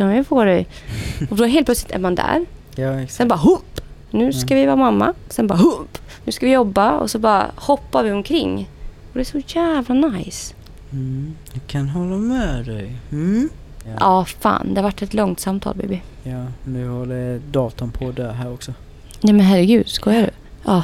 sätter 0.00 0.14
mig 0.14 0.24
på 0.24 0.44
dig. 0.44 0.66
Och 1.30 1.36
då 1.36 1.44
helt 1.44 1.66
plötsligt 1.66 1.92
är 1.94 1.98
man 1.98 2.14
där. 2.14 2.46
ja. 2.76 3.06
Sen 3.08 3.28
bara 3.28 3.38
hopp! 3.38 3.80
Nu 4.10 4.32
ska 4.32 4.54
vi 4.54 4.66
vara 4.66 4.76
mamma. 4.76 5.14
Sen 5.28 5.46
bara 5.46 5.58
hopp! 5.58 5.98
Nu 6.24 6.32
ska 6.32 6.46
vi 6.46 6.52
jobba. 6.52 6.90
Och 6.98 7.10
så 7.10 7.18
bara 7.18 7.50
hoppar 7.56 8.02
vi 8.04 8.12
omkring. 8.12 8.68
Och 9.12 9.14
det 9.14 9.20
är 9.20 9.24
så 9.24 9.40
jävla 9.58 9.94
nice. 9.94 10.54
Mm. 10.92 11.34
Jag 11.52 11.62
kan 11.66 11.88
hålla 11.88 12.16
med 12.16 12.64
dig. 12.66 12.92
Mm. 13.12 13.48
Ja. 13.84 13.90
Ja, 14.00 14.24
fan. 14.24 14.74
Det 14.74 14.80
har 14.80 14.82
varit 14.82 15.02
ett 15.02 15.14
långt 15.14 15.40
samtal 15.40 15.74
baby. 15.76 16.00
ja, 16.22 16.46
nu 16.64 16.88
håller 16.88 17.38
datorn 17.50 17.90
på 17.90 18.08
att 18.08 18.16
dö 18.16 18.32
här 18.32 18.52
också. 18.52 18.72
Nej 19.20 19.32
men 19.32 19.46
herregud, 19.46 19.88
skojar 19.88 20.22
du? 20.22 20.30
Ja. 20.64 20.82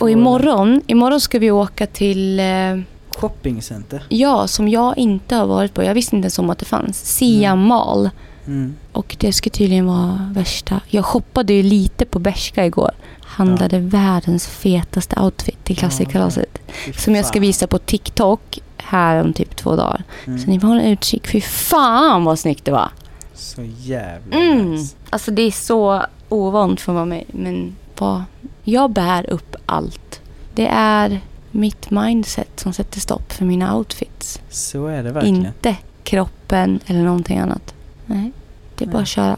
Och 0.00 0.10
imorgon, 0.10 0.80
imorgon 0.86 1.20
ska 1.20 1.38
vi 1.38 1.50
åka 1.50 1.86
till, 1.86 2.40
eh, 2.40 2.78
Shoppingcenter. 3.16 4.02
ja, 4.08 4.46
som 4.46 4.68
jag 4.68 4.98
inte 4.98 5.36
har 5.36 5.46
varit 5.46 5.74
på. 5.74 5.82
Jag 5.82 5.94
visste 5.94 6.16
inte 6.16 6.24
ens 6.26 6.38
om 6.38 6.50
att 6.50 6.58
det 6.58 6.64
fanns. 6.64 7.04
Sia 7.16 7.50
Mm. 7.50 7.66
Mall. 7.66 8.10
Mm. 8.46 8.74
Och 8.92 9.16
det 9.20 9.32
ska 9.32 9.50
tydligen 9.50 9.86
vara 9.86 10.30
värsta. 10.34 10.80
Jag 10.86 11.04
shoppade 11.04 11.52
ju 11.52 11.62
lite 11.62 12.04
på 12.04 12.18
Bershka 12.18 12.66
igår. 12.66 12.90
Handlade 13.20 13.78
världens 13.78 14.46
fetaste 14.46 15.20
outfit 15.20 15.64
till 15.64 15.76
klassikkalaset. 15.76 16.58
Fy 16.84 16.92
Som 16.92 17.14
jag 17.14 17.26
ska 17.26 17.40
visa 17.40 17.66
på 17.66 17.78
TikTok 17.78 18.58
här 18.76 19.20
om 19.24 19.32
typ 19.32 19.56
två 19.56 19.76
dagar. 19.76 20.02
Mm. 20.26 20.38
Så 20.38 20.50
ni 20.50 20.60
får 20.60 20.68
hålla 20.68 20.82
utkik. 20.82 21.26
Fy 21.26 21.40
fan 21.40 22.24
vad 22.24 22.38
snyggt 22.38 22.64
det 22.64 22.72
var. 22.72 22.90
Så 23.34 23.62
jävla 23.78 24.36
Mm. 24.36 24.70
nice. 24.70 24.96
Alltså 25.10 25.30
det 25.30 25.42
är 25.42 25.50
så 25.50 26.06
ovant 26.28 26.80
för 26.80 26.92
vara 26.92 27.04
mig. 27.04 27.26
Men 27.32 27.76
vad, 27.98 28.22
jag 28.62 28.90
bär 28.90 29.30
upp 29.30 29.56
allt. 29.66 30.20
Det 30.54 30.66
är 30.66 31.20
mitt 31.50 31.90
mindset 31.90 32.60
som 32.60 32.72
sätter 32.72 33.00
stopp 33.00 33.32
för 33.32 33.44
mina 33.44 33.76
outfits. 33.76 34.40
Så 34.50 34.86
är 34.86 35.02
det 35.02 35.12
verkligen. 35.12 35.46
Inte 35.46 35.76
kroppen 36.02 36.80
eller 36.86 37.02
någonting 37.02 37.38
annat. 37.38 37.73
Nej, 38.06 38.32
det 38.74 38.84
är 38.84 38.88
bara 38.88 39.02
att 39.02 39.08
köra. 39.08 39.36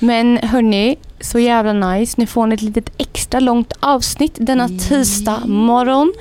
Men 0.00 0.38
hörni, 0.42 0.96
så 1.20 1.38
jävla 1.38 1.72
nice. 1.72 2.14
Nu 2.16 2.26
får 2.26 2.46
ni 2.46 2.54
ett 2.54 2.62
litet 2.62 2.90
extra 2.98 3.40
långt 3.40 3.72
avsnitt 3.80 4.36
denna 4.38 4.68
tisdag 4.68 5.42
morgon. 5.46 6.12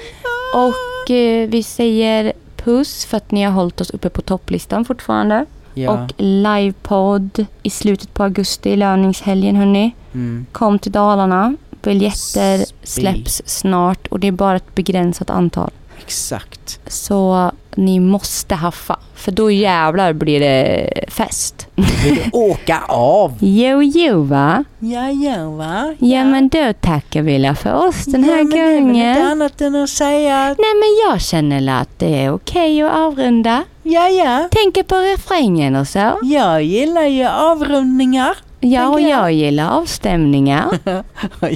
Och 0.55 1.11
eh, 1.11 1.49
vi 1.49 1.63
säger 1.63 2.33
puss 2.55 3.05
för 3.05 3.17
att 3.17 3.31
ni 3.31 3.43
har 3.43 3.51
hållit 3.51 3.81
oss 3.81 3.89
uppe 3.89 4.09
på 4.09 4.21
topplistan 4.21 4.85
fortfarande. 4.85 5.45
Ja. 5.73 5.91
Och 5.91 6.13
livepodd 6.17 7.45
i 7.63 7.69
slutet 7.69 8.13
på 8.13 8.23
augusti, 8.23 8.75
löningshelgen 8.75 9.55
hörni. 9.55 9.95
Mm. 10.13 10.45
Kom 10.51 10.79
till 10.79 10.91
Dalarna. 10.91 11.55
Biljetter 11.81 12.57
Spill. 12.57 12.67
släpps 12.83 13.41
snart 13.45 14.07
och 14.07 14.19
det 14.19 14.27
är 14.27 14.31
bara 14.31 14.55
ett 14.55 14.75
begränsat 14.75 15.29
antal. 15.29 15.71
Exakt. 16.07 16.79
Så 16.87 17.51
ni 17.75 17.99
måste 17.99 18.55
haffa. 18.55 18.99
För 19.15 19.31
då 19.31 19.51
jävlar 19.51 20.13
blir 20.13 20.39
det 20.39 20.89
fest. 21.07 21.67
Vill 22.03 22.15
du 22.15 22.29
åka 22.37 22.81
av? 22.87 23.33
Jo, 23.39 23.83
jo 23.83 24.21
va? 24.23 24.63
Ja, 24.79 25.09
ja 25.09 25.49
va? 25.49 25.95
Ja, 25.99 26.23
men 26.25 26.49
då 26.49 26.73
tackar 26.81 27.21
vi 27.21 27.39
la 27.39 27.55
för 27.55 27.73
oss 27.73 28.05
den 28.05 28.23
här 28.23 28.37
ja, 28.37 28.43
men 28.43 28.49
Det 28.49 28.57
är 28.59 28.71
väl 28.73 28.81
gången. 28.83 29.21
annat 29.27 29.61
än 29.61 29.75
att 29.75 29.89
säga 29.89 30.43
att 30.45 30.57
Nej, 30.57 30.73
men 30.75 31.11
jag 31.11 31.21
känner 31.21 31.81
att 31.81 31.99
det 31.99 32.23
är 32.23 32.33
okej 32.33 32.81
att 32.81 32.95
avrunda. 32.95 33.63
ja, 33.83 34.07
ja. 34.09 34.47
Tänker 34.51 34.83
på 34.83 34.95
refrängen 34.95 35.75
och 35.75 35.87
så. 35.87 36.19
Jag 36.23 36.63
gillar 36.63 37.05
ju 37.05 37.25
avrundningar. 37.27 38.35
Ja, 38.59 38.89
och 38.89 39.01
jag. 39.01 39.09
jag 39.09 39.31
gillar 39.31 39.69
avstämningar. 39.69 40.79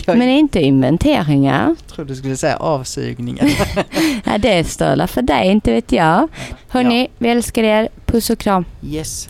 jag 0.06 0.18
Men 0.18 0.30
inte 0.30 0.62
inventeringar. 0.62 1.76
trodde 1.88 2.12
du 2.12 2.16
skulle 2.16 2.38
säga 2.38 2.58
avsugningar. 2.58 3.46
Ja, 4.26 4.38
det 4.38 4.54
är 4.54 4.64
störla 4.64 5.08
för 5.08 5.22
dig, 5.22 5.48
inte 5.48 5.72
vet 5.72 5.92
jag. 5.92 6.28
Hörni, 6.70 7.08
vi 7.18 7.30
älskar 7.30 7.64
er. 7.64 7.90
Puss 8.06 8.30
och 8.30 8.40
kram. 8.40 8.66
yes. 8.84 9.28